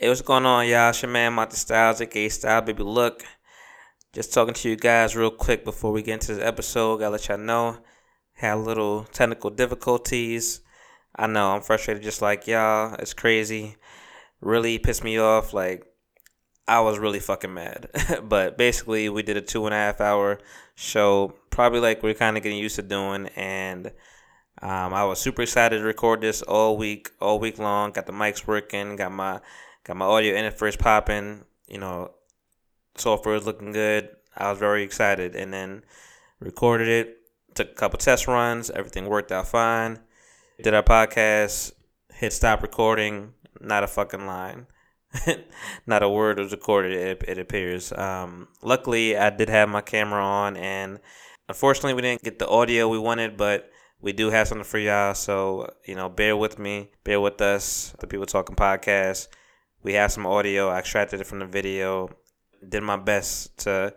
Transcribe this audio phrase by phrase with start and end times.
[0.00, 0.88] Hey, what's going on, y'all?
[0.88, 3.22] It's your man, Monty Styles, aka Style Baby Look.
[4.14, 7.00] Just talking to you guys real quick before we get into this episode.
[7.00, 7.76] Gotta let y'all know,
[8.32, 10.62] had a little technical difficulties.
[11.14, 12.94] I know I'm frustrated just like y'all.
[12.94, 13.76] It's crazy.
[14.40, 15.52] Really pissed me off.
[15.52, 15.84] Like,
[16.66, 17.90] I was really fucking mad.
[18.22, 20.38] but basically, we did a two and a half hour
[20.76, 23.26] show, probably like we're kind of getting used to doing.
[23.36, 23.88] And
[24.62, 27.90] um, I was super excited to record this all week, all week long.
[27.90, 29.40] Got the mics working, got my
[29.84, 31.44] got my audio in it first popping.
[31.68, 32.12] You know,
[32.96, 34.10] software is looking good.
[34.36, 35.84] I was very excited, and then
[36.38, 37.16] recorded it.
[37.54, 38.70] Took a couple test runs.
[38.70, 40.00] Everything worked out fine.
[40.62, 41.72] Did our podcast.
[42.12, 43.34] Hit stop recording.
[43.60, 44.66] Not a fucking line.
[45.86, 46.92] not a word was recorded.
[46.92, 47.92] It, it appears.
[47.92, 51.00] Um, luckily, I did have my camera on, and
[51.48, 53.70] unfortunately, we didn't get the audio we wanted, but
[54.00, 55.14] we do have something for y'all.
[55.14, 57.94] So you know, bear with me, bear with us.
[57.98, 59.28] The people talking podcast.
[59.82, 60.68] We have some audio.
[60.68, 62.10] I extracted it from the video.
[62.66, 63.94] Did my best to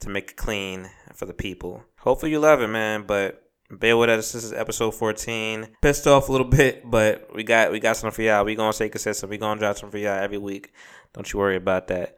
[0.00, 1.82] to make it clean for the people.
[1.98, 3.04] Hopefully, you love it, man.
[3.06, 4.32] But bear with us.
[4.32, 5.76] This is episode 14.
[5.82, 8.44] Pissed off a little bit, but we got we got something for y'all.
[8.44, 9.30] We gonna stay consistent.
[9.30, 10.72] We gonna drop something for y'all every week.
[11.12, 12.16] Don't you worry about that.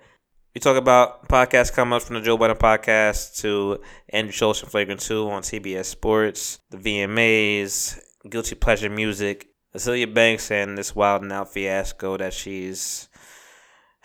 [0.55, 4.71] We talk about podcast come up from the Joe Budden podcast to Andrew Schulz and
[4.71, 7.99] Flagrant 2 on TBS Sports, the VMAs,
[8.31, 13.09] Guilty Pleasure Music, Azealia Banks, and this Wild'n Out fiasco that she's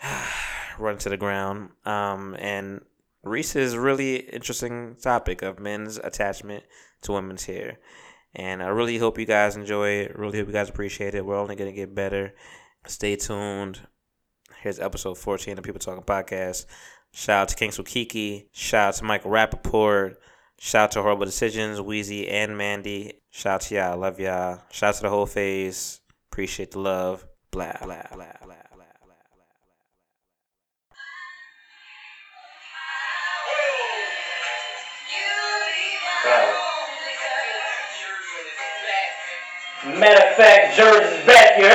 [0.78, 1.70] run to the ground.
[1.86, 2.82] Um, and
[3.22, 6.64] Reese's really interesting topic of men's attachment
[7.02, 7.78] to women's hair.
[8.34, 10.18] And I really hope you guys enjoy it.
[10.18, 11.24] Really hope you guys appreciate it.
[11.24, 12.34] We're only going to get better.
[12.86, 13.80] Stay tuned.
[14.60, 16.66] Here's episode 14 of People Talking Podcast.
[17.12, 18.48] Shout out to Kings Kiki.
[18.52, 20.16] Shout out to Michael Rapaport.
[20.64, 23.14] Shout out to Horrible Decisions, Wheezy, and Mandy.
[23.30, 23.98] Shout out to y'all.
[23.98, 24.62] Love y'all.
[24.70, 26.00] Shout out to the whole phase.
[26.30, 27.26] Appreciate the love.
[27.50, 28.54] Blah blah, blah, blah, blah.
[39.98, 41.74] Matter of fact, Jersey's back here.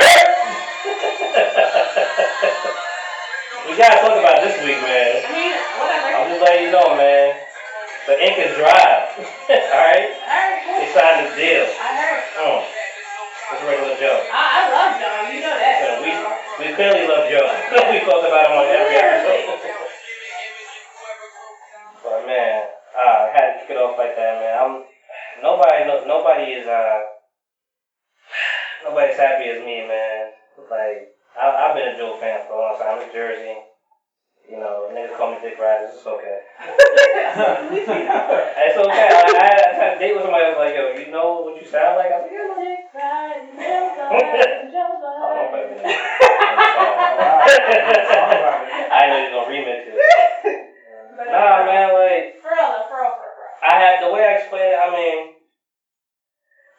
[3.68, 5.24] we gotta talk about this week, man.
[5.26, 6.08] I mean, whatever.
[6.16, 7.47] I'm just letting you know, man.
[8.08, 9.04] The ink is dry.
[9.52, 10.08] Alright?
[10.16, 11.68] They signed the deal.
[11.76, 12.24] I heard.
[12.40, 12.64] Oh.
[12.64, 14.16] It's a regular Joe.
[14.32, 15.28] I, I love John.
[15.28, 15.76] You know that.
[15.84, 16.10] So we,
[16.56, 17.44] we clearly love Joe.
[17.92, 19.60] we talked about him on every episode.
[22.00, 24.56] but man, uh, I had to kick it off like that, man.
[24.56, 24.72] I'm
[25.44, 27.04] nobody no, nobody is uh
[28.88, 30.32] nobody's happy as me, man.
[30.64, 33.04] Like I, I've been a Joe fan for a long time.
[33.04, 33.67] I'm in Jersey.
[34.48, 35.92] You know, niggas call me Dick Riders.
[35.92, 36.40] It's okay.
[37.68, 37.84] it's
[38.80, 39.08] okay.
[39.12, 41.44] Like, I, had, I had a date with somebody that was like, yo, you know
[41.44, 42.08] what you sound like?
[42.08, 42.80] I was like, yeah, man.
[45.20, 45.92] Oh, don't play with me.
[48.88, 50.00] I know you're gonna remix it.
[51.28, 53.52] Nah, man, like For real, though, for real, for real.
[53.68, 54.80] I had the way I explained it.
[54.80, 55.36] I mean,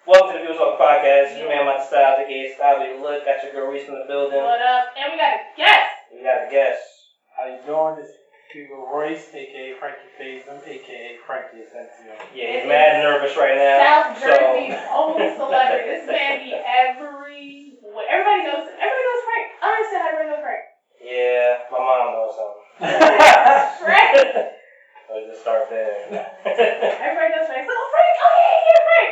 [0.08, 1.38] welcome to the People Talk Podcast.
[1.38, 2.79] Your man, my style, the gay style.
[2.81, 4.41] Baby, look, got your girl Reese in the building.
[4.41, 4.90] What up?
[4.97, 6.09] And we got a guest.
[6.09, 6.98] We got a guest.
[7.39, 7.95] How you doing?
[7.95, 8.19] This is
[8.51, 12.11] Hugo Royce, aka Frankie Phasem, aka Frankie Asensio.
[12.35, 13.79] Yeah, he's mad nervous right now.
[13.79, 15.88] South so- Jersey's own celebrity.
[15.88, 17.79] This man be every.
[17.79, 18.67] Everybody knows.
[18.67, 19.45] Everybody knows Frank.
[19.55, 20.63] I understand how everybody knows Frank.
[20.99, 22.51] Yeah, my mom knows him.
[23.88, 24.13] Frank.
[25.07, 25.95] Let's just start there.
[26.44, 27.63] Everybody knows Frank.
[27.63, 28.16] So, oh, Frank.
[28.19, 29.11] Oh, yeah, yeah, Frank.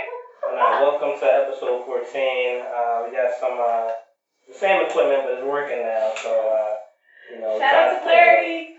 [0.52, 1.96] now, welcome to episode 14.
[1.96, 3.96] Uh, we got some uh,
[4.52, 6.12] the same equipment, but it's working now.
[6.20, 6.77] So, uh,
[7.32, 8.78] you know, Shout out to Clarity.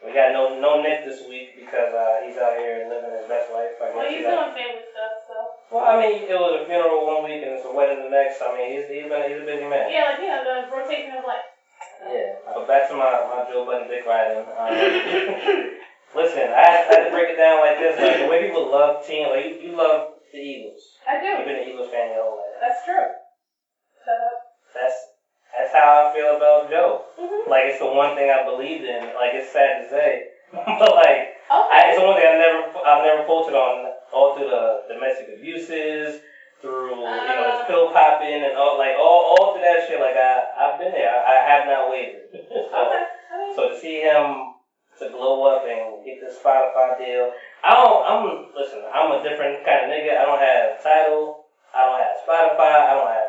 [0.00, 3.52] We got no no Nick this week because uh, he's out here living his best
[3.52, 3.76] life.
[3.76, 5.36] I Well, he's doing family stuff, so.
[5.68, 8.40] Well, I mean, it was a funeral one week and it's a wedding the next.
[8.40, 9.92] I mean, he's he's been he's a busy man.
[9.92, 11.44] Yeah, like, you know, the rotation of life.
[12.00, 12.32] Yeah.
[12.48, 14.40] But back to my my Joe Budden dick riding.
[14.40, 14.72] Um,
[16.16, 18.00] listen, I had, I had to break it down like this.
[18.00, 20.80] Like the way people love team, like you, you love the Eagles.
[21.04, 21.28] I do.
[21.28, 22.56] You've been an Eagles fan your whole life.
[22.56, 23.04] That's true.
[24.00, 24.38] Shut up.
[24.72, 24.96] That's
[25.56, 27.04] that's how I feel about Joe.
[27.18, 27.50] Mm-hmm.
[27.50, 29.12] Like it's the one thing I believed in.
[29.14, 30.10] Like it's sad to say,
[30.52, 31.66] but like Okay.
[31.74, 35.34] I, it's the one thing I never I've never faltered on all through the domestic
[35.34, 36.22] abuses,
[36.62, 37.66] through you know his Uh.
[37.66, 39.98] pill popping and all like all all through that shit.
[39.98, 41.10] Like I I've been there.
[41.10, 42.30] I, I have not wavered.
[42.34, 43.04] so okay.
[43.56, 44.54] So to see him
[45.02, 47.32] to glow up and get this Spotify deal,
[47.66, 48.02] I don't.
[48.06, 48.22] I'm
[48.54, 48.82] listen.
[48.94, 50.14] I'm a different kind of nigga.
[50.14, 51.50] I don't have Tidal.
[51.74, 52.74] I don't have Spotify.
[52.86, 53.19] I don't have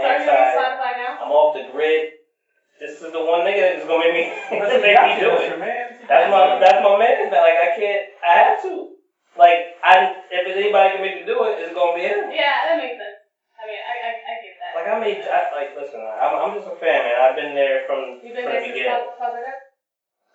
[0.00, 0.10] Apple.
[0.10, 0.34] I'm so are you anti.
[0.34, 1.12] on Spotify now?
[1.22, 2.02] I'm off the grid.
[2.80, 4.24] This is the one nigga that's gonna make me
[4.58, 5.54] Listen, make me do it.
[6.10, 7.30] That's my that's my man.
[7.30, 8.02] But like I can't.
[8.20, 8.98] I have to.
[9.38, 12.30] Like I if anybody can make me do it, it's gonna be him.
[12.34, 13.24] Yeah, that makes sense.
[13.54, 14.70] I mean, I, I, I get that.
[14.76, 17.16] Like like I made, I, like listen, I'm, I'm just a fan, man.
[17.16, 18.92] I've been there from, You've been from there the since beginning.
[18.92, 19.48] Pub- Pub It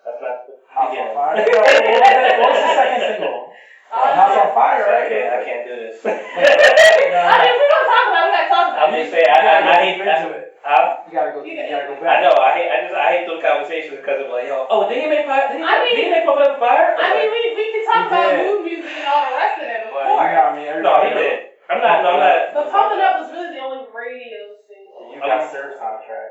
[0.02, 1.14] That's not the beginning.
[1.14, 1.38] Fire.
[1.38, 3.49] No, what was the second single?
[3.90, 5.08] Oh, House on Fire, I right?
[5.10, 5.98] can't, I can't do this.
[6.06, 9.02] I mean, we're gonna talk about it, we gotta talk about I'm it.
[9.02, 10.46] just saying, I, I, I hate, I, into it.
[10.62, 10.74] I,
[11.08, 11.38] You gotta go.
[11.42, 13.98] You You gotta- gotta go I know, I hate, I just, I hate those conversations
[13.98, 15.50] because of like, yo, oh, did he make fire?
[15.50, 16.94] Did he, I mean- did he make Pump It Up Fire?
[17.02, 18.38] I mean, we, we can talk He about did.
[18.46, 20.34] mood music and all the rest of it, of But you course.
[20.38, 20.62] got me.
[20.86, 21.38] no, he did.
[21.66, 22.38] I'm not, no, I'm not.
[22.54, 24.38] But Pump It Up was really the only radio
[24.70, 25.10] single.
[25.10, 26.30] You got their soundtrack.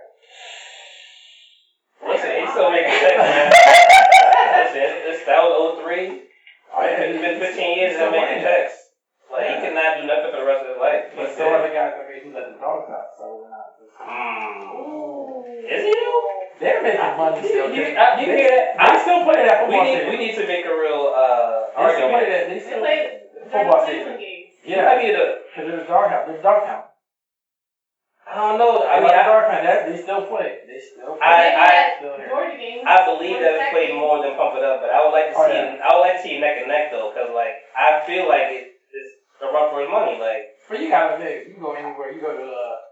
[2.08, 3.52] Listen, he's still making sex, man.
[3.52, 6.29] Listen, it's, that was 03.
[6.76, 8.50] Oh, yeah, It's been 15 years He's and still making playing it.
[8.50, 8.78] text.
[9.30, 11.04] Like, he cannot do nothing for the rest of his life.
[11.14, 11.62] But He's still dead.
[11.62, 13.68] other guys that made who let the dogs out, so we're not.
[14.00, 14.74] Mm.
[14.74, 15.46] Ooh.
[15.46, 16.26] Is he though?
[16.60, 17.70] They're making money Do you, still.
[17.72, 18.76] you, They- uh, you hear that?
[18.80, 20.10] I still play that We football need, stadium.
[20.12, 22.26] we need to make a real uh, They still play argument.
[22.30, 22.44] that.
[22.50, 24.04] They They still played during football the stadium.
[24.06, 24.50] Cleveland games.
[24.66, 24.90] Yeah.
[24.90, 26.24] I need to, Because there's doghouse.
[26.28, 26.84] There's dogtown.
[28.30, 28.86] I don't know.
[28.86, 29.64] I I mean, I, dogtown.
[29.66, 30.62] That they still play.
[30.70, 31.26] They still play.
[31.26, 32.30] I- They had still here.
[32.30, 32.86] Georgia.
[32.86, 35.38] I believe that it's played more than Pump It Up, but I would like to
[35.38, 35.82] Oh, see yeah.
[35.84, 38.78] I would like to see neck and neck though, because like I feel like it,
[38.94, 39.12] it's
[39.42, 40.16] the run for his money.
[40.22, 42.14] Like But you gotta admit, you can go anywhere.
[42.14, 42.89] You go to a, a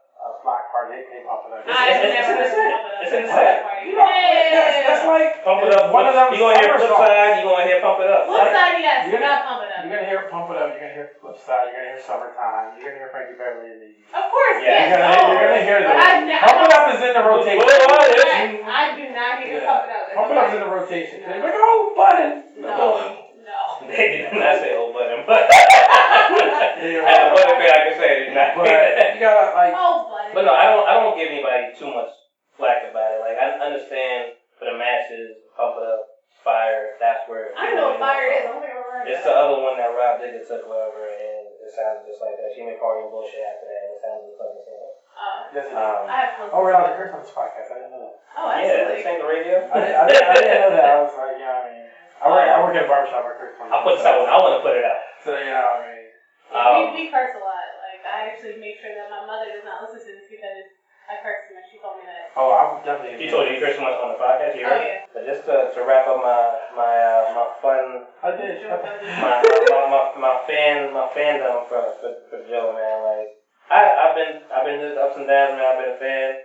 [0.47, 1.67] block party, they play pop it up.
[1.67, 2.71] It's- I've it's- it's in the heard set.
[2.71, 3.03] of Pump It Up.
[3.03, 3.57] It's in the That's set.
[3.67, 5.85] why- You know, that's, that's like Pump It Up.
[5.91, 7.03] One of them You gonna hear Flip songs.
[7.03, 7.33] Side?
[7.37, 8.21] You gonna hear Pump It Up?
[8.31, 9.83] Flip side, yes, You're not gonna- Pump It Up.
[9.83, 10.67] You're gonna hear pump it up.
[10.73, 11.69] You're gonna hear flip side.
[11.69, 12.67] You're gonna hear summertime.
[12.75, 13.89] You're gonna hear Frankie Beverly and the.
[14.19, 14.83] Of course, Yeah, yes.
[14.89, 15.31] You're gonna, oh.
[15.31, 16.27] you're gonna hear But those.
[16.27, 17.61] Ne- Pump it up is in the rotation.
[17.61, 19.67] Well, well, I, I do not hear Yeah.
[19.69, 20.03] Pump It Up.
[20.17, 21.17] Pump it up is in the rotation.
[21.27, 22.31] They're like, oh, button.
[22.57, 23.59] No, no.
[23.87, 27.05] They did not say old button, but Yeah.
[27.07, 28.49] and the other thing I can say is not.
[28.57, 29.73] But you gotta like.
[29.77, 30.16] Oh, buddy.
[30.33, 30.85] But no, I don't.
[30.87, 32.11] I don't give anybody too much
[32.57, 33.21] flack about it.
[33.21, 36.01] Like I understand for the matches, pump it up,
[36.43, 36.97] fire.
[36.99, 37.53] That's where.
[37.53, 38.43] I don't know what fire is.
[38.43, 41.05] I don't think I've ever heard It's the other one that Rob Digger took, whatever,
[41.05, 42.49] and it sounded just like that.
[42.57, 44.83] She made party and bullshit after that, and it sounded just like the same.
[45.17, 45.79] Uh, Yes, it is.
[45.79, 46.51] Um, I have.
[46.53, 47.71] Oh, we're allowed to curse on podcast.
[47.73, 48.15] I didn't know that.
[48.37, 48.93] Oh, yeah, absolutely.
[49.01, 49.55] this ain't the radio.
[49.65, 50.85] I didn't, I didn't, I didn't know that.
[50.91, 51.85] I was like, yeah, I mean,
[52.21, 53.21] I work, I work at a barbershop.
[53.25, 54.29] I curse on I put that one.
[54.29, 55.01] I want to put it out.
[55.25, 56.05] So, you know, I mean.
[56.47, 57.66] Yeah, Um, we, we curse a lot.
[58.07, 60.63] Like, I actually make sure that my mother does not listen to this because
[61.11, 61.67] I curse too much.
[61.67, 62.31] She told me that.
[62.39, 63.19] Oh, I'm definitely.
[63.19, 64.55] She told you you curse too much on the podcast.
[64.55, 65.03] You Oh, yeah.
[65.11, 66.39] But just to, to wrap up my
[66.71, 68.63] my uh, my fun I did.
[68.63, 73.31] Joe Shut my, my, my, my fan my fandom for, for, for Joe man like
[73.67, 76.39] I I've been I've been through the ups and downs man I've been a fan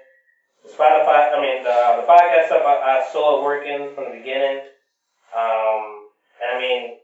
[0.66, 4.66] Spotify I mean the the podcast stuff I, I saw it working from the beginning
[5.34, 6.10] um
[6.42, 7.01] and I mean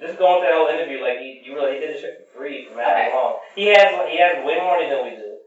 [0.00, 2.40] just going through that whole interview like he you really he did the shit for
[2.40, 3.14] free for mad Okay.
[3.14, 5.38] long he has he has way more money than we do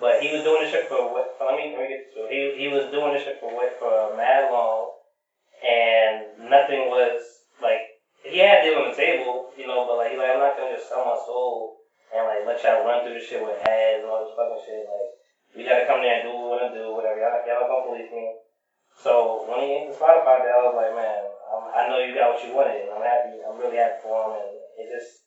[0.00, 2.30] but he was doing this shit for what let me let me get to it.
[2.32, 4.92] he he was doing this shit for what for mad long
[5.64, 7.20] and nothing was
[7.60, 10.58] like he had deal on the table, you know, but like he's like, I'm not
[10.58, 11.78] gonna just sell my soul
[12.10, 14.84] and like let y'all run through the shit with ads and all this fucking shit.
[14.84, 15.10] Like
[15.54, 17.18] we gotta come there and do what we wanna do, whatever.
[17.22, 18.26] Y'all, y'all gonna police me.
[18.98, 21.22] So when he hit the Spotify I was like, man,
[21.52, 22.80] I'm, I know you got what you wanted.
[22.82, 23.38] And I'm happy.
[23.46, 24.46] I'm really happy for him, and
[24.76, 25.22] it just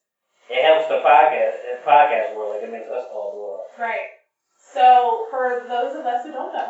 [0.49, 2.49] it helps the podcast, the podcast world.
[2.49, 3.79] Like it makes us all go up.
[3.79, 4.05] Right.
[4.73, 6.69] So, for those of us who don't know,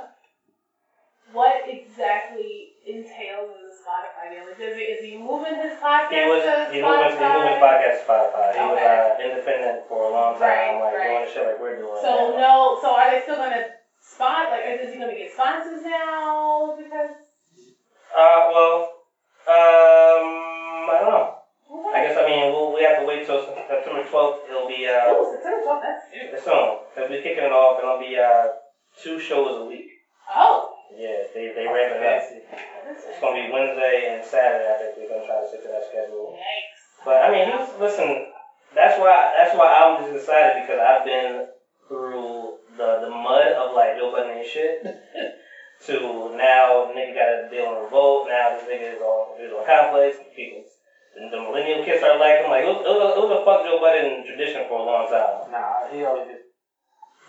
[1.33, 4.43] what exactly entails in the Spotify deal?
[4.45, 7.33] Like, is he, is he moving his podcast He was to he moving he Spotify?
[7.35, 8.53] moving his podcast to Spotify.
[8.55, 11.07] He was uh, independent for a long time, Right, like right.
[11.07, 11.99] doing shit like we're doing.
[12.01, 12.77] So And- no.
[12.81, 13.65] So are they still gonna
[13.99, 14.49] spot?
[14.49, 16.73] Like, is he gonna get sponsors now?
[16.75, 17.11] Because
[18.15, 18.87] Uh, well,
[19.51, 21.27] um, I don't know.
[21.93, 24.39] I guess I mean we'll, we have to wait till September twelfth.
[24.47, 25.81] It'll be uh, Oh, September 12th,
[26.31, 26.75] That's soon.
[26.95, 28.47] Cause we're kicking it off, and it'll be uh,
[28.97, 29.85] two shows a week.
[30.33, 32.19] Oh, Yeah, they they ramp it up.
[32.83, 34.69] That's It's gonna be Wednesday and Saturday.
[34.69, 36.35] I think we're gonna try to stick to that schedule.
[36.35, 37.05] Yikes.
[37.05, 38.25] But I mean, he's listen.
[38.75, 41.41] That's why that's why I'm just excited because I've been
[41.87, 44.79] through the the mud of like Joe Budden and shit.
[45.87, 48.27] To now, nigga got to deal with revolt.
[48.29, 50.17] Now this nigga is on is on complex.
[50.35, 50.63] People,
[51.15, 52.49] the, the millennial kids are like him.
[52.53, 54.85] Like it was, it was, a, it was a fuck Joe Budden tradition for a
[54.85, 55.49] long time.
[55.49, 56.45] Nah, he always did.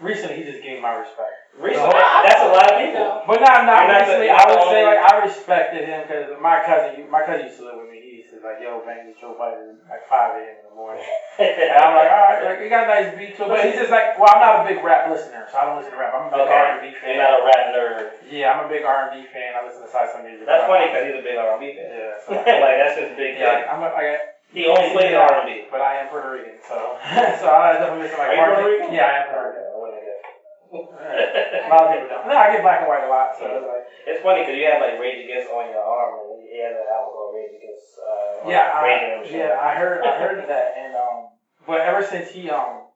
[0.01, 1.31] Recently, he just gained my respect.
[1.55, 3.07] Recently, that's a lot of people.
[3.29, 4.31] But not, not You're not the- recently.
[4.33, 7.79] I would say like I respected him because my cousin, my cousin used to live
[7.81, 8.01] with me.
[8.05, 8.12] He
[8.43, 10.59] like, yo, bang this Joe Budden at like five a.m.
[10.61, 11.03] in the morning.
[11.41, 13.51] And I'm like, all right, like he got a nice beat to it.
[13.51, 15.95] But he's just like, well, I'm not a big rap listener, so I don't listen
[15.95, 16.13] to rap.
[16.13, 17.09] I'm a big okay, R&B fan.
[17.17, 18.05] you're not a rap nerd.
[18.29, 19.57] Yeah, I'm a big R&B fan.
[19.57, 20.45] I listen to Side Some music.
[20.45, 21.89] That's funny because he's a big R&B fan.
[21.89, 22.29] Yeah, so,
[22.67, 23.41] like that's his big.
[23.41, 24.21] yeah, I'm a, I, got,
[24.53, 25.15] He only plays.
[25.17, 25.73] R&B.
[25.73, 26.77] but I am Puerto Rican, so
[27.41, 28.93] so I definitely listen to like Are Puerto Rican?
[28.93, 29.73] Yeah, I am Puerto Rican.
[29.73, 30.03] Wouldn't.
[30.73, 32.25] A lot of people don't.
[32.29, 33.85] No, I get black and white a lot, so it's like.
[34.09, 37.33] It's funny because you have like Rage Against on your arm, he has an called
[37.33, 37.97] Rage Against.
[37.97, 41.33] Uh, Yeah, I, yeah, I heard, I heard that, and um,
[41.67, 42.93] but ever since he um,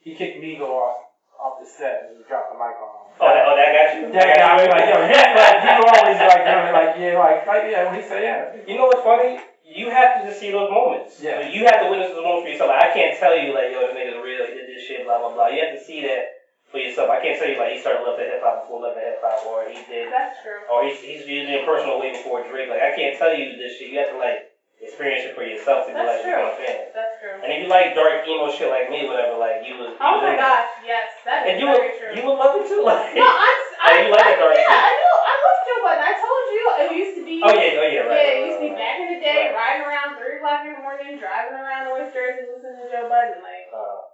[0.00, 1.04] he kicked Migo off
[1.36, 3.04] off the set and he dropped the mic on him.
[3.20, 4.08] Oh, that, oh, that got you.
[4.10, 7.40] That got me like, yo, he, like, he always like, you know, like, yeah, like,
[7.46, 8.38] like, yeah, when he said, yeah.
[8.66, 9.38] You know what's funny?
[9.62, 11.20] You have to just see those moments.
[11.20, 11.46] Yeah.
[11.46, 12.74] You have to witness those moments for yourself.
[12.74, 14.46] Like, I can't tell you like, yo, this nigga's real.
[14.50, 15.04] He did this shit.
[15.04, 15.48] Blah blah blah.
[15.52, 16.33] You have to see that
[16.74, 17.06] for yourself.
[17.14, 19.62] I can't tell you like he started loving hip hop before loving hip hop, or
[19.70, 20.58] he did, That's true.
[20.66, 22.66] or he's he's using it personal way before Drake.
[22.66, 23.94] Like I can't tell you this shit.
[23.94, 24.50] You have to like
[24.82, 26.34] experience it for yourself to be That's like true.
[26.34, 26.78] become a fan.
[26.90, 27.38] That's true.
[27.38, 29.94] And if you like dark emo shit like me, whatever, like you was.
[29.94, 30.42] you Oh was my in it.
[30.42, 32.10] gosh, yes, that And is you would very true.
[32.18, 32.82] you would love it too.
[32.90, 33.14] Like.
[33.14, 33.58] no, I'm.
[33.84, 34.74] Oh, I, you like I, dark Yeah.
[34.74, 35.16] I know.
[35.30, 36.02] I love Joe Budden.
[36.02, 37.36] I told you it used to be.
[37.38, 38.16] Oh yeah, oh yeah, right.
[38.18, 39.54] Yeah, it used to be right, back in the day, Right.
[39.54, 43.38] riding around three o'clock in the morning, driving around North Jersey, listening to Joe Budden.
[43.44, 44.08] Like, Uh,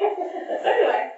[0.00, 1.10] anyway.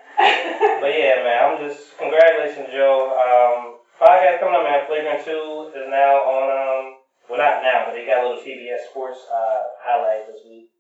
[0.81, 3.13] But yeah, man, I'm just congratulations, Joe.
[3.13, 4.85] Um, podcast coming up, man.
[4.89, 6.47] Flagrant Two is now on.
[6.49, 6.85] Um,
[7.29, 10.73] well, not now, but they got a little CBS Sports uh, highlight this week.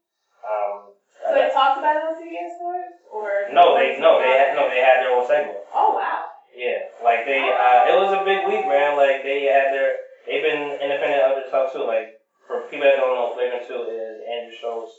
[0.42, 4.57] Um, so they talked about it on CBS Sports, or no, they no, they had
[4.57, 5.62] no, they had their own segment.
[5.73, 6.26] Oh wow.
[6.50, 8.99] Yeah, like they, uh, it was a big week, man.
[8.99, 9.95] Like they had their,
[10.26, 11.87] they've been independent of the stuff too.
[11.87, 14.90] Like for people that don't know, Flagrant Two is Andrew Schulz,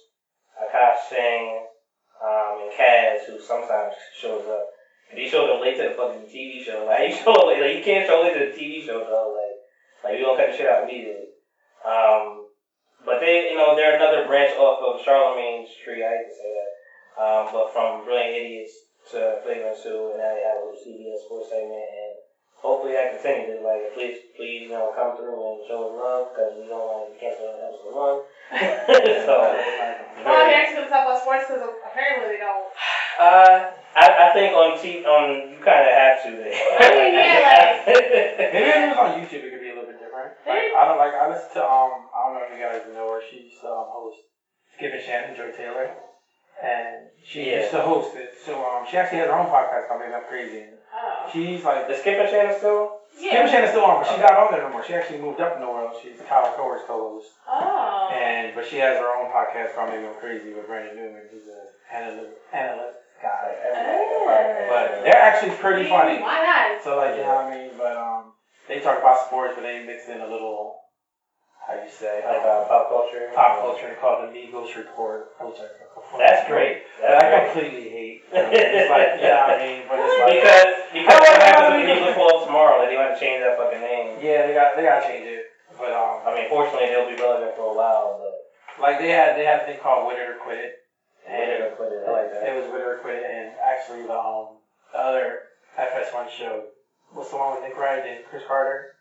[0.55, 1.60] Akaash Singh,
[2.21, 4.65] um, and Kaz, who sometimes shows up.
[5.09, 6.85] And he showed up late to the fucking TV show.
[6.87, 9.35] Like he showed late, like you can't show late to the TV show though.
[9.35, 9.57] Like,
[10.03, 11.33] like we don't cut the shit out immediately.
[11.81, 12.47] Um,
[13.03, 16.05] but they, you know, they're another branch off of Charlemagne's tree.
[16.05, 16.71] I hate to say that.
[17.17, 18.73] Um, but from Brilliant Idiots
[19.11, 22.10] to Flagrant Two, and now they have a little CBS sports segment, and
[22.61, 23.59] hopefully that continues.
[23.65, 27.17] Like, please, please, you know, come through and show us love because you know we
[27.19, 28.17] can't want to cancel episode one.
[29.25, 29.35] so,
[30.23, 32.67] Well, I'm actually gonna talk about sports because apparently they don't.
[33.19, 36.29] uh, I, I think on T on you kind of have to.
[36.37, 36.51] There.
[36.79, 37.87] I mean, yeah, like-
[38.55, 40.31] Maybe if it was on YouTube, it could be a little bit different.
[40.47, 41.15] Like, I don't like.
[41.15, 42.07] I listen to um.
[42.11, 43.21] I don't know if you guys know her.
[43.25, 44.19] She's um, host
[44.75, 45.91] Skip and Shannon, Joy Taylor,
[46.63, 47.63] and she Yeah.
[47.67, 48.31] used to host it.
[48.45, 50.59] So um, she actually has her own podcast called Maybe I'm Crazy.
[50.71, 50.77] And.
[51.31, 52.97] She's like, the skipping channel still.
[53.11, 54.83] Skip and Shannon's still on, but she's not on there no more.
[54.87, 55.93] She actually moved up in the world.
[56.01, 58.09] She's Tyler Coer's co-host, Oh.
[58.09, 61.27] and but she has her own podcast called Maybe I'm Crazy with Brandon Newman.
[61.29, 61.59] He's a
[61.93, 63.51] analyst, analyst guy.
[64.71, 66.21] But they're actually pretty funny.
[66.23, 66.83] Why not?
[66.83, 68.31] So like you know what I mean, but um,
[68.67, 70.79] they talk about sports, but they mix in a little,
[71.67, 73.27] how you say, Like uh, pop culture.
[73.35, 75.67] pop culture and call it the Migos report, which I
[76.17, 76.83] That's great.
[76.99, 77.43] That That's I great.
[77.51, 78.17] completely hate.
[78.31, 82.01] It's like yeah, I mean, but it's like Because because what happens if you do-
[82.05, 82.83] look fall tomorrow?
[82.87, 84.19] They want to change that fucking name.
[84.23, 85.47] yeah, they got they got to change it.
[85.79, 88.35] But um, I mean, fortunately they'll be relevant for a while, but
[88.83, 90.73] like they had they had a thing called Win It or Quit It.
[91.27, 92.43] And gonna it I like that.
[92.49, 94.59] it was Win It or Quit It, and actually the um
[94.91, 95.47] the other
[95.79, 96.67] FS1 show,
[97.15, 98.99] what's the one with Nick Wright and Cris Carter?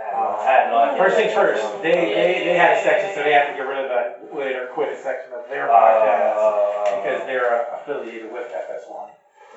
[0.00, 0.98] I have I have no idea.
[1.04, 3.84] First things first, they, they, they had a section, so they have to get rid
[3.84, 7.76] of that, win it or quit a section of their podcast Uh, because they're uh,
[7.80, 9.06] affiliated with FS1.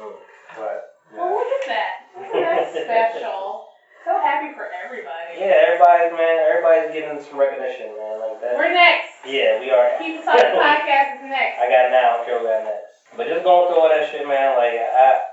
[0.04, 0.14] Mm.
[0.60, 0.78] But
[1.16, 1.92] Well, look at that.
[2.20, 3.70] Look at that special.
[4.04, 5.40] So happy for everybody.
[5.40, 8.20] yeah, everybody's man, everybody's getting some recognition, man.
[8.20, 8.60] Like that.
[8.60, 9.16] We're next.
[9.24, 9.96] Yeah, we are.
[9.96, 11.56] Keep Talking Podcast is next.
[11.64, 12.04] I got it now.
[12.04, 12.92] I don't care what we got next.
[13.16, 14.60] But just going through all that shit, man.
[14.60, 15.24] Like I,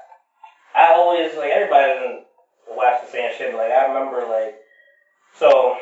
[0.78, 2.22] I always like everybody doesn't
[2.78, 3.50] watch the same shit.
[3.50, 4.54] But like I remember like,
[5.36, 5.76] so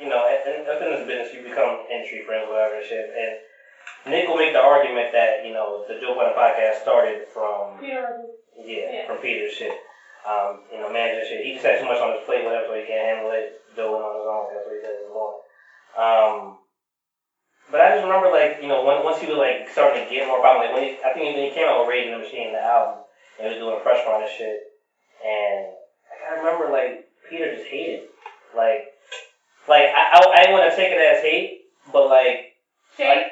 [0.00, 3.08] you know, and, and within this business, you become industry friends, whatever and shit.
[3.12, 7.78] And Nick will make the argument that you know the Joe Budden podcast started from
[7.80, 8.06] Peter.
[8.56, 9.06] yeah, Yeah.
[9.06, 9.72] from Peter's shit.
[10.26, 11.44] Um, you know, managing shit.
[11.46, 13.62] He just had too much on his plate, whatever, so he can't handle it.
[13.76, 14.44] Doing it on his own.
[14.50, 15.42] That's what he does in the morning.
[15.94, 16.58] Um,
[17.70, 20.26] but I just remember, like, you know, when, once he was like starting to get
[20.28, 22.18] more popular, like when he, I think when he came out with Rage & the
[22.18, 23.02] Machine, the album,
[23.38, 24.60] and he was doing a press run and shit,
[25.24, 25.74] and
[26.06, 28.08] like, I remember like Peter just hated,
[28.54, 28.94] like,
[29.68, 32.54] like I I, I didn't want to take it as hate, but like
[32.96, 33.26] Shake.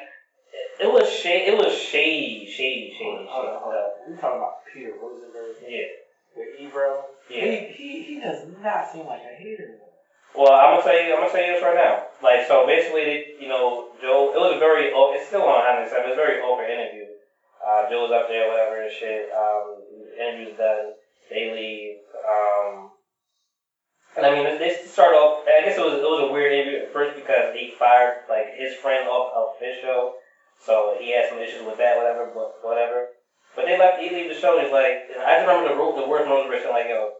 [0.83, 1.47] it was shade.
[1.47, 4.11] it was shady, shady, shady, hold on, hold shady.
[4.11, 4.11] on.
[4.11, 5.87] We talking about Peter Rosenberg Yeah,
[6.35, 7.05] with Ebro.
[7.31, 7.41] yeah.
[7.41, 9.79] He, he he does not seem like a hater.
[10.35, 12.04] Well, I'm gonna tell you, I'm gonna tell you this right now.
[12.23, 16.05] Like, so basically, you know, Joe, it was a very, it's still on Hot 97.
[16.05, 17.05] It was a very open interview.
[17.65, 19.29] Uh, Joe was up there, whatever and shit.
[19.33, 19.81] Um,
[20.13, 20.93] interview's done.
[21.29, 21.97] They leave.
[22.21, 22.93] Um,
[24.15, 25.43] and I mean, they start off.
[25.43, 28.53] I guess it was it was a weird interview at first because he fired like
[28.55, 30.13] his friend off of his show,
[30.55, 32.31] so he had some issues with that, whatever.
[32.31, 33.11] But whatever.
[33.57, 33.99] But they left.
[33.99, 34.55] He leave the show.
[34.61, 37.11] He's like, and I just remember the the words Rosenberg saying like, yo,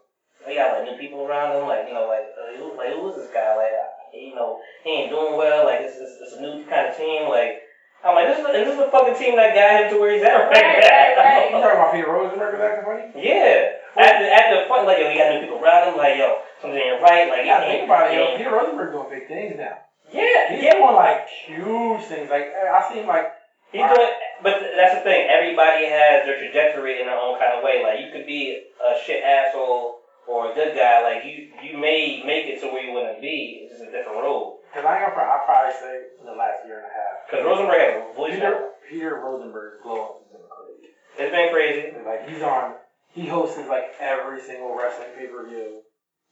[0.47, 3.17] we got like new people around him, like you know, like uh, like who is
[3.17, 3.55] this guy?
[3.59, 3.75] Like
[4.15, 5.65] you know, he ain't doing well.
[5.65, 7.27] Like it's, it's, it's a new kind of team.
[7.29, 7.61] Like
[8.03, 10.13] I'm like this is and this is the fucking team that got him to where
[10.13, 11.45] he's at right, Right, right, right.
[11.53, 13.05] You talking about Peter Rosenberg was acting funny?
[13.17, 13.81] Yeah.
[13.95, 15.97] At the, at the point, like yo, he got new people around him.
[15.97, 17.27] Like yo, something ain't right.
[17.29, 18.13] Like Yeah, think about it.
[18.13, 19.79] he Yo, ain't- Peter Rosenberg doing big things now.
[20.13, 20.77] Yeah, He's yeah.
[20.77, 22.29] doing like huge things.
[22.29, 23.31] Like I see him like
[23.73, 25.27] He's doing, but that's the thing.
[25.27, 27.81] Everybody has their trajectory in their own kind of way.
[27.83, 29.94] Like you could be a shit asshole
[30.27, 31.01] or a good guy.
[31.03, 33.61] Like you, you may make it to where you want to be.
[33.63, 34.59] It's just a different road.
[34.71, 35.27] because I ain't gonna.
[35.29, 37.15] I probably say in the last year and a half.
[37.29, 38.33] Because Rosenberg has a voice.
[38.33, 40.87] Peter Peter Rosenberg's glow up has been crazy.
[41.17, 41.83] It's been crazy.
[42.05, 42.75] Like he's on.
[43.13, 45.81] He hosts like every single wrestling pay per view.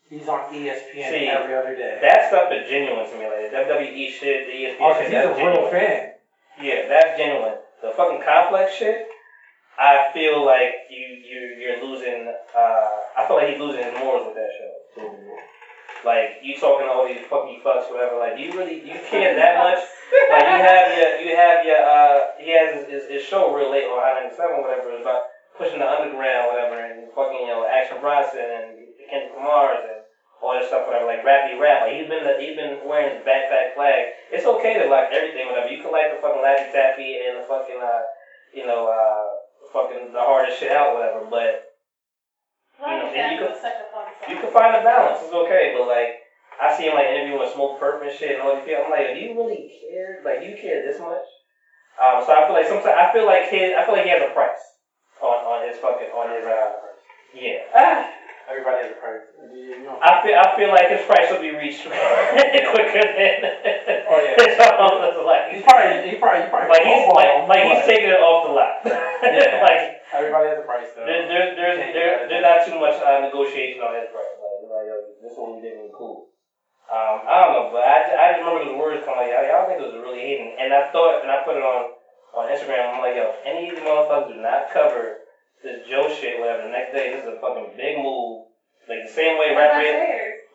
[0.10, 1.98] He's on ESPN See, every other day.
[2.02, 3.26] That stuff is genuine to me.
[3.26, 5.14] Like the WWE shit, the ESPN Oh, 'cause shit.
[5.16, 6.12] he's a real fan.
[6.62, 7.56] Yeah, that's genuine.
[7.82, 9.08] The fucking complex shit.
[9.80, 12.30] I feel like you you you're losing.
[12.54, 14.70] Uh, I feel like he's losing his morals with that show.
[16.06, 18.20] Like you talking all these fucking fucks, whatever.
[18.20, 19.82] Like, you really you care that much?
[20.30, 23.72] Like you have your you have your uh he has his, his, his show real
[23.72, 25.26] late on Hot 97 whatever it's about
[25.58, 28.66] pushing the underground whatever and fucking you know Action Bronson and
[29.10, 30.06] Kendrick Lamar's and
[30.38, 33.26] all this stuff whatever like Rappy Rap like he's been the, he's been wearing his
[33.26, 34.14] backpack flag.
[34.30, 37.46] It's okay to like everything whatever you can like the fucking Laffy Taffy and the
[37.50, 38.04] fucking uh
[38.54, 39.33] you know uh
[39.74, 41.60] fucking the hardest shit out whatever but
[42.80, 44.30] You know, and you could- was such a fun song.
[44.30, 45.22] you can find a balance.
[45.22, 46.14] It's okay, but like
[46.60, 48.84] I see him like interviewing with Smokepurpp and shit and all these people.
[48.84, 50.22] I'm like, do you really care?
[50.24, 51.26] Like, do you care this much?
[52.00, 54.22] Um, so I feel like sometimes I feel like his I feel like he has
[54.22, 54.76] a price
[55.22, 56.72] on on his fucking on his uh
[57.34, 57.58] yeah.
[57.74, 58.08] Ah,
[58.44, 59.24] Everybody has a price.
[60.04, 63.36] I feel I feel like his price will be reached quicker than.
[64.04, 64.36] Oh, yeah.
[64.60, 68.12] so it's like he's probably he probably he probably like he's like, like he's taking
[68.12, 68.84] it off the lot.
[69.24, 69.64] Yeah.
[69.64, 71.08] like everybody has a price though.
[71.08, 74.36] there, there, there's there, there's not too much uh, negotiation on his price.
[74.36, 76.28] Like, like, yo, this one we did was cool.
[76.92, 79.66] Um, I don't know, but I, I just remember those words coming like, y'all, y'all
[79.72, 80.60] niggas was really hating.
[80.60, 81.96] And I thought, and I put it on
[82.36, 82.92] on Instagram.
[82.92, 85.23] I'm like, yo, any of these motherfuckers do not cover
[85.64, 88.52] this Joe shit, whatever, the next day, this is a fucking big move.
[88.84, 90.04] Like the same way Rap Radar,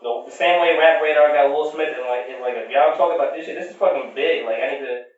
[0.05, 2.93] the, the same way Rap Radar got Will Smith, and like, it's like if y'all
[2.93, 4.45] talk about this shit, this is fucking big.
[4.45, 5.09] Like I need to.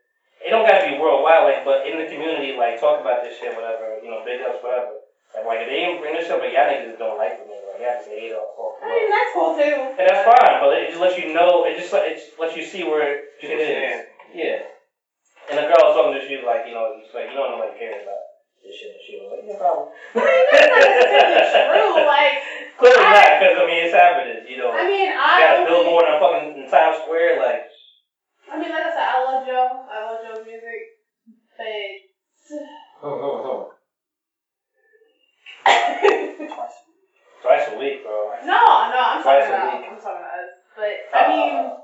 [0.40, 3.52] It don't gotta be worldwide, like, but in the community, like, talk about this shit,
[3.52, 4.96] whatever, you know, big ups, whatever.
[5.36, 7.44] Like, like if they ain't bring this up, but y'all niggas just don't like it,
[7.44, 8.56] like, y'all just hate off.
[8.56, 9.76] off I mean, that's cool too.
[10.00, 11.68] and that's fine, but it just lets you know.
[11.68, 14.08] It just it just lets you see where shit People is.
[14.32, 14.64] Yeah.
[15.52, 17.52] And the girl was talking to she was like, you know, she's like, you don't
[17.52, 18.29] nobody cares about
[18.62, 18.92] this shit.
[18.96, 19.88] And she was like, no problem.
[20.14, 22.04] I mean, that's not necessarily true.
[22.06, 22.34] Like,
[22.80, 24.40] Clearly I- not, because I mean it's happening.
[24.48, 27.62] You know, I mean, I got a billboard on fucking in Times Square, like.
[28.50, 29.68] I mean, like I said, I love Joe.
[29.86, 30.80] I love Joe's music,
[31.54, 31.92] but
[33.02, 33.72] Oh, oh, oh.
[37.42, 38.36] Twice a week, bro.
[38.44, 38.60] no,
[38.92, 39.88] no, I'm Twice talking a about, week.
[39.90, 40.50] I'm talking about us.
[40.76, 41.76] But I mean, Uh,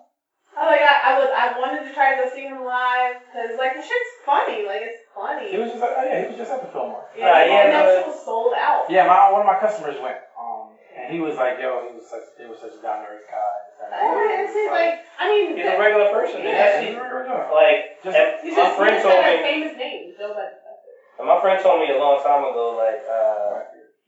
[0.57, 3.57] I like I, I was I wanted to try to go see him live because
[3.59, 5.49] like the shit's funny, like it's funny.
[5.49, 7.09] He was just like, oh yeah, he was just at the Fillmore.
[7.17, 8.85] yeah, Nah, yeah, and that no, was sold out.
[8.93, 12.05] Yeah, my one of my customers went, um, and he was like, yo, he was
[12.07, 13.57] such, he was such a down to earth guy.
[13.89, 16.43] And it's just like I mean, he's a regular person.
[16.45, 16.51] Yeah.
[16.53, 16.81] Yeah.
[16.81, 17.49] he was really good.
[17.53, 19.43] Like, Just- and he's my just friend he's told got a me.
[19.43, 20.53] famous name, Joe Budden.
[20.65, 21.25] That's it.
[21.25, 23.65] My friend told me a long time ago, like, uh,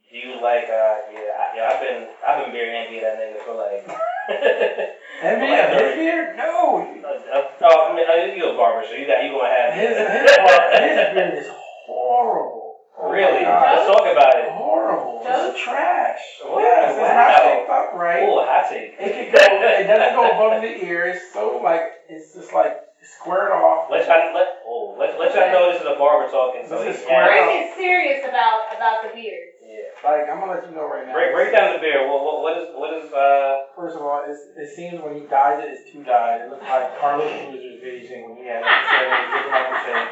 [0.09, 3.39] do you like, uh, yeah, I, yeah, I've been, I've been beer envy that nigga
[3.45, 3.85] for like.
[5.21, 6.37] Envy Like, of his beard?
[6.37, 6.79] No.
[6.79, 9.97] Uh, oh, I mean, uh, you a barber, so you got you gonna have His,
[9.97, 11.47] his, bar- his beard is
[11.85, 12.77] horrible.
[12.97, 13.43] Oh Really?
[13.43, 13.63] God.
[13.75, 14.51] Let's talk about it.
[14.51, 15.21] Horrible.
[15.23, 15.55] Joe's?
[15.55, 16.19] It's trash.
[16.45, 16.59] Wow.
[16.59, 17.39] Yes, it's not Wow.
[17.43, 18.23] shaped up right.
[18.23, 18.95] Oh, hot take.
[18.99, 19.43] It can go.
[19.67, 21.07] It doesn't go above the ear.
[21.15, 23.87] It's so like it's just like squared off.
[23.91, 26.63] Let y'all let oh let let y'all know this is a barber talking.
[26.67, 27.75] So This is yeah, square.
[27.75, 29.47] Serious about about the beard.
[29.63, 29.88] yeah.
[30.03, 31.13] Like I'm gonna let you know right now.
[31.13, 32.07] Break break down the beer.
[32.07, 35.27] What what what is what is uh First of all, it's, it seems when he
[35.27, 36.41] dyes it, it's two dyed.
[36.41, 38.67] It looks like Carlos Boozer's Bigen when he had it.
[38.67, 40.07] instead of looking like a shade.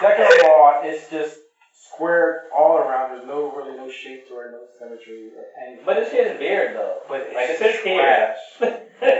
[0.00, 1.40] Second of all, it's just
[1.72, 3.16] squared all around.
[3.16, 5.84] There's no really no shape to it, no symmetry or anything.
[5.84, 7.00] but it's his beard though.
[7.08, 8.36] But Like, it's it's his hair.
[8.60, 8.72] Well,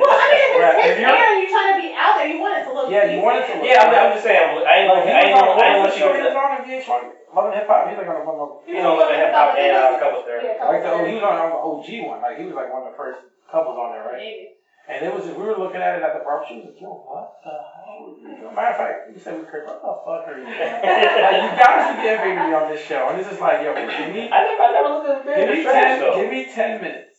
[0.08, 2.56] I mean, if it's his you're- hair you're trying to be out there, you want
[2.56, 2.88] it to look.
[2.88, 4.40] Yeah, you want it to look- yeah, I'm, I'm just saying.
[4.40, 6.00] I ain't Like, gonna he I ain't was on, gonna I ain't was gonna the
[6.00, 6.28] show he you.
[6.28, 7.00] was on in VH1?
[7.36, 7.84] Love and Hip Hop.
[7.92, 10.24] He's like on one of the You know, Love and Hip Hop and uh, Couple
[10.24, 10.48] Therapy.
[10.48, 12.20] Yeah, like the couple he was on, on the OG one.
[12.24, 13.20] Like he was like one of the first
[13.52, 14.16] couples on there, right?
[14.16, 14.56] Maybe.
[14.88, 16.46] And it was we were looking at it at the barber.
[16.48, 18.54] She was like, "Yo, what the hell?" are you?
[18.54, 19.66] Matter of fact, you said we could.
[19.66, 20.54] What the fuck are you doing?
[21.26, 23.10] like, you guys should get baby to be on this show.
[23.10, 25.42] And this is like, yo, give me, I never I never looked at the beard.
[25.42, 26.14] give me It's trash ten, though.
[26.16, 27.18] give me ten minutes.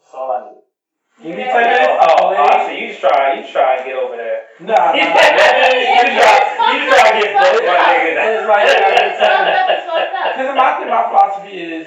[0.00, 0.64] That's all I need.
[1.20, 1.52] Give me Yeah.
[1.52, 1.92] ten minutes.
[1.92, 2.76] Oh, oh, I'll oh, I see.
[2.80, 3.22] You just try.
[3.36, 4.37] You try and get over there.
[4.60, 6.34] Nah, nah, you try.
[6.68, 8.18] You just try and get both my niggas.
[8.18, 10.26] It's like, yeah, it's Fucked up, it's fucked up.
[10.34, 11.86] Because my thing, my philosophy is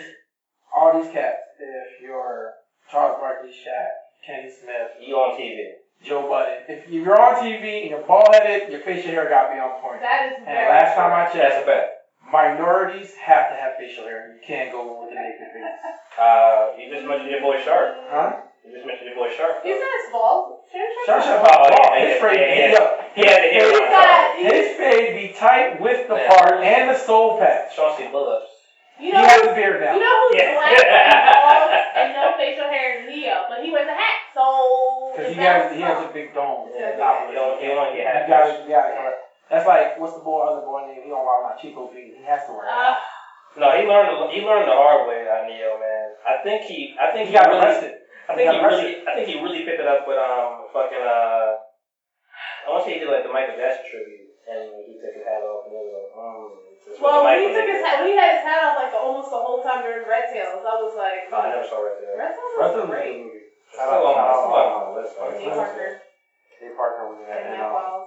[0.75, 1.37] all these cats.
[1.59, 2.53] If you're
[2.89, 3.91] Charles Barkley, Shaq,
[4.25, 5.75] Kenny Smith, You on TV?
[6.03, 9.53] Joe Budden, if you're on TV and you're bald headed, your facial hair got to
[9.53, 10.01] be on point.
[10.01, 10.69] That is And very.
[10.69, 11.93] last time I That's a checked, bet.
[12.31, 14.33] minorities have to have facial hair.
[14.33, 15.63] You can't go with a naked face.
[16.19, 17.95] Uh, you just mentioned your boy Shark.
[18.09, 18.41] Huh?
[18.65, 19.63] You just mentioned your boy Sharp.
[19.63, 20.61] He's not as bald.
[21.05, 21.89] Sharp shot Oh, about yeah, ball.
[21.97, 22.87] yeah, His fade, yeah, he, yeah.
[23.15, 26.29] He had the hair He's on got, his fade be tight with the Yeah.
[26.29, 27.75] part and the soul patch.
[27.75, 28.47] Chauncey Billups.
[29.01, 29.93] you He know, has a beard now.
[29.97, 30.53] you know who's Yeah.
[30.53, 35.11] black and bald and no facial hair is Ne-Yo, but he wears a hat, so.
[35.17, 36.69] Because he has he has a big dome.
[36.77, 39.13] Yeah, Top of You don't, you don't get You gotta, you gotta cover.
[39.49, 41.01] That's like what's the boy other boy name?
[41.03, 42.13] He don't allow my Chico beat.
[42.15, 42.63] He has to wear.
[42.63, 42.71] it.
[42.71, 42.95] Uh,
[43.59, 46.07] No, he learned the- he learned the hard way on Ne-Yo, man.
[46.23, 47.97] I think he I think he got really, arrested.
[48.31, 51.03] I think He he really I think he really picked it up with um fucking
[51.03, 51.51] uh
[52.63, 55.23] I want to say he did like the Michael Jackson tribute and he took his
[55.25, 56.45] hat off and he was like, mm,
[56.85, 58.75] this is what well, when he took his hat, when he had his hat off
[58.77, 61.77] like almost the whole time during Red Tails, I was like, Oh, I never saw
[61.81, 62.13] Red Tail.
[62.15, 63.17] Red Tails was great.
[63.17, 63.41] movie.
[63.75, 65.31] Shout out, on my- shout out, still on my list, man.
[65.37, 65.87] Nate Parker
[66.61, 67.37] Nate Parker was in that.
[67.41, 68.03] and And, Matt um, Wiles.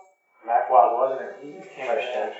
[0.46, 1.30] Mac Wild wasn't it?
[1.40, 2.30] He came at Christian.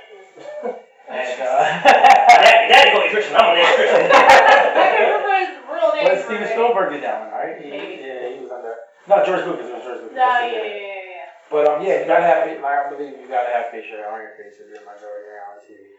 [1.05, 3.37] And uh, Daddy, Daddy go Christian.
[3.37, 4.09] I'm an ex Christian.
[4.09, 6.07] I can't remember his real name.
[6.09, 6.53] but Steven it.
[6.57, 7.55] Spielberg did that one, right?
[7.61, 8.01] He, Maybe.
[8.01, 8.73] yeah, he was under.
[9.05, 9.69] No, George Lucas.
[9.69, 10.17] It was George Lucas.
[10.17, 11.53] No, yeah, yeah, yeah, yeah.
[11.53, 12.49] But um, yeah, you gotta have.
[12.49, 15.29] Like I believe you gotta have facial hair on your face if you're a majority
[15.45, 15.93] on TV.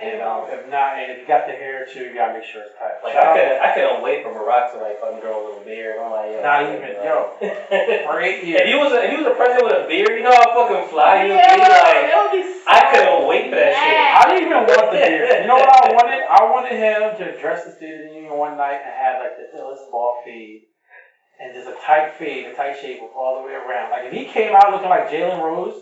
[0.00, 2.64] And um, if not, and if you got the hair too, you gotta make sure
[2.64, 2.98] it's tight.
[3.04, 5.62] Like Shout I couldn't, I couldn't wait for Barack to like fucking grow a little
[5.62, 6.00] beard.
[6.00, 7.16] I'm like, yo, Not man, even, like- yo.
[8.08, 10.24] For eight if he was a, if he was a president with a beard, you
[10.24, 11.62] know how fucking fly he would yeah, be.
[11.62, 14.00] Like that would be so I couldn't wait for that shit.
[14.16, 15.26] I didn't even want the beard.
[15.44, 16.20] You know what I wanted?
[16.26, 19.38] I wanted him to address the State of the Union one night and have like
[19.38, 20.72] the illest ball fade.
[21.38, 23.90] And just a tight fade, a tight shape all the way around.
[23.90, 25.74] Like if he came out looking like Jalen Rose,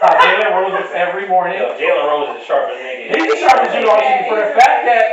[0.00, 1.58] how Jalen Rose looks every morning.
[1.58, 3.14] Yo, Jalen Rose is the sharpest nigga.
[3.18, 5.04] He's the sharpest dude on TV for the fact that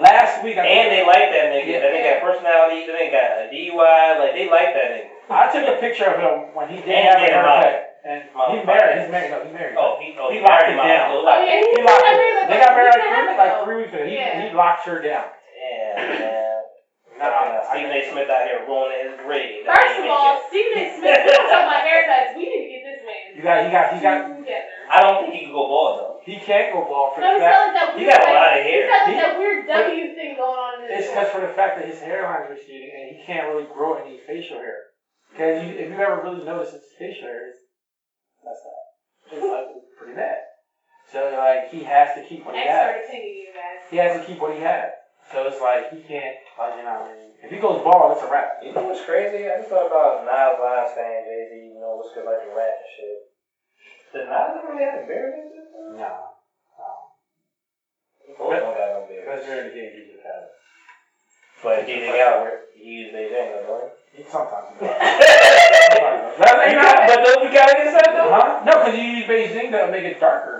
[0.00, 1.68] last week I And they like that nigga.
[1.68, 1.80] Yeah.
[1.84, 2.86] That nigga got personality.
[2.88, 4.06] That nigga got a DUI.
[4.18, 5.08] Like they like that nigga.
[5.28, 7.84] I took a picture of him when he didn't And have a haircut.
[8.08, 9.04] And he married.
[9.04, 9.28] He's married.
[9.34, 9.76] No, he's married.
[9.76, 11.12] Oh, he, oh, He he, locked it down.
[11.12, 12.40] Oh, yeah, he He locked married her.
[12.40, 14.04] like They got married week and a like, half like three weeks ago.
[14.08, 14.48] He, Yeah.
[14.48, 15.26] he locked her down.
[15.52, 16.54] Yeah, man.
[17.18, 18.00] Nah, Fucking, Stephen A.
[18.14, 19.66] Smith out here ruining his grade.
[19.66, 20.54] First of all, shit.
[20.54, 20.84] Stephen A.
[20.96, 22.38] Smith, we don't talk about haircuts.
[22.38, 22.77] We need
[23.08, 24.64] to get this man You got, he got, he got.
[24.88, 26.16] I don't think he can go bald though.
[26.24, 27.56] he can't go ball for No, the fact.
[27.56, 28.86] like that He got a lot of he's hair.
[28.88, 31.52] got like He- that weird W thing going on in his It's because for the
[31.52, 34.88] fact that his hairline's receding and he can't really grow any facial hair.
[35.32, 37.60] Because you, if you ever really notice his facial hair, it's
[38.44, 38.84] messed up.
[39.28, 39.68] It's like
[40.00, 40.40] pretty bad.
[41.12, 42.96] So like he has to keep what he has.
[42.96, 43.80] expert opinion, you guys.
[43.92, 44.88] He has to keep what he has.
[45.32, 48.16] So it's like he can't, like you know, what I mean, if he goes bald,
[48.16, 48.64] it's a wrap.
[48.64, 49.44] You know what's crazy?
[49.44, 52.52] I just thought about Nas line saying Jay Z, you know, what's good like the
[52.52, 53.18] rap and shit.
[54.12, 55.68] Did Nas ever really have a this?
[55.96, 56.12] No.
[56.76, 56.88] No.
[58.36, 59.24] Both don't got no beard.
[59.24, 60.52] Because during the game, he just has it.
[61.64, 64.78] But DJ Gallagher, he used Bigen, though, don't He sometimes.
[64.78, 64.86] he he?
[64.86, 65.00] Sometimes
[65.88, 66.38] he does.
[66.38, 68.30] That's- You you got- know- but don't you gotta get said though?
[68.30, 68.62] Huh?
[68.64, 70.57] No, because you use Bigen to make it darker.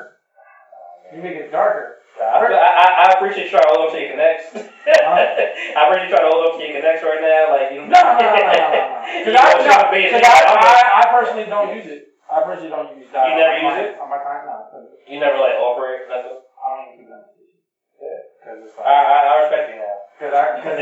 [1.14, 1.97] You make it darker.
[2.18, 4.51] I, I, I appreciate you trying to hold on to your connects.
[4.51, 7.55] I appreciate you trying to hold on to your connects right now.
[7.55, 8.99] Like you No, no, no, no, no, no.
[9.23, 9.71] Because I, no.
[10.11, 12.11] 'cause I, I, I personally don't use it.
[12.27, 13.23] I personally don't use that.
[13.31, 14.57] You never use client- On my client, no.
[14.68, 16.42] 'cause You never like it, nothing.
[16.42, 17.25] I don't even use that.
[18.03, 18.18] Yeah.
[18.42, 19.07] Because it's I, like.
[19.09, 19.97] I, I respect you now.
[20.18, 20.44] Because I.
[20.59, 20.79] Cause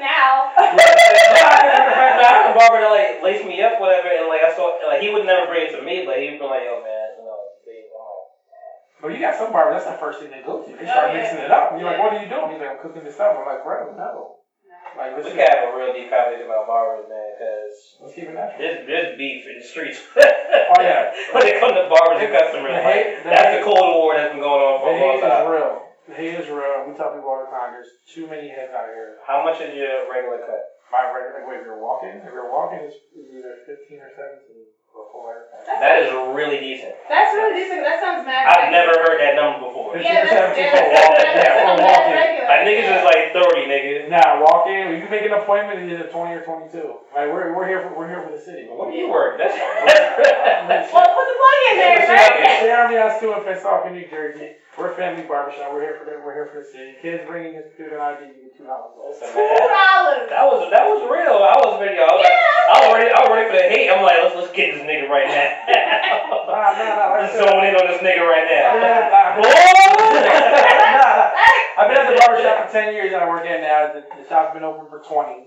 [0.00, 0.32] Now.
[0.56, 5.04] I had a barber to like lace me up, whatever, and like I saw, like
[5.04, 7.36] he would never bring it to me, but he'd be like, "Yo, man, you know,
[7.64, 10.68] see, I'm like, But you got some barbers, that's the first thing they go to.
[10.70, 11.20] They Oh, start yeah.
[11.24, 11.72] mixing it up.
[11.72, 12.52] And you're like, what are you doing?
[12.52, 13.32] He's like, I'm cooking this up.
[13.38, 14.36] I'm like, bro, no.
[14.98, 18.26] Like, let's, we can have a real deep conversation about barbers, man, because let's keep
[18.26, 18.58] it natural.
[18.58, 20.02] there's there's beef in the streets.
[20.70, 21.10] Oh, yeah.
[21.34, 23.86] when it comes to barbers and customers, The like, hate- the that's hate- the cold
[24.02, 25.70] war that's been going on for a long hate is real.
[26.10, 26.76] The hate is real.
[26.86, 29.18] We tell people all the time, there's too many heads out here.
[29.26, 30.62] How much is your regular cut?
[30.94, 35.06] My regular, wait, if you're walking, if you're walking, it's either 15 or 17 for
[35.06, 35.62] a full haircut.
[35.66, 36.94] That is really decent.
[37.08, 37.86] That's really decent.
[37.86, 38.46] That sounds mad.
[38.46, 39.94] I've never heard that number before.
[39.96, 41.30] Yeah, that's, Fifteen yeah, percent that's, for walking.
[41.30, 42.14] that's, Yeah, for that's walking.
[42.18, 42.46] regular.
[42.50, 42.98] Like niggas yeah.
[42.98, 43.94] is like thirty, nigga.
[44.10, 44.82] Now, walk in.
[44.90, 45.86] You can make an appointment.
[45.86, 47.14] It's either 20 or 22.
[47.14, 48.66] Like we're, we're here for we're here for the city.
[48.66, 49.38] What do you work?
[49.38, 49.54] That's
[50.90, 52.60] Well, put the plug in there, right?
[52.62, 54.59] Share me on Stu and Off in New Jersey.
[54.78, 55.74] We're a family barbershop.
[55.74, 56.94] We're here for the we're here for the city.
[57.02, 58.94] Kids bringing his student ID, you get two dollars.
[58.96, 59.66] Listen, Two man.
[59.66, 60.24] dollars.
[60.30, 61.36] That was that was real.
[61.42, 62.06] I was video.
[62.06, 62.38] I was like,
[62.70, 63.10] I was ready.
[63.10, 63.90] I was ready for the hate.
[63.90, 65.50] I'm like, let's let's get this nigga right now.
[66.50, 67.14] Nah, nah, nah.
[67.14, 68.74] Like I let's said, zone in on this nigga right now.
[68.74, 69.06] I've been at-
[71.78, 73.94] I've been at the barbershop for 10 years and I work in now.
[73.94, 75.46] The, the shop's been open for 20.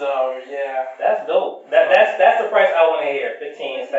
[0.00, 0.96] So, yeah.
[0.98, 1.68] That's dope.
[1.70, 3.36] That that's that's the price I want to hear.
[3.38, 3.92] 15, 17.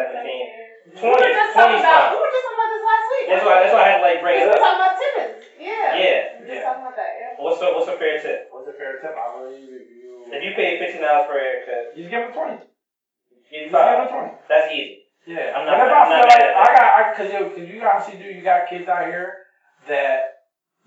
[0.88, 2.16] We were just 20 talking about.
[2.16, 2.16] something.
[2.16, 3.26] We were just talking about this last week.
[3.28, 4.64] That's why that's why I had to like bring We it were up.
[4.64, 5.38] talking about Timmons.
[5.60, 5.68] Yeah.
[5.68, 6.20] Yeah.
[6.38, 6.64] We were just Yeah.
[6.68, 7.12] talking about that.
[7.20, 7.32] Yeah.
[7.44, 8.40] What's a what's a fair tip?
[8.56, 9.14] What's a fair tip?
[9.14, 10.04] I believe if you.
[10.32, 12.52] If you pay fifteen dollars for a haircut, You just give them 20.
[12.60, 14.32] you You just give them 20.
[14.52, 15.08] That's easy.
[15.28, 15.56] Yeah.
[15.56, 17.78] I'm not- Whenever I'm I not feel like, I got, I, cause, yo, cause you
[17.84, 19.44] honestly do, you got kids out here
[19.88, 20.44] that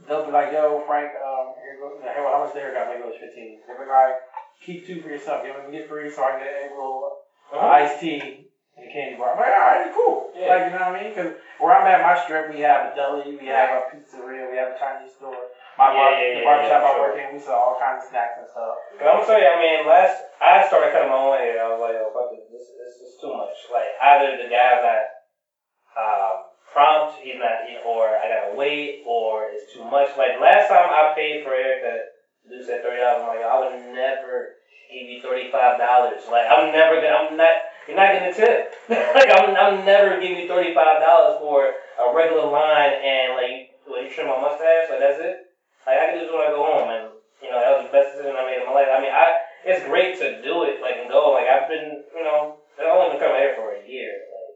[0.09, 2.89] they'll be like, yo, Frank, um, here go, hey, well, how much the haircut?
[2.89, 3.61] Like, it was 15.
[3.69, 4.17] They'll be like,
[4.65, 5.45] keep two for yourself.
[5.45, 7.21] Give me get three so I can get a roll
[7.53, 7.69] uh, Uh-huh.
[7.69, 8.49] iced tea
[8.83, 9.31] a candy bar.
[9.33, 10.31] I'm like, all right, cool.
[10.35, 10.49] Yeah.
[10.49, 11.09] Like, you know what I mean?
[11.11, 14.57] Because where I'm at, my strip, we have a deli, we have a pizzeria, we
[14.57, 15.45] have a Chinese store.
[15.79, 18.09] My Yeah, bar, yeah, the barbershop yeah, I work in, we sell all kinds of
[18.09, 18.75] snacks and stuff.
[18.99, 21.63] But I'm gonna tell you, I mean, last I started cutting my own hair.
[21.63, 23.55] I was like, yo, fuck this, this, this is too much.
[23.71, 25.01] Like either the guy's not
[25.97, 26.37] um,
[26.73, 30.17] prompt, he's not, he- or I gotta wait, or it's too much.
[30.17, 32.01] Like last time I paid for a haircut,
[32.45, 33.21] the dude said thirty dollars.
[33.23, 34.49] I'm like, I would never
[34.91, 36.27] give you thirty five dollars.
[36.29, 37.55] Like I'm never gonna, I'm not.
[37.91, 38.71] You're not getting a tip.
[39.19, 43.75] like I'm, I'm never giving you thirty five dollars for a regular line and like,
[43.91, 44.87] like you trim my mustache.
[44.95, 45.51] Like that's it.
[45.83, 47.05] Like I can do this when I go home, and
[47.43, 48.87] you know that was the best decision I made in my life.
[48.95, 51.35] I mean, I it's great to do it, like and go.
[51.35, 54.55] Like I've been, you know, I've only been cutting my hair for a year, like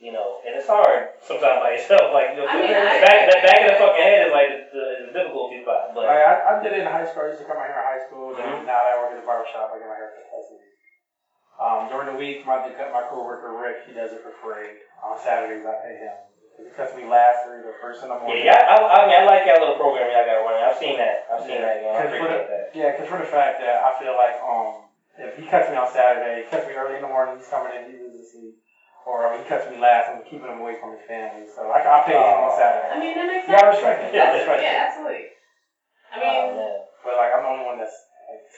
[0.00, 2.16] you know, and it's hard sometimes by yourself.
[2.16, 4.32] Like you know, I mean, the I- back the back of the fucking head is
[4.32, 5.92] like the, the, is the difficulty spot.
[5.92, 7.28] But Like, I, I did it in high school.
[7.28, 8.32] I used to cut my hair in high school.
[8.32, 8.40] Mhm.
[8.40, 10.33] And now that I work at the barbershop, I get my hair cut twice a
[10.33, 10.33] week.
[11.54, 14.82] Um, during the week, my, my coworker Rick, he does it for free.
[15.02, 16.16] On Saturdays, I pay him.
[16.58, 18.46] He cuts me last or the first in the morning.
[18.46, 20.62] yeah, I, I mean, I like that little program y'all got running.
[20.66, 21.26] I've seen that.
[21.30, 21.82] I've seen that.
[21.82, 22.64] You know, I Cause for appreciate the, that.
[22.74, 24.86] yeah, because for the fact that I feel like um,
[25.18, 27.74] if he cuts me on Saturday, he cuts me early in the morning, he's coming
[27.74, 28.54] in, he's asleep.
[29.06, 31.46] Or he cuts me last, I'm keeping him away from his family.
[31.50, 32.90] So I, I pay him on Saturday.
[32.90, 33.74] I mean, that makes Yeah, I sense.
[33.82, 34.10] respect it.
[34.10, 34.66] I Yeah, respect it.
[34.66, 35.26] Yeah, absolutely.
[36.10, 36.78] I mean, Oh, man.
[37.02, 38.13] But like, I'm the only one that's like, single.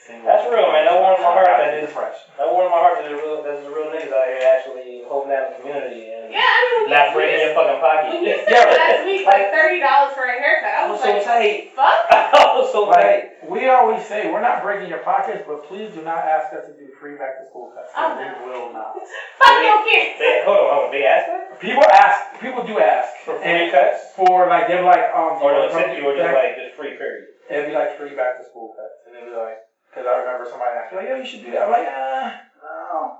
[0.07, 0.85] That's real, man.
[0.87, 2.15] That warms my heart that That is- is fresh.
[2.37, 5.51] That warmed my heart that there's real, there's real niggas out here actually holding down
[5.51, 8.07] the community and yeah, I mean, when not you, breaking your fucking pocket.
[8.11, 10.91] when you said Yeah, but- last week like thirty dollars for a haircut, I I
[10.91, 11.57] was was so like, tight.
[11.75, 11.99] fuck.
[12.11, 13.03] I was so tight.
[13.43, 16.67] Like, we always say, we're not breaking your pockets, but please do not ask us
[16.67, 17.91] to do free back to school cuts.
[17.95, 18.95] Oh, We will not.
[19.39, 20.19] Fuck your kids.
[20.19, 20.91] They, hold on, hold on.
[20.91, 23.09] They asked that People ask, people do ask.
[23.25, 26.33] for And free cuts, for like, they're like, um, or you they'll you, or just
[26.35, 27.33] like just free period.
[27.49, 28.93] It'd be like free back to school cuts.
[29.07, 29.57] And it'd be like,
[29.97, 31.65] because I remember somebody asked me, like, yo, you should do that.
[31.65, 32.27] I'm like, ah,
[32.61, 33.17] no.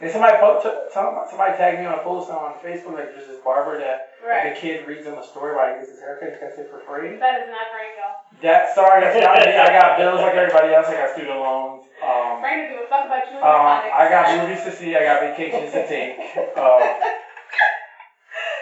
[0.00, 3.28] And somebody, po- t- some- somebody tagged me on a post on Facebook, like, there's
[3.28, 4.52] this barber that Right.
[4.52, 6.80] the kid reads him a story while he gets his haircut, he gets it for
[6.84, 7.16] free.
[7.16, 8.06] That is not Franco.
[8.42, 9.52] That, sorry, that's not me.
[9.56, 10.88] I got bills like everybody else.
[10.88, 11.84] I got student loans.
[12.04, 13.88] Um, Frank doesn't give a fuck about you um.
[13.88, 14.92] I got movies to see.
[14.96, 16.16] I got vacations to take.
[16.56, 16.80] Um,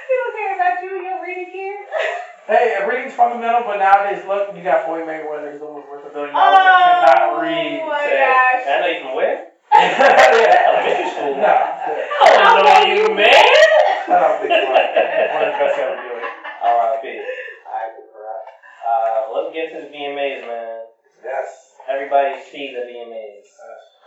[0.06, 1.88] he don't care about you your reading kids.
[2.46, 5.50] hey, reading's fundamental, but nowadays, look, you got Floyd Mayweather.
[5.52, 7.82] He's almost worth a billion Oh dollars cannot read.
[7.84, 8.62] my Say, gosh.
[8.64, 9.38] I know you from where?
[9.74, 10.70] yeah.
[10.70, 11.34] Elementary school.
[11.42, 11.54] No.
[12.22, 13.44] I don't know you, man.
[14.06, 14.88] Shut up, big Floyd.
[15.34, 16.28] One of the best ever do it.
[16.62, 17.04] R.I.P.
[17.66, 18.46] Alright, alright.
[18.84, 20.80] Uh, let's get to the VMAs, man.
[21.24, 21.48] Yes.
[21.88, 23.48] Everybody sees the VMAs.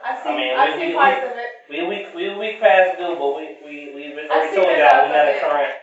[0.05, 1.51] I've seen, I mean, I've we- seen we- parts of it.
[1.69, 4.63] We a week we a week past due, but we we we I've already seen
[4.63, 5.41] told enough y'all we not of a it.
[5.41, 5.73] current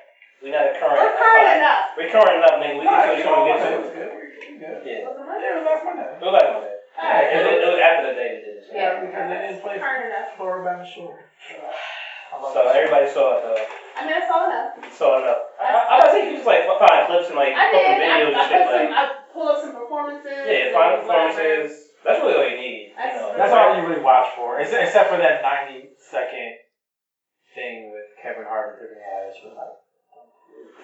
[0.45, 1.01] we not a current.
[1.01, 1.83] We're current enough.
[1.97, 2.77] We're current enough, nigga.
[2.79, 3.59] We Nah, can you show know you what?
[3.59, 3.81] get It to.
[3.81, 4.11] was good.
[4.13, 4.79] We good.
[4.85, 5.01] Yeah.
[5.09, 5.49] Was it Monday?
[5.49, 6.05] Yeah, it was last Monday.
[6.05, 6.77] It was like one day.
[6.95, 8.67] It, was- it was after the day we did this.
[8.71, 10.29] Yeah, because they didn't play Current enough.
[10.37, 11.17] Florida by the shore.
[11.19, 13.63] I So everybody saw it though.
[13.95, 14.73] I mean, I saw enough.
[14.91, 15.43] Saw enough.
[15.63, 17.79] I, I, I think you just like find clips and like I did.
[17.79, 18.91] fucking I, videos I, and shit put some, like.
[18.91, 20.35] I pull up some performances.
[20.45, 21.31] Yeah, and find whatever.
[21.31, 21.71] performances.
[22.03, 22.81] That's really all you need.
[22.91, 23.33] You That's- know.
[23.39, 26.51] That's all you really watch for, Ex- except for that 90 second
[27.55, 29.39] thing with Kevin Hart and Tiffany Haddish.
[29.47, 29.75] Was like,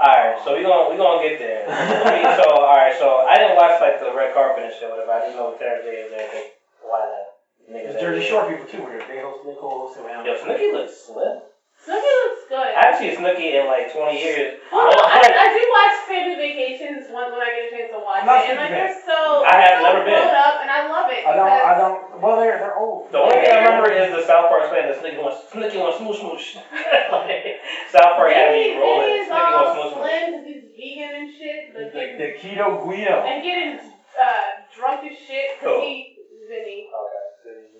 [0.00, 1.68] Alright, so we gonna we gonna get there.
[2.40, 5.12] So alright, so I didn't watch like the red carpet and shit, whatever.
[5.12, 6.26] I didn't know Terrence Day was there.
[6.28, 6.48] 'cause
[6.80, 7.28] Why not?
[7.76, 8.26] Niggas the Jersey.
[8.26, 9.04] Shore people too were there.
[9.06, 11.42] They host Nick Cole, so Yo, Snooki looks slim.
[11.80, 12.60] Snooki looks good.
[12.76, 14.60] I haven't seen Snooki in like 20 years.
[14.68, 17.88] Well, no, I, I, I do watch Family Vacations when, when I get a chance
[17.96, 20.28] to watch I'm not it, and like Snooki they're so I have so never been.
[20.28, 21.22] up, and I love it.
[21.24, 21.48] I don't.
[21.48, 21.98] I don't.
[22.20, 23.08] Well, they're they're old.
[23.08, 25.96] the only thing I remember is the South Park saying that Snooki wants Snooki wants
[26.04, 26.48] smoosh smoosh.
[27.16, 29.16] like, South Park had me Vinny, Vinny rolling.
[29.24, 30.04] is Snooki all wants smoosh smoosh.
[30.04, 33.16] slim because he's vegan and shit, but The, getting, the Keto Guido.
[33.24, 33.72] and getting
[34.20, 34.44] uh,
[34.76, 35.80] drunk as shit Cool.
[35.80, 35.96] because he
[36.44, 36.92] Vinny.
[36.92, 37.19] Okay.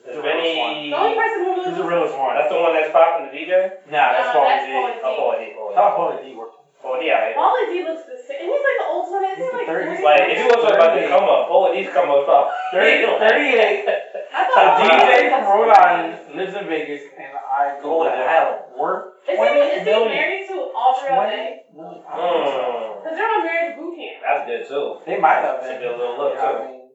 [0.05, 0.75] He's the realest one.
[0.75, 0.91] Vinny?
[0.91, 2.33] The only person who He's really realest one.
[2.37, 3.53] That's the one that's popping the DJ.
[3.93, 4.73] Nah, that's No, Pauly that's D.
[4.73, 5.45] Pauly Oh, Paul D.
[5.53, 5.77] Paul I D.
[5.77, 6.57] thought Pauly D worked.
[6.81, 7.13] Paul D.
[7.13, 7.37] out here.
[7.37, 9.21] D looks the same, and he's like the old one.
[9.21, 9.97] Isn't He's he the like third- 40?
[10.01, 12.25] he's Like, if you want to talk about the come up, Paul D's come up
[12.25, 12.45] top.
[12.73, 13.85] 30, 38.
[14.33, 18.01] I A thought DJ Pauly from was Rhode Island lives in Vegas, and I go
[18.01, 18.25] Golden there.
[18.25, 18.61] Island.
[18.81, 20.09] Work Is he, twenty is he million.
[20.17, 21.49] married to Aubrey O'Day?
[21.77, 22.01] million.
[22.09, 22.65] I don't think so.
[22.65, 24.17] Mm, Because they're on marriage boot camp.
[24.25, 24.87] that's good too.
[25.05, 25.83] They might have That's a been.
[25.85, 26.65] good little look Yeah, I too.
[26.65, 26.89] mean,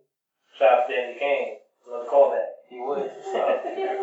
[0.57, 1.61] Shout out to Danity Kane.
[1.85, 2.44] Another callback.
[2.69, 3.12] He would.
[3.25, 3.39] So,
[3.78, 3.95] yeah.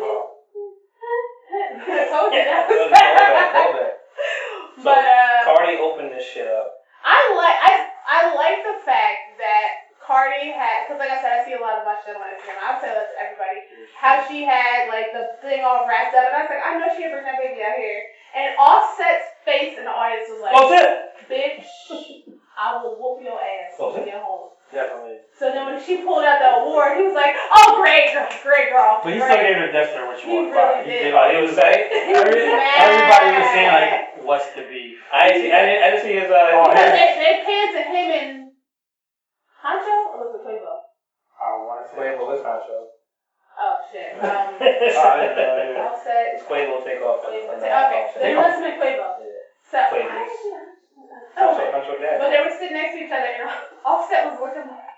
[1.52, 3.92] I told you that was callback, callback.
[4.80, 6.80] But uh, Cardi opened this shit up.
[7.04, 7.72] I like I
[8.08, 11.82] I like the fact that Cardi had because like I said I see a lot
[11.82, 12.56] of my shit on Instagram.
[12.62, 13.58] I'll tell that to everybody
[13.92, 16.88] how she had like the thing all wrapped up, and I was like I know
[16.94, 18.00] she had bring that baby out here,
[18.32, 20.88] and Offset's face in the audience was like, What's it?
[21.28, 21.68] bitch,
[22.56, 24.51] I will whoop your ass when you get home.
[24.72, 25.20] Definitely.
[25.36, 28.72] So then when she pulled out the award, he was like, "Oh, great girl, great
[28.72, 29.28] girl." But he great.
[29.28, 30.84] still gave her Death Star when she He walked really.
[30.88, 31.12] He did.
[31.12, 31.14] did.
[31.14, 31.82] Oh, he was saying.
[32.08, 32.80] He was Every- mad.
[32.88, 33.92] Everybody was saying like,
[34.24, 35.52] "What's the beef?" I didn't see.
[35.52, 36.30] I didn't, I didn't see his.
[36.32, 36.96] Uh, Oh, Because yeah.
[36.96, 38.28] they, they panned to him and
[39.60, 40.74] Huncho or was it Quavo?
[41.36, 41.96] I want to say.
[42.16, 42.78] Quavo was Huncho.
[43.60, 44.16] Oh shit.
[44.24, 45.68] Um, Oh, I didn't know.
[45.68, 45.84] yeah.
[45.84, 46.40] Offset.
[46.48, 47.20] Quavo take off.
[47.20, 47.28] Quavo.
[47.28, 48.24] on Okay, that then offset.
[48.24, 49.20] it must have been Quavo.
[49.20, 49.44] Yeah.
[49.68, 50.08] So, Quavo.
[50.08, 50.71] I
[51.12, 52.16] actually- Huncho, oh, Huncho dad.
[52.20, 53.48] but they were sitting next to each other, and
[53.84, 54.92] Offset was looking like,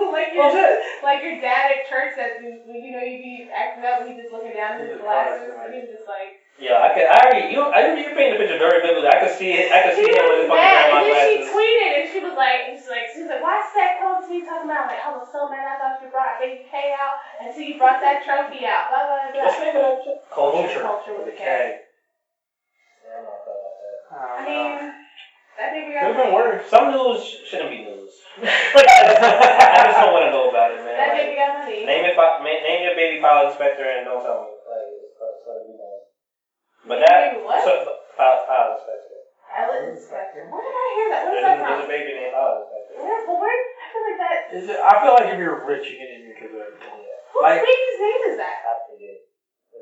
[0.00, 0.78] like your, Offset?
[1.02, 4.08] like your dad at church that when when, you know you'd be acting up, and
[4.10, 6.38] he just looking down at his His glasses, glasses, and he was just like.
[6.60, 7.08] Yeah, I could.
[7.08, 7.56] I already.
[7.56, 7.64] You.
[7.72, 9.08] I remember you painting the picture very vividly.
[9.08, 9.72] I could see it.
[9.72, 11.48] I could see him with his was fucking mad, grandma and then she glasses.
[11.56, 14.20] tweeted, and she was like, and she's like, she was like, why is that coming
[14.20, 14.84] to me talking about?
[14.84, 15.64] I'm like, I was so mad.
[15.64, 18.92] I thought you brought Baby K out until you brought that trophy out.
[18.92, 19.40] Blah blah blah.
[19.40, 20.16] What's the name of that shit?
[20.28, 20.84] Culture.
[20.84, 21.40] Culture with a with a K.
[21.40, 21.48] K.
[23.08, 23.96] Yeah, I'm not about that.
[24.12, 24.76] Oh, I mean,
[25.58, 26.62] that baby Could have been worse.
[26.70, 28.12] Some news shouldn't be news.
[28.40, 30.94] I just don't want to know about it, man.
[30.96, 31.84] that Like, baby got money.
[31.84, 34.50] name your fi- ma- name your baby pilot inspector and don't tell me.
[34.64, 36.00] Like, it's, it's gotta be known.
[36.88, 37.16] But that.
[37.34, 37.60] Baby what?
[37.60, 37.72] So,
[38.16, 39.18] pilot, pilot inspector.
[39.50, 40.40] Pilot inspector.
[40.48, 41.20] Where did I hear that?
[41.28, 41.92] Where is There's, that there's a from?
[41.92, 42.94] baby named pilot inspector.
[43.04, 43.20] Where?
[43.28, 43.58] Well, where?
[43.60, 44.38] I feel like that.
[44.56, 44.78] Is it?
[44.80, 46.64] I feel like if you're rich, you get in because of.
[46.80, 48.56] Yeah, Whose Like- baby's name is that?
[48.64, 49.16] I forget.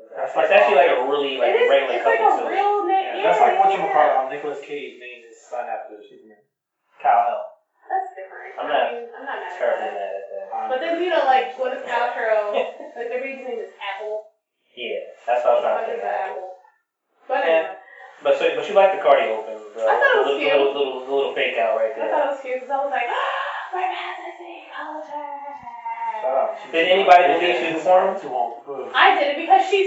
[0.09, 1.69] That's It's like actually like a really like it is.
[1.69, 2.53] regular It's like couple a too.
[2.53, 3.05] real name.
[3.05, 3.93] Yeah, Yeah, that's like what you yeah.
[3.93, 5.08] call Nicolas Cage named
[5.49, 6.37] his son after Superman.
[7.01, 7.41] Kal-El.
[7.89, 8.53] That's different.
[8.59, 9.97] I'm I not mean, I'm not mad at Terribly that.
[9.97, 10.69] mad at that.
[10.69, 12.53] But then you know, like Gwyneth Paltrow,
[12.95, 14.21] like their baby's name is Apple.
[14.77, 16.13] Yeah, that's what I was trying What to is think.
[16.13, 16.53] Apple?
[17.27, 17.49] But Yeah.
[17.49, 17.73] anyway,
[18.21, 19.89] But so, but you like the Cardi open, bro?
[19.89, 20.49] I thought it was little, cute.
[20.53, 22.05] little, little, little fake out right there.
[22.05, 22.13] I there.
[22.13, 23.07] thought it was cute because I was like,
[23.73, 24.37] we're passing
[24.69, 25.49] culture.
[26.21, 26.51] Shout out.
[26.71, 28.17] Did anybody believe she performed?
[28.21, 28.53] Too long.
[28.93, 29.83] I did it because she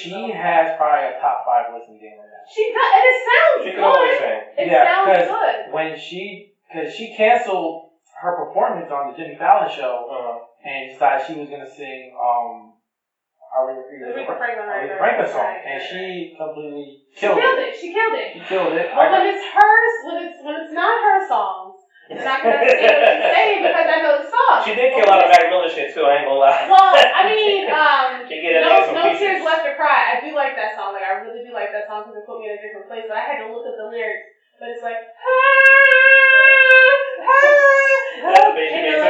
[0.00, 0.32] she though.
[0.32, 2.44] has probably a top five listening game right now.
[2.48, 4.20] She does, and it sounds she can always good.
[4.20, 4.40] sing.
[4.58, 5.56] It Yeah, sounds 'cause- good.
[5.72, 7.90] When she, because she canceled
[8.20, 10.38] her performance on the Jimmy Fallon show Uh-huh.
[10.64, 12.74] and decided she was gonna sing um
[13.50, 17.58] Aretha Aretha Franklin, right, Aretha right, Franklin song, right, and she completely She killed killed
[17.58, 17.68] it.
[17.68, 17.76] it.
[17.82, 18.28] She killed it.
[18.34, 18.86] She killed it.
[18.94, 21.59] But I- when it's hers, when it's when it's not her songs,
[22.10, 24.56] Not gonna say what she's saying because I know the song.
[24.66, 26.02] She did kill a lot of Mac Miller shit too.
[26.02, 26.66] I ain't gonna lie.
[26.66, 30.18] Well, I mean, um, She get no, no tears left to cry.
[30.18, 30.90] I do like that song.
[30.90, 33.06] Like I really do like that song because it put me in a different place.
[33.06, 34.26] But I had to look at the lyrics.
[34.58, 34.98] But it's like,
[38.20, 39.06] That's the she made you're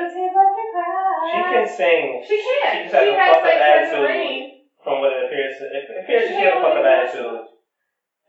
[0.00, 1.28] no tears left to cry.
[1.28, 2.72] She can sing She can.
[2.72, 4.64] she just has She a has fucked up like Tears attitude.
[4.82, 5.54] From what it appears.
[5.60, 7.55] It appears she had a fucked up attitude.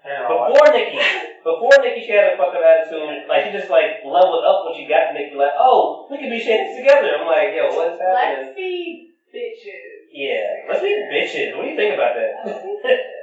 [0.06, 1.00] You know, Before Nicki,
[1.43, 3.28] before Nicki, she had a fucking attitude.
[3.28, 5.36] Like she just like leveled up when she got to Nicki.
[5.36, 7.18] Like, oh, we can be shit together.
[7.20, 8.48] I'm like, yo, what's happening?
[8.48, 10.08] Let's be bitches.
[10.14, 11.58] Yeah, let's be bitches.
[11.58, 12.32] What do you think about that?
[12.45, 13.18] Let's be bitches.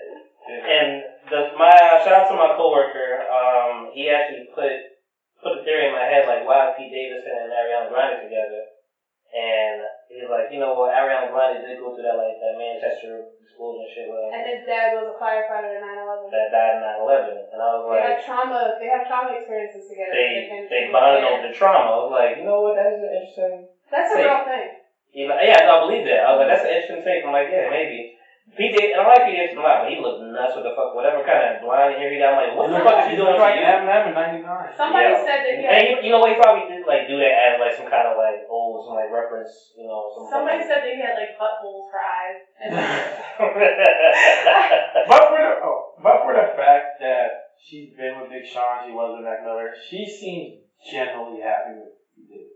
[0.45, 0.89] And
[1.31, 1.73] the my
[2.05, 3.25] shout out to my coworker.
[3.33, 4.93] Um, he actually put
[5.41, 8.74] put a theory in my head like why is Pete Davidson and Ariana Grande together?
[9.35, 12.55] And he was like, you know what, Ariana Grande did go through that like that
[12.55, 16.31] Manchester explosion shit with And his dad was a firefighter in 9/11.
[16.31, 17.99] that died in 9/11, and I was like.
[17.99, 18.61] They have trauma.
[18.79, 20.15] They have trauma experiences together.
[20.15, 21.91] they can- they bonded over the trauma.
[21.91, 23.67] I was like, you know what, that is an interesting.
[23.91, 24.71] That's a real thing.
[25.11, 26.27] You know, yeah, I believe that.
[26.27, 27.23] I was like, that's an interesting take.
[27.27, 28.14] I'm like, yeah, maybe.
[28.55, 30.75] Pete Davidson, and I like Pete Davidson a lot, but he looked nuts with the
[30.79, 32.39] fuck, whatever kind of blind hair he got.
[32.39, 33.67] I'm like, what the fuck is he doing to like you?
[33.67, 34.47] Eminem in '99.
[34.79, 35.23] Somebody Yeah.
[35.27, 35.99] said that he And had.
[35.99, 36.31] he, you know what?
[36.31, 39.11] He probably did like do that as like some kind of like old, some like
[39.11, 40.07] reference, you know.
[40.15, 42.39] Some Somebody said that he had like buttholes for eyes.
[42.63, 42.71] And
[45.09, 48.93] But for the oh, but for the fact that she's been with Big Sean, she
[48.95, 52.49] was with Mac Miller, she seems generally happy with what he did.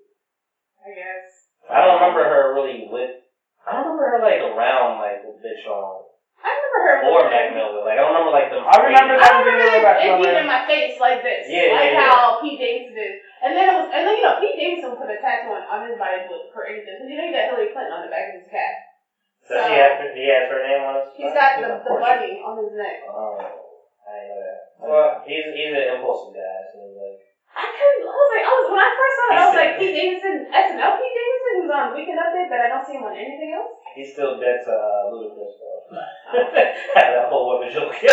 [0.79, 1.27] I guess.
[1.69, 3.27] I don't remember her really with.
[3.67, 6.07] I don't remember her like around like with Big Sean
[6.39, 6.97] I remember her.
[7.03, 7.83] or Mac Miller.
[7.83, 8.63] Like I don't remember like them.
[8.63, 10.23] I remember I remember Mac it, Miller.
[10.23, 13.19] it being in my face like this, Yeah, like yeah, how Pete Davidson did.
[13.43, 15.91] And then it was, and then you know Pete Davidson put a tattoo on, on
[15.91, 16.95] his body with for anything.
[16.95, 18.75] Because you know he got Hillary Clinton on the back of his cat.
[19.51, 21.09] Does he have he has her name on his?
[21.19, 23.03] He's got the, the bunny on his neck.
[23.11, 24.59] Oh, I didn't know that.
[24.79, 26.59] Well, he's he's an impulsive guy.
[26.71, 27.28] So he's like.
[27.59, 28.03] I couldn't.
[28.07, 30.37] I was like, I was when I first saw it, I was like, Pete Davidson,
[30.47, 33.75] SNL Pete Davidson, who's on Weekend Update, but I don't see him on anything else.
[33.99, 35.99] He's still dead to uh, Ludacris though.
[36.95, 37.91] that whole woman joke.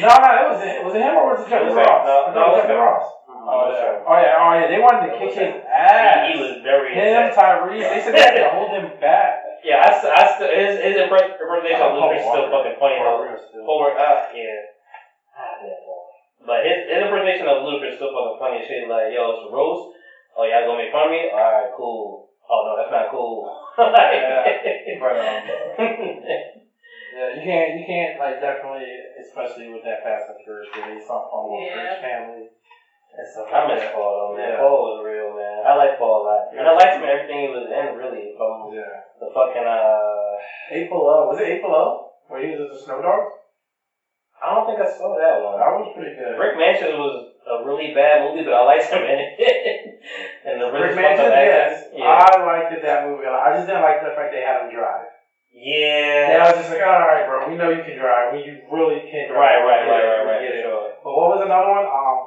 [0.00, 0.80] No, no, it was it.
[0.82, 1.86] Was it him or was it Jeffrey It was him.
[1.86, 2.02] Ross?
[2.08, 3.06] No, no, it it was was Ross.
[3.30, 4.00] Oh yeah.
[4.08, 4.40] Oh yeah.
[4.40, 4.66] Oh yeah.
[4.72, 6.24] They wanted to It kick his ass.
[6.24, 7.36] he, he was very him, upset.
[7.36, 7.84] Tyrese.
[7.84, 9.44] They said they had to hold him back.
[9.60, 12.96] Yeah, I, st- I st- his his impre- impersonation of Ludacris is still fucking funny
[12.96, 13.28] though.
[13.68, 14.72] Forward, uh, yeah.
[16.44, 16.52] Damn, boy.
[16.52, 18.84] But his, his impersonation of Ludacris is still fucking funny as shit.
[18.88, 19.96] Like, yo, it's a roast.
[20.36, 21.26] Oh, y'all gonna make fun of me?
[21.32, 22.28] Alright, cool.
[22.44, 23.48] Oh, no, that's not cool.
[23.74, 24.46] Yeah,
[25.02, 25.18] but
[27.14, 28.86] yeah, you can't, you can't like definitely,
[29.18, 31.74] especially with that Fast and Furious where they saw Paul Yeah.
[31.74, 33.50] Walker's family and stuff.
[33.50, 33.94] I miss that.
[33.94, 34.50] Paul though, man.
[34.50, 34.58] Yeah.
[34.62, 35.58] Paul was real, man.
[35.66, 36.42] I like Paul a lot.
[36.54, 38.34] And I liked him in everything he was in, really.
[38.38, 38.94] From Yeah.
[39.18, 41.30] the fucking, uh, Eight Below.
[41.30, 42.14] Was it Eight Below?
[42.30, 43.34] Where he was with the Snow Dogs?
[44.44, 45.56] I don't think I saw that one.
[45.56, 46.36] That was pretty good.
[46.36, 49.32] Brick Mansion was a really bad movie, but I liked him in it.
[50.44, 51.88] and the Brick Mansion, yes.
[51.96, 52.20] Yeah.
[52.20, 53.24] I liked it, that movie.
[53.24, 53.48] a lot.
[53.48, 55.08] I just didn't like the fact they had him drive.
[55.48, 56.36] yeah.
[56.36, 57.48] Yeah, I was just like, all right, bro.
[57.48, 58.36] We know you can drive.
[58.36, 59.64] We you really can drive.
[59.64, 60.40] Right, right, right, right, right.
[60.44, 60.84] Um, yeah,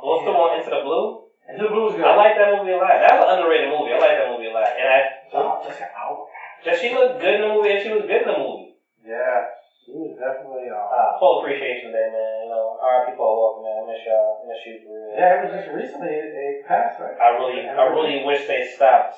[0.02, 1.28] What's the one Into the Blue?
[1.48, 2.04] Into the blues good.
[2.04, 2.92] I like that movie a lot.
[3.00, 3.94] That was an underrated movie.
[3.96, 4.68] I like that movie a lot.
[4.74, 5.00] And I
[5.34, 6.24] Oh, Jessica Alba.
[6.64, 8.76] just she looked good in the movie and she was good in the movie.
[9.04, 9.48] Yeah,
[9.88, 10.68] she was definitely.
[10.68, 12.44] Uh, Uh, full appreciation day, man.
[12.44, 13.16] You know, R.I.P.
[13.16, 13.80] Paul Walker, man.
[13.80, 14.44] I miss y'all.
[14.44, 15.16] I miss you for real.
[15.16, 17.16] yeah, it was just recently it, it passed, right?
[17.16, 19.16] I really, I really wish they stopped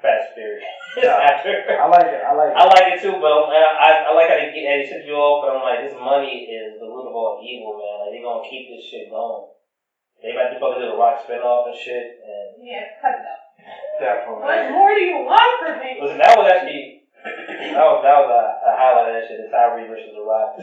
[0.00, 0.64] Fast and Furious
[0.96, 1.20] Yeah.
[1.28, 1.52] after.
[1.76, 2.24] I like it.
[2.24, 2.56] I like it.
[2.56, 5.14] I like it too, but I'm- I, I like how they get they tip you
[5.14, 8.08] off, but I'm like, this money is the root of all evil, man.
[8.08, 9.52] Like they gonna keep this shit going.
[10.24, 12.18] They about to fucking do the Rock spinoff and shit.
[12.24, 13.42] And Yeah, cut it out.
[14.00, 14.42] Definitely.
[14.42, 15.98] What more do you want from me?
[16.02, 16.91] listen, that was actually
[17.70, 19.38] that was that was a, a highlight of that shit.
[19.38, 20.50] The Tyrese versus the Rock.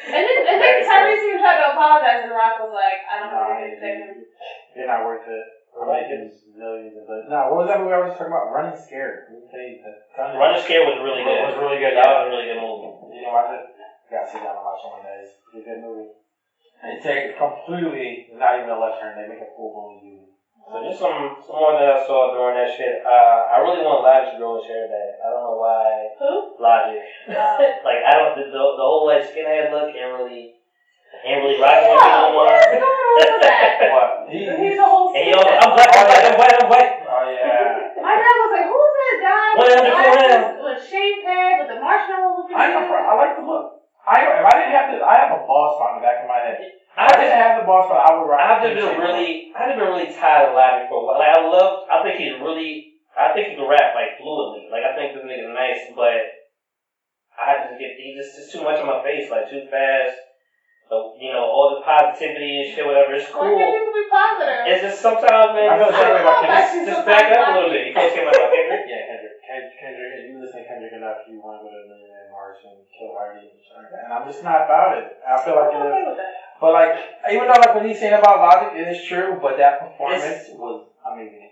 [0.00, 3.16] And then, and then Tyrese even tried to apologize, and The Rock was like, I
[3.20, 3.96] don't know Nah, what to say.
[4.76, 5.44] You're not worth it.
[5.72, 6.20] I like it.
[6.52, 7.24] Millions of dollars.
[7.24, 8.52] No, what was that movie I was talking about?
[8.52, 9.24] Running Scared.
[9.32, 10.36] Let me tell you that.
[10.36, 11.40] Running Scare was really good.
[11.40, 11.96] It was really good.
[11.96, 12.90] That was a really good movie.
[13.16, 13.64] You know, watch it.
[13.64, 15.28] You gotta sit down and watch one of those.
[15.30, 16.08] It's a good movie.
[16.84, 19.16] And it's a completely not even a left turn.
[19.16, 20.19] They make a full blown U.
[20.70, 23.02] So just some some more that I saw during that shit.
[23.02, 25.18] Uh, I really want Logic to grow his hair back.
[25.18, 26.14] I don't know why.
[26.22, 26.54] Who?
[26.62, 27.02] Logic.
[27.26, 30.54] Uh, like I don't the, the, the whole like skinhead look ain't really
[31.26, 32.54] ain't really rocking with me yeah, no more.
[32.54, 33.66] what is going on that?
[33.90, 34.10] What?
[34.30, 36.92] He, He's a whole And yo, I'm black, I'm black, I'm white, I'm white.
[37.02, 37.90] Oh yeah.
[37.98, 41.52] My dad was like, who's that guy What with, the the glasses, with shaved head
[41.58, 42.78] with the marshmallow looking I.
[42.78, 43.90] I like the look.
[44.06, 46.30] I if I didn't have the I have a ball spot in the back of
[46.30, 46.79] my head.
[47.00, 48.44] If I I didn't just have the ball spot, I would rock.
[48.44, 51.16] I've just been same really I've just been really tired of Logic for a while.
[51.16, 54.68] Like I love I think he's really I think he can rap like fluidly.
[54.68, 56.44] Like I think this nigga's nice, but
[57.40, 60.20] I just get he just it's too much on my face, like too fast.
[60.90, 63.14] So, you know, all the positivity and shit, whatever.
[63.14, 63.46] It's cool.
[63.46, 64.58] Why can't people be positive?
[64.66, 65.70] It's just sometimes, man.
[65.70, 66.66] I feel the about Kendrick.
[66.66, 67.82] don't know, Just back just up a little bit.
[67.86, 68.82] You feel the same way about Kendrick?
[68.90, 69.34] Yeah, Kendrick.
[69.38, 72.58] Kendrick, Kendrick, if you listen to Kendrick enough, you want to go to Millionaire March
[72.66, 74.10] and kill Whitey and shit like that.
[74.10, 75.14] And I'm just not about it.
[75.22, 76.49] I feel like I'm it okay is.
[76.60, 76.68] With that.
[76.68, 76.92] But like,
[77.32, 79.38] even though like what he's saying about Logic, it is true.
[79.40, 81.50] But that performance was amazing.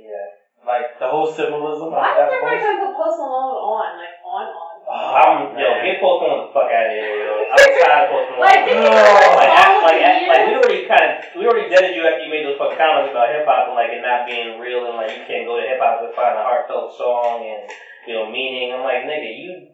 [0.00, 0.26] Yeah.
[0.64, 2.64] Like the whole symbolism of Why is that everybody performance.
[2.64, 3.88] trying to put Post Malone on?
[4.00, 4.72] Like, on, on.
[4.84, 7.32] Oh, I'm, yo, get Post Malone the fuck out of here, yo.
[7.52, 8.48] I'm tired of Post Malone.
[8.48, 8.88] Like, No.
[8.88, 12.24] have like, act, like, act, like, we already kind of, we already deaded you after
[12.24, 14.96] you made those fucking comments about hip hop and like it not being real and
[14.96, 17.68] like you can't go to hip hop to find a heartfelt song and
[18.08, 18.72] you know meaning.
[18.72, 19.68] I'm like, nigga, you,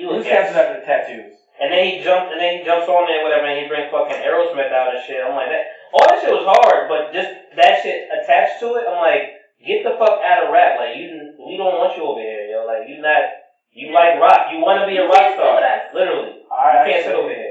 [0.00, 0.52] you He a was guest.
[0.52, 1.33] catching up the tattoos.
[1.60, 4.18] And then he jumped, and then he jumps on there, whatever, and he brings fucking
[4.18, 5.22] Aerosmith out and shit.
[5.22, 8.90] I'm like, that, all that shit was hard, but just that shit attached to it,
[8.90, 10.82] I'm like, get the fuck out of rap.
[10.82, 12.66] Like, you, we don't want you over here, yo.
[12.66, 13.22] Like, you not,
[13.70, 14.50] you like rock.
[14.50, 15.62] You want to be a rock star.
[15.94, 16.42] Literally.
[16.50, 17.43] I You can't sit actually over here.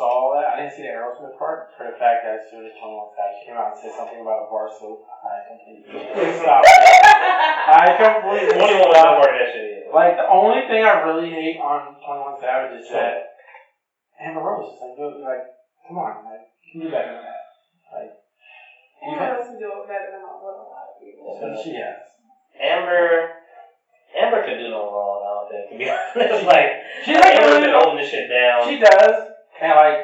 [0.00, 0.56] Saw that.
[0.56, 3.40] I didn't see the Aerosmith part for the fact that as soon as 21 Savage
[3.44, 5.92] came out and said something about a bar soap, I completely
[6.40, 6.64] stopped.
[7.84, 9.04] I completely 21 was stopped.
[9.04, 9.92] no part of that shit either.
[9.92, 13.36] Like the only thing I really hate on Twenty One Savage is that
[14.16, 14.72] Amber Rose.
[14.80, 15.44] Like, dude, like,
[15.84, 17.44] come on, like, you do better than that.
[17.92, 18.12] Like,
[19.04, 21.36] Who else can do it better than a lot of people?
[21.36, 22.04] even she has.
[22.60, 23.32] Amber,
[24.12, 26.46] Amber could do no wrong, I don't think, to be honest.
[26.52, 26.68] like,
[27.04, 28.68] she's like Amber's really, been holding this shit down.
[28.68, 29.29] she does,
[29.60, 29.98] and like,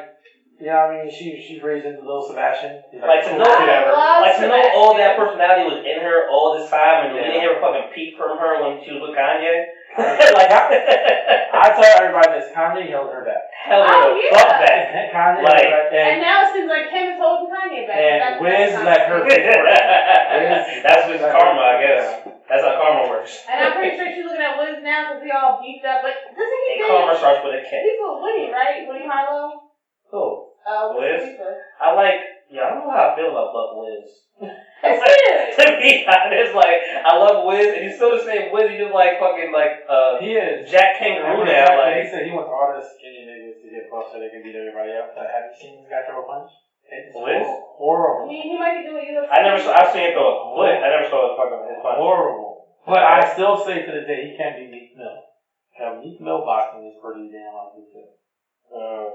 [0.59, 2.81] you know, what I mean, she she's raising the little Sebastian.
[2.91, 3.91] He's Like, to know- coolest kid ever.
[3.93, 7.21] love like to know all that personality was in her all this time, and we
[7.21, 9.65] didn't hear a fucking peep from her when she was with Kanye.
[9.97, 13.46] like, I, I tell everybody this: Kanye held her back.
[13.67, 14.31] Hell Oh, the yeah.
[14.31, 15.11] fuck back.
[15.11, 17.99] Kanye Like- held her And and, now it seems like Kim is holding Kanye back.
[17.99, 19.83] and That's- Wiz that's let her pay for it.
[20.87, 22.05] That's just karma, I guess.
[22.47, 23.43] That's how karma works.
[23.51, 25.99] And I'm pretty sure she's looking at Wiz now because he all beefed up.
[26.01, 27.71] But doesn't he And karma starts with a K.
[27.83, 28.87] He's with Winnie, right?
[28.87, 29.67] Winnie Harlow.
[30.09, 30.55] Cool.
[30.63, 31.35] Uh, Wiz?
[31.81, 32.23] I like.
[32.47, 34.07] Yeah, I don't know how I feel about Buck Wiz.
[34.39, 38.71] It's Like, to be honest, like I love Wiz, and he's still the same Wiz.
[38.71, 40.69] He just like fucking like uh He is.
[40.69, 41.67] Jack Kangaroo now.
[41.67, 41.75] Exactly.
[41.75, 44.45] he Like said he wants all the skinny niggas to get buff so they can
[44.45, 45.11] beat everybody up.
[45.17, 46.51] Uh, have you seen this guy throw a punch?
[46.87, 47.43] It's Wiz?
[47.75, 48.31] horrible.
[48.31, 49.27] He, he might be doing UFC.
[49.27, 49.75] I never saw.
[49.75, 50.71] I've seen him throw a foot.
[50.79, 51.99] I never saw his fucking his punch.
[51.99, 52.71] Horrible.
[52.87, 55.19] But I still say to this day he can't be Meek Mill.
[55.75, 58.07] Now, Meek Mill boxing is pretty damn ugly too.
[58.71, 59.09] Mm.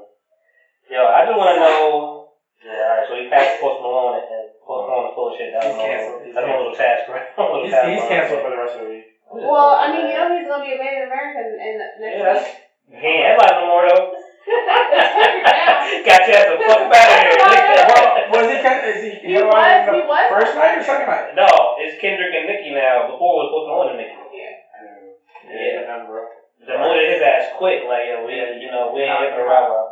[0.93, 2.22] Yo, I just want to know.
[2.63, 3.05] Yeah, all right.
[3.09, 5.51] So he passed Post Malone and- and Post Malone is full of shit.
[5.53, 6.21] That's He's canceled.
[6.35, 7.27] That's my little task, right?
[7.39, 9.07] Little He's, task he's canceled for the rest of the week.
[9.33, 12.35] Well, I mean, you know he's gonna be a made in American in next Yeah,
[12.39, 13.01] week.
[13.01, 14.13] He ain't everybody no more though.
[14.13, 14.21] down.
[16.07, 17.37] Got your ass the fuck up out of here.
[17.91, 18.59] well, was he?
[18.63, 19.11] kind- Is he?
[19.23, 19.83] He was.
[19.89, 20.27] He was.
[20.31, 21.35] First night or second night?
[21.35, 21.49] no,
[21.81, 23.09] it's Kendrick and Nicki now.
[23.11, 24.15] Before it was Post Malone and Nicki.
[24.37, 24.55] Yeah.
[24.71, 25.17] I know.
[25.49, 25.81] Yeah.
[25.87, 26.19] remember.
[26.63, 27.83] Demoted his ass quick.
[27.89, 29.67] Like, yo, we, you know, we ain't Nah, ever nah.
[29.67, 29.92] rah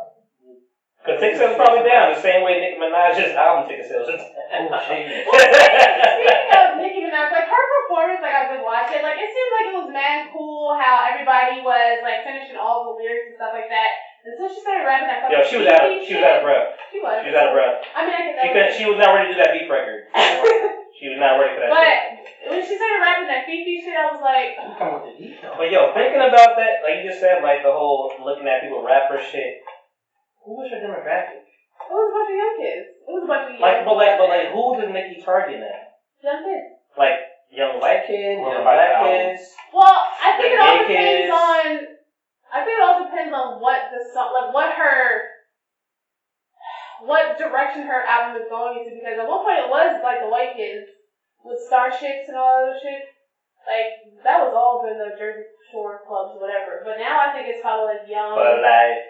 [1.01, 1.11] rah.
[1.11, 4.07] Cause ticket sales probably down the same way Nicki Minaj's album ticket sales.
[4.09, 4.83] are Oh, down.
[4.85, 5.25] shit.
[5.25, 9.65] Speaking of Nicki Minaj, like her performance, like I've been watching, like it seems like
[9.71, 13.69] it was mad cool how everybody was like finishing all the lyrics and stuff like
[13.71, 13.91] that.
[14.21, 15.81] And so she started rapping that Yo, she was out.
[15.89, 16.77] cheesy She was out of breath.
[16.93, 17.17] She was.
[17.25, 17.81] She was out of breath.
[17.97, 18.37] I mean, I could.
[18.37, 18.73] She couldn't.
[18.77, 20.01] She was not ready to do that beat record.
[21.01, 21.73] she was not ready for that.
[21.73, 21.97] But
[22.29, 22.45] shit.
[22.53, 25.57] when she started rapping that FEFE shit, I was like, You come with the detail.
[25.57, 28.85] But yo, thinking about that, like you just said, like the whole looking at people
[28.85, 29.65] rapper shit.
[30.45, 31.45] Who was your demographic?
[31.45, 32.85] it was a bunch of young kids.
[33.03, 33.63] It was a bunch of young.
[33.65, 35.99] Like, but like, but like, who did Nicki target at?
[36.23, 36.67] young kids.
[36.97, 37.17] Like
[37.51, 39.43] young white kids, What young about black the kids.
[39.73, 41.31] Well, I think it all depends kids.
[41.33, 41.67] on.
[42.51, 45.23] I think it all depends on what the song, like what her,
[47.03, 48.95] what direction her album is going into.
[48.99, 50.85] Because at one point it was like the white kids
[51.43, 53.03] with starships and all that other shit.
[53.65, 53.89] Like
[54.25, 56.81] that was all in the Jersey Shore clubs, whatever.
[56.85, 59.01] But now I think it's probably like young, But life,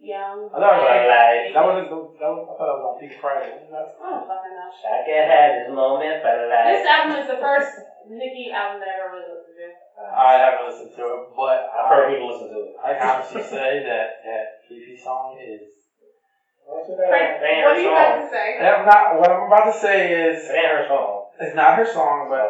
[0.00, 0.48] young.
[0.50, 1.48] I thought it was but life.
[1.54, 1.88] That wasn't.
[2.20, 3.50] That was, I thought it was on Pink Friday.
[3.54, 4.68] Wasn't that- I don't fucking know.
[4.72, 6.88] I can have this moment for This life.
[6.88, 7.72] album is the first
[8.10, 9.68] Nicki album that I ever really listened to.
[10.00, 12.72] I haven't listened to it, but I've heard people listen to it.
[12.80, 15.60] I can honestly say that that FEFE song is.
[16.70, 17.96] Frank, It ain't what her do you song.
[17.98, 18.46] have to say?
[18.62, 19.18] I'm not.
[19.18, 21.26] What I'm about to say is, It ain't her song.
[21.40, 22.46] it's not her song, but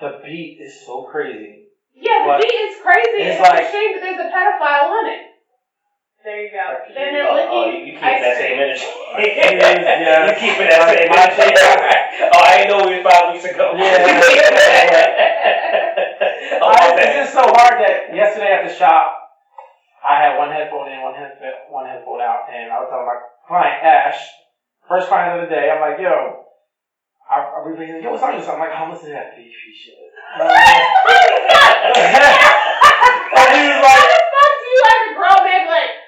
[0.00, 1.68] the beat is so crazy.
[1.92, 3.22] Yeah, the But beat is crazy.
[3.28, 5.20] it's It's, like- a shame that there's a pedophile on it.
[6.24, 6.64] There you go.
[6.96, 8.48] Then they're Oh, licking oh, you, you keep ice that cream.
[8.48, 8.88] same energy.
[9.60, 10.24] yeah.
[10.24, 11.52] You keeping that same My- my energy.
[12.32, 13.76] oh, I didn't know we was five weeks ago.
[13.76, 14.08] Yeah.
[16.64, 19.12] oh, I, my it's just so hard that yesterday at the shop,
[20.00, 21.36] I had one headphone in, one head,
[21.68, 24.16] one headphone out, and I was telling my client Ash,
[24.88, 26.40] first client of the day, I'm like, yo,
[27.28, 28.48] I, I replay, yo, what's on this?
[28.48, 30.00] I'm like, how much is that beefy shit?
[30.40, 30.48] and
[33.52, 36.03] he was How like, the fuck do you as a grown man like, ugh,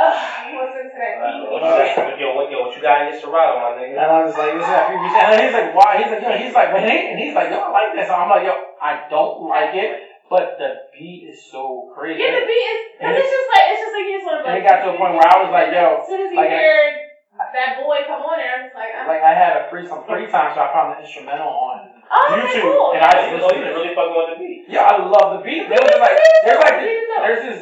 [0.00, 1.44] listen to that beat?
[1.50, 3.96] what you got- yo, what, yo, what you got in your Serato, my nigga?
[3.96, 4.00] and?
[4.00, 4.84] I was just like, this is that.
[4.88, 5.90] And he's like, why?
[6.00, 8.08] He's like, yo, he's like, but hey, and he's like, yo, I like this.
[8.08, 9.90] I'm like, yo, I don't like it,
[10.32, 12.22] but the beat is so crazy.
[12.22, 14.48] Yeah, the beat is, cause it's just like, it's just like you just want to
[14.48, 16.38] And it got to a point where I was like, yo, As soon as you
[16.38, 17.08] like I-
[17.40, 20.04] that boy come on there, I'm just like, I'm Like I had a free some
[20.04, 22.92] free time, so I found the instrumental on oh, okay, YouTube, cool.
[22.94, 24.60] and I you, just oh, you really fucking with the beat.
[24.68, 25.66] yeah, I love the beat.
[25.72, 27.60] There was like there's like there's this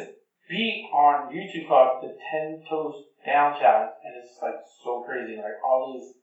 [0.49, 5.37] beat on YouTube called the Ten Toes Down Challenge, and it's like so crazy.
[5.37, 6.17] Like all these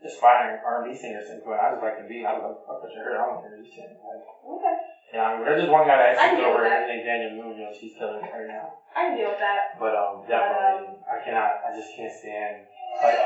[0.00, 1.58] aspiring R&B singers into it.
[1.60, 2.24] I was like the beat.
[2.24, 3.16] I was like, fuck what you heard.
[3.20, 3.90] I want to hear this shit.
[4.00, 4.76] Like, Okay,
[5.12, 6.70] yeah, I mean, there's just one guy that I can sings deal over with it.
[6.70, 6.86] that.
[6.86, 7.76] His name's Daniel Munoz.
[7.82, 8.78] He's killing it right now.
[8.94, 9.74] I can deal with that.
[9.76, 11.50] But um, definitely, I cannot.
[11.66, 12.64] I just can't stand
[13.02, 13.18] like.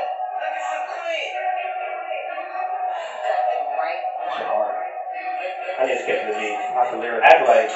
[4.35, 4.73] Shit hard.
[5.79, 6.57] I need to skip the beat.
[6.73, 7.25] Not the lyrics.
[7.27, 7.69] Act like,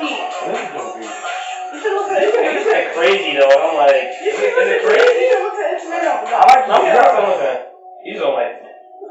[0.00, 1.14] mean, that is a dope beat.
[1.68, 2.18] This is gonna.
[2.18, 2.64] You should listen to you it.
[2.64, 5.20] said crazy though, and I'm like, You is should it listen crazy?
[5.20, 6.16] You should listen to instrumental.
[6.32, 6.96] I like No, I'm yeah.
[6.96, 7.60] not listening.
[8.04, 8.64] You just don't like it.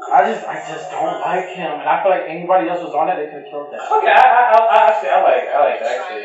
[0.08, 3.10] I just, I just don't like him, and I feel like anybody else was on
[3.12, 3.82] it, they could have killed that.
[3.82, 6.22] Okay, I, I, I, I actually, I like, I like that actually.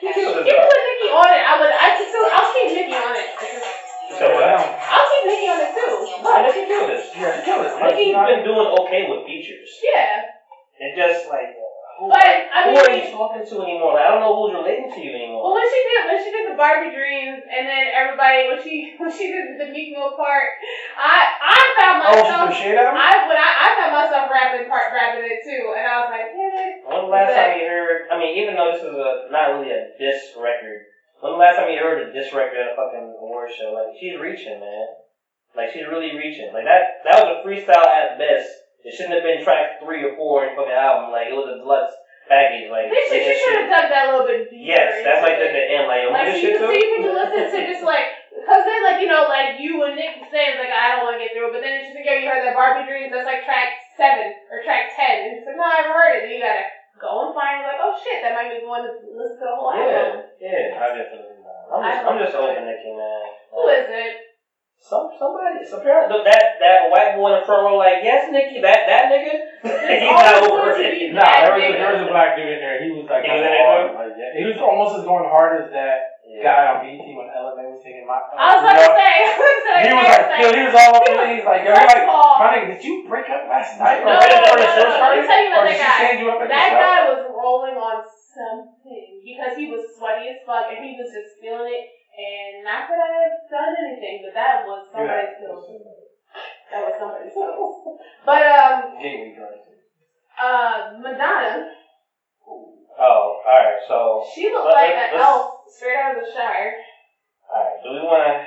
[0.00, 1.72] If you put Nicki on it, I would.
[1.72, 2.24] I could still.
[2.24, 3.28] I'll keep Nicki on it.
[4.16, 4.48] So what?
[4.48, 5.92] I'll keep Nicki on it too.
[6.24, 7.04] No, Nicki killed this.
[7.14, 7.72] Yeah, they killed it.
[7.76, 9.68] Nicki's Like, been doing okay with features.
[9.84, 10.24] Yeah,
[10.80, 11.52] It's just like,
[12.00, 14.00] who, but I mean, who are you talking to anymore?
[14.00, 15.44] I don't know who's relating to you anymore.
[15.44, 18.74] well, when she did when she did the Barbie dreams, and then everybody when she
[19.00, 20.48] when she did the Meek Mill part,
[20.96, 22.56] I I found oh, myself.
[22.56, 22.96] shade at him?
[22.96, 26.32] I when I, I found myself rapping part rapping it too, and I was like,
[26.32, 26.88] it.
[26.88, 28.08] When the last time you heard?
[28.08, 30.88] I mean, even though this is a not really a diss record,
[31.20, 33.76] when the last time you heard a diss record at a fucking award show?
[33.76, 34.88] Like she's reaching, man.
[35.52, 36.48] Like she's really reaching.
[36.56, 37.04] Like that.
[37.04, 38.48] That was a freestyle at best.
[38.84, 41.12] It shouldn't have been track three or four in the fucking album.
[41.12, 41.92] Like it was a deluxe
[42.30, 42.72] package.
[42.72, 44.70] Like They should, have dug that a little bit deeper.
[44.72, 45.84] Yes, that's like at the end.
[45.90, 46.76] Like, Like so you can too.
[46.76, 50.56] you listen to just like because then like you know like you and Nick saying
[50.56, 52.30] like I don't want to get through it, but then it's just like yo you
[52.30, 55.66] heard that Barbie Dreams that's like track seven or track ten, and it's like no
[55.66, 56.20] I haven't heard it.
[56.24, 56.64] Then you gotta
[56.96, 59.44] go and find it like oh shit that might make me want to listen to
[59.44, 60.24] the whole album.
[60.40, 61.40] Yeah, yeah, I definitely.
[61.70, 63.30] I'm just, I'm just over Nicki, man.
[63.54, 64.29] Who is it?
[64.80, 68.64] Some somebody, some parent, that that white boy in the front row, like yes, Nicki,
[68.64, 69.60] that that nigga,
[70.00, 71.12] he's not over always going to it.
[71.12, 72.80] Nah, there was, a, there was a black dude in there.
[72.80, 73.92] He was like, He was going in there hard.
[73.92, 74.32] Like, yeah.
[74.40, 77.84] He was almost as going hard as that guy on BET when Ella Mai was
[77.84, 78.24] singing my.
[78.24, 79.14] I was about to say.
[79.20, 79.78] I was about to say.
[79.84, 81.28] He was like, yo, he was all up in it.
[81.36, 84.00] He's like, yo, First like, of my nigga, did you break up last night?
[84.00, 84.96] No, or right no, before no, no, no.
[84.96, 86.16] Let me tell you about that guy.
[86.16, 90.80] you up That guy was rolling on something because he was sweaty as fuck and
[90.80, 91.99] he was just feeling it.
[92.10, 95.64] And not that I've done anything, but that was somebody's skills.
[96.72, 97.74] That was somebody's skills.
[98.26, 99.56] But um, Gateway drug.
[100.36, 101.70] uh, Madonna,
[103.00, 103.80] Oh, all right.
[103.88, 106.76] So, she looked Let- like let- an elf straight out of the Shire.
[107.48, 107.80] all right.
[107.80, 108.44] Do we want to?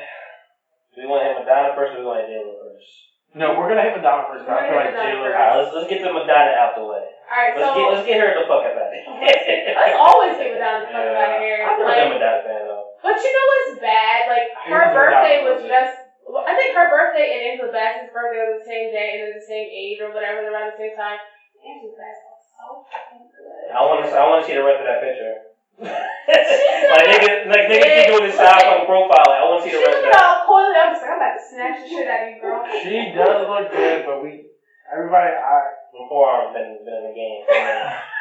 [0.93, 2.85] Do we want to hit Madonna first, or do we want to J Lo first?
[3.33, 4.45] No, we're gonna hit Madonna first.
[4.45, 5.25] I feel We're like gonna hit J-Lo.
[5.25, 7.01] Madonna All right, let's let's get the Madonna out the way.
[7.01, 9.73] All right, Let's so get let's get her the fuck up out of here.
[9.73, 11.59] let's always get Madonna the fuck out of here.
[11.65, 12.72] I'm not a Madonna fan though.
[13.03, 14.31] But you know what's bad?
[14.31, 15.95] like her Angela birthday was was just.
[16.23, 19.35] Well, I think her birthday and Angela Bassett's birthday was the same day and they're
[19.35, 20.39] the same age or whatever.
[20.39, 21.19] They're around the same time.
[21.59, 23.67] Angela Bassett was so fucking good.
[23.75, 24.09] I want to.
[24.15, 25.35] I want to see the rest of that picture.
[25.83, 29.29] like nigga, like nigga keep doing this side fucking profile.
[29.35, 30.23] I want to see the rest of looking that.
[30.23, 30.77] all coily.
[30.79, 32.61] I'm just like, I'm about to snatch the shit out of you, girl.
[32.71, 34.47] She does look good, but we
[34.87, 35.59] everybody I
[35.91, 37.41] My forearm's been been in the game.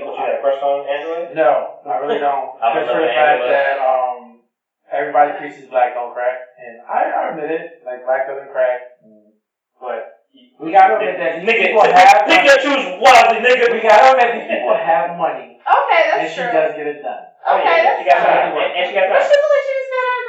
[0.00, 0.16] for a minute.
[0.16, 1.36] you what you got a crush on Android?
[1.36, 1.52] no,
[1.84, 2.48] I really don't.
[2.62, 3.50] I'm Just for another the fact Angela.
[3.52, 4.20] that um
[4.88, 9.00] everybody preaches black don't crack, and I, I admit it, like black doesn't crack,
[9.80, 10.24] but
[10.60, 13.66] we gotta admit that these Nigga, people nigga, have nigga, choose wisely, nigga.
[13.72, 16.52] we gotta admit these people have money, Okay, and that's she true.
[16.52, 17.24] does get it done.
[17.42, 18.30] Oh, Okay, yeah, that's she got true.
[18.30, 18.54] time.
[18.54, 19.26] And, and she got But time.
[19.26, 20.21] she looked like she was standing in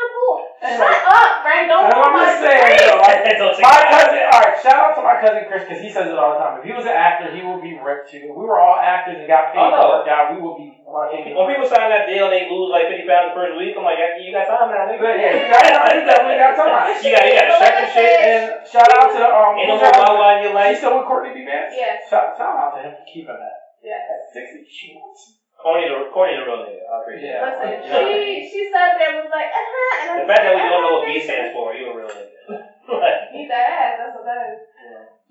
[0.63, 0.79] the pool.
[0.79, 1.67] Shut up, Frank.
[1.67, 3.19] Don't And go I'm my just saying, though, like,
[3.59, 4.55] My cousin, all right.
[4.63, 6.63] Shout out to my cousin Chris because he says it all the time.
[6.63, 8.31] If he was an actor, he would be ripped too.
[8.31, 9.87] If we were all actors and got paid Oh, to no.
[9.99, 11.35] work out, we would be fucking.
[11.35, 13.83] When people sign that deal and they lose like 50 pounds the first week, I'm
[13.83, 15.03] like, you got time now, nigga.
[15.03, 15.91] But yeah, you got time.
[15.99, 16.71] You definitely got time.
[17.03, 18.17] You got, you got check your shit.
[18.23, 19.59] And shout out to um.
[19.59, 20.55] Ain't no who's more her blah husband?
[20.55, 21.43] blah She's still with Courtney B.
[21.43, 21.75] Vance.
[21.75, 22.07] Yes.
[22.07, 23.57] Shout, shout out to him for keeping that.
[23.83, 23.99] Yes.
[24.07, 25.42] At sixty, she wants.
[25.63, 26.83] Corny the, corny the real nigga.
[26.83, 27.39] I appreciate.
[27.39, 27.47] Yeah.
[27.47, 28.03] Listen, Yeah.
[28.03, 28.19] she
[28.51, 30.93] she sat there and was like, uh-huh, and I The fact that we don't know
[30.99, 32.35] what B stands for, you a real nigga.
[32.99, 33.93] like, Eat that ass.
[33.95, 34.59] That's what that is.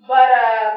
[0.09, 0.73] But um,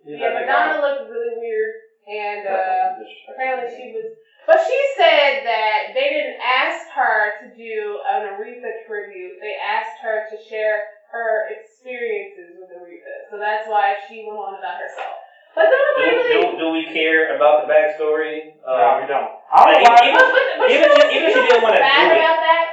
[0.00, 0.32] He's yeah.
[0.32, 1.72] Madonna looked really weird,
[2.08, 2.96] and uh,
[3.28, 4.16] apparently she was.
[4.46, 9.36] But she said that they didn't ask her to do an Aretha tribute.
[9.42, 13.14] They asked her to share her experiences with Aretha.
[13.30, 15.18] So that's why she went on about herself.
[15.56, 18.52] But then Do, nobody do, do we care about the backstory?
[18.60, 19.30] No, Uh, we don't.
[19.48, 21.80] I don't like, even- But, but, but even you know if- even she didn't wanna
[21.80, 22.20] do it.
[22.20, 22.66] about that?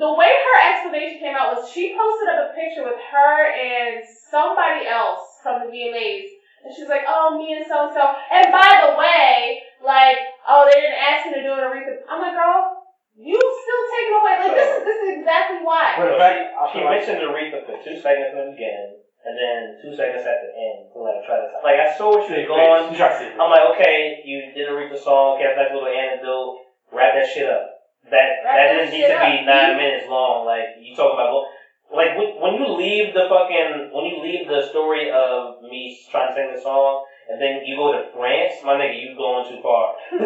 [0.00, 4.00] The way her explanation came out was she posted up a picture with her and
[4.32, 6.32] somebody else from the VMAs.
[6.64, 8.00] And she's like, oh, me and so and so.
[8.32, 10.16] And by the way, like,
[10.48, 12.00] oh, they didn't ask me to do an Aretha.
[12.08, 12.80] I'm like, girl,
[13.20, 14.34] you still taking away.
[14.40, 15.92] Like, this is this is exactly why.
[16.00, 19.03] But the fact, I she feel like mentioned Aretha for two seconds in the beginning,
[19.24, 22.24] and then two seconds at the end to like try to like I saw where
[22.28, 22.92] she was going.
[22.92, 25.72] You try to see I'm like, okay, you did Aretha song, okay, that's a nice
[25.72, 26.60] little anecdote.
[26.92, 27.64] Wrap that shit up.
[28.12, 30.44] That Wrap that that didn't need shit to be nine You- minutes long.
[30.44, 31.48] Like you talking about,
[31.88, 36.28] like when, when you leave the fucking when you leave the story of me trying
[36.28, 37.04] to sing the song.
[37.24, 39.96] And then you go to France, my nigga, you going too far.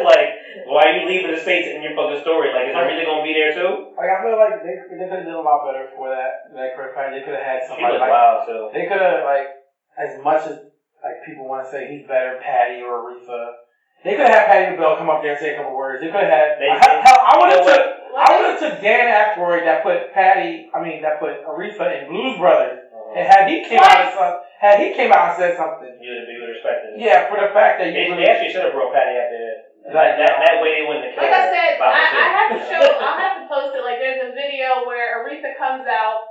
[0.00, 0.30] like,
[0.64, 2.48] why are you leaving the states in your fucking story?
[2.56, 3.92] Like, is it really gonna be there too?
[3.92, 6.48] Like I feel like they they could have done a lot better for that.
[6.56, 7.12] That Chris Pratt.
[7.12, 8.72] They could have had somebody like wild too.
[8.72, 9.60] they could have like
[10.00, 10.56] as much as
[11.04, 13.60] like people want to say he's better, Patti or Aretha.
[14.02, 16.00] They could have had Patti LaBelle come up there and say a couple words.
[16.00, 16.56] They could have had.
[16.56, 17.84] They- hell, hell, I would have took.
[18.18, 20.70] I would have took Dan Aykroyd that put Patti.
[20.72, 22.88] I mean that put Aretha in Blues Brothers.
[22.88, 23.14] Uh-huh.
[23.20, 26.10] And had he came out and some, had he came out and said something, You
[26.18, 26.98] would you would respect it.
[26.98, 29.30] yeah, for the fact that They, you they really, actually should have brought Patti out
[29.30, 29.54] there.
[29.88, 32.60] Like, that, that way they wouldn't have killed Like I said, I, I have to
[32.68, 33.80] show, I'll have to post it.
[33.86, 36.28] Like, there's a video where Aretha comes out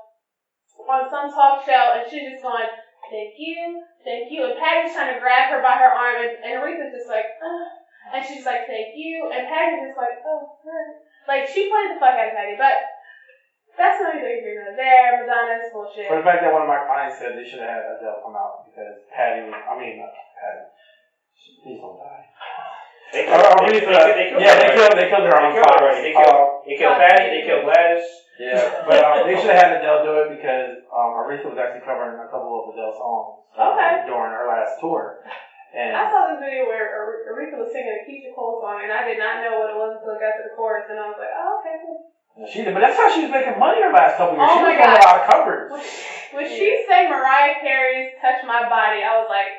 [0.86, 2.70] on some talk show and she's just going,
[3.10, 4.46] thank you, thank you.
[4.46, 7.68] And Patti's trying to grab her by her arm and, and Aretha's just like, Ugh.
[8.14, 9.26] and she's like, thank you.
[9.34, 10.82] And Patti's just like, oh, her.
[11.26, 12.62] Like, she played the fuck out of Patti.
[12.62, 12.78] But
[13.78, 15.22] that's not either here nor there.
[15.24, 16.10] Madonna's bullshit.
[16.10, 18.36] for the fact that one of my clients said they should have had Adele come
[18.36, 19.54] out because Patti was.
[19.56, 20.66] I mean, not Patti.
[21.38, 22.26] She- Please don't die.
[23.14, 24.04] They Or killed, they, Aretha.
[24.04, 24.96] they, they killed yeah, her they killed.
[25.00, 25.80] They killed her They on killed her Fox.
[25.80, 26.02] already.
[26.04, 28.06] They killed, Uh, they killed Patti, they killed Gladys.
[28.38, 31.88] Yeah, but um, they should have had Adele do it because um, Aretha was actually
[31.88, 34.04] covering a couple of Adele songs uh, Okay.
[34.12, 35.24] during her last tour.
[35.72, 38.92] And I saw this video where Ar- Aretha was singing a Keyshia Cole song, and
[38.92, 41.08] I did not know what it was until I got to the chorus, and I
[41.08, 42.12] was like, oh, okay, cool.
[42.46, 44.46] She did, but that's how she was making money her last couple years.
[44.46, 45.72] Oh she was doing a lot of covers.
[45.74, 49.54] When she, when she sang Mariah Carey's "Touch My Body," I was like,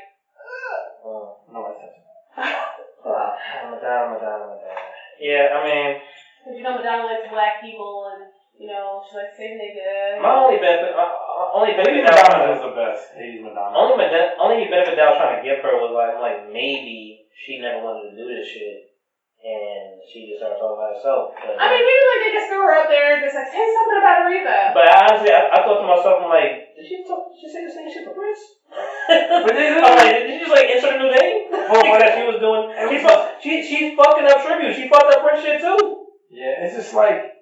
[1.05, 1.99] Oh, No, I touched
[2.39, 3.31] uh,
[3.73, 4.87] Madonna, Madonna, Madonna.
[5.19, 5.89] Yeah, I mean,
[6.39, 10.23] because you know Madonna likes black people, and you know she likes saying nigga.
[10.23, 13.03] my only benefit, uh, uh, only Lady benefit that Madonna is the best.
[13.19, 13.75] Lady Madonna.
[13.75, 17.27] Only, bene- only benefit that I was trying to give her was like, like maybe
[17.35, 18.88] she never wanted to do this shit,
[19.39, 21.31] and she just started talking about herself.
[21.39, 23.65] But, I mean, maybe like they just threw her up there, and just like say
[23.71, 24.59] something about Aretha.
[24.75, 27.31] but honestly, I, I thought to myself, I'm like, did she talk?
[27.31, 28.43] Did she say the same shit for Prince?
[29.09, 31.49] But they I'm like, did she just like insert a new name?
[31.73, 34.75] Well, Because what- she was doing, she, was- fuck, she she's fucking up tribute.
[34.77, 36.07] She fucked up Prince shit too.
[36.29, 37.41] Yeah, it's just like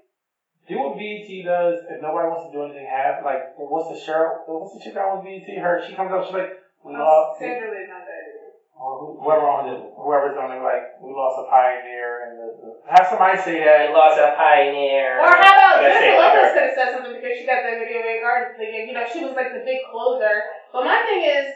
[0.71, 1.83] do what BET does.
[1.91, 4.47] If nobody wants to do anything, have like what's the Cheryl?
[4.47, 5.47] What's the chick that was BET?
[5.59, 7.39] Her she comes up, she's like, oh, we lost.
[7.43, 8.36] Sandra Lee's not there.
[8.77, 12.69] Or Whoever on it, whoever's on it, like we lost a pioneer, and the, the,
[12.93, 13.89] have somebody say that.
[13.89, 15.17] They lost a pioneer.
[15.17, 17.35] Or how about I gotta say it Jennifer like Lopez could have said something because
[17.41, 20.45] she got that video Vanguard thing, and you know she was like the big closer.
[20.77, 21.49] But my thing is,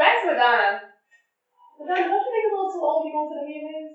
[0.00, 0.88] back to Madonna.
[1.76, 3.92] Madonna, don't you think it's a little too old to be going to the VMAs?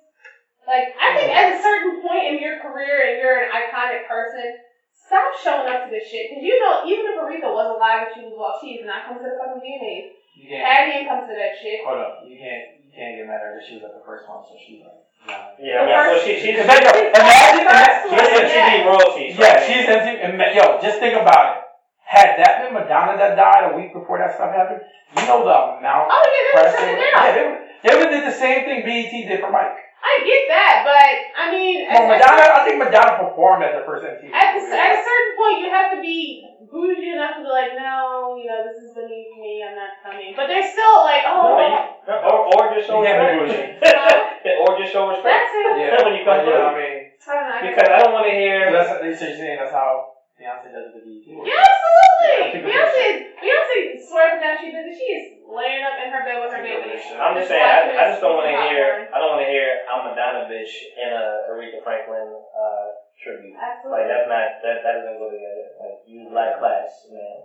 [0.67, 4.59] Like, I think at a certain point in your career and you're an iconic person,
[4.91, 6.27] stop showing up to this shit.
[6.27, 9.23] Because you know, even if Aretha was alive and she was well, she's not coming
[9.23, 10.16] to the fucking VMAs.
[10.37, 10.61] You can't.
[10.61, 11.81] Patti ain't comes to that shit.
[11.81, 12.21] Hold up.
[12.29, 12.77] You can't.
[12.85, 13.61] You can't get mad at her.
[13.65, 15.01] She was at the first one, so she's like.
[15.25, 15.57] Nah.
[15.59, 18.45] Yeah, I mean, well, she, she's, Imagine, she's imagine, imagine, First one.
[18.47, 19.25] MTV royalty.
[19.33, 20.13] so yeah, I she's empty.
[20.23, 21.59] And yo, just think about it.
[22.07, 24.79] Had that been Madonna that died a week before that stuff happened,
[25.19, 27.11] you know the amount Oh, yeah, they they were would, shutting down.
[27.11, 29.75] yeah, they would, they would did the same thing BET did for Mike.
[30.17, 33.85] I get that, but I mean, Well, at, Madonna, I think Madonna performed at the
[33.85, 34.33] first MTV.
[34.33, 37.77] at, the, at a certain point, you have to be bougie enough to be like,
[37.77, 40.33] no, you know, this is beneath me, I'm not coming.
[40.33, 43.85] But they're still like, oh, No, you- or, or just show You can't respect.
[44.65, 45.29] or just show respect.
[45.29, 45.65] that's it.
[45.77, 47.55] yeah, when you come but, yeah, I mean, I don't know.
[47.55, 48.71] I Because I don't want to hear.
[48.73, 51.27] that's what they say saying that's how Beyonce does it with BET.
[51.27, 52.71] Yeah, absolutely.
[52.71, 54.91] Yeah, I think Beyonce, Beyonce swears now she busy.
[54.91, 56.99] She is laying up in her bed with her baby.
[57.15, 59.07] I'm just saying, I, I just don't want to hear.
[59.07, 62.87] I don't want to hear I'm Madonna bitch in a Aretha Franklin uh,
[63.23, 63.55] tribute.
[63.55, 64.03] Absolutely.
[64.03, 65.65] Like that's not that that doesn't go together.
[65.79, 67.39] Like you lack class, man.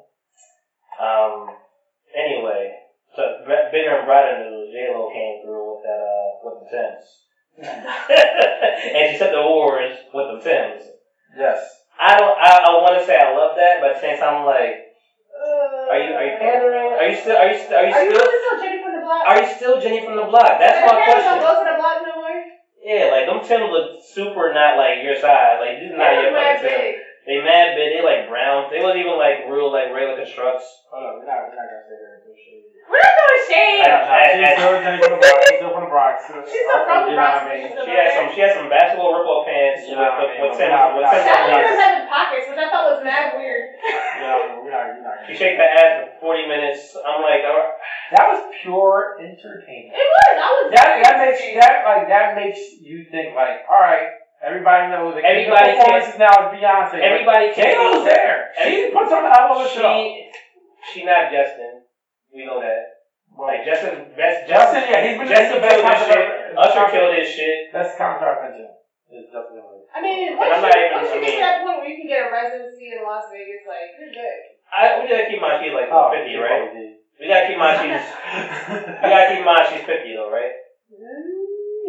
[0.99, 1.35] Um.
[2.13, 2.77] Anyway,
[3.15, 4.75] so bigger and brighter news.
[4.75, 7.07] J Lo came through with that uh with the Tims,
[7.63, 10.83] and she set the awards with the Tims.
[11.39, 11.63] Yes.
[12.03, 12.37] I don't.
[12.37, 14.92] I, I want to say I love that, but at the same time, I'm like,
[15.43, 16.93] Uh, are you are you pandering?
[16.95, 18.95] Are you still are you still are you Are you still really still Jenny from
[18.95, 19.23] the block?
[19.27, 20.53] are you still Jenny from the block?
[20.63, 21.35] That's my question.
[21.35, 22.39] Don't go to the block no more.
[22.83, 25.59] Yeah, like them Tims look super not like your size.
[25.59, 27.02] Like this is not your look fucking big.
[27.23, 27.95] They mad big.
[27.95, 28.67] They like brown.
[28.75, 30.67] They wasn't even like real like regular constructs.
[30.91, 32.67] Hold on, we're not, we're not gonna say her until she.
[32.83, 33.79] We're not doing shade.
[33.87, 34.03] Yeah.
[34.43, 35.39] She's still from the Bronx.
[35.47, 36.15] She's still from the Bronx.
[36.27, 37.71] She's still from the You know what I mean?
[37.79, 38.27] She had some.
[38.35, 40.41] She had some basketball rip-off pants You know what I with, mean?
[40.43, 40.75] with But Tims.
[40.75, 43.65] we're With not- Tims That on one have pockets, which I thought was mad weird.
[43.87, 45.17] Yeah, we're not, we're not.
[45.31, 46.99] She shake her ass for forty minutes.
[46.99, 47.79] I'm like, all right.
[48.19, 49.95] That was pure entertainment.
[49.95, 50.35] It was.
[50.43, 50.65] I was.
[50.75, 51.63] That that makes entertained.
[51.63, 55.71] that like that makes you think like, all right, everybody knows the king of Everybody
[55.79, 56.93] performances now is Beyonce.
[56.93, 58.51] but Everybody J can Lo's there.
[58.63, 59.87] She puts on a hell of a show.
[59.95, 60.29] She,
[60.93, 61.83] she not Justin.
[62.35, 63.03] We know that.
[63.33, 66.13] Well, Like Justin, best Justin, yeah, he's been Justin best killed his shit.
[66.13, 67.59] concert- Usher killed his shit.
[67.73, 68.69] That's contract mention.
[69.13, 69.61] Is Justin
[69.93, 71.77] I mean, And once I'm you, not even- once you get to mean- that point
[71.85, 74.39] where you can get a residency in Las Vegas, like you're good.
[74.73, 76.97] I, we gotta keep in mind she's like Oh, 50, right?
[77.21, 78.05] We gotta keep in mind she's.
[78.89, 80.53] We gotta keep in mind she's 50 though, right?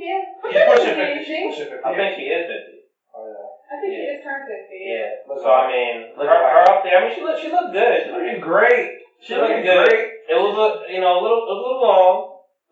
[0.04, 0.22] Yeah.
[0.44, 1.24] But She's pushing 50.
[1.24, 1.50] She's anything.
[1.50, 1.88] pushing 50.
[1.88, 2.84] I think she is 50.
[3.16, 3.48] Oh, yeah.
[3.72, 4.80] I think she just turned fifty.
[4.86, 5.10] Yeah.
[5.40, 6.98] So I mean, look her, like- her up there.
[6.98, 7.42] I mean, she looked.
[7.42, 7.96] She looked good.
[8.06, 9.02] She's looking great.
[9.24, 9.90] She's She looking looking good.
[9.90, 10.06] great.
[10.30, 12.16] It was a, you know, a little, a little long,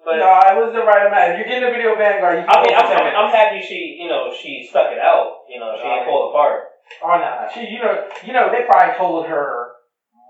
[0.06, 1.36] but no, it was the right amount.
[1.36, 3.28] If you're getting the video Vanguard, you I mean, I'm, I'm.
[3.28, 5.44] I'm happy she, you know, she stuck it out.
[5.52, 6.00] You know, she Right.
[6.02, 6.72] ain't pulled apart.
[7.04, 7.48] Oh no, no.
[7.54, 9.61] She, you know, you know, they probably told her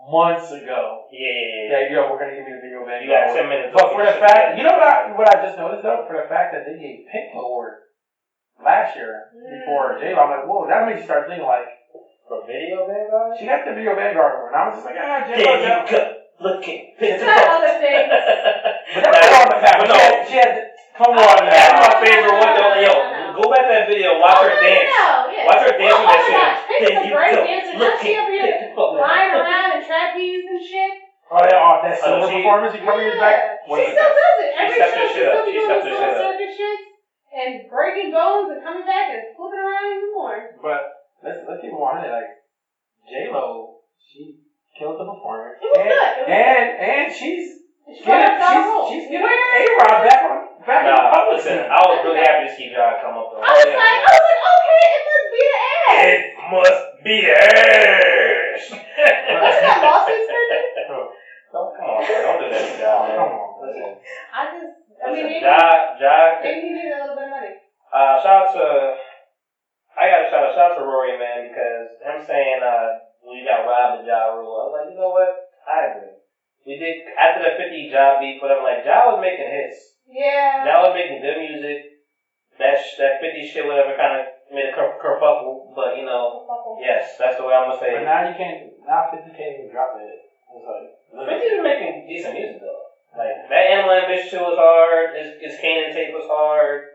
[0.10, 1.70] months ago Yeah, yeah, yeah.
[1.70, 3.06] that yo, we're gonna give you the video Vanguard.
[3.06, 3.72] You got 10 minutes.
[3.76, 6.28] But for the fact, you know what I, what I just noticed though, for the
[6.32, 7.86] fact that they gave Pink the award
[8.58, 11.70] last year before J Lo, I'm like, whoa, that makes you start thinking like,
[12.26, 13.36] for video, Vanguard.
[13.38, 15.52] she got the video Vanguard award, and I was just like, ah, J Lo.
[15.60, 16.02] There you go.
[16.42, 16.98] Looking.
[16.98, 18.10] It's not other things.
[18.98, 19.78] But that was all the fact.
[19.86, 22.54] No, she had, come on that's my favorite one.
[22.58, 22.82] Though.
[22.82, 22.94] Yo,
[23.36, 24.20] go back to that video.
[24.20, 24.90] Watch oh, her no, dance.
[24.92, 25.46] No, yeah.
[25.48, 26.36] Watch her dance oh, with that shit.
[26.36, 27.74] my gosh, Pink's There a you great dancer.
[27.76, 28.08] Now Looking.
[28.08, 30.94] she up here Get the fuck flying around in trapeze and shit.
[31.32, 33.24] Oh yeah, oh, that Oh, silver she- performance, you cover your Yeah.
[33.24, 33.40] back.
[33.64, 34.50] She still does it.
[34.60, 36.84] Every stepped show her she still be doing stepped those little circus shits
[37.32, 40.38] and breaking bones and coming back and flipping around even more.
[40.60, 40.82] But
[41.24, 42.32] let's let's keep it Like
[43.08, 44.44] J Lo, she
[44.76, 45.64] killed the performance.
[45.64, 46.12] It was and, good.
[46.12, 47.48] It was and and she's
[47.96, 51.38] She getting she's, she's getting A Rod back on back in the Nah, public.
[51.42, 53.42] listen, I was really happy to see Ja come up though.
[53.42, 56.02] I was like, I was like, okay, it must be the ass.
[56.02, 58.64] It must be ass.
[58.72, 60.70] Wasn't that lawsuit pending?
[61.52, 62.20] Oh, come on, man.
[62.24, 62.94] Don't do that to Ja.
[63.12, 63.50] Come on.
[63.68, 63.92] Listen,
[64.32, 64.72] I just,
[65.04, 65.60] I mean, listen maybe, Ja,
[66.00, 67.54] Ja, maybe he needed a little bit of money.
[67.92, 68.66] Uh, shout out to,
[70.00, 73.44] I got to shout out, shout out to Rory, man, because him saying, uh, we
[73.44, 74.48] got robbed of Ja Rule.
[74.48, 75.28] I was like, you know what?
[75.68, 76.16] I agree.
[76.64, 80.00] We did, after the 50 Ja beef, whatever, like, Ja was making hits.
[80.12, 80.68] Yeah.
[80.68, 81.78] Ja was making good music.
[82.60, 86.44] That, sh- that 50 shit, whatever, kind of made a ker- kerfuffle, but, you know,
[86.78, 88.06] yes, that's the way I'm going to say But it.
[88.06, 88.60] now you can't.
[88.86, 90.04] Now 50 can't even drop it.
[90.52, 90.92] It's like.
[91.16, 92.84] 50 was making decent music, though.
[93.16, 95.16] Like, that Animal Ambition was hard.
[95.16, 96.92] His, his Kanan tape was hard.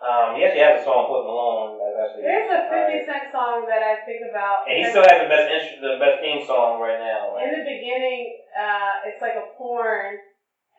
[0.00, 2.88] Um, he actually has a song, Put Malone, that's actually There's a alright.
[2.88, 4.64] 50 Cent song that I think about.
[4.64, 7.36] And he still has the best intro, the best theme song right now.
[7.36, 7.60] In Right?
[7.60, 10.16] the beginning, uh, it's like a porn,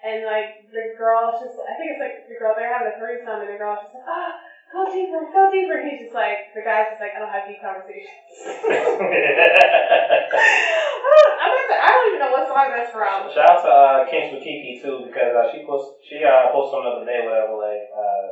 [0.02, 3.46] and like the girl's just, I think it's like the girl, they're having a threesome,
[3.46, 4.34] and the girl's just like, ah,
[4.74, 5.78] go deeper, go deeper.
[5.78, 8.18] And he's just like, the guy's just like, I don't have deep conversations.
[8.66, 8.82] I
[11.14, 13.30] don't, I'm gonna, I don't even know what song that's from.
[13.34, 16.80] Shout out to uh, Kings with Kiki too because uh, she post she uh, posted
[16.80, 18.26] on the other day whatever like uh,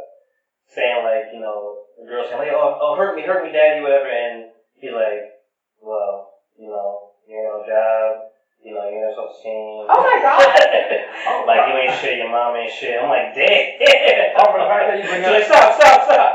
[0.70, 3.82] saying like you know the girl saying like oh, oh hurt me, hurt me, daddy,
[3.82, 4.08] whatever.
[4.08, 5.34] And he's like,
[5.82, 8.29] well, you know, you no job,
[8.64, 9.88] you know, you ain't no self-esteem.
[9.88, 10.44] Oh my god.
[11.48, 13.00] like you ain't shit, your mom ain't shit.
[13.00, 14.36] I'm like, damn.
[14.36, 16.32] Oh, for the fact that you bring She's like, stop, stop, stop.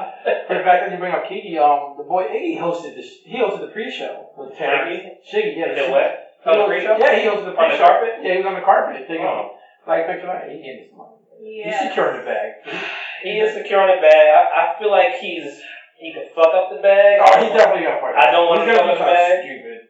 [0.49, 3.25] for the fact that you bring up Kiki, um, the boy Shiggy hosted the sh-
[3.29, 5.21] he hosted the pre-show with Terrence.
[5.29, 5.73] Shiggy, yeah.
[5.77, 6.09] The it what?
[6.45, 6.97] He On the pre-show?
[7.01, 8.11] Yeah, he hosted the On the carpet?
[8.25, 9.57] Yeah, he was on the carpet taking Oh.
[9.87, 11.13] like picture like he getting his money.
[11.45, 12.51] He's securing the bag.
[13.23, 14.25] He is securing the bag.
[14.33, 15.61] I, I feel like he's
[16.01, 17.21] he could fuck up the bag.
[17.21, 18.17] Oh, he's definitely got fired.
[18.17, 19.45] I don't wanna He's gonna fuck up the bag.
[19.45, 19.81] stupid.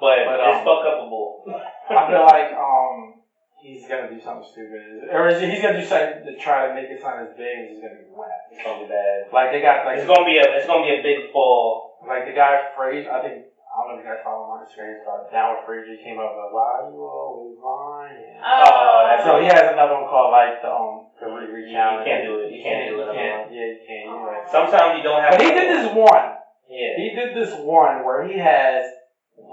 [0.00, 1.46] But, But, it's um, fuck upable.
[1.90, 3.22] I feel like um
[3.62, 6.74] he's gonna do something stupid, or is he, he's gonna do something to try to
[6.74, 8.50] make it sound as big as he's gonna be whack.
[8.52, 9.32] it's gonna be bad.
[9.32, 11.98] Like they got like It's gonna be a it's gonna be a big fall.
[12.06, 13.10] like the guy Frazier.
[13.10, 15.04] I think I don't know if you guys follow him on Instagram.
[15.04, 18.40] But down with Frazier he came up with why you always lying.
[18.40, 22.24] Oh, that's so he has another one called like the um the Riri You can't
[22.28, 22.52] do it.
[22.52, 23.48] You can't do it You can't.
[23.48, 23.54] alone.
[23.54, 24.04] Yeah, you can't.
[24.10, 24.44] You're right.
[24.50, 25.32] Sometimes you don't have.
[25.32, 26.26] But he did this one.
[26.68, 26.92] Yeah.
[26.98, 28.84] He did this one where he has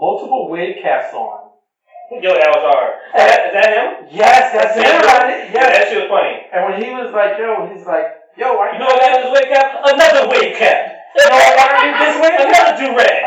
[0.04, 1.40] multiple wave caps on.
[2.20, 2.92] Yo, that was hard.
[3.16, 3.90] Is that, is that him?
[4.12, 5.02] Yes, that's That's him.
[5.08, 5.50] right?
[5.50, 6.36] Yeah, that shit was funny.
[6.52, 9.32] And when he was like, yo, he's like, yo, why You know what that is?
[9.32, 9.70] Wake up.
[9.88, 10.92] Another wake cap.
[11.14, 12.34] You know what I gotta do this way?
[12.42, 13.22] Another do rag.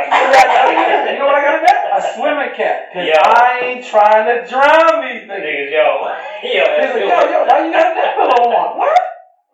[1.07, 1.79] you know what I gotta get?
[1.95, 2.91] A swimming cap.
[2.91, 3.23] Cause Yeah.
[3.23, 5.47] I ain't trying to drown these niggas.
[5.47, 5.87] Niggas, yo,
[6.51, 8.69] yo, that's He's like, yo, yo, why you got a neck pillow on?
[8.83, 8.91] What?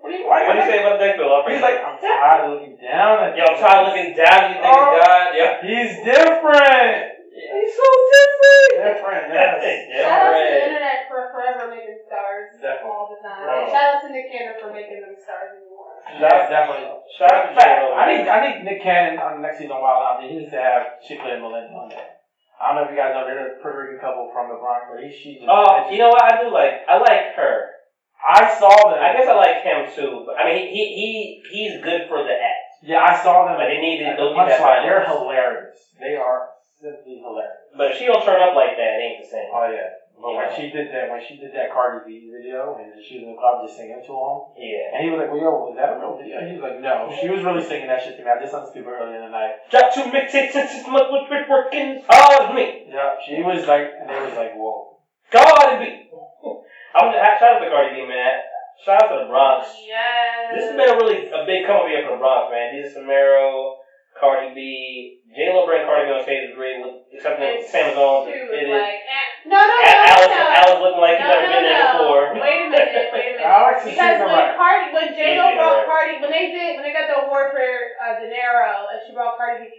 [0.00, 1.44] What do you, why What do you say about neck pillow?
[1.44, 4.32] He's like, I'm tired of looking down at yo, I'm tired of looking down.
[4.32, 4.96] at You niggas, Oh.
[4.96, 5.46] God, yo.
[5.68, 7.11] He's different.
[7.32, 8.70] He's so different.
[8.92, 10.04] Different, yes.
[10.04, 12.92] Shout out to the internet for forever making stars Definitely.
[12.92, 13.48] all the time.
[13.48, 13.68] Right.
[13.72, 15.96] Shout out to Nick Cannon for making them stars anymore.
[16.12, 16.92] Yeah, definitely.
[17.16, 19.72] Shout out to Fact, I need I need Nick Cannon uh, on the next season
[19.72, 20.20] of Wild'n Out.
[20.28, 22.20] He needs to have Chicklet and Melinda on there.
[22.60, 24.86] I don't know if you guys know they're a Puerto Rican couple from the Bronx,
[24.92, 26.22] but he, she's just, Oh, you know what?
[26.22, 26.84] I do like.
[26.86, 27.74] I like her.
[28.22, 29.02] I saw them.
[29.02, 30.22] I guess I like him too.
[30.28, 31.08] But I mean, he he
[31.48, 32.84] he's good for the act.
[32.84, 33.56] yeah, I saw them.
[33.58, 34.82] But they need to at go the get that punchline.
[34.86, 35.74] They're hilarious.
[35.98, 36.51] They are
[36.82, 37.70] simply hilarious.
[37.78, 39.48] But if she don't turn up like that, it ain't the same.
[39.54, 40.02] Oh yeah.
[40.18, 40.54] Oh, but when Yeah.
[40.54, 43.38] she did that, when she did that Cardi B video, and she was in the
[43.38, 44.94] club just singing to him, Yeah.
[44.94, 46.78] and he was like, "Well, yo, was that a real video?" And he was like,
[46.82, 48.30] "No, she was really singing that shit to me.
[48.30, 51.46] I just understood earlier in the night." Drop two mixtapes since this month we've been
[51.48, 52.86] working hard me.
[52.90, 54.98] Yeah, she was like, and they was like, "Whoa."
[55.32, 56.10] Cardi B.
[56.94, 58.42] I'm shout out to Cardi B, man.
[58.84, 59.68] Shout out to the Bronx.
[59.86, 60.54] Yes.
[60.54, 62.74] This has been a really a big come up here for the Bronx, man.
[62.74, 63.76] These Samaro,
[64.18, 67.72] Cardi B, J Lo bring Cardi B on stage is great, with except for It's
[67.72, 68.28] Sam Jones.
[68.28, 69.26] Too, It it's like, eh.
[69.48, 70.44] No, no, no, A- Alice, no.
[70.60, 72.22] Alice looking like no, he's never no, been there before.
[72.36, 73.48] Wait a minute, wait a minute.
[73.56, 74.54] Alex is Because saying when right.
[74.60, 75.88] Cardi, when J Lo brought.
[75.88, 77.64] Cardi, when they did, when they got the award for
[77.98, 79.72] uh, Dinero, and she brought Cardi B,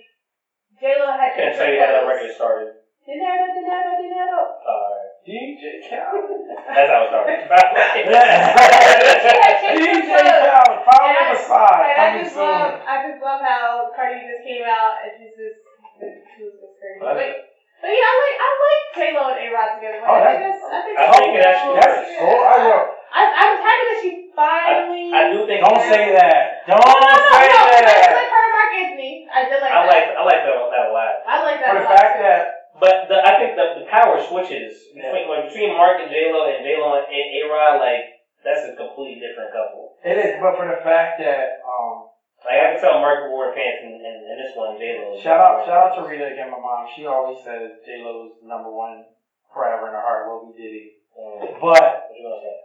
[0.82, 2.74] J Lo had Can't tell you how that record started.
[3.06, 4.41] Dinero, De Niro, Dinero.
[4.58, 5.12] Alright.
[5.24, 6.36] DJ Khaled.
[6.68, 7.48] That's how it started.
[8.44, 11.80] DJ Khaled, follow And I- the side.
[11.80, 12.44] Like, I Coming just soon.
[12.44, 15.58] love, I just love how Cardi just came out and she's just,
[16.36, 17.00] she was just crazy.
[17.00, 20.00] But, but yeah, I like, I like J Lo and A Rod together.
[20.04, 21.76] Like, Oh, I think that's, I think I that's think that's cool.
[21.80, 22.20] That's Yeah.
[22.20, 22.40] cool.
[22.44, 22.82] I know.
[23.14, 25.08] I, I was happy that she finally.
[25.14, 26.66] I do think Don't say that.
[26.68, 27.60] Don't No, no, no, say no.
[27.64, 28.12] I did that.
[28.18, 29.14] like her and Marc Anthony.
[29.32, 29.88] I did like I that.
[29.88, 31.14] like I like that, that a lot.
[31.30, 31.70] I like that.
[31.72, 32.24] For the fact too.
[32.28, 32.42] that
[32.80, 36.50] But the, I think the, the power switches between like, between Mark and J Lo
[36.50, 39.96] and J Lo and A Rod, like that's a completely different couple.
[40.04, 42.10] it is, but for the fact that um,
[42.44, 45.16] Like I can tell Mark wore pants and, and, and this one J Lo.
[45.22, 46.90] shout out, shout out to Rita again, my mom.
[46.92, 49.06] She always says J Lo's number one
[49.54, 50.28] forever in her heart.
[50.28, 52.58] What we did, Mm, but what you gonna say?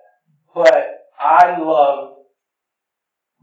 [0.57, 2.17] but I love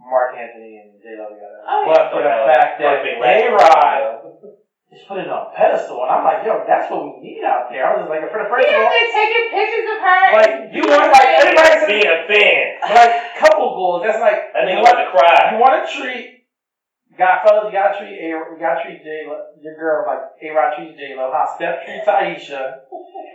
[0.01, 1.61] Marc Anthony and J Lo together.
[1.65, 1.85] Yeah.
[1.93, 4.57] But for the fact that A Rod
[4.91, 7.43] name, is put it on a pedestal, and I'm like, yo, that's what we need
[7.43, 7.85] out there.
[7.85, 10.21] I was just like, for the first He of out all, taking pictures of her.
[10.33, 11.41] like you want like though.
[11.41, 12.63] everybody says, being a fan.
[12.93, 14.03] like couple goals.
[14.05, 15.37] That's like That you want, about to cry.
[15.53, 16.34] you want to treat.
[17.17, 19.23] God, fellas, you gotta treat A, you gotta treat J,
[19.63, 22.83] your girl like A Rod treats J Lo, how Steph treats Ayesha,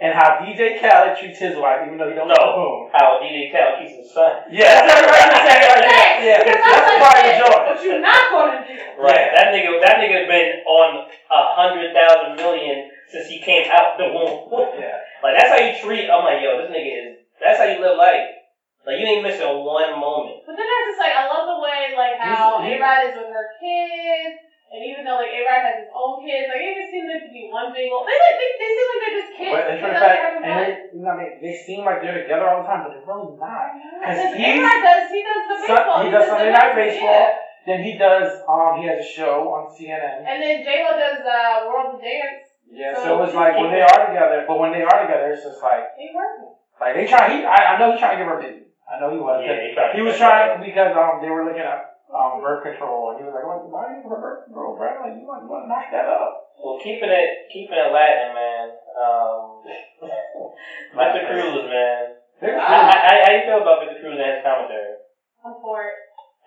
[0.04, 2.36] and how DJ Khaled treats his wife, even though he don't No.
[2.36, 2.78] know whom.
[2.92, 4.44] How DJ Khaled keeps his son.
[4.52, 6.16] Yeah, that's what I'm saying right there.
[6.20, 7.56] Yeah, Because that's I'm part of the saying, joy.
[7.64, 8.76] What you not gonna do?
[9.00, 9.16] Right.
[9.16, 9.34] Yeah.
[9.40, 14.12] That nigga that nigga been on a hundred thousand million since he came out the
[14.12, 14.44] womb.
[14.76, 15.00] Yeah.
[15.24, 17.10] like that's how you treat I'm like, yo, this nigga is
[17.40, 18.39] that's how you live life.
[18.86, 20.40] Like you ain't missing one moment.
[20.48, 23.00] But then I was just like I love the way like how He's- A Rod
[23.08, 24.34] is with her kids,
[24.72, 27.24] and even though like A Rod has his own kids, like it just seems like
[27.28, 28.08] to be one big old.
[28.08, 29.52] They like they, they seem like they're just kids.
[29.52, 31.54] But They it's for like fact, they're and they, you know, what I mean, they
[31.60, 33.68] seem like they're together all the time, but they're really not.
[33.76, 35.98] Because Because A Rod does he does the Sun- baseball.
[36.00, 37.48] he does Sunday Night baseball, Baseball.
[37.68, 40.24] Then he does, um, he has a show on CNN.
[40.24, 42.48] And then J Lo does uh, World of Dance.
[42.72, 45.28] Yeah, So so it was like when they are together, but when they are together,
[45.36, 46.56] it's just like, He working.
[46.80, 47.28] like they try.
[47.28, 48.69] He, I, I know he's trying to give her busy.
[48.90, 49.38] I know he was.
[49.46, 50.64] Yeah, he tried he was trying up.
[50.66, 53.82] because um they were looking at um, birth control, and he was like, "Why why
[53.86, 54.98] are you for birth control, bro?
[54.98, 58.34] Like, you want, you want to knock that up?" Well, keeping it keeping it Latin,
[58.34, 58.66] man.
[58.98, 59.62] Um,
[60.98, 62.18] Victor Cruz, man.
[62.42, 62.90] They're How, cool.
[62.90, 64.96] how, how you feel about Victor Cruz and his commentary?
[65.44, 65.94] I'm for it.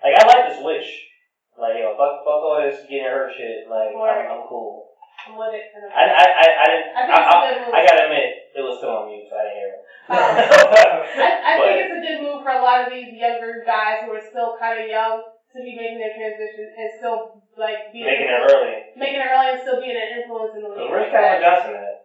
[0.04, 0.90] Like, I like the switch.
[1.56, 3.70] Like, yo, fuck, fuck all this getting hurt shit.
[3.70, 4.83] Like, I'm, I'm cool.
[5.24, 5.66] I'm with it.
[5.72, 6.90] I, I, I, I didn't.
[6.94, 7.74] I think I, it's a I, good move.
[7.74, 8.28] I gotta admit,
[8.60, 9.82] it was still on mute, so I didn't hear it.
[10.04, 10.20] Um,
[11.24, 14.04] I, I But- think it's a good move for a lot of these younger guys
[14.04, 18.04] who are still kind of young to be making their transition and still like being
[18.10, 18.74] Making it early.
[19.00, 20.92] making it early and still being an influence in the So league.
[20.92, 21.96] where's Calvin Johnson at?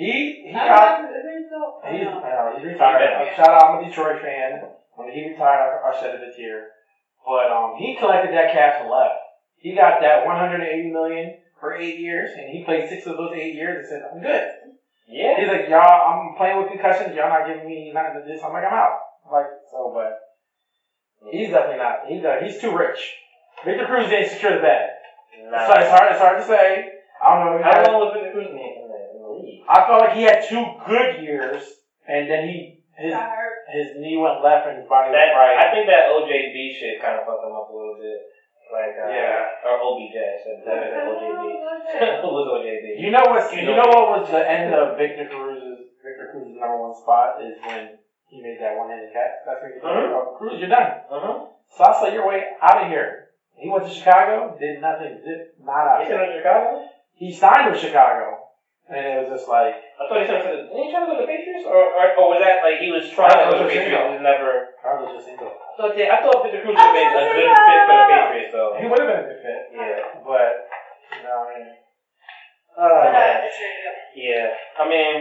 [0.00, 1.68] He he got Johnson, is he still?
[1.86, 2.56] He's don't know.
[2.56, 3.04] he's retired.
[3.04, 3.36] Yeah.
[3.36, 4.64] Shout out, I'm a Detroit fan.
[4.96, 6.72] When he retired, I, I shed a tear.
[7.20, 9.20] But um, he collected that cash and left.
[9.60, 13.54] He got that 180 million for eight years, and he played six of those eight
[13.54, 14.48] years and said, "I'm good."
[15.06, 15.36] Yeah.
[15.38, 17.14] He's like, "Y'all, I'm playing with concussions.
[17.14, 18.98] Y'all not giving me nothing to this." I'm like, "I'm out."
[19.30, 20.18] Like so, but
[21.30, 22.08] he's definitely not.
[22.08, 22.98] He's uh, he's too rich.
[23.64, 24.90] Victor Cruz didn't secure the bag.
[25.50, 25.66] Nah.
[25.68, 26.08] So it's hard.
[26.10, 26.88] It's hard to say.
[27.20, 27.62] I don't know.
[27.62, 29.60] How long was Victor Cruz in the, in the, in the league?
[29.68, 31.60] I felt like he had two good years,
[32.08, 33.12] and then he his
[33.70, 35.56] his knee went left and his body That, went right.
[35.56, 38.18] I think that OJB shit kind of fucked him up a little bit.
[38.70, 39.66] Like, uh, Yeah.
[39.66, 40.56] Or OBJ, I said.
[40.64, 42.22] That was OJB.
[42.22, 42.86] Who was OJB?
[42.98, 46.30] You know what's You you know know what was the end of Victor Cruz's Victor
[46.32, 47.98] Cruz's number one spot is when
[48.30, 49.42] he made that one handed catch.
[49.44, 50.14] That's when you Mhm.
[50.14, 51.02] oh, Cruz, you're done.
[51.10, 51.46] Uh-huh.
[51.66, 53.28] Sasa, your way out of here.
[53.56, 56.00] He went to Chicago, did nothing, did not out.
[56.02, 56.88] He sent him to Chicago?
[57.12, 58.48] He signed with Chicago,
[58.88, 60.62] and it was just like I thought he sent him to the.
[60.72, 61.66] Didn't he try to go to the Patriots?
[61.68, 64.00] Or, or, or was that like he was trying to go to the Patriots?
[64.00, 64.72] It was never.
[64.80, 65.52] Carlos Jacinto.
[65.70, 68.52] I thought, I thought Victor Cruz would have been a good fit for the Patriots,
[68.52, 68.70] though.
[68.80, 69.98] He would have been a good fit, Yeah.
[70.26, 70.50] but
[71.16, 71.66] you know, I mean,
[72.76, 73.40] Oh, Uh, man.
[73.44, 73.98] it's really good.
[74.14, 74.46] Yeah.
[74.78, 75.14] I mean,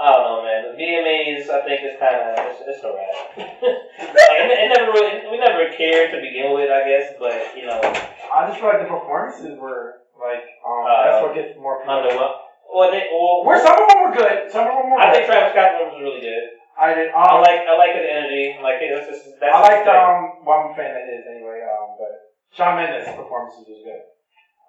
[0.00, 0.60] I don't know, man.
[0.68, 3.16] The VMAs, I think, is kind of it's, it's alright.
[3.36, 7.14] like, it, it never really, we never cared to begin with, I guess.
[7.20, 11.34] But you know, I just feel like the performances were like um, Uh, that's what
[11.34, 11.94] gets more people.
[11.96, 12.44] under what?
[12.68, 15.00] Well, they, well, Where some of them were good, some of them were.
[15.00, 15.24] I good.
[15.24, 16.44] think Travis Scott one was really good.
[16.78, 17.08] I did.
[17.10, 18.60] I Um, like, I like his energy.
[18.60, 19.96] Like, hey that's just, that's I liked thing.
[19.96, 20.44] um.
[20.44, 21.64] Well, fan of his anyway.
[21.64, 22.12] Um, but
[22.52, 24.02] Shawn Mendes' performances was good.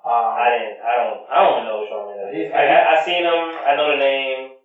[0.07, 0.77] Um, I didn't.
[0.79, 1.19] I don't.
[1.27, 2.55] I don't even know one it He's- is.
[2.55, 3.41] I, I, I seen him.
[3.59, 4.55] I know the name.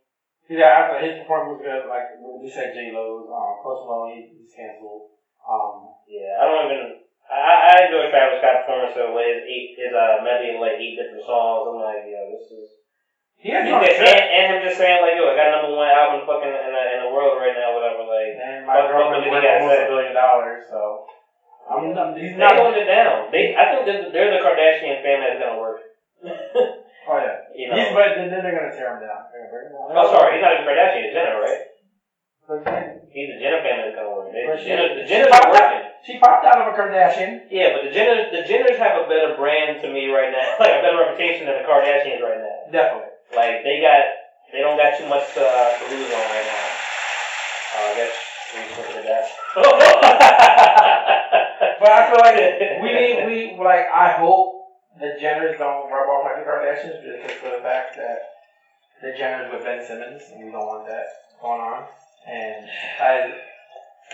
[0.47, 1.82] yeah, I his performance was good.
[1.90, 3.26] Like we said, J Lo's.
[3.26, 5.11] Um, Post Malone, he, he's canceled.
[5.43, 7.03] Um, Yeah, I don't even.
[7.26, 10.61] I, I- I enjoy Travis Scott performance the way his eight his uh medley of
[10.62, 11.66] like eight different songs.
[11.66, 12.68] I'm like, yeah, this is.
[13.43, 15.74] He had And, on a and, and him just saying like, yo, I got number
[15.74, 18.07] one album fucking in the, in the world right now, whatever.
[18.07, 20.80] Like, And my Fuck- girlfriend's worth gotta almost a billion dollars, so.
[21.62, 22.59] I'm, I'm, he's they not.
[22.59, 23.30] holding it down.
[23.34, 25.82] They, I think they're, they're the Kardashian family that's gonna work.
[27.03, 27.51] Oh yeah.
[27.51, 27.74] you know.
[27.74, 29.26] He's but then they're gonna tear him down.
[29.34, 29.90] They're gonna bring him down.
[29.90, 31.03] oh, sorry, he's not even Kardashian.
[31.03, 31.62] He's Jenner, right?
[32.47, 34.30] But then He's the Jenner family that's gonna work.
[34.30, 35.66] They, the Jenner, the Jenners are popped out.
[35.66, 35.82] working.
[36.05, 37.46] She popped out of a Kardashian.
[37.50, 40.74] Yeah, but the Jenners, the Jenners have a better brand to me right now, like
[40.78, 42.70] a better reputation than the Kardashians right now.
[42.70, 43.11] Definitely.
[43.34, 44.03] Like they got,
[44.53, 46.66] they don't got too much to, uh, to lose on right now.
[47.72, 48.12] Uh, I guess
[48.53, 49.24] we just look at that.
[51.82, 52.38] But I feel like
[52.78, 57.38] we need we like I hope the Jenners don't rub off like the Kardashians just
[57.42, 58.22] for the fact that
[59.03, 61.07] the Jenners with Ben Simmons and we don't want that
[61.40, 61.82] going on.
[62.30, 62.66] And
[63.00, 63.34] I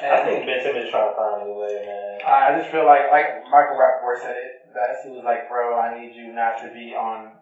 [0.03, 2.21] I think Ben Simmons is trying to find a new way, man.
[2.27, 5.05] I just feel like like Michael Rapaport said it best.
[5.05, 7.33] He was like, "Bro, I need you not to be on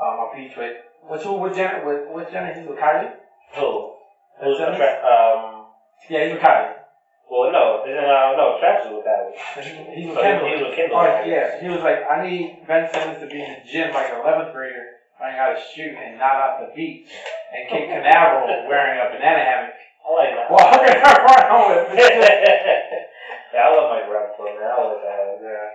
[0.00, 0.76] um, a beach with
[1.22, 2.54] who with Jenner with with Jenner?
[2.54, 3.12] He's with Kylie.
[3.56, 3.94] Who?
[4.42, 5.66] Who's tra- um?
[6.08, 6.74] Yeah, he's with Kylie.
[7.26, 9.34] Well, no, isn't uh, no Travis is with that.
[9.90, 10.46] He's with So Kendall.
[10.46, 10.98] he was with Kendall.
[11.02, 14.14] Oh yeah, he was like, I need Ben Simmons to be in the gym like
[14.14, 17.10] an 11th grader, learning how to shoot and not off the beach,
[17.50, 19.74] and Kate Canaveral wearing a banana hammock,
[20.06, 20.46] I like that.
[20.46, 21.98] walking around with.
[21.98, 24.70] yeah, I love Mike Rapaport, man.
[24.70, 25.42] I love that.
[25.42, 25.66] yeah.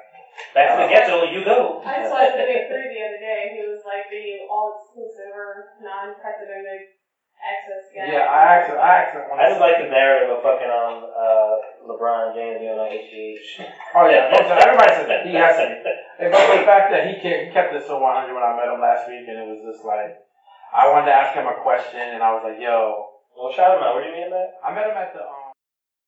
[0.55, 1.83] Back to the ghetto, you go.
[1.83, 3.51] I just watched the Big Three the other day.
[3.59, 6.95] He was like the all exclusive or non precedented
[7.43, 8.07] access guy.
[8.07, 8.79] Yeah, I asked him.
[8.79, 9.27] I asked him.
[9.27, 11.53] When I just like the narrative of fucking um uh
[11.91, 13.67] LeBron James being on HGH.
[13.99, 15.27] Oh yeah, everybody says that.
[15.27, 15.67] He has to.
[16.31, 18.79] But the fact that he kept, he kept it so 100 when I met him
[18.79, 20.15] last week, and it was just like,
[20.71, 23.83] I wanted to ask him a question, and I was like, Yo, Well, shout him
[23.83, 23.95] out.
[23.95, 24.59] Where do you meet him at?
[24.61, 25.49] I met him at the um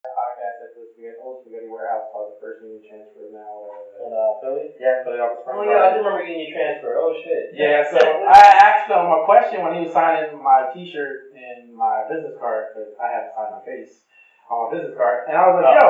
[0.03, 3.71] podcast at the spaghetti, old spaghetti warehouse called the First Union Transfer now.
[4.03, 4.75] In Uh, uh, Philly.
[4.77, 6.99] yeah, Philly Office Oh yeah, I do remember getting you transfer.
[6.99, 7.55] Oh shit.
[7.55, 12.03] Yeah, so I asked him a question when he was signing my T-shirt and my
[12.11, 14.03] business card because I had to sign my face
[14.51, 15.79] on my business card, and I was like, Oh.
[15.79, 15.89] "Yo,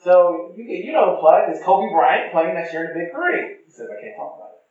[0.00, 0.12] so
[0.56, 3.62] you you know the plug is Kobe Bryant playing next year in the Big Three?
[3.68, 4.62] He said, "I can't talk about it."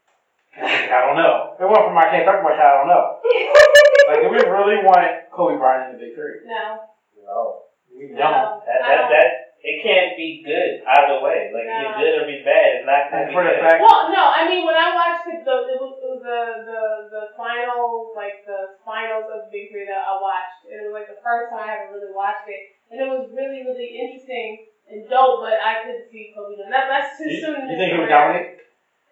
[0.57, 1.53] I like, I don't know.
[1.61, 2.63] It went from I can't talk about it.
[2.65, 3.05] I don't know.
[4.05, 5.01] Like, do we really want
[5.35, 6.47] Kobe Bryant in the Big Three?
[6.47, 6.87] No.
[7.19, 7.67] No.
[7.91, 8.23] We No.
[8.23, 8.65] don't.
[8.65, 9.11] That that don't.
[9.11, 9.27] that
[9.65, 11.49] it can't be good either way.
[11.51, 11.75] Like No.
[11.75, 12.79] it's good or be bad.
[12.79, 13.59] It's not gonna be for good.
[13.59, 16.41] fact, Well, no, I mean when I watched it, the it was, it was the
[16.69, 16.81] the
[17.11, 21.07] the final like the finals of the Big Three that I watched, it was like
[21.11, 22.61] the first time I ever really watched it,
[22.93, 25.41] and it was really really interesting and dope.
[25.41, 26.85] But I couldn't see Kobe doing that.
[26.87, 27.65] That's too you, soon.
[27.65, 28.21] in you his think he would career.
[28.21, 28.47] dominate?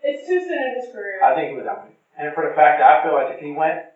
[0.06, 1.18] It's too soon in his career.
[1.24, 1.98] I think he would dominate.
[2.20, 3.90] And for the fact that I feel like if he went,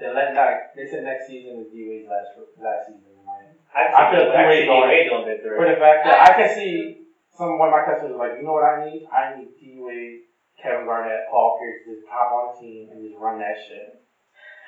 [0.00, 0.72] then let not.
[0.74, 3.60] They said next season is D Wade's last last season in Miami.
[3.70, 6.30] I, I feel I D-Wade see going- D-Wade doing big For the fact that I
[6.34, 7.04] can see
[7.36, 9.04] some one of my customers are like, you know what I need?
[9.12, 10.26] I need D Wade,
[10.58, 14.00] Kevin Garnett, Paul Pierce to just hop on the team and just run that shit.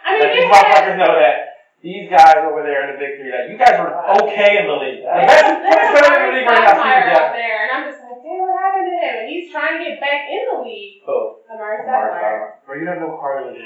[0.05, 1.35] I mean, Let these had, motherfuckers know that
[1.83, 3.91] these guys over there in the big three, that you guys were
[4.23, 5.03] okay in the league.
[5.03, 7.59] The they best, had, they player in the league right now, Stoudemire Steve out there,
[7.67, 9.15] and I'm just like, damn, what happened to him?
[9.19, 11.03] And he's trying to get back in the league.
[11.07, 12.23] Oh, Amar'e Amar'e Stoudemire.
[12.23, 12.67] Stoudemire.
[12.67, 13.59] Bro, you don't know Carly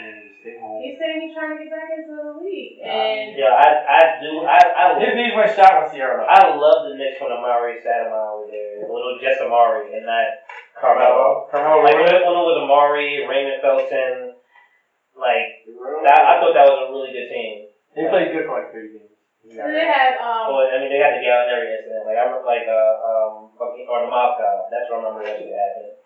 [0.46, 0.78] Legend home.
[0.78, 4.46] He's saying he's trying to get back into the league, and yeah, I, I do.
[4.46, 6.22] I, I, His knees went shot when Sierra.
[6.22, 8.86] I love the Knicks when Amar'e Stoudemire was there.
[8.86, 10.46] When it was just Amar'e and not
[10.78, 11.50] Carmelo.
[11.50, 12.22] Carmelo Like when Williams.
[12.22, 14.38] it, when it was Amar'e, Raymond Felton,
[15.18, 15.66] like
[16.06, 17.66] that, I thought that was a really good team.
[17.98, 19.10] They played good for like three games.
[19.50, 20.52] then they had um.
[20.54, 22.06] Well, I mean, they got the Gallinari incident.
[22.06, 24.68] Like I remember, like uh, um, fucking or the Moscow.
[24.70, 25.96] That's what I remember that shit happened.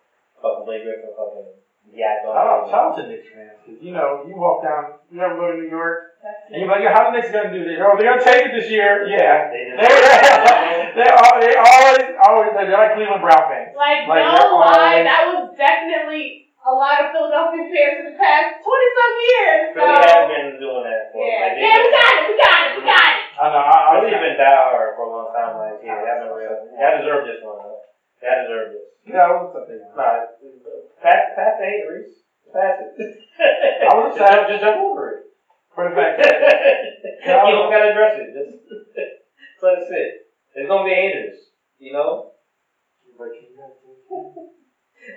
[0.41, 1.51] Fucking Blake Griffin, fucking
[1.95, 2.35] yacked on.
[2.35, 2.71] Shout out, him.
[2.71, 5.59] shout out to Knicks fans, because you know, you walk down, you ever go to
[5.59, 7.81] New York, that's and you're like, yo, how the Knicks gonna do this?
[7.81, 9.09] Oh, they're gonna take it this year.
[9.09, 9.49] Yeah.
[9.51, 13.73] They They're, just, they all, they always, always, they're like Cleveland Brown fans.
[13.75, 18.17] Like, Like, no lie, always- that was definitely a lot of Philadelphia fans for the
[18.21, 19.61] past 20 some years.
[19.73, 21.41] So, Philly has been doing that for yeah.
[21.41, 23.21] like, yeah, we got it, we got it, we got it.
[23.41, 25.53] I know, I, I was Philly's been diehard for a long time.
[25.57, 26.53] Like, yeah, y'all been real.
[26.77, 27.80] Y'all deserve this one.
[28.21, 28.29] Though.
[28.29, 28.85] Y'all deserve this.
[29.09, 29.81] yeah, I was upset.
[29.81, 29.97] man.
[29.97, 30.29] Nah,
[31.03, 32.21] pass, pass the hate, Reese.
[32.53, 32.93] Pass it.
[33.89, 34.37] I was just upset.
[34.37, 35.21] jump, just jump over it.
[35.75, 36.29] For the fact that,
[37.25, 38.29] you don't gotta address it.
[38.35, 38.85] Just, just
[39.63, 40.09] let it sit.
[40.55, 41.39] It's gonna be haters.
[41.79, 42.27] You know.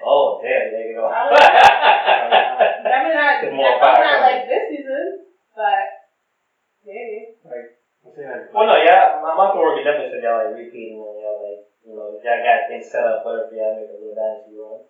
[0.06, 0.72] Oh damn!
[0.72, 1.10] There you go.
[1.12, 4.32] Definitely not, It's more definitely fire not coming.
[4.32, 5.06] like this season,
[5.56, 5.86] but
[6.88, 7.36] maybe.
[7.44, 9.20] I'm saying that- well, no, yeah.
[9.24, 12.68] My, my coworker definitely said y'all like repeating and y'all like you know y'all got
[12.68, 14.84] things set up whatever y'all make a little dynasty run.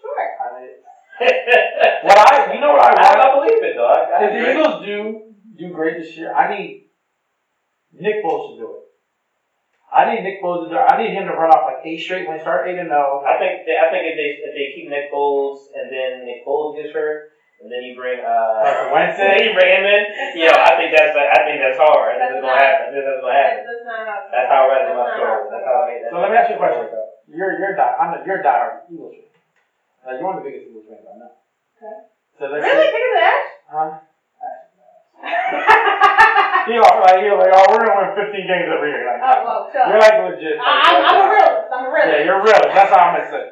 [0.00, 0.18] Sure.
[0.42, 0.82] I-
[2.04, 3.46] What I, you know what I I, I want?
[3.46, 3.86] believe it though.
[3.86, 4.50] I, I If the.
[4.50, 4.98] Eagles do
[5.56, 6.90] do great this year, I need
[7.94, 8.84] Nick Foles to do it.
[9.94, 10.82] I need Nick Foles to do it.
[10.90, 13.22] I need him to run off like eight straight wins, start eight and oh.
[13.22, 13.22] zero.
[13.22, 16.42] I think they, I think if they if they keep Nick Foles and then Nick
[16.44, 17.30] Foles gets hurt
[17.62, 20.02] and then you bring uh Wentz then you bring him in,
[20.40, 22.16] yo, I think that's I think that's hard.
[22.16, 22.84] I think that's gonna happen.
[22.84, 23.60] I think that's gonna happen.
[23.64, 25.30] That's, that's not how That's how I read it my That's story.
[25.32, 26.10] how- That's how I made that.
[26.12, 26.84] So let me ask you a question.
[27.30, 27.94] You're you're die.
[27.98, 29.24] I'm a, you're a diehard Eagles fan.
[30.04, 31.32] Like you're one of the biggest Eagles fans I know.
[31.80, 31.96] Okay.
[32.38, 32.84] So let's Really?
[32.84, 33.40] say, Think of that?
[33.70, 33.90] huh?
[36.64, 39.04] He like like he like oh we're gonna win 15 games every year.
[39.04, 39.84] Like, oh, well, chill.
[39.84, 40.56] you're like legit.
[40.56, 41.68] I, I'm, I'm a realist.
[41.68, 42.08] I'm a realist.
[42.08, 42.62] Yeah, you're real.
[42.72, 43.44] That's how I'm gonna say.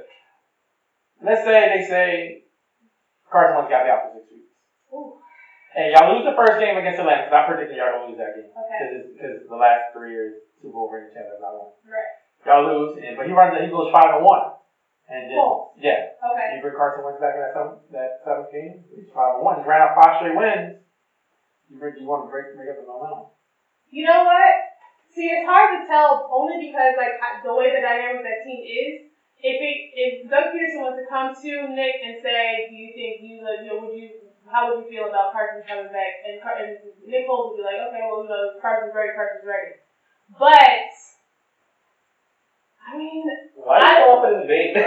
[1.21, 2.42] Let's say they say
[3.33, 4.53] Carson Wentz got to be out for six weeks.
[4.93, 5.17] Ooh.
[5.73, 8.37] And y'all lose the first game against Atlanta because I predicted y'all gonna lose that
[8.37, 9.09] game Okay.
[9.17, 11.73] because the last three years Super Bowl ring champions not won.
[11.89, 12.13] Right.
[12.45, 13.57] Y'all lose, and but he runs.
[13.57, 14.53] He goes five and one,
[15.09, 15.73] and then Cool.
[15.81, 16.47] yeah, Okay.
[16.53, 18.85] you bring Carson Wentz back in that seventh that seventh game.
[18.93, 19.63] He's five and one.
[19.63, 20.85] He ran out five straight wins.
[21.73, 23.33] You bring, you want to break break up the momentum.
[23.89, 24.53] You know what?
[25.09, 28.61] See, it's hard to tell only because like the way the dynamic of that team
[28.61, 28.93] is.
[29.43, 33.27] If it if Doug Pederson was to come to Nick and say, "Do you think
[33.27, 36.39] you like, you know, would you how would you feel about Carson coming back?" and,
[36.39, 39.83] Car- and Nick Foles would be like, "Okay, well, you know, Carson's ready, Carson's ready."
[40.39, 40.95] But
[42.87, 43.25] I mean,
[43.55, 44.79] Why are you going for this bait?
[44.79, 44.85] I'm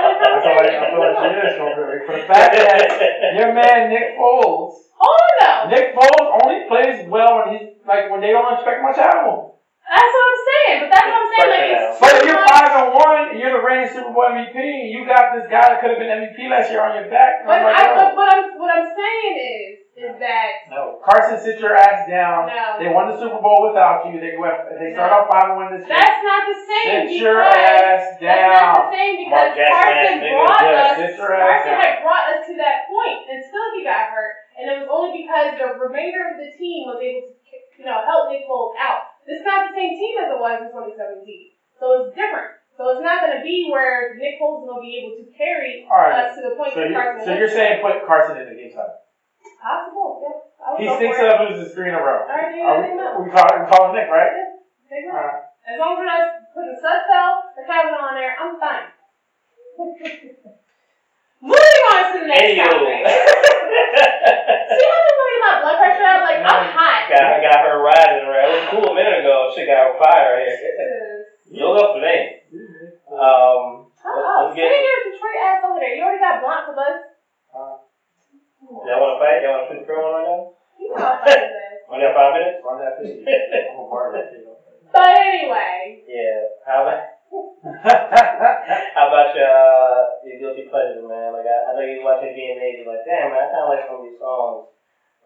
[0.00, 0.72] not going for it.
[0.72, 2.06] I'm feel like I feel like she is for it.
[2.06, 5.70] For the fact that your man Nick Foles, hold on.
[5.70, 9.24] Nick Foles only plays well when he's like when they don't expect much out of
[9.28, 9.47] him.
[9.88, 10.76] That's what I'm saying.
[10.84, 11.72] But that's what I'm saying.
[11.80, 14.56] Like, But if you're much- five and one, and you're the reigning Super Bowl MVP,
[14.60, 17.44] and you got this guy that could have been MVP last year on your back.
[17.48, 17.94] But I'm like, I, yo.
[17.96, 22.46] but what I'm what I'm saying is is that No, Carson, sit your ass down.
[22.46, 22.78] no.
[22.78, 24.20] They won the Super Bowl without you.
[24.22, 24.46] They go.
[24.78, 25.26] They start No.
[25.26, 25.90] off five and one this year.
[25.96, 28.94] That's not the same Sit your because ass that's not the down.
[28.94, 30.96] same Mark because Carson brought us.
[31.02, 31.80] sit your ass Carson down.
[31.82, 35.48] had brought us to that point until he got hurt, and it was only because
[35.58, 37.34] the remainder of the team was able to,
[37.80, 39.17] you know, help Nick Foles out.
[39.28, 41.20] This is not the same team as it was in 2017,
[41.76, 42.56] so it's different.
[42.80, 46.24] So it's not going to be where Nick going to be able to carry right.
[46.24, 47.26] us to the point So, that Carson.
[47.28, 48.96] so you're saying put Carson in the game seven.
[49.60, 50.24] possible?
[50.24, 50.48] Yep.
[50.64, 52.24] Would He stinks up, loses three in a row.
[52.24, 54.32] All right, you Are we, we call we call him Nick, right?
[54.88, 55.44] All right.
[55.68, 56.24] As long as we're not
[56.56, 58.88] putting Sudfeld or Kavanaugh on there, I'm fine.
[61.38, 62.66] Moving on to the next Anywho.
[62.66, 62.98] topic.
[63.08, 66.20] See how want me to get blood pressure up?
[66.26, 67.00] Like, I'm hot.
[67.08, 68.48] Got, got her rising, right?
[68.48, 69.50] It was cool a minute ago.
[69.54, 71.24] She got her fire right here.
[71.50, 72.44] You'll go for that.
[73.08, 74.52] Um, Shut up.
[74.52, 74.68] let's get.
[74.68, 75.94] your Detroit ass over there.
[75.96, 77.00] You already got blunt for us.
[78.68, 79.40] Y'all want to fight?
[79.40, 80.40] Y'all want to shoot the film right now?
[80.78, 81.80] You know how funny this is.
[81.88, 82.58] Only got five minutes?
[82.60, 83.24] Run that thing.
[83.24, 84.28] I'm a part of it.
[84.92, 86.52] But anyway, Yeah.
[86.68, 91.36] How about how about your uh, your guilty pleasures, man?
[91.36, 94.00] Like I, I know you watching VMAs, you're like, damn man, I kinda like some
[94.00, 94.72] of these songs.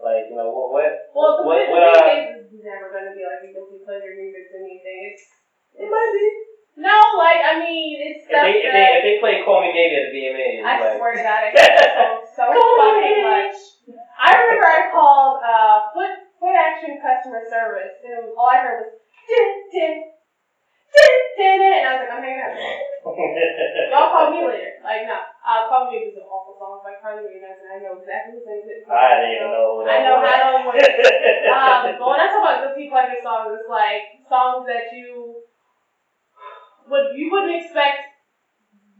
[0.03, 3.07] Like, you know, what what well, the What- what, what, what, uh, is never going
[3.07, 5.15] to be like a guilty pleasure music to me thing.
[5.15, 5.23] It's,
[5.79, 6.27] it might be.
[6.83, 8.75] No, like, I mean, it's if stuff they if that.
[8.75, 11.41] they if they play Call Me Maybe at the VMAs, I like swear to God,
[11.45, 13.57] I hate that song so fucking much.
[14.19, 18.59] I remember I called uh, Foot Foot Action Customer Service, and it was, all I
[18.65, 18.91] heard was
[19.29, 19.95] din, din,"
[20.93, 22.53] and I was like, I'm hanging up.
[23.93, 24.77] Y'all call me later.
[24.85, 26.05] Like, no, uh, call me.
[26.05, 27.69] It was an awful song by Carly Rae Jepsen.
[27.73, 28.85] I know exactly who sings it.
[28.87, 31.49] I didn't even know that I know how to know what it is.
[31.49, 35.43] Um, but when I talk about guilty pleasure songs, it's like songs that you
[36.89, 38.13] would you wouldn't expect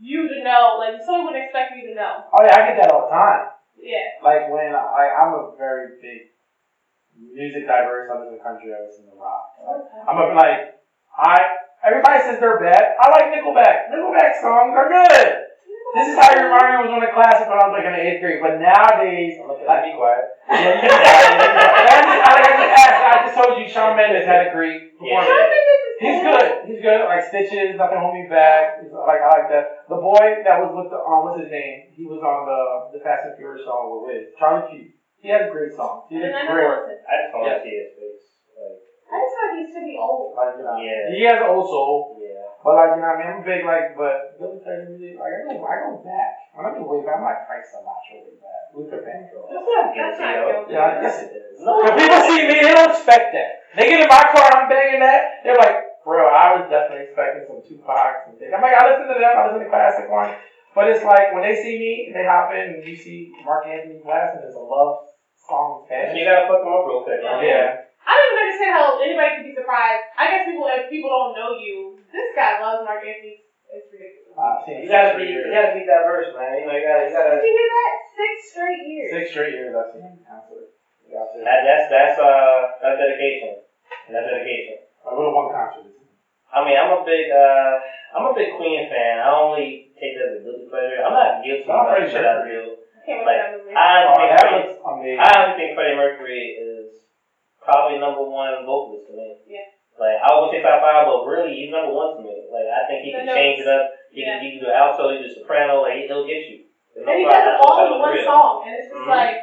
[0.01, 0.81] you to know.
[0.81, 2.25] Like someone wouldn't expect you to know.
[2.33, 3.53] Oh yeah, I get that all the time.
[3.79, 4.23] Yeah.
[4.23, 6.33] Like when I, I'm a very big
[7.19, 8.11] music diverse.
[8.11, 8.71] I listen to country.
[8.71, 9.59] I listen to rock.
[9.59, 10.03] Okay.
[10.07, 10.79] I'm a, like
[11.19, 11.37] I.
[11.83, 12.95] Everybody says they're bad.
[13.01, 13.91] I like Nickelback.
[13.91, 15.29] Nickelback songs are good.
[15.93, 17.85] This is how you remind me was one of the classics when I was like
[17.85, 18.41] in the eighth grade.
[18.41, 20.25] But nowadays, Okay, like, be quiet.
[20.49, 24.51] yeah, you can- I just, I just I just told you Shawn Mendes had a
[24.57, 25.21] great Yeah.
[25.21, 25.53] performance.
[26.01, 26.49] He's good.
[26.67, 27.01] He's good.
[27.05, 28.81] Like Stitches, nothing hold me back.
[28.81, 29.85] He's, like I like that.
[29.93, 31.93] The boy that was with the um, what's his name?
[31.93, 34.33] He was on the the Fast and Furious song with Wiz.
[34.41, 34.97] Charlie Puth.
[35.21, 36.09] He has a great songs.
[36.09, 37.05] He's a And I great.
[37.05, 37.61] I just want Yeah.
[37.61, 38.25] to see his face.
[39.13, 40.33] Like, I just feel like he should be old.
[40.33, 41.13] Like you know, Yeah.
[41.13, 42.17] he has an old soul.
[42.17, 42.49] yeah.
[42.65, 45.35] But like you know, what I mean, I'm big like, but Billy Taylor music, like
[45.37, 46.31] I go, I go back.
[46.57, 48.63] When I go way back, I'm like Frank Sinatra way back.
[48.73, 49.53] Luther Vandross.
[49.53, 50.43] That's not That's guilty, not yo.
[50.49, 50.73] guilty.
[50.73, 51.61] Yeah, yes it is.
[51.61, 51.73] No.
[51.85, 53.51] When people see me, they don't expect that.
[53.77, 55.45] They get in my car, I'm banging that.
[55.45, 58.53] They're like, bro, I was definitely expecting some Tupac and things.
[58.55, 60.33] I'm like, I listen to them, I listen to classic one.
[60.73, 64.01] But it's like when they see me they hop in and you see Marc Anthony
[64.01, 65.05] Glass and it's a love
[65.37, 66.17] song You fan.
[66.25, 67.21] gotta fuck him up real quick.
[67.21, 67.45] man.
[67.45, 67.92] Yeah.
[68.03, 70.03] I don't even understand how anybody could be surprised.
[70.19, 73.47] I guess people, if people don't know you, this guy loves Marc Anthony.
[73.73, 74.37] It's ridiculous.
[74.37, 76.61] I've You gotta be, you gotta be diverse, man.
[76.61, 77.41] You know, you gotta, you gotta.
[77.41, 77.93] Did you hear that?
[78.13, 79.11] Six straight years.
[79.17, 80.69] Six straight years I've seen concert.
[81.09, 83.61] Yeah, That, that's that's uh that's dedication.
[84.09, 84.77] That's dedication.
[85.05, 85.89] I go to one concert.
[86.53, 87.73] I mean, I'm a big uh
[88.13, 89.25] I'm a big Queen fan.
[89.25, 91.01] I only take that as a guilty pleasure.
[91.01, 92.53] I'm not guilty about shit I Mercury.
[92.53, 92.61] do.
[93.09, 93.73] Can't wait Like, for that movie.
[93.73, 95.17] I Oh, honestly think that Freddie.
[95.17, 96.82] I honestly think Freddie Mercury is
[97.65, 99.39] probably number one vocalist to me.
[99.47, 99.67] Yeah.
[99.99, 102.49] Like I would say top five, but really he's number one to me.
[102.51, 103.93] Like I think he The can change it up.
[104.11, 104.39] He Yeah.
[104.39, 105.83] can he can do alto, he can do soprano.
[105.85, 106.67] Like he'll get you.
[106.93, 107.45] There's no And he problem.
[107.45, 108.25] does it all in one real.
[108.29, 109.09] song, and it's just Mhm.
[109.09, 109.37] like,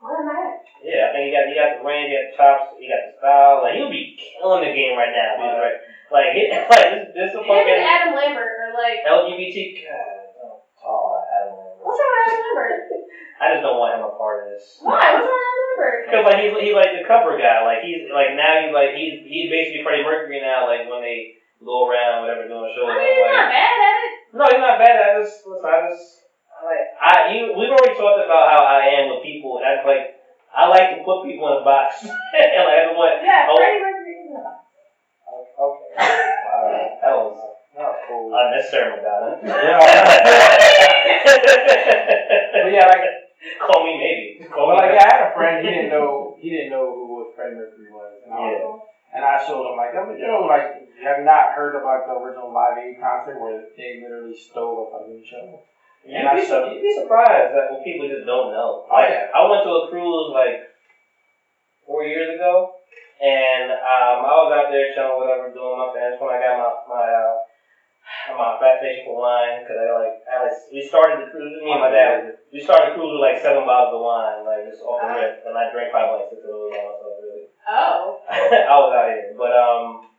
[0.00, 0.56] what am I?
[0.84, 3.02] Yeah, I think he got he got the range, he got the chops, he got
[3.08, 3.60] the style.
[3.64, 5.36] Like he'll be killing the game right now.
[5.36, 5.78] he's right.
[6.10, 6.42] Like he,
[6.72, 9.84] like this this is a Him and fucking Adam Lambert are like, LGBT.
[9.84, 11.84] God, don't talk about Adam Lambert.
[11.84, 12.80] what's wrong with Adam Lambert?
[13.40, 14.80] I just don't want him a part of this.
[14.84, 14.96] Why?
[15.16, 17.62] What's wrong with Adam Because like he's he's like the cover guy.
[17.62, 20.66] Like he's like now he's like he's he's basically Freddie Mercury now.
[20.66, 22.88] Like when they go around whatever doing shows.
[22.88, 24.12] I I'm mean, he's like, not bad at it.
[24.34, 24.94] no, he's not bad.
[24.96, 25.66] I just listen.
[25.68, 26.06] I just
[26.50, 27.52] I like I you.
[27.56, 29.60] We've already talked about how I am with people.
[29.60, 30.16] I like
[30.50, 32.00] I like to put people in a box.
[32.04, 33.20] and like I just want.
[33.22, 33.56] Yeah, Oh.
[33.60, 34.56] Freddie Mercury is not.
[35.60, 35.92] Okay.
[36.00, 37.36] Wow, that was
[37.76, 38.32] That was cool.
[38.32, 39.36] unnecessary, Madonna.
[41.30, 43.04] But yeah, like
[43.66, 44.44] Call me maybe.
[44.48, 45.00] Call Well, me like.
[45.00, 48.20] I had a friend, he didn't know he didn't know who what Freddie Mercury was,
[48.24, 48.80] and I was,
[49.16, 52.52] and I showed him like, yo, yo, like, you have not heard about the original
[52.52, 55.60] Live Aid concert where they literally stole a fucking show.
[56.04, 58.88] You'd be, su- you'd be surprised that when people just don't know.
[58.88, 59.28] Oh, Like, yeah.
[59.36, 60.64] I went to a cruise like
[61.84, 62.72] four years ago,
[63.20, 66.00] and um, I was out there chilling, whatever, doing my thing.
[66.08, 67.34] That's when I got my my uh,
[68.38, 71.58] my fascination for wine because I like I like we started the cruise.
[71.62, 74.66] Me and my dad, we started the cruise with like seven bottles of wine, like
[74.68, 75.18] just off the Uh-huh.
[75.22, 77.14] rip, and I drank probably like six of those by myself.
[77.22, 78.18] Really, Oh.
[78.30, 80.10] I was out here, but um,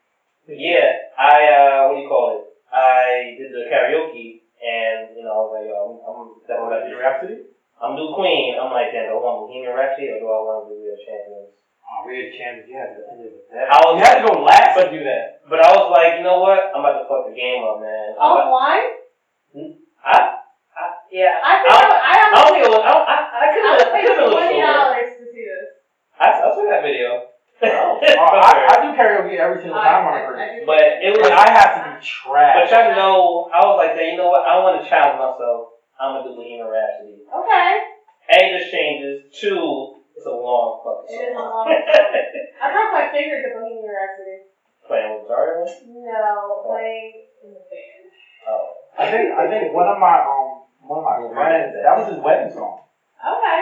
[0.47, 2.43] yeah, I uh, what do you call it?
[2.71, 6.83] I did the karaoke, and you know, I was like, yo, I'm, I'm definitely about
[6.87, 7.37] to do Rhapsody?
[7.81, 8.55] I'm do Queen.
[8.61, 10.95] I'm like, damn, do I want Bohemian Rhapsody or do I want to do the
[11.01, 11.49] Champions?
[11.91, 12.69] Oh, we had Champions.
[12.71, 13.67] You had to end it with that.
[13.67, 15.43] I was- you had to go last to do that.
[15.51, 16.71] But I was like, you know what?
[16.71, 18.15] I'm about to fuck the game up, man.
[18.15, 18.87] I'm about, Offline?
[19.99, 20.15] I,
[20.71, 21.35] I, yeah.
[21.43, 22.83] I think I, I, I don't think it was.
[22.87, 23.77] I, I, I could I have.
[23.77, 24.71] would I pay could have looked twenty sober.
[24.71, 25.67] dollars to see this.
[26.15, 27.09] I, I saw that video.
[27.61, 30.39] Oh, I, I do karaoke every single time on a I- cruise.
[30.39, 31.27] I do- but it was.
[31.27, 32.55] But I have to be trash.
[32.55, 34.47] But y'all know, I was like, you know what?
[34.47, 35.75] I want to challenge myself.
[35.99, 37.21] I'm gonna do Bohemian Rhapsody.
[37.27, 37.69] Okay.
[38.31, 39.27] A, this changes.
[39.37, 41.49] Two, It's a long fucking It is a song.
[41.49, 42.13] long song.
[42.61, 44.37] I broke my finger to Bohemian Rhapsody.
[44.85, 45.65] Playing with Zarya?
[45.65, 48.05] No, playing in the band.
[48.45, 48.85] Oh.
[49.01, 52.21] I think I think one of my um one of my friends that was his
[52.21, 52.85] wedding song.
[53.17, 53.61] Okay.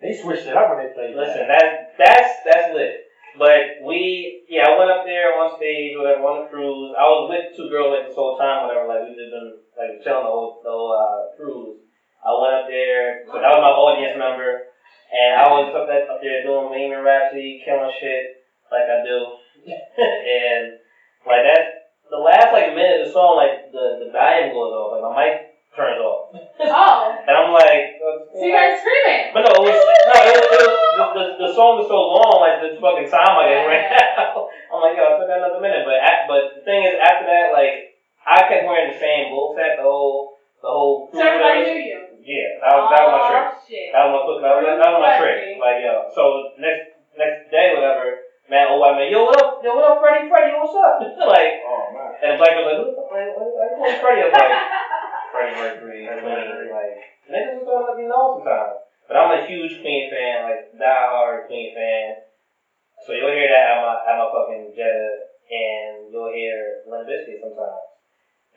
[0.00, 1.12] They switched it up when they played.
[1.12, 1.60] Listen, that.
[1.60, 3.04] that that's that's lit.
[3.36, 6.90] But we, yeah, I went up there on stage, whatever, on the cruise.
[6.96, 8.88] I was with two girls like this whole time, whatever.
[8.88, 11.84] Like we just been like chilling the whole the whole uh, cruise.
[12.24, 14.67] I went up there, so that was my audience member,
[15.12, 19.18] and I was up there, up there doing Bohemian Rhapsody, killing shit like I do,
[19.98, 20.78] and
[21.26, 21.88] like that.
[22.08, 25.12] The last like minute of the song, like the the volume goes off, like my
[25.12, 25.34] mic
[25.76, 26.32] turns off,
[26.64, 27.00] Oh.
[27.20, 29.28] and I'm like, So you guys screaming?
[29.36, 32.00] but no, it was, no, it was, it was the, the, the song was so
[32.00, 33.92] long, like the fucking time like it ran
[34.24, 34.48] out.
[34.72, 35.84] I'm like, yo, I still got another minute.
[35.84, 36.00] But
[36.32, 37.92] but the thing is, after that, like
[38.24, 41.12] I kept wearing the same bull set the whole the whole.
[41.12, 41.97] So everybody knew you.
[42.28, 43.46] Yeah, that was that was my oh, trick.
[43.48, 43.88] Oh, shit.
[43.88, 45.40] That was my that was, that was my trick.
[45.56, 46.22] Like yo, so
[46.60, 48.20] next next day, whatever.
[48.52, 49.64] Man, oh white man, yo, what up?
[49.64, 50.28] Yo, what up, Freddie?
[50.28, 51.00] Freddie, what's up?
[51.32, 52.16] like, Oh man.
[52.20, 53.32] and black was like, who the man?
[53.32, 54.24] What, what, who's Freddie?
[54.24, 54.56] I was like,
[55.32, 56.00] Freddie Mercury.
[56.04, 56.96] I mean, like,
[57.32, 58.76] niggas just don't let me know sometimes.
[59.08, 62.28] But I'm a huge Queen fan, like diehard Queen fan.
[63.08, 67.40] So you'll hear that at my at my fucking Jetta, and you'll hear Limp Bizkit
[67.40, 67.88] sometimes.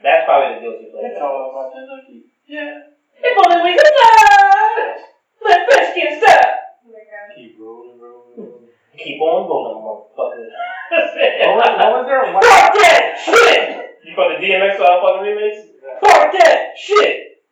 [0.04, 1.16] That's probably the guilty pleasure.
[1.16, 2.36] It's all about the looky.
[2.52, 2.91] Yeah.
[3.24, 4.98] If only we could fly,
[5.46, 6.46] Limp Bizkit stop.
[6.86, 6.98] Oh.
[7.36, 8.68] Keep rolling, rolling, rolling.
[8.98, 10.46] Keep on rolling, motherfucker.
[10.92, 12.34] what, was, what was there?
[12.34, 13.98] What, Fuck that shit.
[14.04, 15.54] You from the DMX uh, fucking remix?
[16.02, 17.44] Fuck that shit.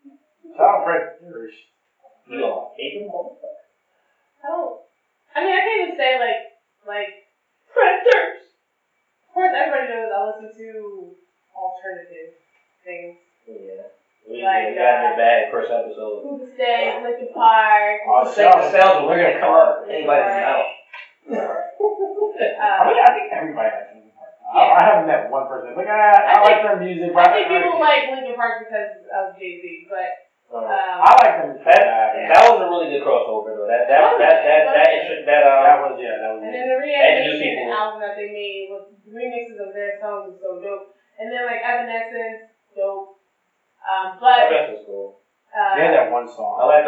[0.57, 1.55] Shout out Fred Parrish.
[2.29, 3.61] You are hating motherfucker.
[4.43, 4.79] I don't.
[5.35, 6.41] I mean, I can't even say like
[6.87, 7.29] like.
[7.73, 8.49] Fred Durst.
[9.29, 11.13] Of course, everybody knows I listen to
[11.53, 12.33] alternative
[12.83, 13.17] things.
[13.45, 13.93] Yeah.
[14.25, 16.39] We, Like, we got in uh, the bag first episode.
[16.39, 16.99] To stay?
[17.03, 17.99] Linkin Park.
[18.07, 20.71] Oh, the sounds are gonna come up anybody's mouth.
[21.29, 21.35] I
[22.39, 24.31] Uh, mean, I think everybody likes Linkin Park.
[24.55, 27.27] I, I haven't met one person like, ah, I, I like think- their music, but
[27.27, 28.78] I think don't people like Linkin Park because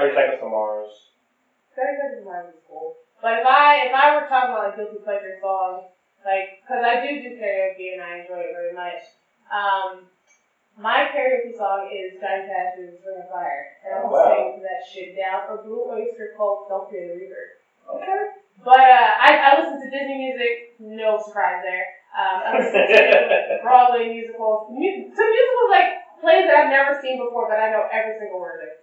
[0.02, 0.90] 30 Seconds to Mars.
[1.78, 2.98] 30 Seconds to Mars is cool.
[3.22, 5.94] But if I if I were talking about like guilty pleasure song,
[6.26, 8.98] like because I do do karaoke and I enjoy it very much.
[9.54, 10.10] Um,
[10.74, 14.66] my karaoke song is Johnny Cash's Ring of Fire, and oh, I'm oh, wow.
[14.66, 15.54] that shit down.
[15.54, 17.46] Or Blue Oyster Cult, Don't Fear the Reaper.
[17.94, 18.42] Okay.
[18.66, 20.82] But uh, I, I listen to Disney music.
[20.82, 21.86] No surprise there.
[22.18, 24.74] Um, I listen to Broadway musicals.
[24.74, 28.42] Mu- to musicals like plays that I've never seen before, but I know every single
[28.42, 28.70] word of.
[28.70, 28.82] it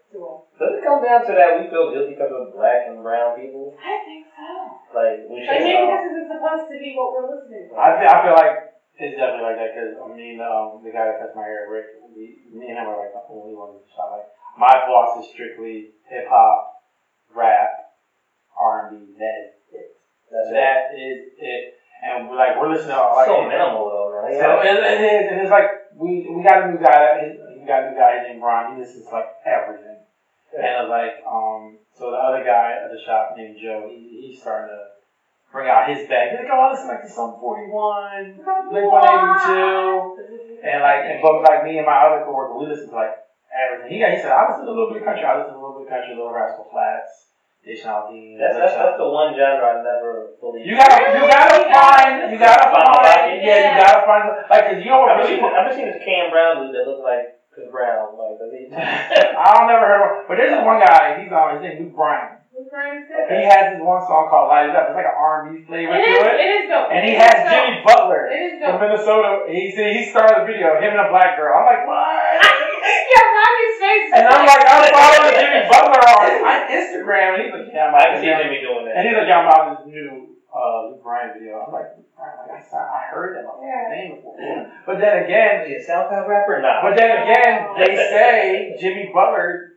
[1.09, 3.73] down to that we feel guilty because of black and brown people?
[3.81, 4.53] I think so.
[4.93, 5.73] Like we Like should.
[5.73, 7.81] maybe um, this isn't supposed to be what we're listening to.
[7.81, 8.55] I feel, I feel like
[9.01, 12.05] it's definitely like that because I mean, um, the guy that cuts my hair, Rick,
[12.13, 14.05] we, me and him are like the only ones in the.
[14.05, 14.29] Like
[14.59, 16.85] my boss is strictly hip hop,
[17.33, 17.95] rap,
[18.59, 19.15] R and B.
[19.17, 19.89] That is it.
[20.29, 20.55] That's it.
[20.55, 21.65] That is it.
[22.03, 24.35] And we're like we're listening to all like so minimal though, man.
[24.39, 27.23] So it, it is, and it's like we we got a new guy.
[27.23, 28.75] His, we got a new guy named Ron.
[28.75, 29.98] He listens to like everything.
[30.57, 33.89] And it's like um, so the other guy at the shop named Joe.
[33.91, 34.97] He, he's starting to
[35.53, 36.33] bring out his bag.
[36.33, 38.41] He's like, oh, I listen like to Sum forty one,
[38.73, 42.67] Blink one eighty two, and like and but like me and my other coworker, we
[42.67, 43.13] listen to like
[43.53, 43.93] everything.
[43.93, 45.25] He got he said I listen to a little bit of country.
[45.25, 47.29] I listen to a little bit of country, Little Rascal Flatts,
[47.65, 48.41] Jason Aldean.
[48.41, 50.65] That's, that's that's the one genre I never fully.
[50.65, 54.81] You gotta, you gotta find, you gotta Find my yeah, you gotta find, like, cause
[54.81, 57.38] you know what I've really, seen, I've seen this Kane Brown dude that looks like
[57.59, 58.15] Chris Brown.
[58.15, 58.71] Like, does he?
[58.71, 61.91] I don't never heard of him, but there's this one guy, he's on, his name
[61.91, 62.39] Luke Bryan.
[62.55, 65.67] Who's Brian's He has this one song called Light It Up, it's like an R&B
[65.67, 66.91] flavor It to is, it, it is dope.
[66.95, 67.55] and he It has is dope.
[67.67, 68.79] Jimmy Butler It is from.
[68.79, 71.99] Minnesota, he said he started the video, him and a black girl, I'm like, what?
[73.11, 74.11] yeah, Robbie's face.
[74.15, 77.95] And I'm like, I'm following Jimmy Butler on, on Instagram, and he's like, yeah, I'm
[77.95, 78.95] I out can see Jimmy doing that.
[78.99, 81.61] And he's like, yeah, I'm out this new uh, Luke Bryan video.
[81.67, 84.37] I'm like, Luke Bryan, like, I, I heard that on his name before.
[84.87, 86.61] But then again, Is he a SoundCloud rapper?
[86.63, 86.83] Nah.
[86.83, 89.77] But then again, they say Jimmy Butler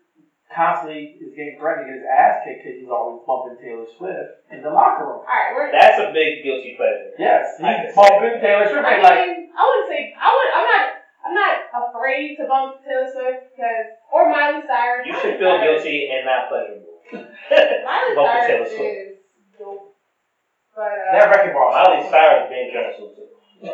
[0.52, 4.44] constantly is getting threatened to get his ass kicked because he's always bumping Taylor Swift
[4.52, 5.24] in the locker room.
[5.24, 5.72] Alright, we're.
[5.72, 7.16] That's a big guilty pleasure.
[7.20, 8.84] Yes, I he's bumping Taylor Swift.
[8.84, 10.50] I And like, mean, I wouldn't say I would.
[10.56, 10.86] I'm not.
[11.22, 15.06] I'm not afraid to bump Taylor Swift because or Miley Cyrus.
[15.08, 16.98] You Miley should feel Cyrus- guilty and not pleasurable.
[17.88, 18.82] Miley Taylor Cyrus Swift.
[18.82, 19.11] is dope,
[20.76, 21.72] but uh, that wrecking ball.
[21.72, 22.12] Miley song.
[22.12, 23.28] Cyrus being canceled too.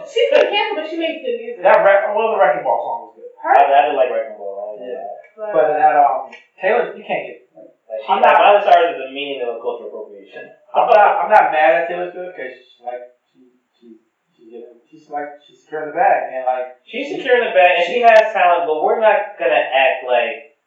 [0.07, 1.61] she's been canceled, but she makes good music.
[1.63, 3.31] That wreck, well, the wrecking ball song was good.
[3.37, 4.57] Her, I, I did like Wrecking Ball.
[4.57, 4.89] I did.
[4.97, 5.07] Yeah.
[5.37, 6.21] but, But uh, that um,
[6.57, 7.37] Taylor, you can't get.
[7.53, 10.49] Like, she, I'm like, not- Miley Cyrus is the meaning of cultural appropriation.
[10.75, 13.39] I'm not I'm not mad at Taylor Swift because she's like she
[13.71, 13.87] she
[14.35, 17.87] she's getting she's like she's securing the bag and like She's securing the bag and
[17.87, 20.57] she has talent, but we're not gonna act like.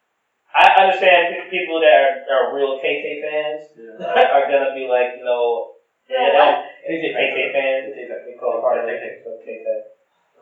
[0.51, 3.63] I understand people that are, are real Tay Tay fans
[4.03, 5.70] are gonna be like, you know,
[6.11, 6.55] Yeah, yeah, what?
[6.83, 7.95] Tay Tay fans.
[7.95, 9.23] We call them Tay Tay.
[9.23, 9.81] So Tay Tay.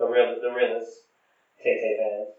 [0.01, 1.13] The real, the realest
[1.61, 2.33] Tay Tay fans.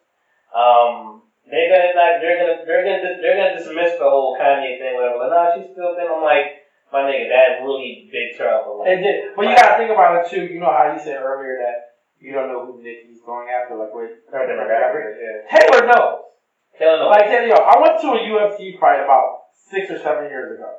[0.49, 4.97] Um, they're gonna like, they're gonna, they're gonna, they're gonna dismiss the whole Kanye thing,
[4.97, 5.21] whatever.
[5.21, 6.09] Like, nah, she's still thing.
[6.09, 8.81] I'm like, my nigga, that really big trouble.
[8.85, 9.37] It did.
[9.37, 10.49] But you gotta think about it too.
[10.49, 13.93] You know how you said earlier that you don't know who Nicki's going after, like
[13.93, 15.21] what her demographic.
[15.21, 15.45] Yeah.
[15.45, 16.33] Taylor knows.
[16.77, 17.13] Taylor knows.
[17.13, 20.69] Like Taylor, yo, I went to a UFC fight about six or seven years ago,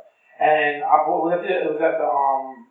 [0.41, 2.67] and I was at the, it was at the um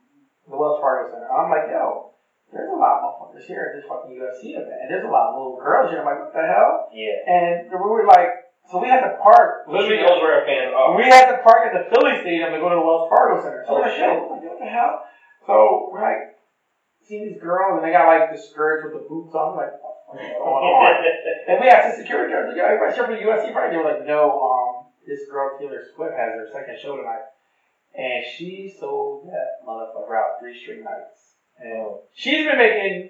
[0.50, 1.30] the Wells Fargo Center.
[1.30, 2.12] I'm like, yo,
[2.50, 5.30] there's a lot of motherfuckers here at this fucking UFC event, and there's a lot
[5.32, 6.02] of little girls here.
[6.02, 6.90] I'm like, what the hell?
[6.90, 7.22] Yeah.
[7.30, 9.70] And we were like, so we had to park.
[9.70, 10.98] She knows where her fans are.
[10.98, 13.62] We had to park at the Philly Stadium to go to the Wells Fargo Center.
[13.66, 14.10] So Oh, we're like, shit.
[14.10, 15.06] yo, what the hell?
[15.46, 16.38] So we're like,
[17.06, 19.54] seeing these girls, and they got like the skirts with the boots on.
[19.58, 20.94] We're like, what's going on?
[21.50, 23.70] and we asked the security guard, like, yo, everybody's here for the UFC fight.
[23.74, 27.26] They were like, no, um, this girl Taylor Swift has her second show tonight,
[27.98, 31.34] and she sold that motherfucker out three straight nights.
[31.60, 33.10] And she's been making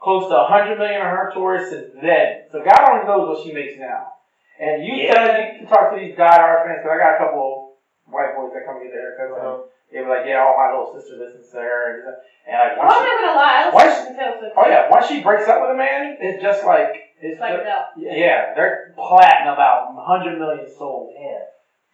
[0.00, 2.44] close to a hundred million on her tour since then.
[2.50, 4.12] So God only knows what she makes now.
[4.60, 5.14] And you Yeah.
[5.14, 7.76] tell you can talk to these diehard fans because I got a couple
[8.08, 9.36] of white boys that come get their haircuts.
[9.38, 9.62] Uh-huh.
[9.92, 12.12] They were like, yeah, all my little sister listens to her, and,
[12.44, 13.56] and like Well, once I'm she, not gonna lie.
[13.64, 14.54] I Why listen to Taylor Swift.
[14.58, 16.92] oh yeah, once she breaks up with a man, it's just like
[17.24, 18.04] it's It's like just, no.
[18.12, 21.14] yeah, they're platinum album, hundred million sold.
[21.16, 21.40] Damn.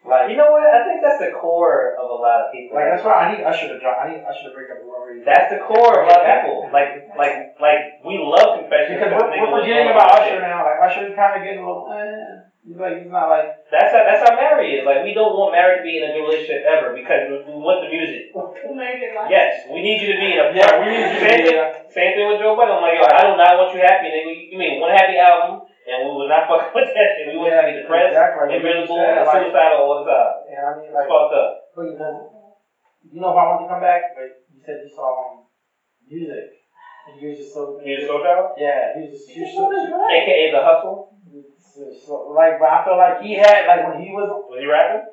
[0.04, 0.68] Like, You know what?
[0.68, 2.76] I think that's the core of a lot of people.
[2.76, 3.96] like that's why I need Usher to drop.
[4.04, 6.28] I need Usher to break up with whoever That's the core of a lot of
[6.44, 6.68] people.
[6.68, 10.60] Like, like, like we love confessions because we're, we're forgetting about Usher now.
[10.68, 11.88] Like Usher's kind of getting a little.
[11.88, 12.52] Eh.
[12.64, 14.88] He's like he's not like That's how that's how Mary is.
[14.88, 17.60] Like we don't want Mary to be in a good relationship ever because we, we
[17.60, 18.28] want the music.
[18.32, 20.80] Who made it like Yes, we need you to be in a yeah.
[20.80, 21.44] We need you to be.
[21.44, 22.80] thing, Uh, same thing with Joe Budden.
[22.80, 24.08] I'm like, yo, I do not want you happy.
[24.08, 24.32] Nigga.
[24.48, 27.28] You mean one happy album, and we was not fucking with that shit.
[27.28, 28.40] We want you to be depressed exactly.
[28.40, 30.32] and Like, you miserable said, and like, suicidal all the time.
[30.48, 31.50] yeah, I mean, It's like, fucked up.
[31.76, 32.12] but you know,
[33.12, 35.44] you know if I want to come back, but you said you saw um,
[36.08, 36.48] music,
[37.08, 37.76] and you was just so.
[37.84, 39.28] You just so child, Yeah, he was just.
[39.28, 40.96] He was It's so, so aka the hustle.
[41.60, 44.64] so, so, like, but I feel like he had like when he was Was he
[44.68, 45.04] rapping?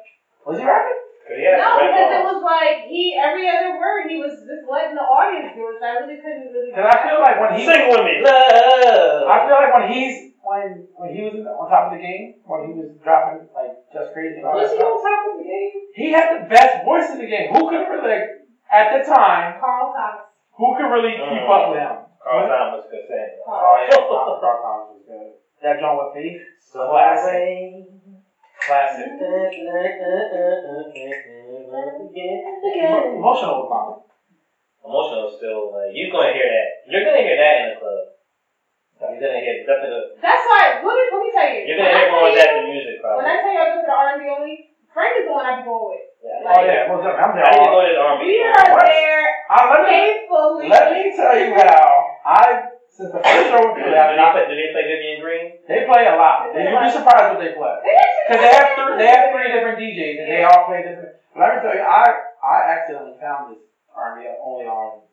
[0.47, 0.99] was he rapping?
[1.21, 5.05] Cause No, because it was like he every other word he was just letting the
[5.05, 5.77] audience do it.
[5.79, 6.73] So I really couldn't really.
[6.73, 9.29] Because I feel like when he Sing with me, love.
[9.29, 12.67] I feel like when he's when when he was on top of the game, when
[12.67, 15.71] he was dropping like just crazy Was he stuff, on top of the game?
[15.95, 17.55] he had the best voice in the game.
[17.55, 18.27] Who could really like
[18.67, 19.55] at the time?
[19.63, 20.27] Carl Thomas.
[20.59, 21.55] Who could really keep Mm.
[21.55, 21.95] up with him?
[22.19, 23.31] Carl Thomas could sing.
[23.47, 25.39] Oh yeah, Carl Carl Thomas was good.
[25.63, 26.41] That John with Faith,
[26.73, 27.87] classic,
[28.67, 29.07] classic.
[33.15, 34.01] Emotional with mom.
[34.83, 36.67] Emotional still, like, you're gonna hear that.
[36.89, 38.01] You're gonna hear that in the club.
[39.01, 40.21] You're gonna hear definitely.
[40.21, 40.61] That's why.
[40.85, 41.59] Let me let me tell you.
[41.65, 43.59] You're gonna I hear tell more of you, that than music, When I tell you
[43.61, 44.53] I go to the R and B only,
[44.93, 46.05] Frank is the one I be going with.
[46.21, 46.45] Yeah.
[46.45, 47.41] Oh yeah, most definitely.
[47.41, 47.73] I'm I need to there.
[47.73, 48.21] go to the R&B.
[48.29, 48.85] We are What?
[48.85, 50.65] there Uh, let me faithfully.
[50.69, 51.87] let me tell you how
[52.21, 52.43] I
[52.93, 54.45] since the first show with Do Philly, they I've not, play?
[54.45, 55.45] Do they play Vivian Green?
[55.65, 56.51] they play a lot.
[56.53, 57.75] you'd be surprised what they play.
[57.81, 61.17] Because they have three, they have three different DJs and they all play different.
[61.33, 62.05] But let me tell you, I
[62.43, 63.63] I accidentally found this
[63.95, 65.07] R&B only on.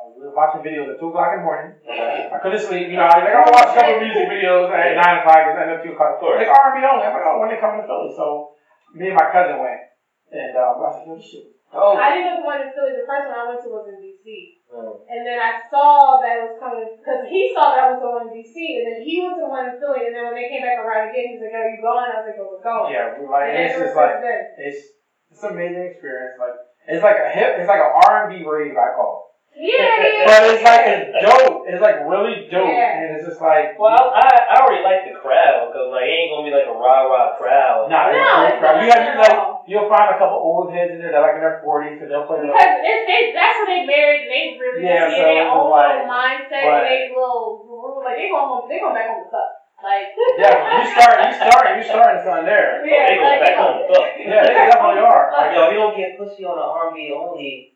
[0.00, 1.76] I was watching videos at two o'clock in the morning.
[1.84, 2.88] I couldn't sleep.
[2.88, 5.60] You know, I like I'll watch a couple of music videos at nine o'clock and
[5.60, 6.16] end up two o'clock.
[6.16, 6.40] Of course.
[6.40, 7.04] Like R&B only.
[7.04, 8.16] I'm like, oh, when they coming to Philly?
[8.16, 8.56] So
[8.96, 9.84] me and my cousin went,
[10.32, 11.52] and uh, I was like, oh shit.
[11.70, 11.94] Oh.
[11.94, 12.98] I didn't know the one in Philly.
[12.98, 14.26] The first one I went to was in DC.
[14.74, 15.06] Mm.
[15.06, 18.26] And then I saw that it was coming because he saw that I was going
[18.26, 20.66] to DC, and then he went to one in Philly, and then when they came
[20.66, 22.90] back around again, he was like, "Are you going?" I was like, "Oh, we're going."
[22.90, 24.82] Yeah, we like And it's just like since it's
[25.30, 26.34] it's an amazing experience.
[26.42, 26.58] Like
[26.90, 28.74] it's like a hip, it's like an R&B rave.
[28.74, 29.14] I call.
[29.14, 29.29] yeah,
[29.60, 30.24] yeah.
[30.24, 31.68] But it's like it's dope.
[31.68, 32.96] It's like really dope, Yeah.
[33.04, 36.32] and it's just like Well, I, I already like the crowd because like it ain't
[36.32, 37.92] gonna be like a rah rah crowd.
[37.92, 38.74] Nah, No, it's a it's crowd.
[38.80, 39.38] not You have at like
[39.68, 42.24] you'll find a couple old heads in there that like in their forties, so they'll
[42.24, 42.40] play.
[42.42, 45.52] Because it's, they, that's when they married, and they really Yeah, just so in their
[45.52, 46.80] own like- mindset, right.
[46.80, 49.50] and they little rule, like they going home, they going back home to suck.
[49.80, 52.84] Like Definitely, you start, you start, you starting something there.
[52.84, 53.80] Oh, they go like, back home.
[53.88, 54.12] Fuck.
[54.20, 55.32] Yeah, they definitely are.
[55.40, 57.69] Like, yo, you don't get pussy on an R&B only.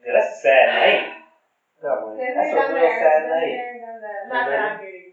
[0.00, 0.08] Damn.
[0.08, 1.20] Yeah, that's a sad night.
[1.80, 2.16] Definitely.
[2.20, 3.56] They've That's a real that, sad done night.
[3.56, 4.20] that, done that.
[4.28, 5.08] Not that I'm kidding.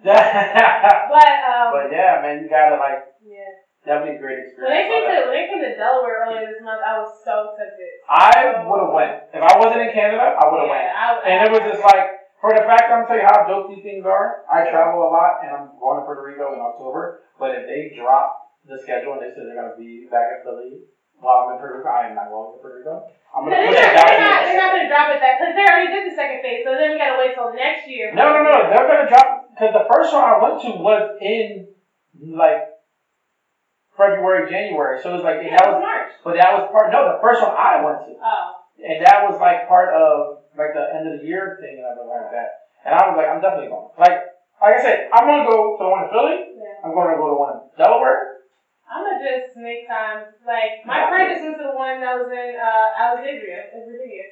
[0.00, 3.52] but um, But yeah, man, you gotta like yeah.
[3.84, 6.80] definitely a great When they came to when they came to Delaware earlier this month,
[6.80, 8.00] I was so tempted.
[8.08, 10.40] I would have went if I wasn't in Canada.
[10.40, 10.88] I would have went.
[10.88, 13.68] Yeah, I, And it was just like, for the fact I'm telling you how dope
[13.68, 14.48] these things are.
[14.48, 17.28] I travel a lot, and I'm going to Puerto Rico in October.
[17.36, 20.88] But if they drop the schedule and they said they're gonna be back in Philly
[21.20, 21.88] while I'm in Puerto Rico.
[21.92, 22.94] I am not going to Puerto Rico.
[23.30, 24.08] I'm gonna they're push not, it down.
[24.10, 26.66] they're not, they're not gonna drop it that because they already did the second phase,
[26.66, 28.10] so then we gotta wait till next year.
[28.10, 28.56] No, no, no.
[28.66, 31.70] They're gonna drop because the first one I went to was in
[32.34, 32.74] like
[33.94, 34.98] February, January.
[34.98, 36.10] So it was like Yeah, that was was, March.
[36.24, 36.90] but that was part.
[36.90, 38.46] No, the first one I went to, Oh.
[38.82, 42.10] and that was like part of like the end of the year thing and everything
[42.10, 42.66] like that.
[42.82, 43.92] And I was like, I'm definitely going.
[44.00, 44.26] Like,
[44.58, 46.36] like I said, I'm gonna go to the one in Philly.
[46.56, 46.82] Yeah.
[46.82, 48.39] I'm gonna go to one in Delaware.
[48.90, 50.34] I'm gonna just make time.
[50.42, 54.26] Like my friend just went to the one that was in uh, Alexandria, in Virginia.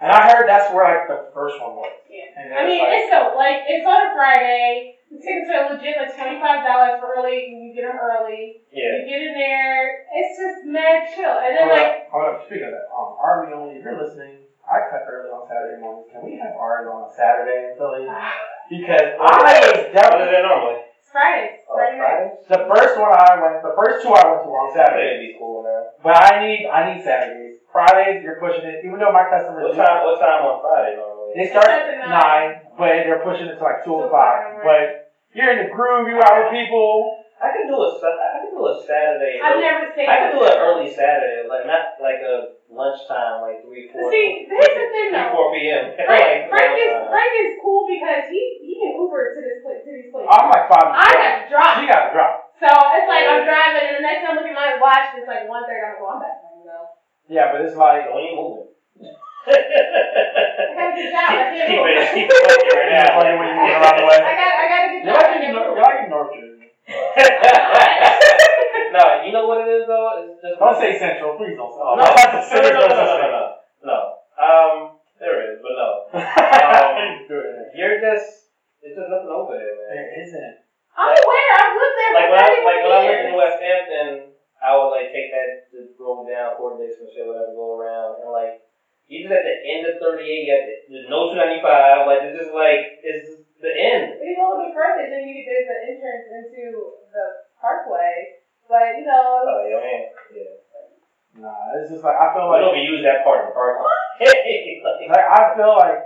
[0.00, 1.92] And I heard that's where like the first one was.
[2.08, 2.32] Yeah.
[2.38, 4.96] And I mean, like, it's so like it's on a Friday.
[5.10, 7.50] The tickets are legit like twenty five dollars for early.
[7.50, 8.62] and You get them early.
[8.72, 9.02] Yeah.
[9.02, 10.06] You get in there.
[10.08, 11.34] It's just mad chill.
[11.42, 12.36] And then hold like up, hold up.
[12.46, 13.76] Speaking of that, um, Army only.
[13.76, 16.06] If you're listening, I cut early on Saturday morning.
[16.08, 18.06] Can we have ours on a Saturday in Philly?
[18.70, 20.78] Because I was What is definitely it normally?
[21.10, 21.58] It's Fridays.
[21.66, 21.98] Oh, Friday.
[21.98, 22.28] Friday?
[22.46, 23.58] the first one I went.
[23.66, 25.18] The first two I went to were on Saturday Saturdays.
[25.18, 25.82] would be cool, man.
[26.06, 27.58] But I need I need Saturdays.
[27.74, 28.86] Fridays you're pushing it.
[28.86, 30.06] Even though my customers What time?
[30.06, 31.34] What time on Friday normally?
[31.34, 34.62] they start at at nine, but they're pushing it to like two Two o'clock.
[34.62, 36.06] o'clock, But you're in the groove.
[36.10, 37.22] You out with people.
[37.42, 39.38] I can do a Sa- I could do a Saturday.
[39.38, 40.08] I've early- never stayed.
[40.10, 44.44] I could do an early Saturday, like not like a lunchtime, like three, four, See,
[44.50, 45.30] here's the thing three, though.
[45.30, 45.94] four p.m.
[46.10, 46.90] Frank, like, Frank is.
[47.06, 50.26] Frank is cool because he he can Uber to this place to these places.
[50.26, 50.90] Oh, I'm like five.
[50.90, 51.72] I got to drop.
[51.78, 52.34] She got to drop.
[52.58, 55.30] So it's like I'm driving, and the next time I look at my watch, it's
[55.30, 55.80] like one thirty.
[55.80, 56.86] I'm like, well, I'm back home though.
[57.30, 58.68] Yeah, but it's like When you moving?
[59.50, 59.56] I
[60.76, 61.30] got to get job.
[61.32, 61.88] I can't move.
[61.88, 63.16] it, keep it right now.
[63.16, 64.18] funny when you move around the way.
[64.20, 66.59] I got I got to get You're like in, you're like in North Jersey.
[68.90, 70.10] no, you know what it is though.
[70.58, 71.70] Don't say central, please don't.
[71.70, 72.10] Oh, no, no,
[72.74, 73.98] no, no, no,
[74.34, 76.10] Um, there is, but no.
[76.10, 77.30] Um,
[77.78, 78.50] you're just
[78.82, 79.94] it's just nothing over there, man.
[79.94, 80.56] There isn't.
[80.98, 81.50] I'm aware.
[81.62, 82.12] I've lived there.
[82.18, 85.94] Like when I like when I lived in Westampton, I would like take that just
[86.00, 88.66] roll down coordination and shit, whatever, go around and like.
[89.10, 92.06] Even at the end of 38, you have the, the no 295.
[92.06, 94.18] Like, it's just like, it's the end.
[94.20, 96.64] We go a little bit further, then you there's an entrance into
[97.12, 97.24] the
[97.60, 98.40] parkway.
[98.66, 100.10] But you know, Oh yeah.
[100.32, 100.60] Yeah.
[101.40, 103.54] Nah, it's just like I feel We like don't even use that part of the
[103.54, 103.78] park.
[104.20, 106.00] like, like I feel like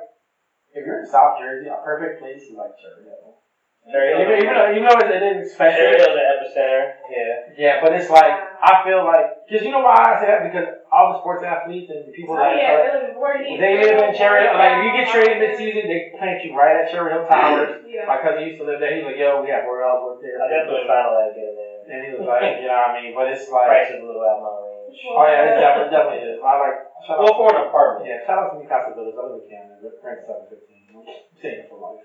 [0.74, 3.38] if you're in South Jersey, a perfect place is like Cherry Hill.
[3.84, 5.12] Cherry Even, even though even though it
[5.44, 6.82] is Cherry expensive, Hill's the epicenter.
[7.12, 7.34] Yeah.
[7.52, 10.80] yeah, but it's like I feel like because you know why I say that because
[10.88, 14.00] all the sports athletes and the people oh that yeah, are, they live they live
[14.08, 14.56] in Cherry Hill.
[14.56, 17.80] Like if you get traded mid season, they plant you right at Cherry Hill Towers.
[17.94, 18.10] Yeah.
[18.10, 18.90] My cousin used to live there.
[18.90, 20.34] He's like, yo, we have Royals work there.
[20.42, 21.54] I definitely was trying to like there.
[21.86, 23.14] And he was like, you know what I mean?
[23.14, 24.98] But it's like, Price is a little out of my range.
[25.14, 26.42] oh yeah, it's definitely, definitely is.
[26.42, 28.10] I like, shout out, Well, for an apartment.
[28.10, 29.14] yeah, shout out to Mikasa Village.
[29.14, 29.94] I live in Canada.
[30.02, 30.90] Rent seven fifteen.
[30.90, 31.06] I'm
[31.38, 32.02] saying for life.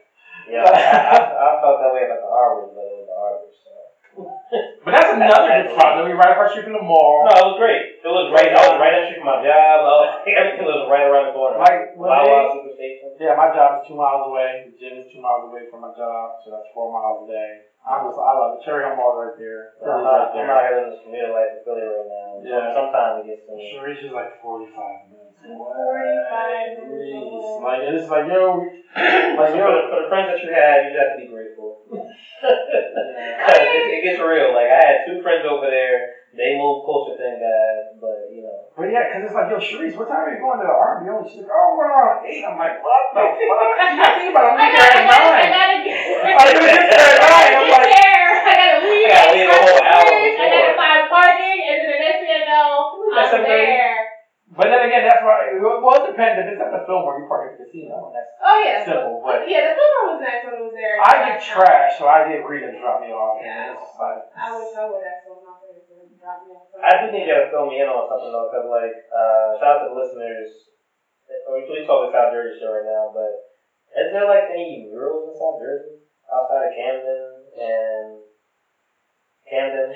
[0.47, 3.55] Yeah, I, I, I felt that way about the Arbors, but it was the Arbors.
[3.59, 3.71] So.
[4.83, 5.99] But that's another good spot.
[5.99, 7.27] Then we right across the street from the mall.
[7.27, 8.01] No, it was great.
[8.01, 8.49] It was right.
[8.51, 9.75] I was right down the street from my job.
[9.85, 10.07] I was,
[10.39, 11.61] everything was right around the corner.
[11.61, 13.07] Like when Wow, they, wow, super station.
[13.21, 14.71] yeah, my job is two miles away.
[14.71, 17.51] The gym is two miles away from my job, so that's four miles a day.
[17.85, 18.65] I just, I love it.
[18.67, 19.77] Cherry Hill Mall's right there.
[19.79, 20.67] I'm Philly's not, right I'm not there.
[20.67, 22.29] here in this commuter life in Philly right now.
[22.43, 22.65] Yeah.
[22.75, 23.71] Sometimes it gets to me.
[23.77, 25.28] Sharice is like forty-five minutes.
[25.39, 26.89] Forty-five Jeez.
[26.89, 27.63] minutes.
[27.63, 29.65] Like it's like yo, Like, yo.
[29.71, 31.79] the, for the friends that you have, you have to be grateful.
[31.89, 34.51] Cause it, it gets real.
[34.53, 36.19] Like I had two friends over there.
[36.29, 37.97] They moved closer, thank God.
[37.97, 40.61] But you know, But yeah, because it's like, yo, Sharice, what time are you going
[40.61, 41.25] to the RBO?
[41.25, 42.45] She's like, oh, we're around 8.
[42.45, 43.33] I'm like, what the fuck?
[43.33, 44.61] She's not thinking about it.
[44.61, 45.97] I'm leaving there at gotta, I gotta get.
[46.29, 47.59] I was just there at 9.
[47.59, 48.29] I'm like, there.
[48.39, 49.07] I gotta leave.
[49.07, 52.29] I gotta leave a whole hour I gotta find parking, and then the next thing
[52.29, 54.09] I know, I'm there.
[54.60, 56.36] But then again, that's why, well, it depends.
[56.44, 58.84] If it's at the film where you park at the casino, and that's Oh yeah.
[58.84, 59.23] simple.
[59.23, 60.99] But yeah, the Fillmore was nice when it was there.
[60.99, 63.40] I get trash, so I get Rita to drop me off.
[63.40, 63.72] Yeah.
[63.72, 65.80] And it's like, I wish I would have someone out there
[66.19, 66.68] drop me off.
[66.76, 69.80] I do think you gotta fill me in on something though, because like, uh, shout
[69.80, 70.52] out to the listeners.
[71.48, 73.31] We we talk the South Jersey show right now, but
[73.95, 77.23] is there like any murals in South Jersey outside of Camden
[77.56, 78.07] and
[79.48, 79.95] Camden?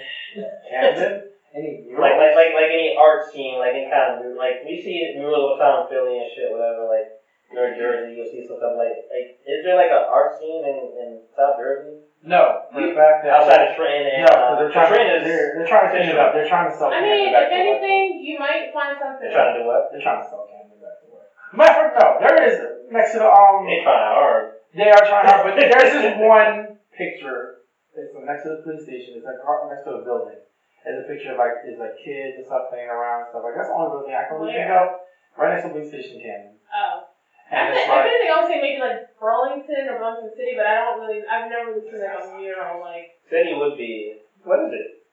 [0.72, 1.33] Camden?
[1.54, 1.86] Any?
[1.94, 5.38] Like, like, like, like any art scene, like any kind of like we see murals
[5.38, 6.90] all the time in Philly and shit, whatever.
[6.90, 7.14] Like
[7.54, 9.38] New Jersey, you'll see some stuff like like.
[9.46, 13.38] Is there like an art scene in, in South Jersey No, for the fact that.
[13.38, 15.86] outside of Trenton and No, uh, because they're trying, Trenton to, is they're, they're trying
[15.86, 16.30] to clean it up.
[16.34, 17.54] They're trying to sell I mean, if to work.
[17.54, 19.22] anything, you might find something.
[19.22, 19.94] they're trying to do what?
[19.94, 21.30] They're trying to sell Camden back to work.
[21.54, 22.56] Matter of fact, no, there is
[22.90, 23.70] next to the um.
[23.70, 24.58] They trying hard.
[24.74, 27.62] They are trying hard, but there's this one picture.
[27.94, 29.22] It's next to the police station.
[29.22, 30.42] It's like right next to a building.
[30.84, 33.56] There's a picture of like is like kids and stuff playing around and stuff like
[33.56, 35.00] that's the only building I can really think of.
[35.40, 36.60] Right next to the police station, Camden.
[36.70, 37.08] Oh.
[37.50, 40.32] And I it's think, I like think I would say maybe like Burlington or Burlington
[40.36, 43.16] City, but I don't really, I've never really seen like a mural like.
[43.32, 45.08] City would be what is it?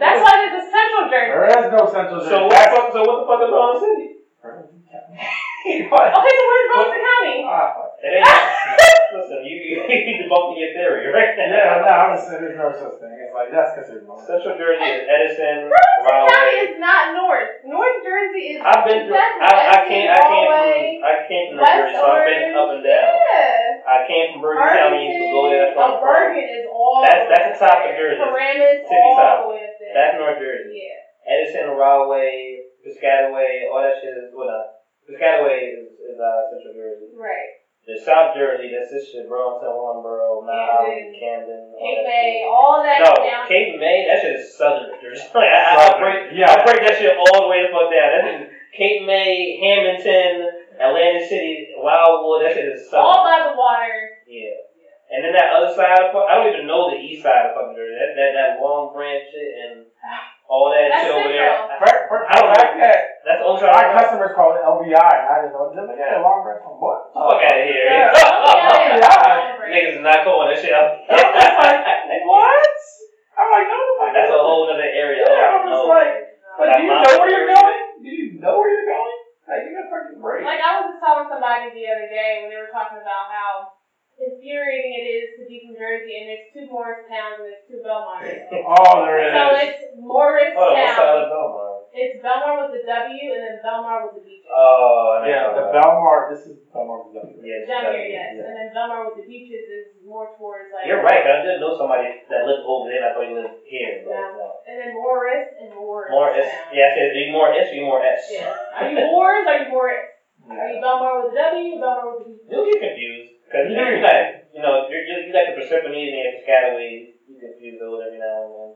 [0.00, 1.36] That's why there's a Central Jersey.
[1.36, 2.86] there is no central So what the fuck?
[2.96, 4.06] So what the fuck is Rolling City?
[4.40, 4.72] What?
[5.92, 7.36] Okay, so where's Bronson County?
[7.52, 7.94] Ah, fuck.
[8.02, 8.26] It ain't.
[9.14, 9.78] listen, you you
[10.26, 11.38] debunked your theory, right?
[11.38, 13.14] Yeah, no, I'm just saying there's no such thing.
[13.14, 14.24] It's like that's considered normal.
[14.26, 16.66] Central Jersey is Edison, Bronson County Rahway.
[16.66, 17.52] is not north.
[17.62, 18.60] North Jersey is.
[18.64, 19.14] I've been through.
[19.14, 20.06] I, I Essex, came.
[20.10, 21.06] I came Rahway, from.
[21.06, 23.10] I came from New West Jersey, so I've been up and down.
[23.22, 23.86] Yeah.
[23.86, 25.02] I came from Bergen County.
[25.06, 25.62] Used to go there.
[25.62, 26.02] That's where oh, I'm.
[26.02, 26.98] Bergen is all.
[27.06, 27.98] That's- that's the top of there.
[28.02, 28.18] Jersey.
[28.18, 29.36] Paramus, Tippy all top.
[29.38, 29.92] the way up there.
[29.94, 30.74] That's North Jersey.
[30.74, 30.98] yeah.
[31.22, 34.81] Edison, Rahway, Piscataway, all that shit is what up.
[35.08, 37.10] Piscataway is, is uh, Central Jersey.
[37.16, 37.60] Right.
[37.82, 42.06] The South Jersey, that's this shit, Burlington, Warrenboro, Mount Holly, Camden, Camden, all Cape that
[42.06, 42.46] May, shit.
[42.46, 43.42] all that No, down.
[43.50, 45.26] Cape May, that shit is Southern Jersey.
[45.34, 46.46] Like, I, I, I'll Southern, break, yeah.
[46.46, 48.08] I'll break that shit all the way the fuck down.
[48.14, 52.46] That shit Cape May, Hamilton, Atlantic City, Wildwood.
[52.46, 53.02] That shit is Southern.
[53.02, 54.22] all by the water.
[54.30, 54.62] Yeah.
[55.12, 57.58] And then that other side of fuck, I don't even know the east side of
[57.58, 57.98] fucking Jersey.
[57.98, 59.90] That that, that long branch shit and
[60.52, 61.48] all that That's shit over there.
[61.48, 61.72] central.
[61.72, 64.60] I- For, for, I don't the fact that That's the only our customers call it
[64.60, 65.72] LBI, I didn't know.
[65.72, 67.08] They're like, yeah, long breath from what?
[67.16, 67.88] Fuck out of here.
[67.88, 68.12] Yeah.
[68.52, 69.72] Yeah, Yeah.
[69.72, 70.92] Niggas is not calling that shit out.
[71.08, 72.76] I was like, what?
[73.32, 73.80] I'm like, no.
[74.04, 75.24] Like, That's a whole other area.
[75.24, 75.88] Yeah, I I'm just know.
[75.88, 76.12] like,
[76.60, 77.80] But do you know where you're going?
[78.04, 79.16] Do you know where you're going?
[79.48, 80.44] Like, you got fucking break.
[80.44, 83.72] Like I was just telling somebody the other day when they were talking about how
[84.20, 87.80] infuriating it is to be from Jersey and there's two Morris towns and there's two
[87.80, 88.22] Belmont.
[88.22, 89.62] Oh, there so is.
[89.72, 91.16] it's Morris Hold on, what's the town.
[91.16, 91.68] other Belmar?
[91.92, 94.48] It's Belmar with the W and then Belmar with the beaches.
[94.48, 95.84] Oh, I know Yeah, the you're talking about.
[95.84, 96.18] Belmar.
[96.32, 96.98] This is Belmar.
[97.12, 98.32] Yeah, Down here, yeah.
[98.32, 98.44] yes.
[98.48, 101.20] And then Belmar with the beaches is more towards like You're right.
[101.20, 103.04] But I did know somebody that lived over there.
[103.04, 104.08] I thought you lived here.
[104.08, 104.40] But Yeah.
[104.40, 104.48] no.
[104.68, 106.12] And then Morris and Morris.
[106.16, 106.48] More S.
[106.72, 108.24] Yeah, I said, are you more S you more S?
[108.32, 108.56] Yeah.
[108.72, 109.44] Are you Morris?
[109.48, 110.08] Are you Morris?
[110.48, 111.76] Are you Belmar with the W?
[111.76, 112.48] Belmar with the beaches?
[112.48, 113.21] You'll get confused.
[113.52, 114.00] Because you know, you're
[114.56, 117.12] you know, you're, you're, you like the Persephone and the Piscataway.
[117.28, 118.70] You confuse those every now and then.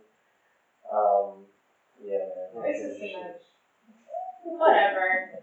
[0.92, 1.28] Um,
[2.04, 2.68] yeah, man.
[2.68, 3.40] It's just too much.
[4.44, 5.40] Whatever.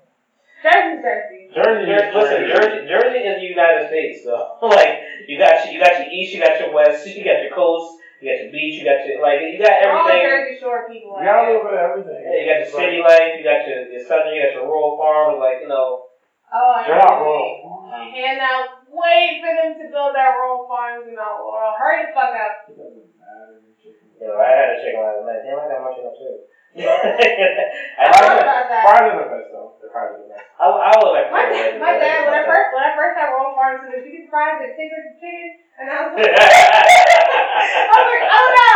[0.61, 1.41] Jersey's Jersey.
[1.49, 1.85] Jersey.
[1.89, 4.61] Jer- listen, Jersey, Jersey is the United States, though.
[4.69, 7.51] like you got your, you got your east, you got your west, you got your
[7.57, 10.29] coast, you got your beach, you got your like you got We're all everything.
[10.29, 11.17] Jersey Shore people.
[11.17, 12.21] You got a little bit of everything.
[12.21, 14.93] Yeah, you got your city life, you got your, your southern, you got your rural
[14.95, 16.05] farms, like you know.
[16.53, 17.25] Oh, I You're not know.
[17.25, 18.13] wrong.
[18.13, 21.73] And now wait for them to build their rural farms in Mount Laurel.
[21.77, 22.69] Hurry the fuck up.
[22.69, 23.59] It doesn't matter.
[23.81, 24.13] chicken.
[24.21, 25.41] I had a chicken last night.
[25.43, 26.35] Damn, I got my chicken too.
[26.73, 28.81] I, I I, thought about that.
[28.81, 29.77] Fries are the best though.
[29.77, 30.41] The fries are the best.
[30.57, 31.29] I, I would like.
[31.29, 34.01] My, dad- my dad, when I first when I first had rural farms, so the
[34.01, 38.73] chicken fries and chicken chicken, and I was like, I was like, oh no.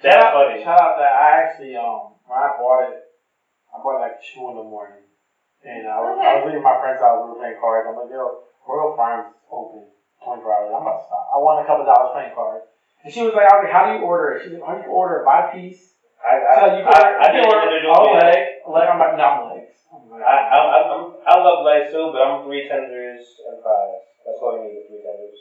[0.00, 0.64] That's shout out, funny.
[0.64, 2.96] Shout out that I actually um when I bought it,
[3.68, 5.04] I bought it like two in the morning,
[5.68, 7.20] and I was, I was leaving my friend's house.
[7.28, 7.92] We were playing cards.
[7.92, 9.86] I'm like, yo, Royal Farms open
[10.24, 10.70] 24 hours.
[10.74, 11.24] I'm about to stop.
[11.34, 12.66] I won a couple dollars playing cards,
[13.02, 14.46] and she was like, I was like, how do you order it?
[14.46, 15.94] She's like, how do you order it by piece?
[16.22, 18.22] I, I, So you I, can, I, you did can order individual a meals.
[18.22, 18.38] leg,
[18.70, 18.86] leg.
[18.86, 19.74] I'm like, no, I'm legs.
[19.90, 23.58] I'm like, I, I, I, I'm, I love legs too, but I'm three tenders and
[23.58, 24.02] fries.
[24.22, 25.38] That's all you need is three tenders.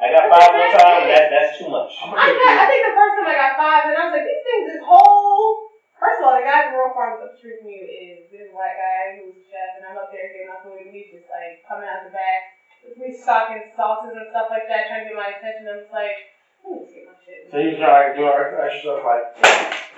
[0.00, 1.92] I got five one time, but that, that's too much.
[2.00, 4.42] I got, I think the first time I got five, and I was like, these
[4.42, 5.63] things is whole.
[6.04, 8.52] First of all, the guy at Rural Farms up the street from you is this
[8.52, 11.32] white guy who's a chef, and I'm up there getting my food, and he's just
[11.32, 12.60] like coming out the back,
[12.92, 15.64] restocking sauces and stuff like that, trying to get my attention.
[15.64, 16.28] I'm just like,
[16.60, 17.48] let me just get my shit.
[17.48, 19.24] So you trying to do extra extra stuff like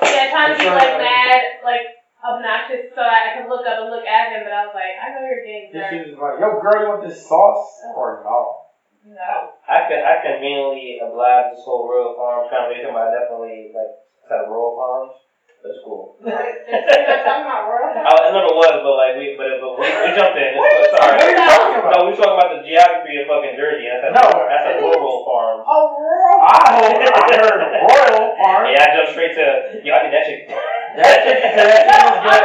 [0.06, 3.90] Yeah, trying to be like mad, like obnoxious, so that I can look up and
[3.90, 4.46] look at him.
[4.46, 6.06] But I was like, I know you're getting this drunk.
[6.06, 8.62] is like, yo, girl, you want this sauce or no?
[9.10, 9.58] No.
[9.66, 13.90] I can I conveniently oblige this whole rural farm conversation, but I definitely like
[14.30, 15.25] said rural farms.
[15.64, 16.14] That's cool.
[16.22, 18.22] You're talking about Royal I, Farms?
[18.22, 20.54] I never was, but like we, but, but we, we jumped in.
[20.54, 21.90] What are you talking about?
[21.90, 23.90] No, we were talking about the geography of fucking Jersey.
[23.90, 24.24] And I said No.
[24.46, 25.66] I said rural farms.
[25.66, 28.68] Oh, Royal I heard, I heard Royal Farms.
[28.70, 29.46] Yeah, I jumped straight to
[29.82, 29.90] yo.
[29.90, 30.40] I think that shit.
[30.46, 32.44] That chicken, that chicken is I'm good.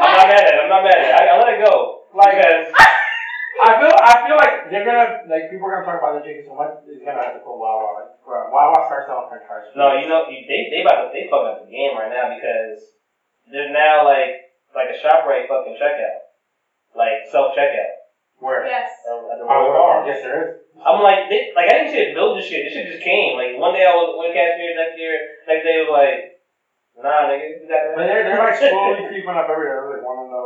[0.00, 0.58] I'm not mad at it.
[0.64, 1.12] I'm not mad at it.
[1.14, 1.74] I, I let it go.
[2.16, 2.64] Like, because
[3.64, 6.44] I feel, I feel like they're gonna, like, people are gonna talk about the chicken
[6.44, 6.84] so much.
[6.84, 8.04] It's gonna have to put Wawa.
[8.04, 9.72] Like, bro, Wawa starts selling French fries.
[9.72, 12.28] no, you know you, they they about to they fucking up the game right now
[12.36, 12.84] because
[13.48, 16.28] there's now like like a Shoprite fucking checkout,
[16.92, 18.04] like self checkout
[18.42, 18.66] Where?
[18.68, 18.90] Yes.
[19.08, 20.48] at the Oh, yes, there is.
[20.84, 22.66] I'm like, they, like I didn't see it build this shit.
[22.66, 23.38] This shit just came.
[23.38, 25.14] Like one day I was with cashier, next year,
[25.46, 26.18] next day it was like,
[26.98, 27.94] nah, nigga, you got that.
[27.96, 29.86] But they're, they're like slowly creeping up everywhere.
[29.86, 30.42] There's like one of the,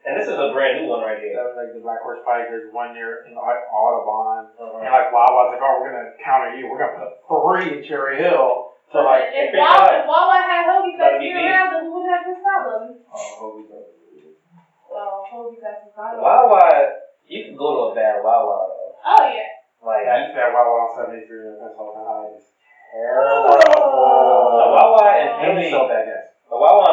[0.00, 1.36] And this is a brand new one right here.
[1.36, 2.48] that was like the Black Horse Pike.
[2.48, 4.48] There's one near in like Audubon.
[4.56, 4.80] Uh-huh.
[4.80, 6.72] And like Wawa's like, oh, we're gonna counter you.
[6.72, 8.72] We're gonna put three in Cherry Hill.
[8.90, 10.00] So like, if figured Wawa, out.
[10.00, 11.52] if Wawa had Hoagie Gotta Fest be year beef.
[11.52, 12.82] round, then we wouldn't have this problem.
[13.12, 13.86] oh, Hoagie does.
[14.88, 16.16] Well, Hoagie Fest is fine.
[16.18, 16.58] Wawa,
[17.28, 18.96] you can go to a bad Wawa though.
[19.04, 19.46] Oh, yeah.
[19.84, 24.74] Like That's that Wawa on 73 in Pennsylvania High is the Oh.
[24.74, 26.09] Wawa in And Philly, it's so bad,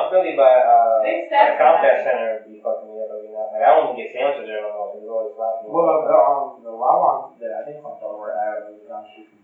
[0.08, 0.10] yes.
[0.10, 2.08] the Philly by uh They like Comcast somebody.
[2.08, 3.52] Center be fucking me up every night.
[3.52, 5.68] Like I don't even get sandwiches there no more because it's always laughing.
[5.68, 9.28] Well, the um the Wawa that I think it's on Delaware Avenue down the street
[9.28, 9.44] from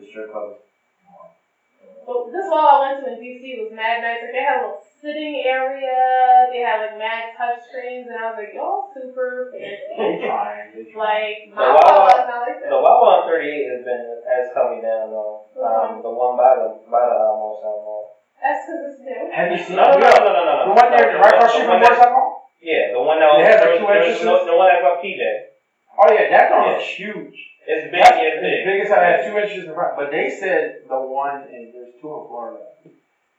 [0.00, 0.58] the strip club.
[2.04, 4.20] But this wall I went to in DC was mad nice.
[4.20, 6.52] Like they had a little sitting area.
[6.52, 10.28] They had like mad touch screens, and I was like, y'all super They fancy.
[10.28, 10.68] trying.
[10.76, 11.00] They trying.
[11.00, 12.76] like The Wawa- wall not like The.
[12.76, 15.48] Wawa on 38 has been has come me down though.
[15.56, 18.13] Um, the one by the by the almost Mall.
[18.44, 19.32] That's because it's new.
[19.32, 20.64] Have you seen No, no, no, no, no, no, no.
[20.68, 23.16] the one there No, right the across street one from that- Morris Yeah, the one
[23.20, 24.24] that was It has, like, two there entrances?
[24.28, 25.22] no- the one that got PJ.
[25.96, 27.36] Oh yeah, that one is huge.
[27.66, 27.96] It's big.
[28.04, 28.58] That's It's as big.
[28.68, 29.96] big as I had two inches in front.
[29.96, 32.60] But they said the one and there's two in Florida.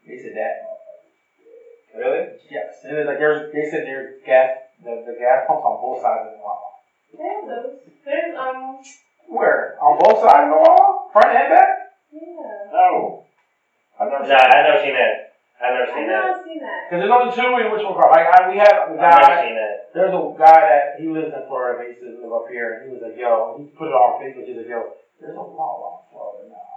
[0.07, 0.65] They said that.
[0.65, 2.01] One.
[2.01, 2.23] Really?
[2.49, 6.01] Yes, and it's like there's they said there's gas the, the gas pumps on both
[6.01, 6.81] sides of the wall.
[7.13, 7.77] They those.
[8.03, 8.79] There's um
[9.29, 9.77] Where?
[9.81, 11.09] On both sides of the wall?
[11.13, 11.69] Front and back?
[12.11, 12.71] yeah.
[12.73, 13.24] No.
[13.99, 15.15] I've never Nah, I've never seen that.
[15.55, 16.23] I've never I've seen that.
[16.27, 16.79] not seen that.
[16.91, 18.11] Because there's only two in which one car.
[18.11, 19.75] Like I, we have I've never seen that.
[19.95, 22.75] There's a guy that he lives in Florida, but he used to live up here,
[22.75, 24.43] and he was like, "Yo," he put it on Facebook.
[24.43, 26.67] He's like, "Yo, there's a Wawa in Florida now.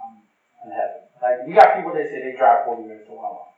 [0.63, 3.51] I'm in heaven." Like you got people that say they drive 40 minutes to Wawa.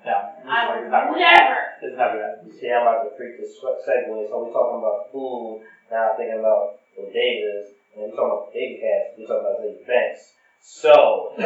[0.00, 0.44] Down there.
[0.44, 1.28] He's I like, would it's not worth it.
[1.28, 1.60] never.
[1.84, 2.34] It's never that.
[2.56, 4.08] See, I'm about to freak this segue.
[4.28, 5.64] So we're talking about food.
[5.92, 7.72] Now I'm thinking about bodegas.
[7.96, 9.08] And we're talking about bodega cats.
[9.16, 10.32] We're talking about Ziggy Banks.
[10.64, 11.44] So, let's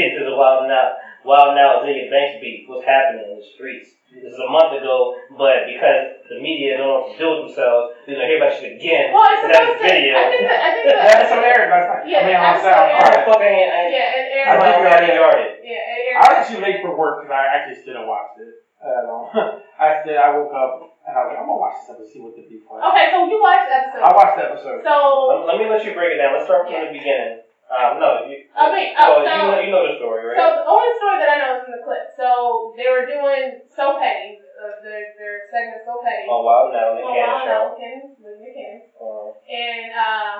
[0.00, 0.96] get to the Wild'n Out.
[1.28, 2.64] Wild'n Out Ziggy Banks beat.
[2.64, 3.92] What's happening in the streets?
[4.16, 7.40] This is a month ago, but because the media don't know what to do with
[7.52, 9.12] themselves, we're gonna hear about shit again.
[9.12, 9.84] Well, it's and supposed to.
[9.84, 10.16] video.
[10.16, 10.56] I think that.
[10.56, 11.20] I think That that.
[11.20, 12.04] episode aired last night.
[12.08, 12.96] Yeah, I mean, on aired.
[12.96, 14.48] Alright, fucking, I, Yeah, I aired.
[14.48, 15.52] I think already already yarded.
[15.68, 18.56] Yeah, it I was actually late for work because I actually still didn't watch it.
[18.80, 22.10] Uh, I said I woke up and I was like, I'm gonna watch this episode,
[22.10, 22.82] see what the beef was.
[22.82, 24.02] Okay, so you watched the episode.
[24.02, 24.80] I watched the episode.
[24.82, 24.94] So
[25.30, 26.34] Let, let me let you break it down.
[26.34, 26.90] Let's start from Yeah.
[26.90, 27.46] the beginning.
[27.66, 30.38] Um, no, you, I mean, well, oh, so you, know, you know the story, right?
[30.38, 32.06] So the only story that I know is from the clip.
[32.14, 36.30] So they were doing So Petty, uh, their their segment So Petty.
[36.30, 37.58] oh, wow, now the Oh, can wow, show.
[37.58, 38.86] no, Ken, with Nick Cannon.
[38.94, 40.34] Uh, And uh,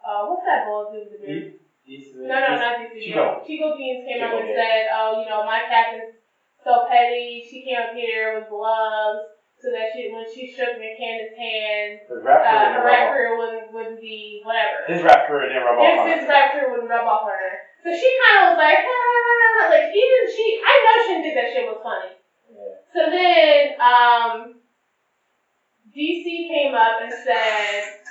[0.00, 1.04] uh, what's that ball dude?
[1.12, 1.60] the dude?
[1.84, 2.96] These- No, no, not DC.
[2.96, 3.44] Chico.
[3.44, 4.56] Chico Beans came Chico up and Beans.
[4.56, 6.16] said, "Oh, you know, my cat is
[6.64, 7.44] so petty.
[7.44, 12.04] She came up here with gloves." So that she, when she shook Nick Cannon's hand,
[12.12, 14.84] The rap career uh, her rub rap career wouldn't, wouldn't be whatever.
[14.84, 16.20] His rap career didn't rub off on His, her.
[16.20, 17.52] his rap career wouldn't rub off on her.
[17.80, 21.36] So she kind of was like, ah, like even she, I know she didn't think
[21.40, 22.12] that shit was funny.
[22.52, 22.84] yeah.
[22.92, 24.60] So then, um,
[25.88, 28.04] DC came up and said,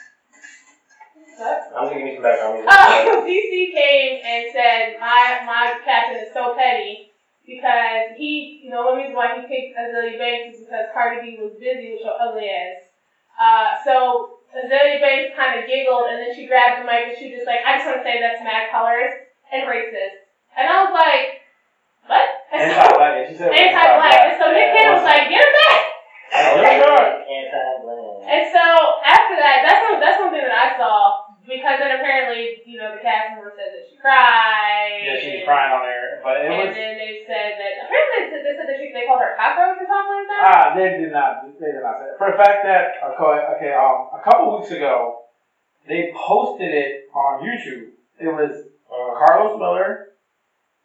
[1.37, 1.61] what?
[1.77, 2.73] I'm gonna give you some background music.
[2.73, 7.11] Oh, DC came and said, my my captain is so petty
[7.45, 11.37] because he, you know, one reason why he picked Azealia Banks is because Cardi B
[11.37, 12.89] was busy with your ugly ass.
[13.37, 17.29] Uh, so Azealia Banks kind of giggled and then she grabbed the mic and she
[17.29, 20.25] was just like, I just want to say that's mad colorist and racist.
[20.57, 21.45] And I was like,
[22.09, 22.25] what?
[22.53, 23.29] And Anti-black.
[23.29, 24.19] She said it was anti-black.
[24.25, 25.81] And so Nick Cannon was like, get him back.
[26.33, 27.25] Anti-black.
[28.25, 28.63] And so
[29.05, 32.93] after that, that's one, that's one thing that I saw because then apparently, you know,
[32.97, 34.99] the cast member said that she cried.
[35.05, 36.73] Yeah, she was and- crying on air, but it and was.
[36.75, 39.77] then they said that apparently they said, they said that she, they called her cockroach
[39.81, 40.41] or something like that.
[40.45, 41.45] Ah, they did not.
[41.45, 42.17] They did not say it.
[42.17, 45.25] For the fact that okay, okay, um, a couple weeks ago,
[45.87, 47.93] they posted it on YouTube.
[48.17, 50.15] It was Uh, Karlous Miller,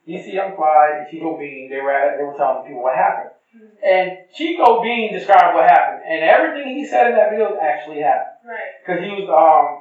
[0.09, 1.69] DC Young Fly, and Chico Bean.
[1.71, 3.31] They were at, they were telling people what happened,
[3.85, 8.41] and Chico Bean described what happened, and everything he said in that video actually happened.
[8.45, 8.73] Right.
[8.83, 9.80] Because he was um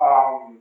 [0.00, 0.60] um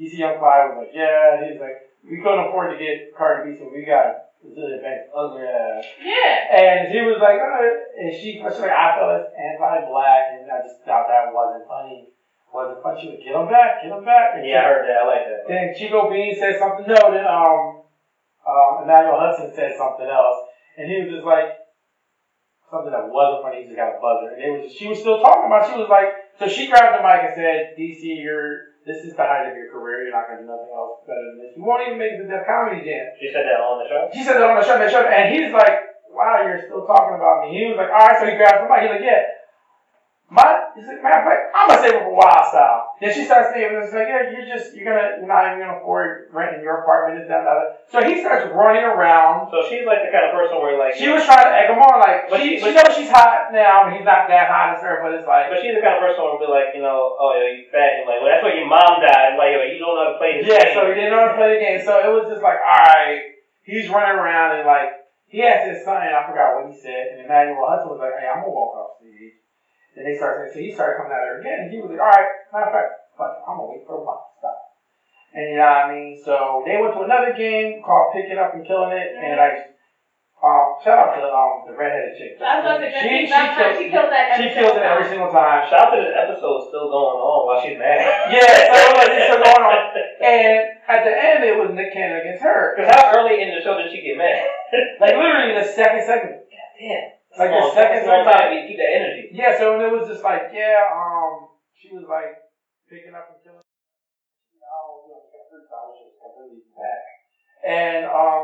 [0.00, 3.58] DC Young Fly was like, yeah, he's like, we couldn't afford to get Cardi B,
[3.60, 5.84] so we got Brazilian Banks ugly ass.
[6.00, 6.32] Yeah.
[6.56, 10.64] And she was like, oh, and she was like, I felt it's anti-black, and I
[10.64, 12.08] just thought that wasn't funny.
[12.48, 12.96] Wasn't funny.
[13.04, 14.40] She was get him back, get him back.
[14.40, 15.04] And yeah, I heard that.
[15.04, 15.40] I like that.
[15.46, 16.88] Then Chico Bean said something.
[16.88, 17.86] No, then um,
[18.42, 21.60] um, Emmanuel Hudson said something else, and he was just like
[22.72, 23.62] something that wasn't funny.
[23.62, 24.72] He just got a buzzer, and it was.
[24.72, 25.70] She was still talking about.
[25.70, 29.24] She was like, so she grabbed the mic and said, "DC, you're this is the
[29.24, 30.04] height of your career.
[30.04, 31.52] You're not gonna do nothing else better than this.
[31.56, 34.08] You won't even make the Def Comedy Jam." She said that on the show.
[34.12, 37.16] She said that on the show, the show, and he's like, "Wow, you're still talking
[37.16, 38.88] about me." He was like, "All right," so he grabs the mic.
[38.88, 39.39] He's like, "Yeah."
[40.30, 40.46] My,
[40.78, 42.94] he's like, matter of fact, I'm gonna save it for Wild Style.
[43.02, 45.82] Then she starts saying, "It's like, yeah, you're just, you're gonna, you're not even gonna
[45.82, 49.50] afford renting your apartment, this, that, the other." So he starts running around.
[49.50, 51.82] So she's like the kind of person where like She was trying to egg him
[51.82, 54.78] on, like, But she, she- she knows she's hot now, but he's not that hot
[54.78, 55.02] as her.
[55.02, 57.18] But it's like, But she's the kind of person who will be like, you know,
[57.18, 57.98] oh, yo, you fat.
[57.98, 59.34] And like, well, that's why your mom died.
[59.34, 60.74] And like, yo, you don't know how to play this Yeah, game.
[60.78, 61.82] so he didn't know how to play the game.
[61.82, 63.34] So it was just like, all right,
[63.66, 64.94] he's running around and like
[65.26, 68.30] he asked his son, I forgot what he said, and Emmanuel Hudson was like, hey,
[68.30, 69.34] I'm gonna walk off stage.
[70.00, 72.08] And they started so he started coming at her again, and he was like, all
[72.08, 72.90] right, matter of fact,
[73.20, 74.56] fuck, it, I'm gonna wait for a while, stop.
[75.36, 76.16] And you know what I mean?
[76.24, 79.76] So they went to another game called Pick It Up and Killing It, and like
[80.40, 82.40] Um, shout out to um the redheaded chick.
[82.40, 84.72] I was about to say, she, she, she, kills, she kills that she every kills
[84.72, 85.68] it every single time.
[85.68, 88.00] Shout out to this episode still going on while she's mad.
[88.32, 89.76] Yeah, so like, it's still going on.
[90.24, 92.72] And at the end, it was Nick Cannon against her.
[92.72, 94.40] Because how early in the show did she get mad?
[94.96, 96.48] Like literally in the second segment.
[96.80, 97.19] Damn.
[97.38, 98.36] Like the second come on, segment.
[98.36, 99.30] time to keep that energy.
[99.32, 102.34] Yeah, so and it was just like, yeah, um, she was like
[102.90, 103.62] picking up and killing.
[103.62, 107.02] Oh, yeah, she got hurt, so I was just completely back.
[107.62, 108.42] And um,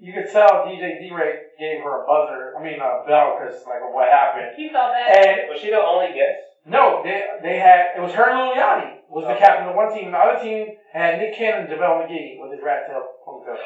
[0.00, 2.56] you could tell DJ D-Wrek gave her a buzzer.
[2.56, 4.56] I mean, a bell because like what happened.
[4.56, 5.12] He felt bad.
[5.12, 6.40] And Was she the only guest?
[6.66, 9.92] no, they they had it was her and Lil Yachty was the captain of one
[9.94, 10.10] team.
[10.10, 13.60] And the other team had Nick Cannon and JaVale McGee with his rat tail ponytail.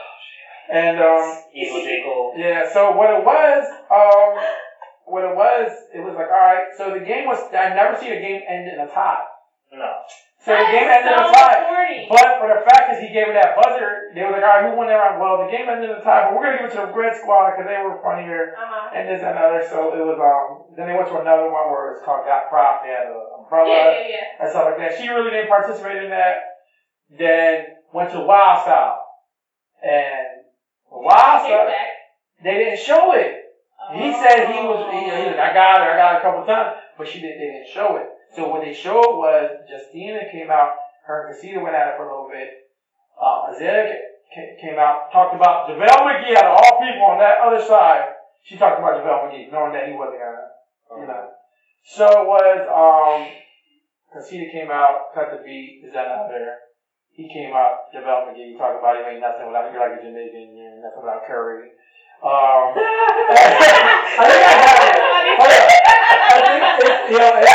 [0.70, 2.02] And um, Evil J.
[2.06, 2.34] Cole.
[2.38, 4.38] yeah, so what it was, um,
[5.10, 8.12] what it was, it was like, all right, so the game was, I never seen
[8.14, 9.26] a game end in a tie.
[9.74, 9.90] No.
[10.46, 11.58] So the That game is ended in a tie.
[11.66, 11.98] corny.
[12.06, 14.64] But for the fact that he gave it that buzzer, they were like, all right,
[14.70, 15.18] who won that round?
[15.18, 16.94] Well, the game ended in a tie, but we're going to give it to the
[16.94, 18.94] Red Squad because they were funnier Uh-huh.
[18.94, 19.60] and this and other.
[19.66, 22.46] So it was, um, then they went to another one where it was called Got
[22.46, 22.86] Props.
[22.86, 24.26] They had an umbrella Yeah, yeah, yeah.
[24.38, 24.94] and stuff like that.
[25.02, 26.62] She really didn't participate in that.
[27.10, 29.02] Then went to Wild Style.
[29.82, 30.29] And
[30.90, 31.88] Style, back.
[32.42, 33.40] they didn't show it.
[33.94, 36.46] He said he was, he, he was, I got it, I got it a couple
[36.46, 38.06] times, but she didn't, they didn't show it.
[38.36, 40.70] So what they showed was Justina came out,
[41.06, 42.70] her and Casita went at it for a little bit.
[43.18, 43.98] Uh, Isaiah
[44.30, 48.14] came out, talked about JaVale McGee out of all people on that other side.
[48.44, 51.30] She talked about JaVale McGee, knowing that he wasn't gonna, you know.
[51.82, 53.26] So it was, um,
[54.12, 56.69] Casita came out, cut the beat, is that not there?
[57.12, 60.56] He came out, JaVale McGee, talked about he ain't nothing without, you're like a Jamaican,
[60.56, 61.68] you ain't nothing without Curry.
[62.22, 64.96] Um, I think I got it.
[65.40, 65.68] Hold up.
[66.30, 67.48] I think it's, you know, it,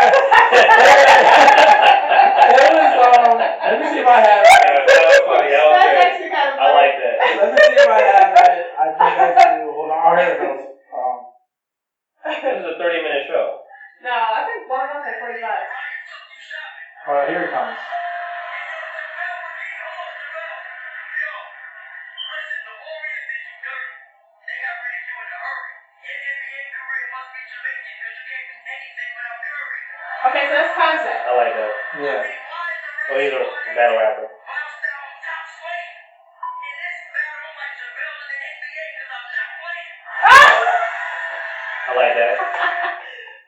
[2.45, 4.49] it was, um, let me see if I have it.
[4.65, 5.49] Yeah, that was funny.
[5.53, 6.02] That was That's good.
[6.06, 7.15] actually kind of I like that.
[7.26, 8.65] Let me see if I have it.
[8.76, 9.69] I think I do.
[9.72, 9.99] Hold on.
[10.02, 10.61] Oh, here it goes.
[10.94, 11.18] Um,
[12.26, 13.61] This is a 30 minute show.
[14.03, 15.45] No, I think one of us like 45.
[17.06, 17.77] all right, here it comes.
[30.36, 31.22] Okay, so that's concept.
[31.24, 31.72] I like that.
[32.03, 32.20] Yeah.
[33.07, 33.40] Oh, he's a
[33.72, 34.28] battle rapper.
[41.88, 42.36] I like that.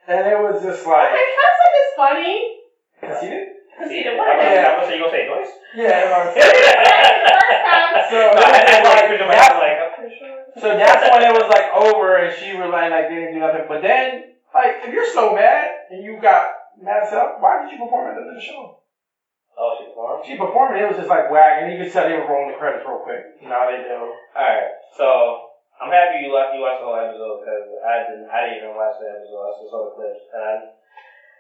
[0.07, 2.35] And it was just Okay, like, concept is funny.
[3.19, 3.59] see it?
[3.76, 4.39] Cause he I'm did gonna one.
[4.39, 4.64] say, Yeah.
[4.72, 5.53] I'm gonna say you gonna say Joyce.
[5.76, 5.99] Yeah.
[5.99, 7.91] it was- First time.
[8.07, 9.91] So, No, I had to like picture my head like, I'm
[10.64, 13.39] so that's when it was like over, and she was like, like they didn't do
[13.43, 13.68] nothing.
[13.68, 17.81] But then, like, if you're so mad and you got mad self, why did you
[17.81, 18.81] perform at the end of the show?
[19.57, 20.21] Oh, she performed.
[20.25, 22.53] She performed, and it was just like whack, and you could tell they were rolling
[22.53, 23.41] the credits real quick.
[23.41, 24.13] How they do.
[24.37, 25.07] Alright, so
[25.81, 28.77] I'm happy you watched you watched the whole episode because I didn't I didn't even
[28.77, 29.41] watch the episode.
[29.41, 30.61] I just saw the clips, and I'm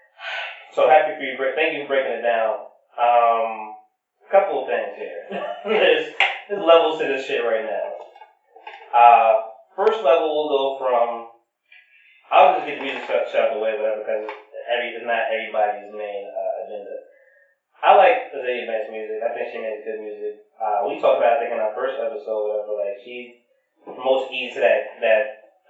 [0.77, 1.37] so happy for you.
[1.53, 2.65] Thank you for breaking it down.
[2.97, 3.77] Um,
[4.33, 5.21] couple of things here.
[5.65, 6.09] there's
[6.49, 7.85] there's levels to this shit right now.
[8.97, 9.33] Uh,
[9.77, 11.27] first level will go from
[12.27, 14.27] I'll just get the music shut, shut out the way, whatever, because
[14.67, 16.95] it's not everybody's main uh, agenda.
[17.77, 19.21] I like Azealia Banks' music.
[19.21, 20.41] I think she makes good music.
[20.57, 22.73] Uh, we talked about I think, in our first episode, whatever.
[22.73, 23.45] Like she
[23.85, 25.21] promotes ease to that that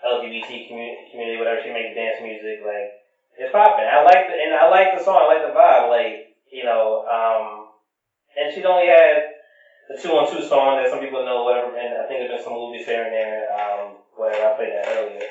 [0.08, 1.60] LGBT community, community, whatever.
[1.62, 2.64] She makes dance music.
[2.64, 2.96] Like
[3.36, 3.86] it's popping.
[3.86, 5.28] I like the and I like the song.
[5.28, 5.92] I like the vibe.
[5.92, 7.76] Like you know, um,
[8.40, 9.36] and she's only had
[9.92, 11.76] the two on two song that some people know, whatever.
[11.76, 13.52] And I think there's been some movies here and there.
[13.52, 14.48] Um, whatever.
[14.48, 15.28] I played that earlier.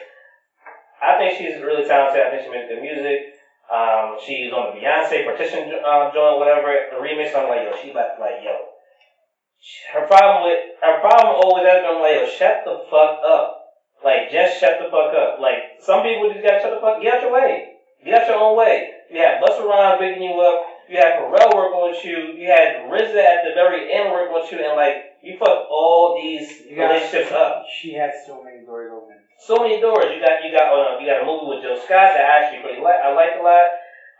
[1.01, 2.21] I think she's really talented.
[2.21, 3.36] I think she makes good music.
[3.67, 6.71] Um, she's on the Beyonce partition uh, joint, whatever.
[6.95, 8.55] The remix, I'm like, yo, she about like, yo.
[9.93, 13.67] Her problem with her problem always has been like, yo, shut the fuck up.
[14.05, 15.41] Like, just shut the fuck up.
[15.41, 17.03] Like, some people just gotta shut the fuck.
[17.03, 17.75] Get out your way.
[18.05, 18.91] Get out your own way.
[19.11, 20.63] You had Busta Rhymes bigging you up.
[20.89, 22.39] You had Pharrell working with you.
[22.39, 26.19] You had RZA at the very end working with you, and like, you fucked all
[26.23, 28.96] these relationships up She had so many doors.
[29.39, 30.07] So many doors.
[30.13, 32.65] You got you got uh, you got a movie with Jill Scott that I actually
[32.65, 33.01] really like.
[33.01, 33.69] I like a lot.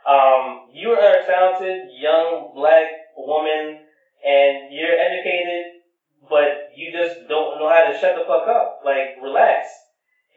[0.07, 3.81] Um, you are a talented young black woman,
[4.23, 5.83] and you're educated,
[6.29, 8.81] but you just don't know how to shut the fuck up.
[8.85, 9.67] Like relax.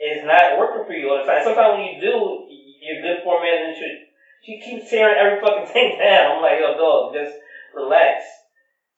[0.00, 1.44] It's not working for you all the time.
[1.44, 3.88] Sometimes when you do, you're good for a minute, and she
[4.42, 6.36] she keeps tearing every fucking thing down.
[6.36, 7.36] I'm like, yo, dog, just
[7.74, 8.24] relax.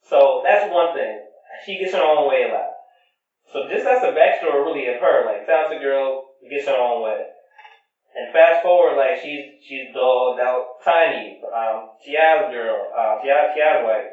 [0.08, 1.26] So that's one thing.
[1.66, 2.71] She gets her own way a lot.
[3.52, 5.26] So just that's the backstory really of her.
[5.28, 7.20] Like talented girl gets her own way.
[8.16, 11.40] And fast forward, like she's she's dogged out tiny.
[11.52, 13.52] Um T.I.'s girl, uh T.I.
[13.52, 14.10] T.I.'s wife.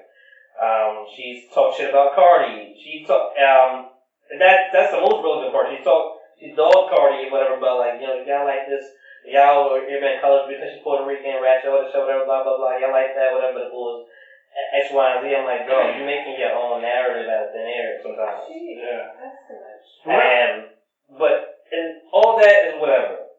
[0.60, 2.76] Um she's talked shit about Cardi.
[2.84, 3.88] She talk um
[4.30, 5.72] and that that's the most relevant part.
[5.72, 8.88] She talked she dogs Cardi or whatever, but like, you know, y'all like this,
[9.28, 12.80] y'all are even colors because she's Puerto Rican, ratchet, all whatever, blah, blah, blah.
[12.80, 14.08] Y'all like that, whatever, it was
[14.76, 15.36] X, Y, and Z.
[15.36, 18.46] I'm like, dog, you're making your own narrative out of thin air sometimes.
[18.50, 19.14] Yeah.
[19.18, 19.86] That's too much.
[20.10, 20.56] And,
[21.18, 23.30] but, and all that is whatever.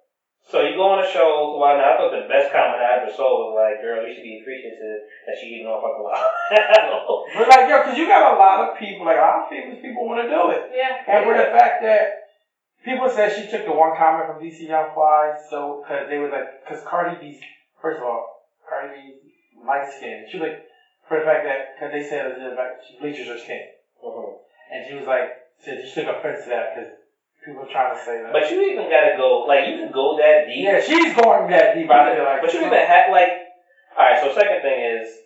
[0.50, 3.12] So you go on a show, well, now I thought the best comment I ever
[3.14, 6.26] saw was like, girl, you should be appreciative that she eating off fucking lot.
[7.38, 9.78] But like, yo, because you got a lot of people, like a lot of famous
[9.78, 10.74] people want to do it.
[10.74, 11.06] Yeah.
[11.06, 12.34] And for the fact that
[12.82, 16.34] people said she took the one comment from DC Young Fly, so because they were
[16.34, 17.38] like, because Cardi B's
[17.78, 19.22] first of all, Cardi B's
[19.62, 20.26] light skin.
[20.26, 20.66] She was like,
[21.10, 23.66] for the fact that because they said that like, she bleaches her skin,
[23.98, 24.38] Mhm.
[24.70, 26.94] and she was like, said she took offense to that because
[27.42, 28.30] people were trying to say that.
[28.30, 30.62] But you even gotta go, like, you can go that deep.
[30.62, 31.90] yeah, she's going that deep.
[31.90, 33.50] I feel like, But you even had like,
[33.98, 34.22] all right.
[34.22, 35.18] So second thing is,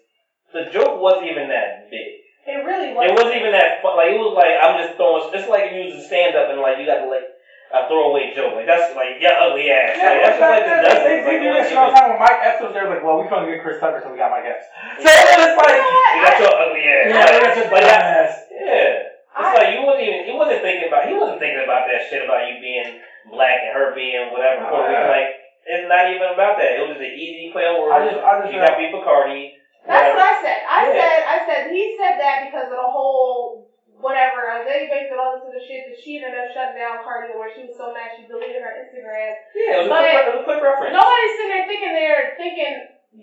[0.56, 2.24] the joke wasn't even that big.
[2.48, 3.04] It really wasn't.
[3.04, 3.24] It was.
[3.28, 3.96] wasn't even that fun.
[4.00, 5.28] Like it was like I'm just throwing.
[5.36, 7.28] It's like you use a stand up and like you got to like
[7.74, 8.54] a throwaway joke.
[8.54, 9.98] Like that's like yeah ugly ass.
[9.98, 11.04] Yeah, like that's just like the they, dozens.
[11.04, 12.86] they, Like do this wasn't shit all the even- time when Mike Epps was there.
[12.88, 14.66] Like, well, we couldn't get Chris Tucker, so we got Mike Epps.
[15.02, 17.04] So it's like, You got your ugly ass.
[17.10, 18.32] yeah, Like, that's a like that- dumbass.
[18.54, 19.10] Yeah.
[19.34, 20.20] It's I- like you wasn't even.
[20.30, 21.02] He wasn't thinking about.
[21.10, 23.02] He wasn't thinking about that shit about you being
[23.34, 24.62] black and her being whatever.
[24.64, 25.02] Oh, Puerto Rican.
[25.04, 25.10] yeah.
[25.10, 25.28] Like
[25.66, 26.78] it's not even about that.
[26.78, 27.96] It was just an easy play on words.
[27.96, 29.56] I just, I just, you got beef with Cardi.
[29.88, 30.16] That's whatever.
[30.20, 30.60] what I said.
[30.64, 30.94] I Yeah.
[31.00, 33.63] said, I said, he said that because of the whole
[34.04, 34.44] whatever.
[34.68, 37.48] They based it all into the shit that she ended up shutting down Cardi, where
[37.48, 39.32] she was so mad she deleted her Instagram.
[39.56, 40.92] Yeah, it was, a But- quick, it was a quick reference.
[40.92, 42.74] Nobody's sitting there thinking they're thinking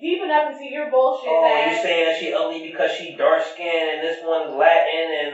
[0.01, 1.29] deep enough into your bullshit.
[1.29, 5.07] Oh, that you saying that she ugly because she dark skinned and this one's Latin
[5.21, 5.33] and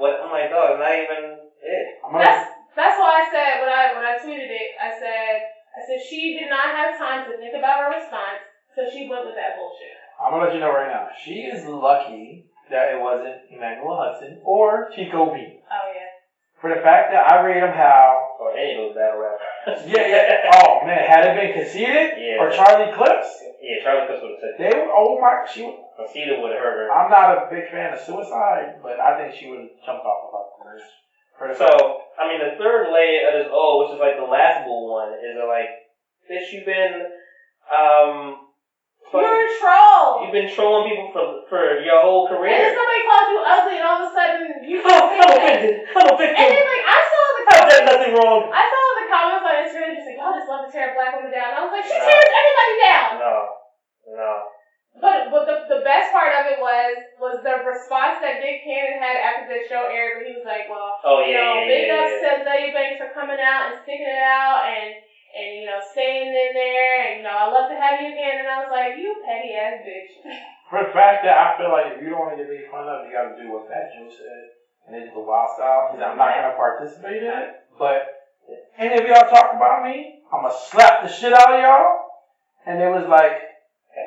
[0.00, 0.16] what?
[0.24, 1.86] I'm like, dog, not even it.
[2.00, 5.44] I'm gonna, That's that's why I said when I when I tweeted it, I said
[5.76, 8.40] I said she did not have time to think about her response,
[8.72, 9.92] so she went with that bullshit.
[10.16, 11.08] I'm gonna let you know right now.
[11.12, 15.60] She is lucky that it wasn't Emmanuel Hudson or Chico B.
[15.70, 16.10] Oh yeah.
[16.60, 18.22] For the fact that I rate him how.
[18.40, 19.82] Or any of those battle rappers.
[19.90, 20.50] Yeah, yeah.
[20.62, 22.38] Oh man, had it been Conceited Yeah.
[22.40, 23.28] or Charlie Clips,
[23.60, 24.90] Yeah, Charlie Clips would have said they would.
[24.92, 25.64] Oh my, she.
[25.64, 26.92] would- Conceited would have hurt her.
[26.92, 30.28] I'm not a big fan of suicide, but I think she would have jumped off
[30.28, 30.76] of her.
[31.40, 31.68] For the So,
[32.20, 35.16] I mean, the third layer of this O, which is like the last laughable one,
[35.16, 35.72] is that like,
[36.28, 37.08] bitch, you've been,
[37.72, 38.45] um,
[39.12, 40.24] You're a troll.
[40.24, 42.50] you've been trolling people for for your whole career.
[42.54, 45.74] And then somebody calls you ugly, and all of a sudden you Oh, I'm offended.
[45.94, 48.40] I'm And then like I saw the I've done nothing wrong.
[48.50, 51.14] I saw the comments on Instagram just like y'all just love to tear a black
[51.14, 51.54] woman down.
[51.54, 52.02] And I was like, she No.
[52.02, 53.08] tears everybody down.
[53.22, 53.34] No,
[54.18, 54.32] no.
[54.96, 58.96] But but the, the best part of it was was the response that Nick Cannon
[58.96, 61.84] had after the show aired, where he was like, well, Oh you know, yeah, big
[61.92, 62.40] yeah, ups yeah.
[62.40, 64.96] to Zay Banks for coming out and sticking it out and
[65.36, 68.40] and you know staying in there and you know I love to have you again.
[68.40, 70.12] And I was like, you petty ass bitch.
[70.72, 72.90] For the fact that I feel like if you don't want to get made fun
[72.90, 74.50] of, you got to do what Fat Joe said,
[74.88, 75.94] and it's the wild style.
[75.94, 77.62] Because I'm not gonna participate in it.
[77.78, 78.16] But
[78.74, 82.02] any of y'all talk about me, I'm gonna slap the shit out of y'all.
[82.66, 83.45] And it was like,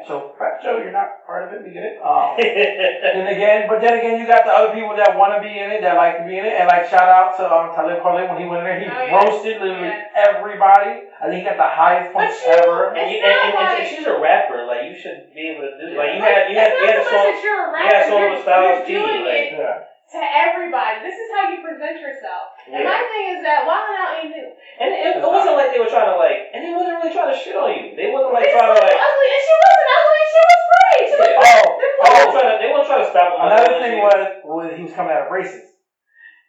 [0.08, 1.64] so Fat Joe, you're not part of it.
[1.64, 1.98] We get it.
[2.02, 5.52] Um, then again, but then again, you got the other people that want to be
[5.58, 8.00] in it, that like to be in it, and like shout out to um, Talib
[8.04, 9.18] Kweli when he went in there, he Oh, yeah.
[9.20, 10.30] roasted literally Yeah.
[10.30, 11.10] everybody.
[11.20, 12.96] I think he got the highest But points you- ever.
[12.96, 14.64] And, you, It's and, and, and she's a rapper.
[14.66, 15.98] Like you should be able to do.
[16.00, 17.26] Like you Like, had, you had, you had a so song.
[17.28, 17.92] that you're a you rapper.
[17.92, 19.14] had a song with Styles you're P.
[19.28, 19.84] Like, Yeah.
[20.14, 21.06] To everybody.
[21.06, 22.58] This is how you present yourself.
[22.66, 24.50] And my thing is that Wild 'N Out ain't new.
[24.82, 27.30] And it, it wasn't like they were trying to like, and they wasn't really trying
[27.34, 27.94] to shit on you.
[27.94, 28.98] They wasn't like They trying to like.
[28.98, 30.24] ugly, and she wasn't ugly.
[30.30, 31.00] She was great.
[31.00, 31.38] She was Yeah.
[31.38, 31.38] great.
[31.40, 31.78] Oh, oh.
[31.80, 32.56] They weren't trying to.
[32.58, 33.42] They weren't trying to stop them.
[33.46, 35.66] Another thing was was he was coming out of braces.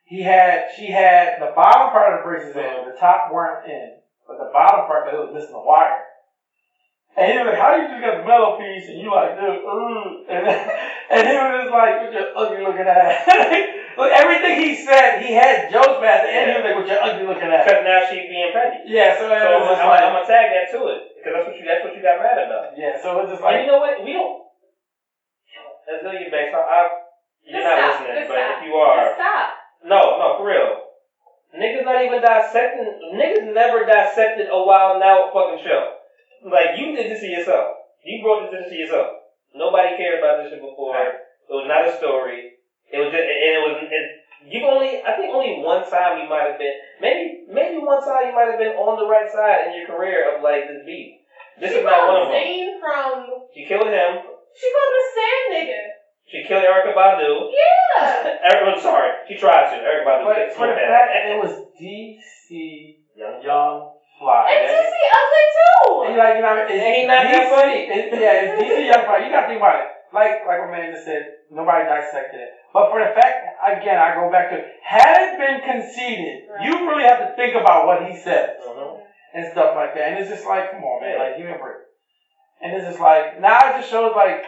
[0.08, 4.00] He had she had the bottom part of the braces in, the top weren't in,
[4.26, 6.02] but the bottom part that it was missing the wire.
[7.18, 9.66] And he was like, "How you just got the metal piece?" And you like, "Dude,
[9.66, 13.26] ooh," and and he was just like, "With your ugly looking ass."
[13.98, 16.86] Look, everything he said, he had jokes, but at the end he was like, "With
[16.88, 18.86] your ugly looking ass." Because now she being petty.
[18.86, 21.00] Yeah, so it So I'm, was just I'm, like, I'm gonna tag that to it
[21.18, 21.64] because that's what you.
[21.66, 22.64] That's what you got mad about.
[22.78, 23.94] yeah, so it was just And like, you know what?
[24.06, 24.46] We don't.
[25.90, 26.54] Let's go get back.
[26.54, 26.78] So I,
[27.42, 27.90] you're Just not stop.
[27.90, 28.54] listening, Just but stop.
[28.54, 29.48] if you are, Just stop.
[29.82, 30.70] no, no, for real.
[31.58, 32.86] Niggas not even dissecting.
[33.18, 35.98] Niggas never dissected a Wild'n Out fucking show.
[36.44, 37.80] Like you did this to yourself.
[38.04, 39.20] You brought this to yourself.
[39.54, 40.96] Nobody cared about this shit before.
[40.96, 42.56] It was not a story.
[42.88, 43.74] It was just, and it was.
[43.82, 44.04] It,
[44.48, 48.24] you only, I think, only one time you might have been, maybe, maybe one time
[48.24, 51.20] you might have been on the right side in your career of like this beat.
[51.60, 52.40] This she is not one of them.
[52.40, 53.28] Zayn from.
[53.52, 54.10] She killed him.
[54.56, 55.82] She called the sand nigga.
[56.24, 57.52] She killed Erykah Badu.
[57.52, 58.40] Yeah.
[58.48, 59.76] Erykah, sorry, she tried to.
[59.76, 60.24] Erykah Badu.
[60.24, 61.12] but for the fact ass.
[61.12, 63.89] that it was DC Young Young
[64.20, 64.44] Fly.
[64.52, 65.88] And That- Juicy ugly too.
[66.04, 67.78] And you like, you know, it's And he not that DC funny.
[67.88, 69.16] It's, yeah, it's DC Young Fly.
[69.24, 69.88] You gotta think about it.
[70.12, 72.50] like like Amanda said, nobody dissected it.
[72.74, 76.66] But for the fact, again, I go back to had it been Conceited, Right.
[76.66, 79.00] you really have to think about what he said Mhm.
[79.34, 80.04] and stuff like that.
[80.10, 81.78] And it's just like, come on, man, like give me a break.
[82.60, 84.44] And it's just like now it just shows like,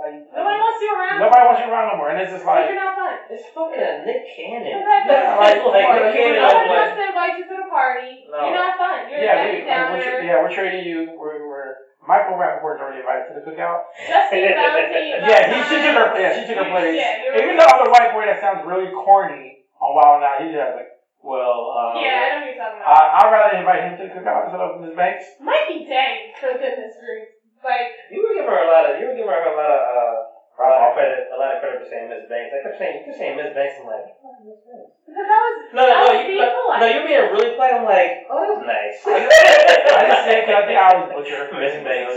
[0.00, 1.18] like Nobody wants you around.
[1.20, 2.08] nobody wants you around no more.
[2.08, 3.14] And it's just Like, like, you're not fun.
[3.28, 4.80] It's fucking Nick Cannon.
[4.80, 5.12] Exactly.
[5.12, 6.40] Yeah, like- like, like, Nick Cannon.
[6.40, 8.10] Nobody like, wants to invite you to the party.
[8.32, 8.36] No.
[8.48, 8.98] You're not fun.
[9.12, 10.00] You're yeah, we, Debbie Downer.
[10.00, 10.96] we're, yeah, we're trading you.
[11.14, 13.92] We're, we're Michael Rapaport's already invited to the cookout.
[14.00, 15.20] Justina Valentine.
[15.30, 16.06] Yeah, he she took her.
[16.16, 16.96] Yeah, she took her place.
[16.96, 20.52] Yeah, you're Even the other white boy that sounds really corny on Wild'n Out, he's
[20.52, 20.90] just like,
[21.20, 22.96] well, uh, Yeah, I know what you're talking about.
[22.96, 24.96] I, I'd rather invite him to the cookout instead of Ms.
[24.96, 25.24] Banks.
[25.40, 27.39] Mikey Dang, for goodness sakes.
[27.62, 28.92] Like, You were giving her a lot of.
[29.00, 29.82] You were giving her a lot of.
[29.84, 30.16] Uh,
[30.60, 31.32] a lot of credit.
[31.32, 32.52] A lot of credit for saying Miss Banks.
[32.52, 32.94] I kept saying.
[33.00, 33.80] You kept saying Miss Banks.
[33.80, 34.06] I'm like.
[34.20, 36.12] "Oh, Miss Banks." because I was, No, no, I no.
[36.20, 36.80] You, being no, polite.
[36.80, 37.74] no, you're being really polite.
[37.74, 38.96] I'm like, oh, that's nice.
[39.10, 41.58] I just said because I think I always butcher her.
[41.58, 42.14] Miss Banks.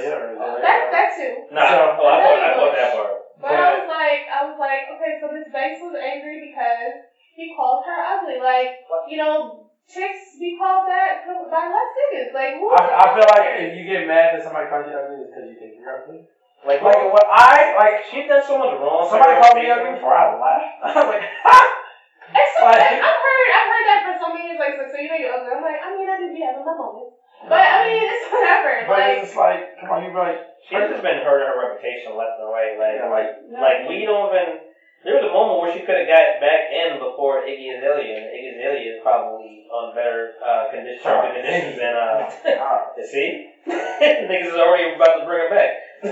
[0.61, 1.34] that, that too.
[1.49, 3.14] Nah, So- oh, I thought, I thought that part.
[3.41, 6.95] But, I was like, I was like, okay, so Miss Banks was angry because
[7.36, 8.40] he called her ugly.
[8.40, 12.31] Like, you know, chicks be called that by less niggas.
[12.34, 12.68] Like, who?
[12.72, 15.47] I, I feel like if you get mad that somebody calls you ugly, it's because
[15.51, 16.23] you think you're ugly.
[16.64, 19.03] Like, Like like, what I like, she done so much wrong.
[19.11, 19.76] somebody called me face.
[19.76, 20.80] ugly before I laughed.
[20.80, 21.60] I was like, ha!
[22.34, 24.60] And so, Like- like, I've heard, I've heard that for so many years.
[24.64, 25.51] Like, so, so you know you're ugly.
[25.51, 27.19] I'm like, I mean, I do be having my moments.
[27.43, 28.72] But I mean, it's whatever.
[28.88, 31.60] But like, it's just like, come on, you be like, She's just been hurting her
[31.60, 32.80] reputation left and right.
[32.80, 34.62] Like, yeah, like, like we don't even.
[35.03, 38.27] There was a moment where she could have got back in before Iggy Azalea, and
[38.31, 42.23] Iggy Azalea is probably on better uh, condition, terms and conditions than uh.
[42.63, 45.71] ah, You see, niggas is already about to bring her back.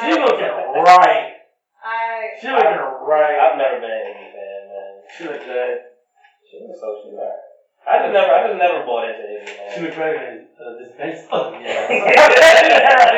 [0.00, 0.56] she looking
[0.88, 1.36] right.
[1.84, 3.36] I, She looking right.
[3.36, 4.92] I've never been an Iggy fan, man.
[5.12, 5.76] She look good.
[6.48, 7.43] She was so she alright.
[7.84, 9.84] I just never, I just never bought into Iggy, She man.
[9.84, 11.20] look better than uh, this face.
[11.28, 11.84] Oh, yeah.
[11.84, 13.12] I,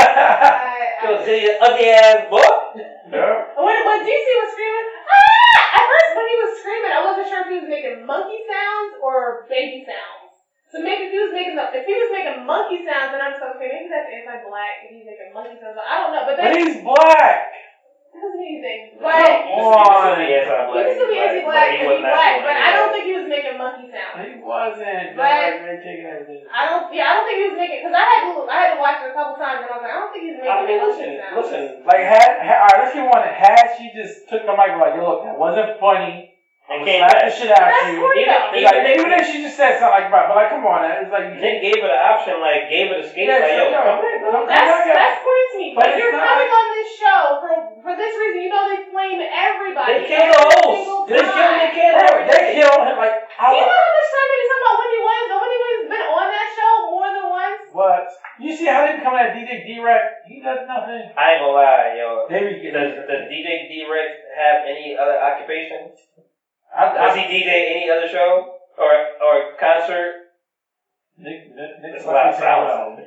[0.00, 2.40] I, Yo, see you ugly ass boy.
[2.80, 3.44] yeah.
[3.60, 5.76] When, when DC was screaming, ah!
[5.76, 8.96] At first, when he was screaming, I wasn't sure if he was making monkey sounds
[9.04, 10.32] or baby sounds.
[10.72, 13.36] So maybe if he was making the, if he was making monkey sounds, then I'm
[13.36, 14.88] just like, okay, maybe that's anti-black.
[14.88, 16.24] If he's making monkey sounds, I don't know.
[16.24, 17.52] But But then he's black.
[18.14, 18.94] It doesn't mean anything.
[18.94, 20.14] Come But He on.
[20.14, 22.54] can he used to be anti-black he and was he not black, but.
[22.54, 24.14] I don't think he was making monkey sounds.
[24.22, 25.06] He wasn't.
[25.18, 26.40] But- Like, they're taking everything.
[26.46, 28.70] I don't, yeah, I don't think he was making because I had to, I had
[28.74, 30.54] to watch it a couple times and I was like, I don't think he's making
[30.54, 31.34] I mean, monkey listen, sounds.
[31.42, 31.62] listen.
[31.82, 33.24] Like, had, had all right, let's get one.
[33.26, 36.23] Had she just took the mic, like, yo, look, that wasn't funny.
[36.64, 38.00] And I'm came slap the shit out That's you.
[38.00, 38.64] corny Even- though.
[38.64, 40.80] Like, even if she just said something like, but like, come on.
[40.88, 43.52] It's like, you Nick gave her the option, like gave her the skate, Yeah, like
[43.52, 44.28] sure, yo, come back, bro.
[44.32, 44.96] Come That's back, yeah.
[44.96, 45.66] that's funny to me.
[45.76, 47.52] But But, you're not coming on this show for
[47.84, 48.38] for this reason.
[48.48, 49.92] You know they flame everybody.
[49.92, 51.12] They kill the every host.
[51.12, 51.52] They kill time.
[51.60, 52.96] Nick Cannon Bro, they kill killed him.
[52.96, 53.76] Like, Do you know how?
[53.76, 55.28] how much time they be talking about Wendy Williams?
[55.28, 57.62] And Wendy Williams been on that show more than once.
[57.76, 58.04] What?
[58.40, 60.24] You see how they become that DJ D-Wrek?
[60.24, 61.12] He does nothing.
[61.12, 62.24] I ain't gonna lie, yo.
[62.32, 65.92] They Does, does DJ D-Rex have any other occupation?
[66.74, 68.90] Does he DJ any other show or
[69.22, 70.34] or concert?
[71.16, 72.96] Nick, Nick, Nick It's must a lot be of paying well.
[72.96, 73.06] sounds.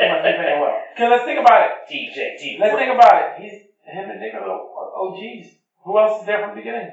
[0.00, 0.76] He must be paying well.
[0.96, 1.72] Cause let's think about it.
[1.92, 2.58] DJ.
[2.58, 3.28] Let's think about it.
[3.42, 3.52] He's
[3.84, 5.48] him and Nick are the OGs.
[5.84, 6.90] Who else is there from the beginning?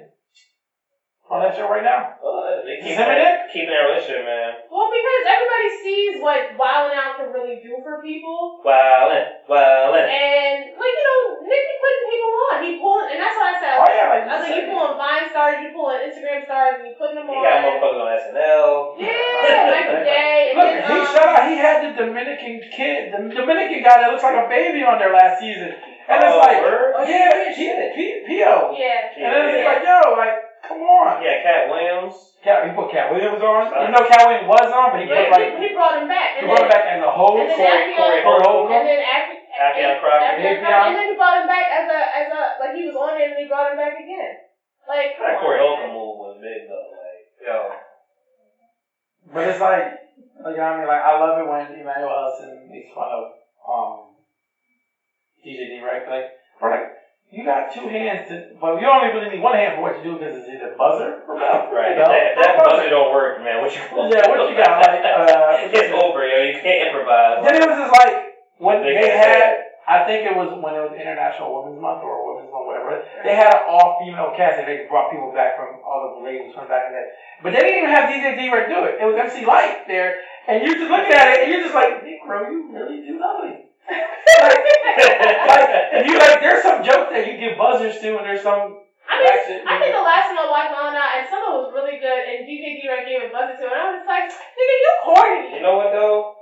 [1.28, 2.16] On that show right now?
[2.24, 3.52] Oh, they keep Is him and Nick?
[3.52, 4.64] keeping their relationship, man.
[4.72, 10.08] Well, because everybody sees what Wild'n Out can really do for people, Wildin', wildin'.
[10.08, 12.56] and like you know, Nick be putting people on.
[12.64, 13.76] He pulling, and that's what I said.
[13.76, 16.86] Oh yeah, like I was like, you pulling Vine stars, you pulling Instagram stars, and
[16.88, 17.36] you putting them on.
[17.36, 17.48] He on.
[17.52, 18.72] got motherfuckers on SNL.
[19.04, 20.40] Yeah, Michael Day.
[20.48, 21.44] And Look, then, he um, shut out.
[21.52, 25.12] He had the Dominican kid, the Dominican guy that looks like a baby on there
[25.12, 26.96] last season, and it's Oh, like, word?
[26.96, 27.96] Oh, yeah, yeah, P- shit.
[28.00, 29.12] P- Pio, Yeah.
[29.12, 30.37] and then it's like, yo, like, come
[30.82, 31.22] on.
[31.24, 32.16] Yeah, Katt Williams.
[32.44, 33.70] Katt, he put Katt Williams on.
[33.74, 36.08] Even though Katt Williams was on, but he Yeah, put like he, he brought him
[36.08, 36.38] back.
[36.38, 37.36] he And brought him then, back as a whole.
[37.38, 38.74] and then Corey- Affion- Corey Corey Holcomb.
[38.78, 40.28] And then Affion, Affion Crockett.
[40.28, 40.62] Affion Affion.
[40.62, 40.88] Crockett.
[40.88, 43.28] And then he brought him back as a as a like he was on it
[43.34, 44.34] and he brought him back again.
[44.88, 45.66] Like That Corey man.
[45.68, 46.88] Holcomb move was big though.
[46.94, 47.58] Like, yo.
[49.34, 49.84] But it's like,
[50.40, 53.24] like I mean, like I love it when Emmanuel Hudson makes fun of
[53.68, 54.16] um
[55.44, 56.08] DJ D, right?
[56.08, 56.32] Like,
[56.62, 56.88] or like
[57.32, 60.04] you got two hands, to, but you only really need one hand for what you
[60.04, 61.68] do because it's either buzzer or bell.
[61.76, 61.92] Right.
[62.00, 62.88] Bell If that, that buzzer.
[62.88, 63.84] don't work, man, what you
[64.16, 64.80] Yeah, what you got?
[64.80, 66.40] Like, uh, it's over, yo.
[66.48, 67.44] You can't improvise.
[67.44, 68.16] Then it was just like
[68.64, 69.68] when They they, had.
[69.88, 73.08] I think it was when it was International Women's Month or Women's Month, whatever.
[73.24, 76.68] They had an all-female cast and they brought people back from all the ladies from
[76.68, 77.08] back in the day.
[77.40, 79.00] But they didn't even have DJ D-Wrek do it.
[79.00, 82.04] It was MC Lyte there, and you're just looking at it and you're just like,
[82.04, 83.67] Negro, you really do nothing.
[83.88, 84.60] Like,
[85.48, 88.84] like, and you like, there's some jokes that you give buzzers to, and there's some.
[89.08, 89.48] I mean, That's.
[89.64, 91.96] I think the last time I watched Wild 'N Out, and some of was really
[91.98, 94.92] good, and DJ D-Wrek gave a buzzer to and I was just like, nigga, you
[95.08, 95.44] corny.
[95.56, 96.36] You know what though?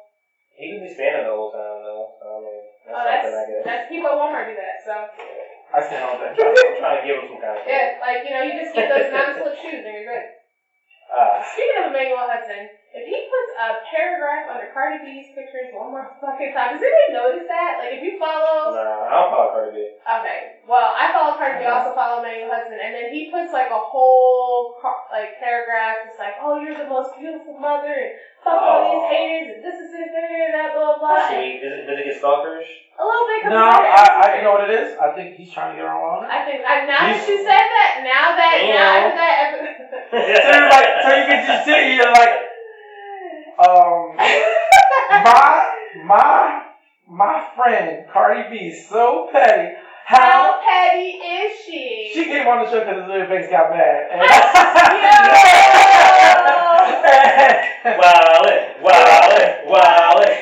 [0.58, 2.18] He could be standing the whole time though.
[2.18, 3.64] So, I mean, that's Oh something, that's I guess.
[3.70, 4.76] that's people at Walmart do that.
[4.82, 6.34] So I stand on that.
[6.34, 7.64] I'm trying to give him some kind of.
[7.70, 10.26] yeah, like you know, you just get those non-slip shoes and you're good.
[11.14, 12.66] Uh, Speaking of Emmanuel Hudson,
[12.96, 17.12] if he puts a paragraph under Cardi B's pictures one more fucking time, does anybody
[17.12, 17.84] notice that?
[17.84, 19.80] Like if you follow nah, I don't follow Cardi B.
[20.00, 20.40] Okay.
[20.64, 21.76] Well, I follow Cardi B, uh-huh.
[21.76, 24.80] also follow Emmanuel Hudson, and then he puts like a whole
[25.12, 28.88] like paragraph, just like, "Oh, you're the most beautiful mother, and fuck all Oh.
[28.88, 31.60] these haters, and this is it, that, blah blah blah." That's sweet.
[31.62, 32.72] Does it, does it get stalkerish?
[32.96, 33.52] a little bit.
[33.52, 34.96] No, I, I you know what it is.
[34.96, 36.24] I think he's trying to get her on.
[36.32, 39.04] I think I, now that He's- she said that, now that now Damn.
[39.04, 39.76] after that, epi-
[40.16, 42.34] So you're like, so you can just sit here like,
[43.60, 44.16] um,
[45.24, 45.74] my
[46.06, 46.62] my
[47.08, 49.76] my friend Cardi B is so petty.
[50.06, 52.12] How how petty is she?
[52.14, 54.10] she came on the show because Lil Banks got mad.
[54.12, 54.22] And-
[57.86, 60.38] Wildin', wildin', wildin'.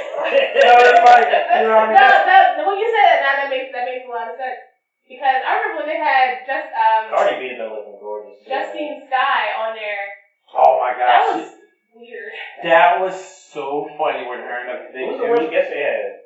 [0.63, 1.99] So it's like, you know what I mean?
[1.99, 4.63] no, that, when you say that now, that makes that makes a lot of sense
[5.03, 8.39] because I remember when they had just um Cardi B has looking gorgeous.
[8.47, 10.07] Justine Skye on there.
[10.55, 11.51] Oh my That gosh, was
[11.95, 12.31] weird.
[12.63, 15.81] that was so funny when her and the Who big was the worst guest they
[15.85, 16.21] had?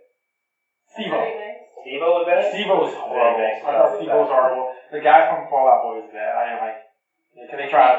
[0.96, 1.20] Steve-O.
[1.84, 2.42] Steve was that?
[2.52, 3.44] Steve was horrible.
[3.44, 4.74] I thought Steve was horrible.
[4.92, 6.32] The guy from Fall Out Boy was bad.
[6.36, 6.78] I didn't like.
[7.52, 7.96] Can they try?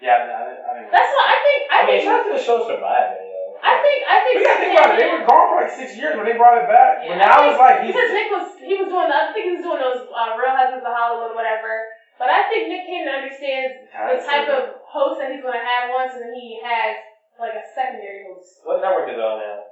[0.00, 0.90] Yeah, I, I, I didn't.
[0.94, 1.60] That's what I think.
[1.68, 2.04] I I mean, think.
[2.08, 3.60] shout out to the show surviving, yo.
[3.60, 3.98] I think.
[4.08, 4.34] I think.
[4.40, 4.98] We gotta think about it.
[5.04, 7.04] They were gone for like six years when they brought it back.
[7.04, 7.92] Yeah, but now I it's like he's.
[7.92, 10.56] because Nick was he was doing the I think he was doing those uh, Real
[10.56, 11.89] Husbands of Hollywood or whatever.
[12.20, 15.88] But I think Nick Cannon understands the type of host that he's going to have
[15.88, 17.00] once, and then he has
[17.40, 18.60] like a secondary host.
[18.60, 19.64] What network is it on now?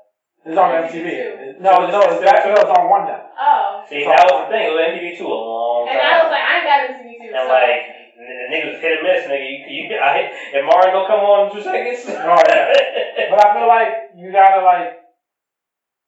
[0.48, 1.60] It's on MTV.
[1.60, 2.48] No, no, it's back.
[2.48, 3.28] No, it's on one now.
[3.36, 4.64] Oh, See, that was the thing.
[4.64, 5.92] It was MTV two a long time.
[5.92, 6.08] and.
[6.08, 7.28] I was like, I ain't got MTV two.
[7.36, 7.52] and so.
[7.52, 7.82] like,
[8.16, 9.44] n- niggas was hit and miss, nigga.
[9.44, 10.26] You, you, I hit,
[10.56, 12.00] if Mario don't come on in two seconds.
[12.16, 13.28] Oh, yeah.
[13.28, 15.04] But I feel like you gotta like.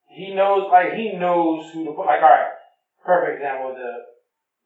[0.09, 2.07] He knows, like he knows who to put.
[2.09, 2.57] Like, all right,
[3.05, 3.93] perfect example of the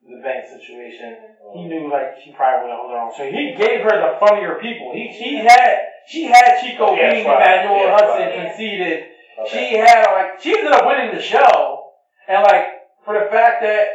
[0.04, 1.16] the bank situation.
[1.56, 1.68] He oh.
[1.68, 3.12] knew like she probably wouldn't hold her own.
[3.16, 4.92] So he gave her the funnier people.
[4.92, 7.64] He she had she had Chico Oh, yeah, being that's right.
[7.64, 8.36] Emmanuel Yeah, Hudson right.
[8.44, 8.98] Conceited.
[9.34, 9.50] Okay.
[9.50, 11.90] She had like she ended up winning the show,
[12.28, 13.88] and like for the fact that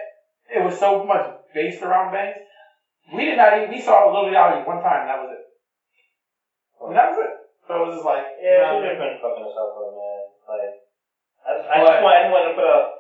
[0.49, 2.41] it was so much based around banks,
[3.14, 5.44] we did not even we saw Lil Yachty one time, and that was it.
[6.81, 7.34] And that was it.
[7.69, 10.22] So it was just like Yeah, know, she's been fucking herself up, man.
[10.49, 10.73] Like,
[11.45, 12.99] I, I just want, I just wanted to put up.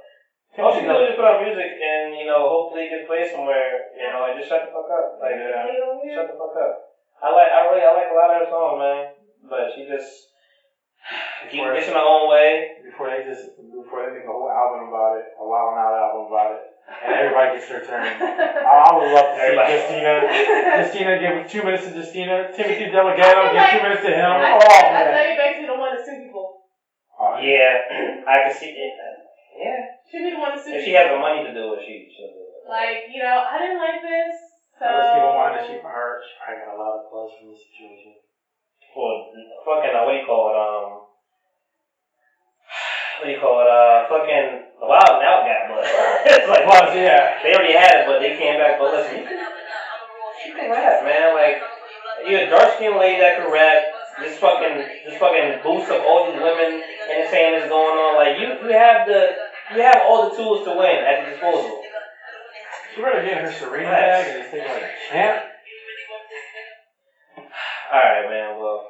[0.57, 2.89] All oh, she Timothy do is Dolan- just put on music and, you know, hopefully
[2.89, 5.21] it gets played somewhere, you know, and just shut the fuck up.
[5.21, 5.69] Like, uh,
[6.03, 6.15] Yeah.
[6.19, 6.73] shut the fuck up.
[7.21, 8.99] I like, I really, I like a lot of her songs, man.
[9.47, 10.09] But she just
[11.51, 12.75] keep Before- gets in her own way.
[12.83, 16.27] before they just before they make a whole album about it, a Wild'n Out album
[16.27, 16.61] about it,
[17.07, 18.03] and everybody gets their turn.
[18.03, 18.19] I,
[18.83, 20.13] I would love to see Justina.
[20.83, 22.51] Justina give two minutes to Justina.
[22.51, 24.27] Timothy I DeLaGhetto give like- two minutes to him.
[24.27, 25.07] I, Oh I man.
[25.15, 26.45] tell you, basically the one to sue people.
[27.15, 27.87] Oh, Yeah,
[28.27, 28.93] I can see it.
[29.59, 29.99] Yeah.
[30.07, 31.03] She be the one to sue If she people.
[31.03, 32.63] has the money to do it, she she'll do it.
[32.71, 34.33] Like, you know, I didn't like this.
[34.79, 37.29] So Unless people wanted to shoot for her, she probably got a lot of buzz
[37.35, 38.15] from the situation.
[38.95, 39.35] Well,
[39.67, 40.55] fucking, uh, what do you call it?
[40.55, 40.87] Um,
[43.19, 43.67] what do you call it?
[43.67, 44.47] Uh, fucking,
[44.79, 45.83] the Wild Now got blood.
[46.31, 47.43] it's like, Plus, yeah.
[47.43, 48.79] they already had it, but they came back.
[48.79, 49.39] But listen, you can,
[50.47, 51.35] you can rap, man.
[51.35, 51.59] Like,
[52.23, 53.83] you're a dark skinned lady that can rap.
[54.23, 54.75] This fucking,
[55.07, 58.15] this fucking boost of all these women entertainers going on.
[58.19, 59.35] Like, you, you have the,
[59.75, 61.81] you have all the tools to win at your disposal.
[62.95, 65.45] She better get her Serena bag and just take like a champ.
[67.93, 68.89] Alright, man, well,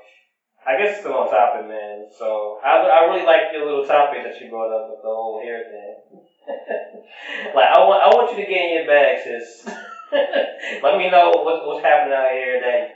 [0.66, 2.08] I guess it's still on topic, man.
[2.18, 5.42] So, I, I really like your little topic that you brought up with the whole
[5.44, 6.22] hair thing.
[7.56, 9.68] like, I want, I want you to get in your bag, sis.
[10.84, 12.96] Let me know what's, what's happening out here that,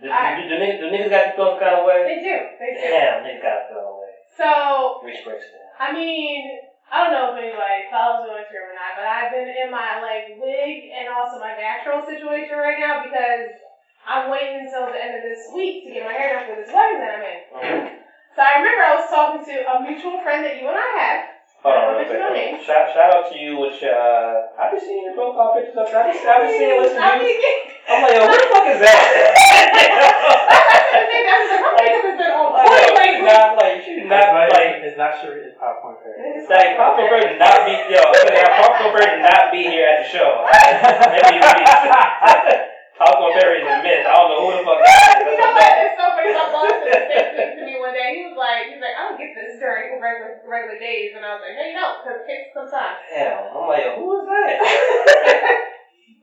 [0.00, 2.02] do, do, do, niggas, do niggas got you feeling some kind of way?
[2.08, 2.36] They do.
[2.58, 2.88] They do.
[2.88, 4.12] Damn, niggas got you feeling away.
[4.36, 5.62] So, Rich Brixton.
[5.78, 9.32] I mean, I don't know if anybody follows me on Instagram or not, but I've
[9.32, 13.48] been in my like wig and also my natural situation right now because
[14.04, 16.68] I'm waiting until the end of this week to get my hair done for this
[16.68, 17.40] wedding that I'm in.
[17.48, 17.84] Mhm.
[18.36, 21.20] So I remember I was talking to a mutual friend that you and I have.
[21.64, 22.44] Hold on, What's real your quick.
[22.52, 22.60] name?
[22.60, 25.96] Shout, shout out to you which uh, I've been seeing your profile pictures up there.
[26.04, 27.26] I've been, I've been seeing, I'm you.
[27.32, 27.56] thinking,
[27.88, 29.00] I'm like, yo, what the fuck is that?
[30.92, 32.04] I that's like, my makeup
[33.02, 35.34] has been on Like, she not like she It's not not, like it's not sure
[35.38, 36.14] it's popcorn fair.
[36.46, 38.02] like Papa Bird did not be yo.
[38.02, 40.30] Papa Bird did not be here at the show.
[41.12, 41.64] Maybe you be
[43.02, 44.04] Papa Berry is a myth.
[44.06, 45.26] I don't know who the fuck that is.
[45.26, 45.64] you That's know what what?
[45.64, 45.90] that is.
[45.90, 46.30] It's so funny.
[46.38, 48.08] My boss said the same thing to me one day.
[48.14, 51.34] He was like, he's like, I don't get this during regular regular days, and I
[51.34, 52.94] was like, hey, no, because it takes some time.
[53.10, 54.54] Damn, I'm like, who is that?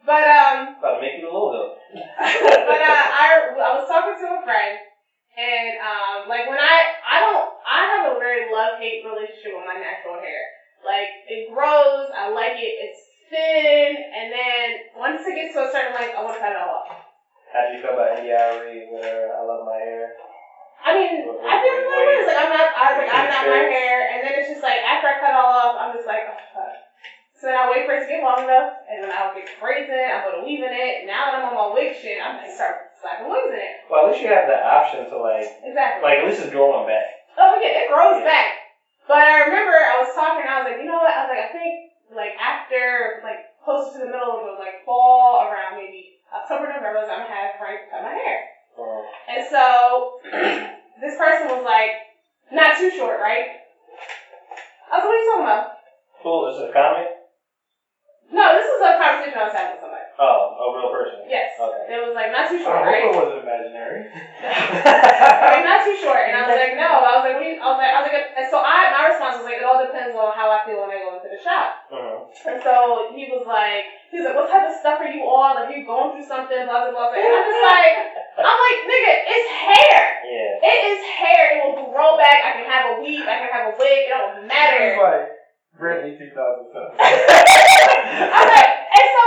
[0.09, 1.75] But um, About to make you the logo.
[1.93, 4.79] but uh, I I was talking to a friend,
[5.39, 9.63] and um, like when I I don't I have a very love hate relationship with
[9.63, 10.43] my natural hair.
[10.83, 12.75] Like it grows, I like it.
[12.75, 12.99] It's
[13.31, 16.59] thin, and then once it gets to a certain length, I want to cut it
[16.59, 16.91] all off.
[17.51, 20.11] How do you feel about India Arie with I love my hair?
[20.79, 23.27] I mean, what, what, I feel the way Like I'm not, I was like, I'm
[23.27, 26.07] not my hair, and then it's just like after I cut all off, I'm just
[26.07, 26.75] like, oh fuck.
[27.35, 29.91] So then I wait for it to get long enough, and then I'll get crazy,
[29.91, 31.07] I put a weave in it.
[31.07, 33.71] Now that I'm on my wig shit, I'm like, start in it.
[33.89, 36.01] Well, at least you have the option to like, Exactly.
[36.01, 37.05] like at least it's growing back.
[37.37, 38.23] Oh yeah, it grows Yeah.
[38.23, 38.47] back.
[39.07, 41.13] But I remember I was talking, I was like, you know what?
[41.15, 41.75] I was like, I think
[42.13, 46.99] like after like closer to the middle of the like fall, around maybe October, November,
[46.99, 48.37] I'm gonna have Frank cut my hair.
[48.77, 50.09] Um, And so
[51.01, 51.91] this person was like,
[52.51, 53.45] not too short, right?
[54.91, 55.65] I was like, what are you talking about?
[56.21, 56.45] cool.
[56.45, 57.05] This is a comic.
[58.31, 59.81] No, this was a conversation I was having with.
[60.19, 61.23] Oh, a real person.
[61.31, 61.55] Yes.
[61.55, 61.95] Okay.
[61.95, 63.07] It was like not too short, I short, hope right?
[63.07, 64.01] it wasn't imaginary.
[65.55, 66.27] like not too short.
[66.27, 66.91] And I was like, no.
[67.07, 67.55] I was like, what do you?
[67.55, 69.79] I was like, I was like, and so I, my response was like, it all
[69.79, 71.87] depends on how I feel when I go into the shop.
[71.87, 72.27] Mhm.
[72.51, 75.55] And so he was like, he was like, what type of stuff are you on?
[75.55, 76.67] Like, you going through something?
[76.67, 77.15] Blah blah blah.
[77.15, 77.95] And I'm just like,
[78.43, 79.99] I'm like, nigga, it's hair.
[80.27, 80.67] Yeah.
[80.67, 81.43] It is hair.
[81.55, 82.43] It will grow back.
[82.43, 83.23] I can have a weave.
[83.23, 84.03] I can have a wig.
[84.03, 84.99] It don't It's matter.
[84.99, 85.31] like
[85.79, 86.99] Britney 2007.
[86.99, 89.23] I'm like, and so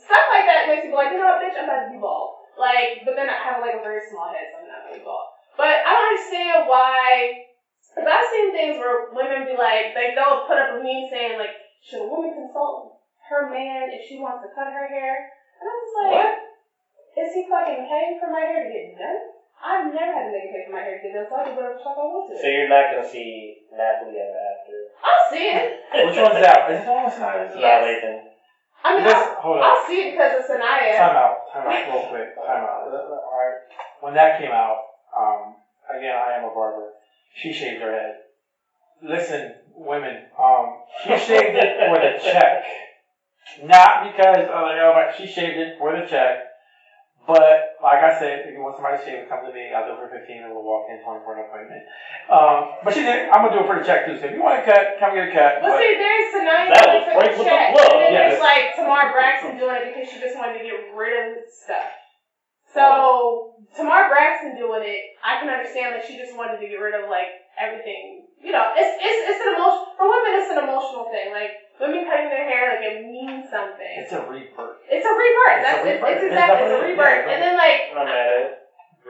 [0.00, 2.00] stuff like that makes me go like, you know what, bitch, I'm about to be
[2.00, 2.40] bald.
[2.56, 5.04] Like, but then I have like a very small head, so I'm not gonna be
[5.04, 5.28] bald.
[5.56, 7.36] But I don't understand why.
[7.94, 11.34] Cause I've seen things where women be like, they they'll put up a meme saying
[11.36, 11.50] like,
[11.82, 12.94] should a woman consult
[13.28, 15.26] her man if she wants to cut her hair?
[15.58, 16.32] And I'm just like, What?
[17.18, 19.20] is he fucking paying for my hair to get done?
[19.60, 21.52] I've never had a nigga pay for my hair to get done, so I can
[21.52, 22.34] do whatever the fuck I want to.
[22.40, 24.76] So you're not gonna see Nappily ever after.
[25.04, 25.68] I'll see it.
[26.06, 26.64] Which one's that?
[26.70, 27.76] Is it the one with It's Yeah.
[27.76, 28.29] not Lathan.
[28.82, 29.60] I mean, This, I'll, hold.
[29.60, 30.96] I'll see it because it's Sanaa.
[30.96, 31.36] Time out.
[31.52, 31.92] Time out.
[31.92, 32.36] Real quick.
[32.46, 32.88] Time out.
[32.88, 33.60] Alright.
[34.00, 34.78] When that came out,
[35.16, 35.56] um,
[35.94, 36.88] again, I am a barber.
[37.34, 38.16] She shaved her head.
[39.02, 42.64] Listen, women, um, she shaved it for the check.
[43.64, 46.38] Not because, oh, you know, but she shaved it for the check.
[47.26, 49.74] But, like I said, if you want somebody to shave, come to me.
[49.74, 51.82] I'll do it for 15 and we'll walk in 20 for an appointment.
[52.30, 54.14] Um, but she did, I'm going to do it for the check too.
[54.22, 55.58] So if you want a cut, come get a cut.
[55.66, 57.68] Well, But- see, there's Sanaa That doing was it for Frank the with the check,
[57.74, 58.22] and then Yes.
[58.30, 61.90] there's like Tamar Braxton doing it because she just wanted to get rid of stuff.
[62.70, 62.84] So
[63.74, 67.10] Tamar Braxton doing it, I can understand that she just wanted to get rid of
[67.10, 68.30] like everything.
[68.38, 70.38] You know, it's it's it's an emotion for women.
[70.38, 71.34] It's an emotional thing.
[71.34, 73.94] Like women cutting their hair, like it means something.
[74.04, 74.84] It's a rebirth.
[74.86, 75.58] It's a rebirth.
[75.58, 75.90] It's a That's it.
[75.96, 76.12] rebirth.
[76.12, 77.22] It's It's exactly it's a rebirth.
[77.26, 78.48] yeah, And then like I'm at it.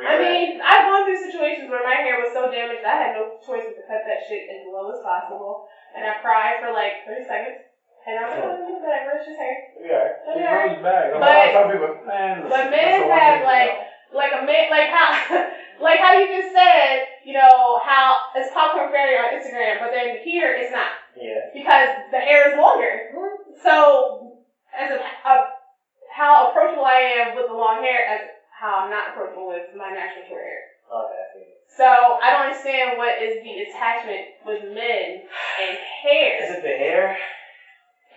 [0.00, 3.36] I mean, I've gone through situations where my hair was so damaged I had no
[3.44, 5.68] choice but to cut that shit as low as possible.
[5.92, 7.60] And I cried for like 30 seconds.
[8.08, 9.76] And I'm like, oh, whatever, it's just hair.
[9.76, 10.24] yeah.
[10.24, 11.12] It oh, grows back.
[11.20, 13.72] But- people, man, but men that's the one have, like.
[14.10, 15.14] Like a man, like how,
[15.86, 20.18] like how you just said, you know, how it's popcorn fairy on Instagram, but then
[20.26, 21.50] here it's not Yeah.
[21.54, 23.10] because the hair is longer.
[23.62, 24.36] So,
[24.76, 25.34] as a, a
[26.10, 28.20] how approachable I am with the long hair, as
[28.50, 30.62] how I'm not approachable with my natural short hair.
[30.90, 31.46] Okay.
[31.70, 35.22] So I don't understand what is the attachment with men
[35.62, 36.44] and hair.
[36.44, 37.16] Is it the hair?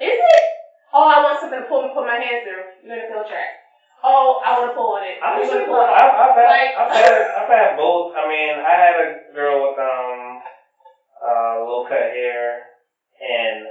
[0.02, 0.44] Is it?
[0.92, 2.66] Oh, I want something to pull put my hands through.
[2.82, 3.62] You're gonna feel trapped.
[4.04, 5.16] Oh, I want to pull on it.
[5.24, 5.96] I'm just gonna pull on it.
[5.96, 8.12] I've, I've had Like- I've had I've had both.
[8.18, 10.42] I mean, I had a girl with um
[11.24, 12.73] uh low cut hair,
[13.22, 13.68] and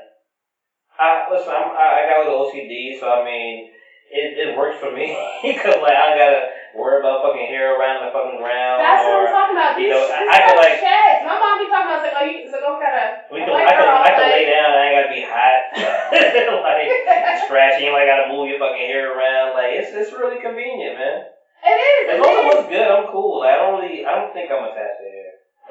[0.98, 1.50] I listen.
[1.50, 3.70] I'm, I I got a little OCD, so I mean,
[4.12, 6.40] it, it works for me because like I gotta
[6.76, 9.28] worry about fucking hair around the fucking ground That's what or.
[9.28, 9.72] I'm talking about.
[9.76, 11.20] you These, know, this I- I could, like- sheds.
[11.28, 13.04] My mom be talking about it's like, oh, you, it's like, oh, gotta.
[13.28, 14.68] We can, I can, I can lay down.
[14.72, 15.60] I ain't gotta be hot.
[16.64, 16.88] like
[17.44, 17.84] scratching.
[17.88, 19.52] You ain't gotta move your fucking hair around.
[19.56, 21.28] Like it's it's really convenient, man.
[21.62, 22.04] It is.
[22.10, 22.48] As long as it is.
[22.58, 23.38] looks good, I'm cool.
[23.46, 25.21] Like, I don't really, I don't think I'm attached to hair.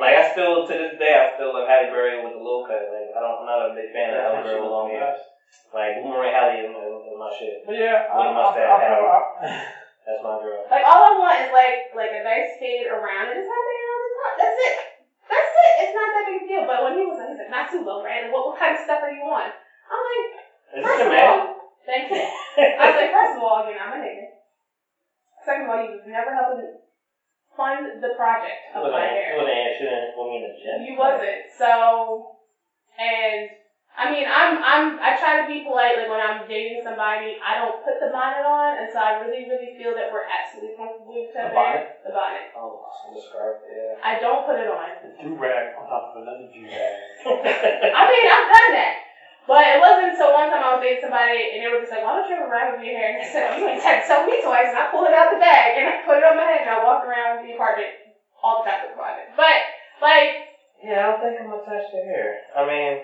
[0.02, 2.90] Like I still, to this day, I still love Halle Berry with the low cut.
[2.90, 5.14] Like I don't, I'm not a big fan of Halle Berry with long hair.
[5.70, 7.62] Like Boomerang Halle is my, is my shit.
[7.70, 9.06] But yeah, I, With a I, mustache, I, I, Halle.
[9.06, 9.22] I,
[10.10, 10.66] That's my girl.
[10.74, 13.76] Like all I want is like like a nice fade around and just have the
[13.78, 14.34] hair on the top.
[14.42, 14.76] That's it.
[15.30, 15.72] That's it.
[15.86, 16.64] It's not that big a deal.
[16.66, 18.26] But when he was like, he's like, not too low, right?
[18.26, 19.54] Like, what, what kind of stuff are you on?
[19.54, 20.28] I'm like,
[20.74, 21.30] Is first this a of man?
[21.30, 21.46] all,
[21.86, 22.26] thank you.
[22.26, 24.34] I was like, first of all, you're not my nigga.
[25.46, 26.81] Second of all, you was never helping
[27.56, 29.36] fund the project of wasn't, my he hair.
[29.36, 30.76] wasn't shooting with me in the gym.
[30.88, 31.42] You wasn't.
[31.52, 32.38] So,
[32.98, 33.52] and
[33.92, 36.00] I mean, I'm I'm I try to be polite.
[36.00, 39.76] Like when I'm dating somebody, I don't put the bonnet on until I really really
[39.76, 42.00] feel that we're absolutely comfortable with each The bonnet?
[42.08, 42.56] The bonnet.
[42.56, 42.80] Oh,
[43.12, 44.00] the scarf, yeah.
[44.00, 44.88] I don't put it on.
[45.20, 46.96] do rag on top of another do rag.
[48.00, 48.96] I mean, I've done that.
[49.48, 52.02] But it wasn't until one time I was dating somebody and they were just like,
[52.02, 53.10] why don't you ever rag with your hair?
[53.10, 54.68] And I said, you ain't had to tell me twice.
[54.68, 56.70] And I pulled it out the bag and I put it on my head and
[56.70, 57.90] I walked around the apartment
[58.44, 59.26] all the time with bonnet.
[59.36, 59.58] But,
[60.02, 60.32] like,
[60.82, 62.34] yeah, I don't think I'm attached to hair.
[62.56, 62.98] I mean,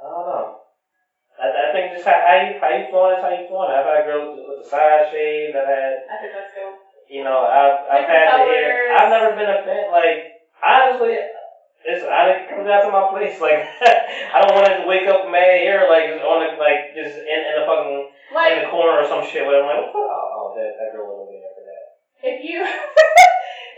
[0.00, 0.48] I don't know.
[1.40, 3.50] I, I think just how, how you how you flaunt is how you it.
[3.50, 5.54] I've had girls with, with the side shade.
[5.54, 6.72] I've had I think that's cool.
[7.08, 8.96] You know, I've I've Different had the hair.
[8.96, 9.90] I've never been a fan.
[9.90, 10.18] Like
[10.62, 11.16] honestly,
[11.84, 13.36] it's I it comes down to my place.
[13.44, 17.16] Like I don't want to wake up mad here, like just on the like just
[17.20, 18.08] in, in the fucking
[18.50, 19.44] in the corner or some shit.
[19.44, 20.08] Where I'm like, what the fuck?
[20.08, 21.84] Oh, oh, that that girl wasn't good after that.
[22.24, 22.58] if you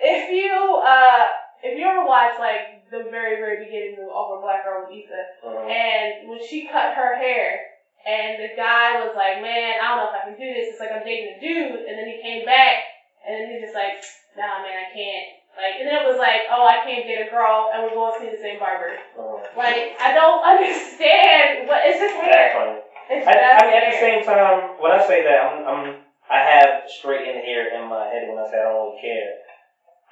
[0.02, 0.52] if you
[0.84, 1.24] uh
[1.62, 5.22] if you ever watch like the very very beginning of Awkward Black Girl with Issa,
[5.42, 5.66] Mhm.
[5.66, 7.58] and when she cut her hair,
[8.06, 10.70] and the guy was like, "Man, I don't know if I can do this.
[10.70, 12.86] It's like I'm dating a dude," and then he came back,
[13.26, 13.98] and then he's just like,
[14.38, 17.30] "Nah, man, I can't." Like, and then it was like, "Oh, I can't date a
[17.32, 19.40] girl, and we're going to see the same barber." Mhm.
[19.56, 22.82] Like, I don't understand what is it's just hair.
[23.08, 25.82] It's I, I mean, at the same time, when I say that, I'm, I'm
[26.28, 29.30] I have straightened hair in my head when I say I don't really care.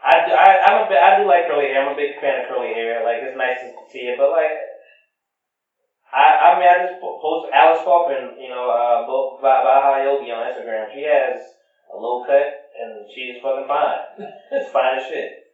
[0.04, 1.82] I, do- I, I'm a I do like curly hair.
[1.84, 3.02] I'm a big fan of curly hair.
[3.04, 4.52] Like it's nice to see it, but like,
[6.12, 10.46] I, I mean, I just post Alice Coffin, you know, uh, Ba- Baha Yogi on
[10.46, 10.86] Instagram.
[10.94, 11.40] She has
[11.92, 14.28] a low cut and she's fucking fine.
[14.50, 15.46] it's fine as shit.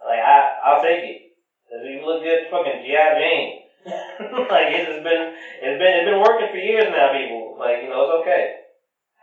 [0.00, 1.18] Like I, I'll take it.
[1.68, 3.64] Cause you look good, fucking GI Jane.
[4.52, 7.56] like it's just been, it's been, it's been working for years now, people.
[7.58, 8.60] Like you know, it's okay,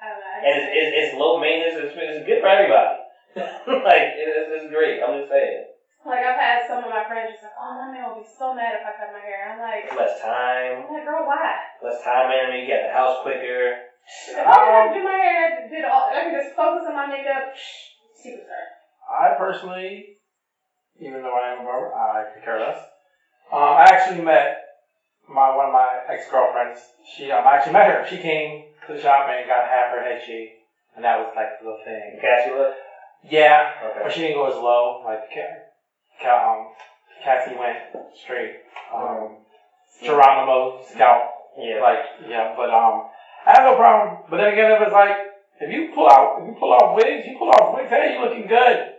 [0.01, 0.09] I.
[0.09, 1.77] I and it's, it's, it's low maintenance.
[1.77, 2.95] It's, it's good for everybody.
[3.85, 4.99] like it, it's, it's great.
[4.99, 5.69] I'm just saying.
[6.03, 8.55] Like I've had some of my friends just like, oh my man will be so
[8.55, 9.51] mad if I cut my hair.
[9.51, 11.59] I'm like, less time, I'm like, girl, why?
[11.83, 12.63] less time management.
[12.63, 13.88] You get the house quicker.
[14.07, 16.09] If I didn't have to do my hair, I did all.
[16.09, 17.53] I could just focus on my makeup.
[18.17, 18.65] Superstar.
[19.09, 20.17] I personally,
[20.99, 22.77] even though I am a barber, I could care less.
[23.51, 24.57] Um, I actually met
[25.27, 26.79] my one of my ex girlfriends.
[27.15, 28.05] She um, I actually met her.
[28.07, 30.51] She came to the shop and got half her head shaved,
[30.95, 32.19] and that was like the thing.
[32.21, 32.75] Cassie look.
[33.23, 34.13] Yeah, but Okay.
[34.15, 35.03] she didn't go as low.
[35.05, 35.65] Like Ca-
[36.21, 36.67] Ca- um,
[37.23, 37.77] Cassie went
[38.15, 38.57] straight.
[38.93, 39.37] Um,
[40.03, 41.23] Geronimo scalp.
[41.57, 41.81] Yeah.
[41.81, 43.08] Like yeah, but um,
[43.49, 44.29] I have no problem.
[44.29, 45.17] But then again, it was like
[45.57, 47.89] if you pull out if you pull off wigs, you pull off wigs.
[47.89, 48.93] Hey, you looking good.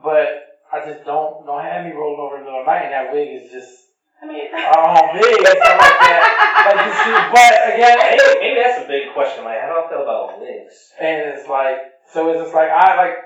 [0.00, 2.88] But I just don't don't have me rolling over in the middle of the night,
[2.88, 6.24] and that wig is just I mean, oh big and stuff like that.
[6.64, 9.44] Like you see, but again, Maybe, maybe that's a big question.
[9.44, 10.96] Like, how do I feel about wigs?
[10.96, 13.16] and it's like so it's just like I like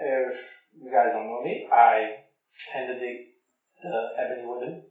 [0.00, 0.32] if
[0.80, 2.24] you guys don't know me, I
[2.72, 3.36] tend to dig
[3.84, 4.82] the ebony women.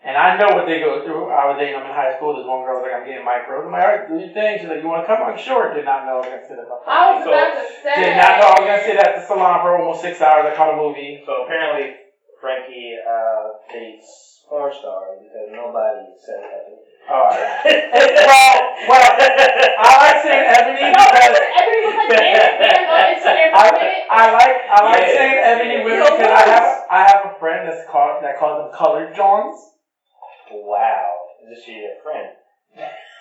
[0.00, 1.28] And I know what they go through.
[1.28, 2.32] I was dating them in high school.
[2.32, 3.68] This one girl was like, I'm getting micros.
[3.68, 4.56] I'm like, all right, do your thing.
[4.56, 5.20] She's like, you want to come?
[5.20, 5.76] I'm sure.
[5.76, 6.88] Did not know I was going to sit at the salon.
[6.88, 7.96] I was So, about to say.
[8.00, 10.48] Did not know I was going to sit at the salon for almost six hours.
[10.48, 11.20] I caught a movie.
[11.28, 12.00] So apparently,
[12.40, 16.64] Frankie uh, dates porn stars because nobody said that.
[17.10, 18.56] Oh, well,
[18.88, 23.60] well, I like saying ebony No, because everybody was like, man, man, on Instagram for
[23.60, 24.04] I, a minute.
[24.08, 25.16] I like I like Yeah.
[25.20, 28.70] saying ebony women because I have I have a friend that's called that calls them
[28.78, 29.58] colored Johns.
[30.52, 31.14] Wow.
[31.42, 32.36] Is this your friend?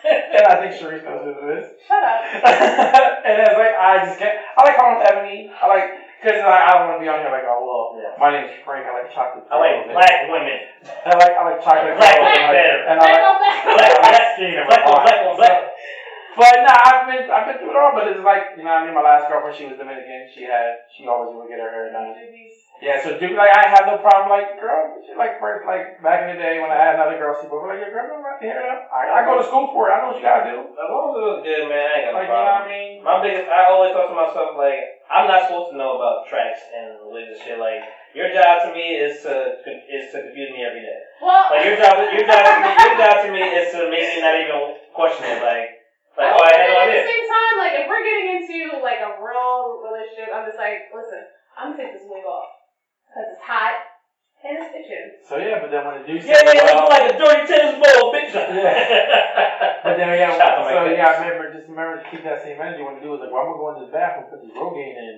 [0.06, 1.68] and I think Sharice knows who it is.
[1.88, 2.22] Shut up.
[3.26, 4.38] and it's like I just can't.
[4.56, 5.50] I like calling them Ebony.
[5.50, 5.88] I like
[6.22, 7.86] because like I don't want to be on here like oh well.
[7.98, 8.14] Yeah.
[8.22, 8.86] My name's Frank.
[8.86, 9.50] I like chocolate.
[9.50, 10.60] I like girls, and- black women.
[10.86, 11.96] I like I like chocolate.
[11.98, 12.80] Black girls, and I- better.
[12.86, 13.20] And I like.
[13.20, 15.38] Black, I like black, skin and black, my black, eyes.
[15.40, 15.58] black.
[16.38, 17.92] But no, I've been I've been through it all.
[17.98, 18.94] But it's like you know I mean.
[18.96, 20.30] My last girlfriend, she was Dominican.
[20.32, 22.14] She had she always would get her hair done.
[22.80, 24.32] Yeah, so dude, like I have no problem.
[24.32, 27.36] Like girl, she like first like back in the day when I had another girl
[27.36, 28.56] sleep over, like your girl don't like the.
[28.56, 30.00] I, I go to school for it.
[30.00, 30.64] I know what you gotta do.
[30.64, 32.56] As long as it looks good, man, I ain't got no Like you know problem.
[32.56, 32.96] what I mean.
[33.04, 34.80] My biggest, I always thought to myself, like,
[35.12, 37.60] I'm not supposed to know about tracks and wigs and shit.
[37.60, 37.84] Like,
[38.16, 41.00] your job to me is to is to confuse me every day.
[41.20, 44.08] Well, Like, your job, your job to me, your job to me is to make
[44.08, 45.44] me not even question it.
[45.44, 45.84] Like,
[46.16, 49.04] like, oh, I had no at the same time, like if we're getting into like
[49.04, 51.28] a real relationship, I'm just like, listen,
[51.60, 52.59] I'm gonna take this wig off
[53.10, 53.76] because it's hot
[54.46, 55.08] and it's itching.
[55.28, 57.44] So yeah, but then when the dude Yeah, said, yeah, well, looking like a dirty
[57.50, 58.32] tennis ball, bitch.
[59.84, 61.02] But then yeah, Shout out to so my you kids.
[61.02, 62.84] gotta remember, just remember to keep that same energy.
[62.84, 64.52] What to do is like, well, I'm gonna go in this bathroom, and put this
[64.56, 65.16] Rogaine in,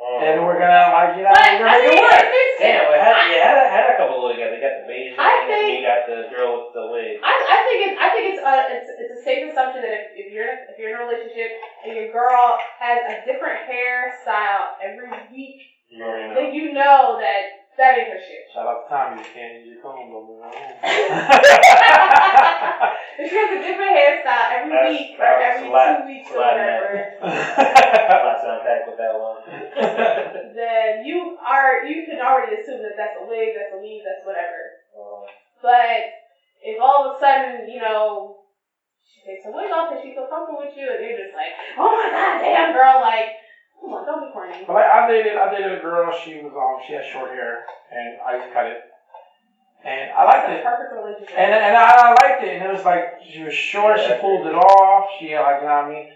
[0.00, 0.18] Oh.
[0.24, 2.28] and we're gonna like, you know, But we're I gonna make mean, it work.
[2.58, 4.50] Damn, well, had, yeah, had, a- had a couple of guys.
[4.50, 7.20] They got the beige and think- you got the girl with the wig.
[7.22, 10.04] I, I think it's I think it's a it's, it's a safe assumption that if,
[10.16, 11.50] if you're if you're in a relationship
[11.86, 16.34] and your girl has a different hairstyle every week, You already know.
[16.34, 17.42] then you know that
[17.76, 18.46] that ain't her shit.
[18.54, 20.46] Shout out to Tommy, you can't use your comb, we're
[23.18, 26.90] If she has a different hairstyle every That's- week or every two weeks or whatever,
[27.18, 29.42] A lot to unpack with that one.
[30.54, 34.26] then you are you can already assume that that's a wig, that's a weave, that's
[34.26, 34.82] whatever.
[34.98, 35.26] Um,
[35.62, 36.14] But
[36.62, 38.38] if all of a sudden, you know,
[39.02, 41.54] she takes a wig off and she feels comfortable with you, and you're just like,
[41.78, 43.34] oh my god, damn girl, like,
[43.80, 44.64] come on, don't be corny.
[44.66, 46.12] But like I dated, I dated a girl.
[46.24, 48.80] She was um, she had short hair, and I just cut it,
[49.84, 50.66] and I liked It's it.
[50.66, 51.34] a perfect relationship.
[51.38, 54.00] And and I, I liked it, and it was like she was short.
[54.00, 55.08] She pulled it off.
[55.18, 56.06] She like you know what I mean.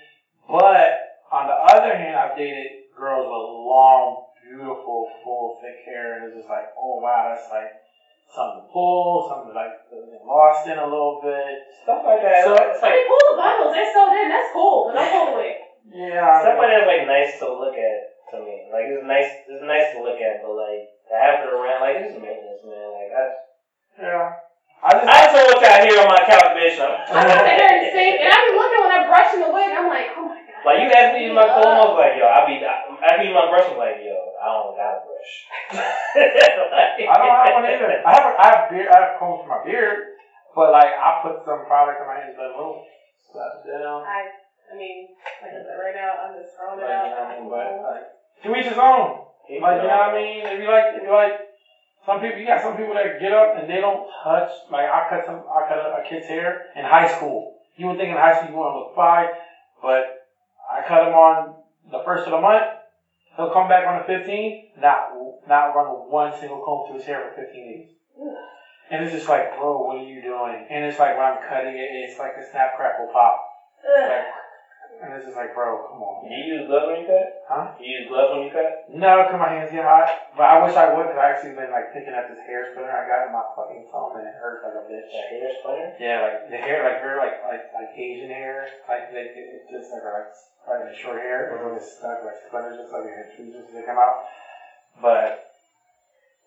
[0.49, 0.89] But
[1.31, 6.37] on the other hand, I've dated girls with long, beautiful, full, thick hair, and it's
[6.41, 7.69] just like, oh wow, that's like
[8.33, 9.77] something to pull, something like
[10.25, 11.69] lost in a little bit.
[11.85, 12.45] Stuff like that.
[12.49, 13.73] So- it's I like mean, pull the bundles.
[13.77, 14.29] They're sold in.
[14.33, 14.89] That's cool.
[14.89, 15.58] But don't pull the wig.
[15.89, 17.99] Yeah, stuff like that's like nice to look at
[18.33, 18.69] to me.
[18.69, 19.31] Like it's nice.
[19.49, 22.61] It's nice to look at, but like to have it around, like it's just maintenance,
[22.65, 22.89] man.
[22.93, 23.25] Like I.
[23.97, 24.29] yeah.
[24.79, 26.77] I just I just don't want y'all here on my couch, bitch.
[26.79, 29.71] I'm- I sit there and sink, and I be looking when I'm brushing the wig.
[29.75, 30.63] I'm like, oh my god.
[30.63, 33.23] Like you asked me to use my comb, I was like, yo, I be after
[33.25, 35.33] you use my brush, I was like, yo, I don't got a brush.
[37.09, 37.89] I don't have one either.
[38.07, 38.89] I have I have beard.
[38.93, 40.15] I have combs for my beard,
[40.55, 42.85] but like I put some product in my hands, like little
[43.33, 44.03] slap it down.
[44.07, 44.31] I,
[44.71, 45.07] I mean,
[45.41, 47.27] like I said, right now I'm just throwing it Like, you know out.
[47.27, 47.49] what I mean?
[47.49, 48.05] But like,
[48.43, 49.17] to each his own.
[49.61, 50.47] Like you know what I mean?
[50.47, 51.33] If you like, if you like,
[52.05, 54.49] some people you got some people that get up and they don't touch.
[54.71, 57.49] Like I cut some, I cut a, a kid's hair in high school.
[57.77, 59.29] You would think in high school you want to look fine,
[59.81, 60.05] but
[60.71, 61.55] I cut him on
[61.91, 62.65] the first of the month.
[63.37, 64.99] He'll come back on the 15th, not
[65.47, 67.85] not run one single comb through his hair for 15 days.
[68.91, 70.65] And it's just like, bro, what are you doing?
[70.69, 73.37] And it's like when I'm cutting it, it's like a snap crackle pop.
[73.85, 74.23] Like,
[75.03, 76.27] and it's just like, bro, come on.
[76.27, 77.27] Do you use gloves when you cut?
[77.47, 77.65] Huh?
[77.79, 78.71] You use gloves when you cut?
[78.91, 80.11] No, cause my hands get hot.
[80.35, 82.91] But I wish I would, cause I actually been like picking at this hair splitter
[82.91, 85.09] I got in my fucking thumb, and it hurts like a bitch.
[85.11, 85.89] The hair splitter?
[86.03, 89.61] Yeah, like the hair, like very like like like Asian hair, like they it, it
[89.71, 90.29] just like like
[90.67, 93.99] like the short hair, it was stuck like splinters, just like trees just they come
[93.99, 94.27] out.
[95.01, 95.47] But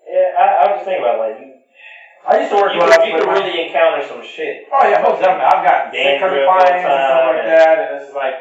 [0.04, 1.61] Yeah, I, I was just thinking about like you.
[2.22, 4.70] I used to work You with could, you could really encounter some shit.
[4.70, 5.50] Oh yeah, most definitely.
[5.50, 8.36] I've gotten sick Dandruff coming clients and all stuff like time, that, and it's like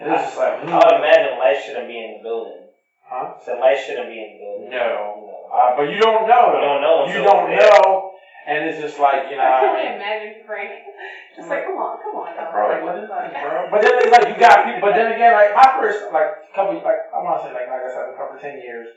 [0.00, 2.64] it's just like I would imagine light shouldn't be in the building.
[3.04, 3.36] Huh?
[3.44, 4.68] So light shouldn't be in the building.
[4.72, 4.80] No.
[4.80, 5.52] You.
[5.52, 6.56] Uh, but you don't know.
[6.56, 7.76] You don't know You until don't it's there.
[7.76, 8.16] know,
[8.48, 9.44] and it's just like you know.
[9.44, 9.84] I what I can mean?
[9.92, 10.72] only imagine Frank.
[11.32, 12.52] Just like, come on, come on, dog.
[12.52, 13.72] Bro, like, what is this, bro?
[13.72, 14.84] But then it's like you got people.
[14.84, 17.84] But then again, like my first like couple, like I want to say like like
[17.84, 18.92] I said, a couple ten years.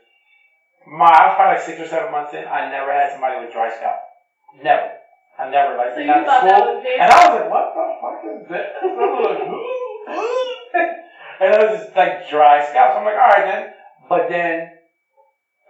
[0.83, 2.43] My I was probably like six or seven months in.
[2.43, 4.03] I never had somebody with dry scalp.
[4.63, 4.91] Never.
[5.37, 6.79] I never like So you not school.
[6.79, 8.67] And I was like, what the fuck is this?
[8.81, 10.39] I was
[10.73, 10.89] like,
[11.41, 12.93] and it was just like dry scalp.
[12.93, 13.73] So I'm like, all right then.
[14.07, 14.71] But then,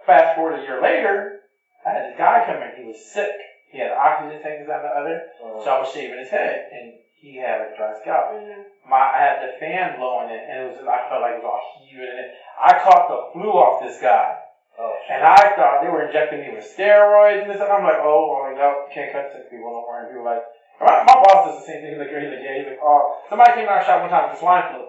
[0.04, 1.40] fast forward a year later,
[1.86, 2.70] I had this guy come in.
[2.76, 3.32] He was sick.
[3.72, 5.22] He had oxygen tanks on the other.
[5.40, 8.32] So I was shaving his head, and he had a dry scalp.
[8.32, 8.64] Mhm.
[8.88, 11.50] My I had the fan blowing it, and it was I felt like it was
[11.50, 12.34] all heaving in it.
[12.62, 14.36] I caught the flu off this guy,
[14.78, 18.00] oh, and I thought they were injecting me with steroids and this, and I'm like,
[18.00, 20.00] oh, I'm like, no, can't cut sick people no more.
[20.04, 20.42] And people like,
[20.80, 21.96] my, my boss does the same thing.
[21.96, 24.28] He's like, he's like, yeah, he's like, oh, somebody came in our shop one time
[24.30, 24.84] with swine flu,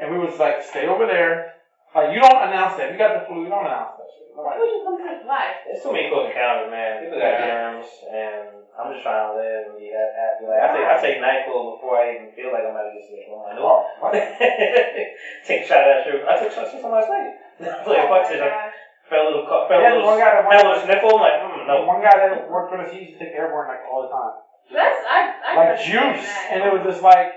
[0.00, 1.56] and we was like, stay over there.
[1.96, 2.92] Like you don't announce that.
[2.92, 4.28] You got the flu, you don't announce that shit.
[4.36, 5.56] Why Nobody- would you come to his life?
[5.64, 6.92] There's too many close encounters, man.
[7.00, 10.44] People got germs, and I'm just trying to live and be happy.
[10.44, 13.08] Like I take I take Nyquil before I even feel like I'm about to get
[13.08, 13.24] sick.
[13.32, 14.12] I'm like, Oh, no.
[15.48, 16.20] take a shot of that shit.
[16.28, 17.32] I took shots some last night.
[17.64, 18.36] I was like, fuck this.
[18.42, 18.76] I gosh.
[19.08, 21.12] felt a little, cough, felt Yeah, a little, one guy that felt a little sniffle.
[21.16, 21.74] I'm like, mm, no.
[21.88, 24.34] One guy that worked for us, he used to take airborne like all the time.
[24.68, 25.20] That's I.
[25.40, 27.32] I like juice, and it was just like.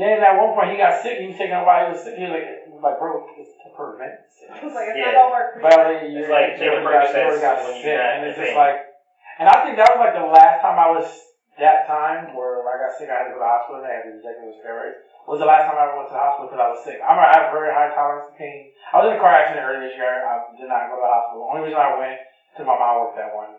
[0.00, 1.20] Then at one point he got sick.
[1.20, 1.84] He was taking a while.
[1.84, 2.16] He was sick.
[2.16, 4.48] He was like, he was like, bro, it's to prevent sick.
[4.48, 5.12] It was like it's Yeah.
[5.12, 5.48] not gonna work.
[5.52, 5.68] for you.
[5.68, 8.00] But you, It's like you taking already got, you Percocets already got when you sick,
[8.00, 8.78] and it's just like,
[9.40, 11.06] and I think that was like the last time I was
[11.60, 13.12] that time where I got sick.
[13.12, 13.76] I had to go to the hospital.
[13.80, 15.04] and They had to inject with steroids.
[15.28, 16.98] Was the last time I ever went to the hospital because I was sick.
[17.04, 18.72] I'm I have very high tolerance to pain.
[18.90, 20.24] I was in a car accident earlier this year.
[20.26, 21.46] I did not go to the hospital.
[21.46, 22.18] The only reason I went
[22.50, 23.54] because my mom worked that one.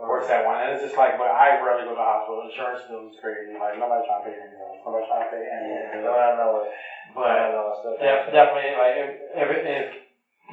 [0.00, 2.48] Works that one, and it's just like, but I rarely go to the hospital.
[2.48, 3.52] Insurance bills is crazy.
[3.52, 4.80] Like nobody's trying to pay anything.
[4.80, 6.00] Nobody's trying to pay anything.
[6.00, 6.72] Yeah, I know it.
[6.72, 9.84] I But know still def- definitely, like if, if, if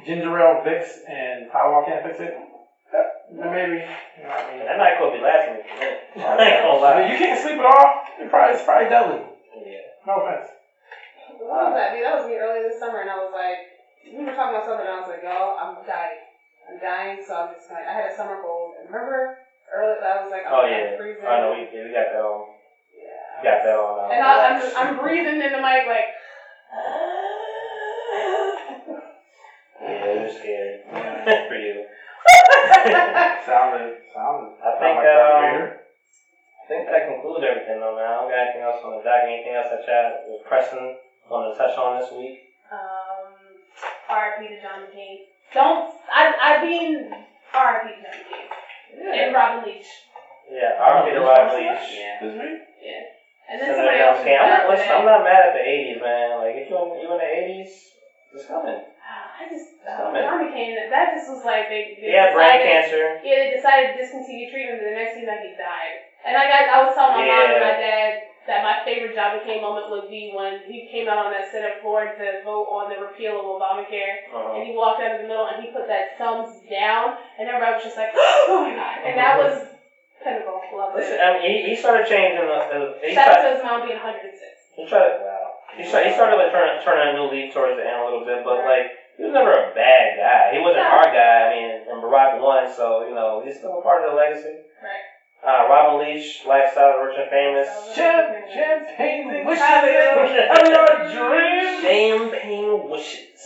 [0.04, 2.36] ginger ale, Vicks, and Tylenol can't fix it,
[3.30, 3.84] maybe.
[4.16, 4.58] You know what I mean?
[4.60, 5.98] And that Nyquil be lasting me for a minute.
[6.16, 6.94] I ain't gonna lie.
[6.94, 7.86] But you can't sleep at all.
[8.18, 9.20] It probably, it's probably deadly.
[9.56, 9.84] Yeah.
[10.06, 10.44] No offense.
[11.36, 11.92] What was that?
[11.92, 13.60] Dude, that was me earlier this summer, and I was like,
[14.10, 16.18] we were talking about something, and I was like, y'all, I'm dying.
[16.68, 18.72] I'm dying, so I'm just like, I had a summer cold.
[18.78, 19.28] And remember
[19.72, 20.96] earlier, that I was like, I'm, Oh I'm yeah.
[20.96, 21.26] freezing.
[21.26, 22.44] I know we, yeah, we got that on.
[22.96, 23.38] Yeah.
[23.38, 23.92] We got that on.
[23.98, 26.08] Uh, And I, I'm just, I'm breathing in the mic like.
[29.80, 30.78] yeah, it was scary
[31.48, 31.82] for you.
[33.48, 34.52] Sounded, sounded.
[34.60, 38.04] I think, sound like um, I think that concludes everything though, man.
[38.04, 39.28] I don't got anything else on the docket.
[39.28, 40.96] Anything else that y'all was pressing
[41.30, 42.52] want to touch on this week?
[42.68, 43.32] Um,
[44.08, 44.48] R.I.P.
[44.48, 45.24] to John McCain.
[45.54, 46.32] Don't I?
[46.36, 47.08] I mean,
[47.54, 47.84] R.I.P.
[47.88, 48.48] to John McCain
[49.16, 49.88] and Robin Leach.
[50.52, 51.12] Yeah, R.I.P.
[51.16, 51.88] to Rob Leach.
[51.96, 52.60] Yeah, This week?
[52.84, 53.02] yeah.
[53.48, 54.20] And then Senator somebody John else.
[54.24, 54.38] McCain.
[54.44, 56.26] I'm not, was listen, mad I'm not mad at the 80s, man.
[56.44, 57.72] Like, if you in, you in the 80s,
[58.36, 58.80] it's coming.
[59.38, 60.74] I just uh, McCain.
[60.90, 61.94] That just was like they.
[62.02, 63.22] they He had brain cancer.
[63.22, 66.02] Yeah, they decided to discontinue treatment, and the next thing that he died.
[66.26, 68.10] And like I, I was telling my mom and my dad,
[68.50, 71.78] that my favorite John McCain moment would be when he came out on that Senate
[71.78, 74.58] floor to vote on the repeal of Obamacare, Uh-huh.
[74.58, 77.78] and he walked out in the middle and he put that thumbs down, and everybody
[77.78, 78.10] was just like,
[78.50, 79.54] oh my god, and that was
[80.18, 80.58] pinnacle.
[80.74, 81.22] Love Listen, it.
[81.22, 82.98] I mean, he, he started changing the.
[83.06, 84.34] he, Shout out started, to his mom being 106.
[84.74, 85.22] he tried.
[85.22, 85.54] Wow.
[85.78, 86.10] He started.
[86.10, 88.66] He started like turning turning a new leaf towards the end a little bit, but
[88.66, 90.54] like he was never a bad guy.
[90.54, 91.34] He wasn't our guy.
[91.42, 94.62] I mean, and Barack won, so you know he's still a part of the legacy.
[94.78, 95.02] Right.
[95.42, 97.68] Uh, Robin Leach, lifestyle, rich and famous.
[97.94, 99.58] Champ, champagne wishes.
[99.58, 100.38] Champagne.
[100.54, 101.82] Having dream.
[101.82, 103.42] Champagne wishes.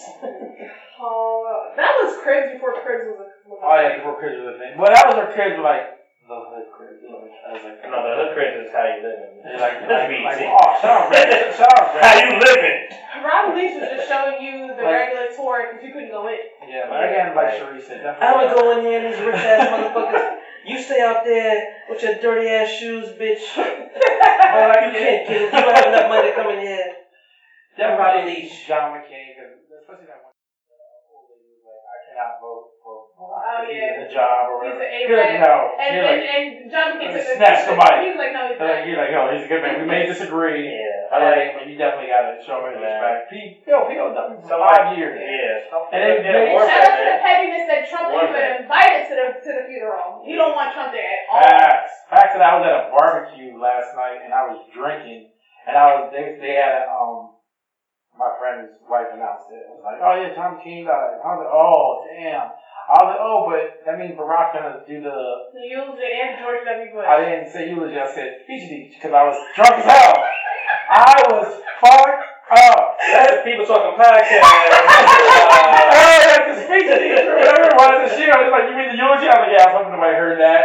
[1.01, 3.49] Oh, that was crazy before Cribs was a.
[3.49, 4.79] Was Oh yeah, before Cribs was a thing.
[4.79, 6.02] Well, that was our kids were like the hood kids.
[6.83, 9.33] I was like, No, the hood Chris is how you living.
[9.43, 11.55] Like, like, like, oh, shout out, Red.
[11.55, 11.85] Shout.
[12.01, 12.79] How you living?
[13.23, 16.39] Rob Leach was just showing you the Like- regular tour because you couldn't go in.
[16.67, 18.27] Yeah, but again, like Sharice said, definitely.
[18.27, 20.39] I would go in there, these rich ass motherfuckers.
[20.65, 23.43] You stay out there with your dirty ass shoes, bitch.
[24.53, 25.43] But like, You can't get.
[25.43, 25.49] it.
[25.49, 26.93] You don't have enough money to come in here.
[27.77, 32.69] Definitely John McCain, because especially that one uh, old lady was like, I cannot vote
[32.69, 32.72] for Barack.
[33.23, 33.95] Oh, He's yeah.
[33.95, 34.83] in the job or He's whatever.
[34.83, 35.55] an You're like, no.
[35.79, 37.95] And, You're and, like, and John McCain Like, snatch the mic.
[38.03, 38.87] He was like, no, he's like, not.
[38.89, 39.75] you're like, no, he's a good man.
[39.81, 40.67] We may disagree.
[40.69, 41.13] Yeah.
[41.13, 42.83] I like, but you definitely gotta show him Man.
[42.83, 43.21] respect.
[43.31, 44.17] P, yo, P.O.
[44.17, 44.41] W.
[44.41, 45.15] for five years.
[45.21, 45.69] Yeah.
[45.93, 47.21] And then yeah, Shout out to the man.
[47.21, 50.25] pettiness that Trump even invited to the to the funeral.
[50.25, 51.45] You don't want Trump there at all.
[51.45, 51.93] Facts.
[52.09, 55.29] Facts that I was at a barbecue last night and I was drinking
[55.69, 57.37] and I was they they had um
[58.17, 59.65] my friend's wife announced it.
[59.69, 61.21] It was like, oh yeah, Tom King died.
[61.21, 62.49] I was like, oh damn.
[62.89, 65.17] I was like, oh, but that means Barack gonna do the.
[65.55, 66.89] The eulogy and George W.
[66.93, 67.07] Bush.
[67.07, 67.95] I didn't say eulogy.
[67.95, 70.19] I said speech because I was drunk as hell.
[70.91, 72.99] I was fucked up.
[72.99, 74.45] That's people talking podcast.
[74.45, 79.27] I had the speech teacher, whatever it was, and was like, "You mean the eulogy?"
[79.27, 80.65] I was like, "Yeah, I hope nobody heard that."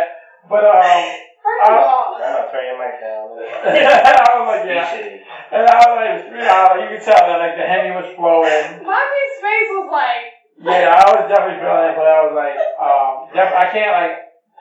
[0.50, 1.00] But um,
[1.48, 3.40] First of all, I'm not turning your mic down.
[3.40, 7.56] I was like, "Yeah." And I was like, you know, you could tell that like
[7.56, 8.84] the Henny was flowing.
[8.84, 13.14] Monty's face was like, Yeah, I was definitely feeling it, but I was like, um,
[13.30, 14.16] def- I can't like,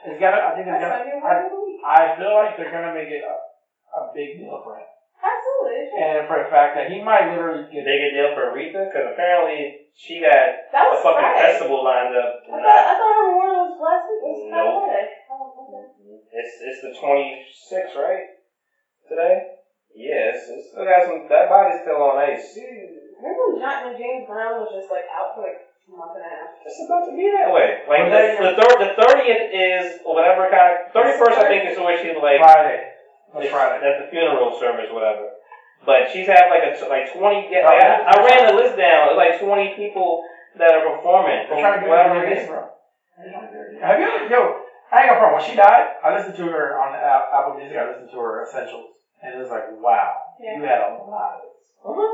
[0.05, 1.81] it's gonna, I think it's gonna, I, word of the week.
[1.81, 3.35] I feel like they're gonna make it a,
[3.97, 4.85] a big deal for him.
[5.17, 5.89] Absolutely.
[5.97, 9.09] And for the fact that he might literally get, Big a deal for Aretha because
[9.09, 11.41] apparently she got That a fucking Friday.
[11.57, 12.45] festival lined up.
[12.45, 14.21] I thought, I thought her memorial was last week.
[14.21, 14.69] Was Nope.
[14.69, 15.05] Oh, okay.
[16.29, 18.25] It's it's the 26th, right?
[19.09, 19.35] Today?
[19.97, 20.45] Yes.
[20.53, 21.25] It's still got some.
[21.25, 22.53] That body's still on ice.
[22.53, 26.25] Remember when John when James Brown was just like out for like a month and
[26.25, 26.49] a half?
[26.65, 27.83] It's about to be that way.
[27.87, 30.87] Like the, the third, the thirtieth is whatever kind.
[30.87, 32.91] Of, Thirty first, I think, is where she's like Friday.
[33.35, 33.79] it's It's Friday.
[33.83, 35.31] at the funeral service, whatever.
[35.85, 37.47] But she's had like a like twenty.
[37.47, 38.11] Yeah, Oh, like, I.
[38.11, 39.15] I ran the list down.
[39.15, 40.23] It's like twenty people
[40.59, 42.47] that are performing They're from trying to get whatever her reason.
[42.51, 42.61] bro.
[43.15, 44.41] They're trying to get her- Have you ever, yo,
[44.91, 47.77] I ain't gonna front, when she died, I listened to her on App- Apple Music,
[47.77, 48.89] I listened to her Essentials,
[49.21, 50.57] and it was like, wow, Yeah.
[50.57, 51.67] you had a lot of this.
[51.85, 52.09] Mhm.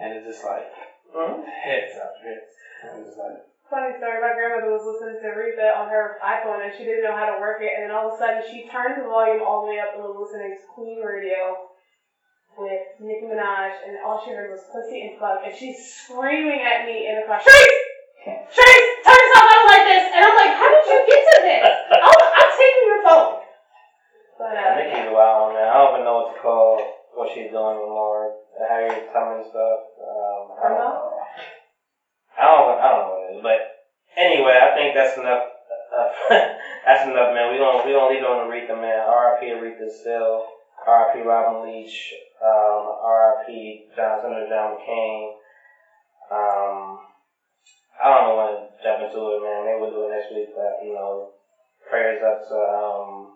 [0.00, 0.72] And it's just like,
[1.12, 1.44] Mhm.
[1.44, 2.48] hits after hits.
[2.82, 6.76] And it like, Funny story, my grandmother was listening to Aretha on her iPhone and
[6.76, 9.00] she didn't know how to work it and then all of a sudden she turned
[9.00, 11.72] the volume all the way up and was listening to Queen Radio
[12.60, 16.84] with Nicki Minaj and all she heard was pussy and fuck and she's screaming at
[16.84, 17.80] me in the car, Sharice!
[18.52, 18.92] Sharice!
[19.08, 20.04] Turn yourself out like this!
[20.12, 21.72] And I'm like, how did you get to this?
[21.96, 23.40] I'll, I'm taking your phone.
[24.36, 25.64] But uh, Nicki's wild, man.
[25.64, 26.76] I don't even know what to call
[27.16, 28.36] what she's doing anymore.
[28.58, 29.80] The Harriet Tubman stuff.
[29.96, 31.11] Um, I don't know.
[32.38, 33.58] I don't, I don't know what it is, but
[34.16, 35.40] anyway, I think that's enough.
[35.92, 36.06] Uh,
[36.84, 37.48] that's enough, man.
[37.48, 39.04] We don't, we don't leave it on Aretha, man.
[39.04, 39.46] R.I.P.
[39.46, 40.42] Aretha still.
[40.86, 41.20] R.I.P.
[41.20, 42.14] Robin Leach.
[42.40, 43.82] Um, R.I.P.
[43.94, 45.28] John Senator John McCain.
[46.30, 46.98] Um,
[48.02, 49.64] I don't know when to jump into it, man.
[49.64, 51.26] Maybe we'll do it next week, but you know,
[51.88, 53.28] prayers up to um,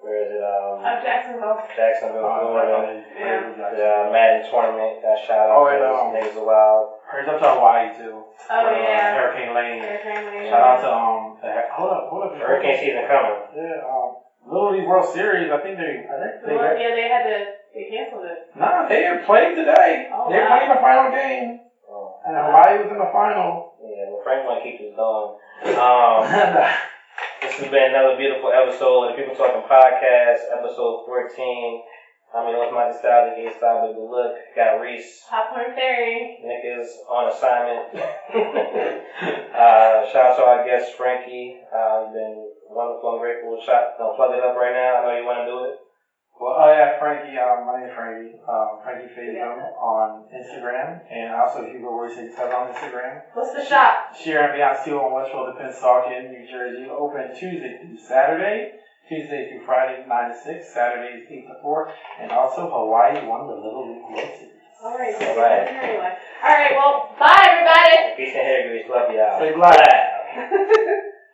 [0.00, 0.40] where is it?
[0.40, 1.60] Um, uh, Jacksonville.
[1.74, 3.02] Jacksonville, oh, Florida.
[3.14, 3.70] Yeah.
[3.70, 5.56] The uh, Madden tournament got shot up.
[5.58, 6.86] Oh, and, Those um, niggas are wild.
[7.06, 8.22] Hurries up to Hawaii too.
[8.22, 9.14] Oh Uh, yeah.
[9.14, 9.82] Hurricane Lane.
[9.82, 12.32] Hurricane Shout out to, um, the, hold up, hold up.
[12.38, 13.38] Hurricane season coming.
[13.54, 17.06] Yeah, um, Little League World Series, I think they, I think they, Well, yeah, they
[17.10, 17.36] had to,
[17.74, 18.50] they canceled it.
[18.54, 20.10] nah, they are playing today.
[20.14, 20.54] Oh, They're wow.
[20.58, 21.46] playing the final game.
[21.90, 23.74] Oh, And Hawaii was in the final.
[23.82, 25.38] yeah, well, Frank want to keep this going.
[25.74, 26.22] Um,
[27.42, 31.82] this has been another beautiful episode of the People Talking Podcast, episode 14.
[32.36, 34.36] I mean, what's my nostalgic A style with the look?
[34.54, 35.24] Got Reese.
[35.30, 36.36] Popcorn Fairy.
[36.44, 37.80] Nick is on assignment.
[39.56, 41.56] uh, shout out to our guest Frankie.
[41.72, 43.56] Uh, you've been wonderful and grateful.
[43.64, 45.00] Shot, don't plug it up right now.
[45.00, 45.72] I know you want to do it.
[46.38, 51.32] Well, oh yeah, Frankie, um, my name is Frankie, um, Frankie Faison on Instagram, and
[51.32, 53.16] also Hugo Royce 87 on Instagram.
[53.32, 54.12] What's the shop?
[54.14, 58.68] Sheer Ambiance 2 on Westfield, the Pennsauken, New Jersey, open Tuesday through Saturday.
[59.08, 63.54] Tuesday through Friday, 9 to 6, Saturdays, 8 to 4, and also Hawaii won the
[63.54, 64.52] Little League World Series.
[64.82, 65.14] All right.
[65.14, 66.18] All right.
[66.42, 66.72] All right.
[66.72, 68.16] Well, bye everybody.
[68.16, 68.86] Peace and hair grease.
[68.90, 69.38] Love y'all.
[69.38, 69.76] Stay black.
[69.76, 71.00] Bye.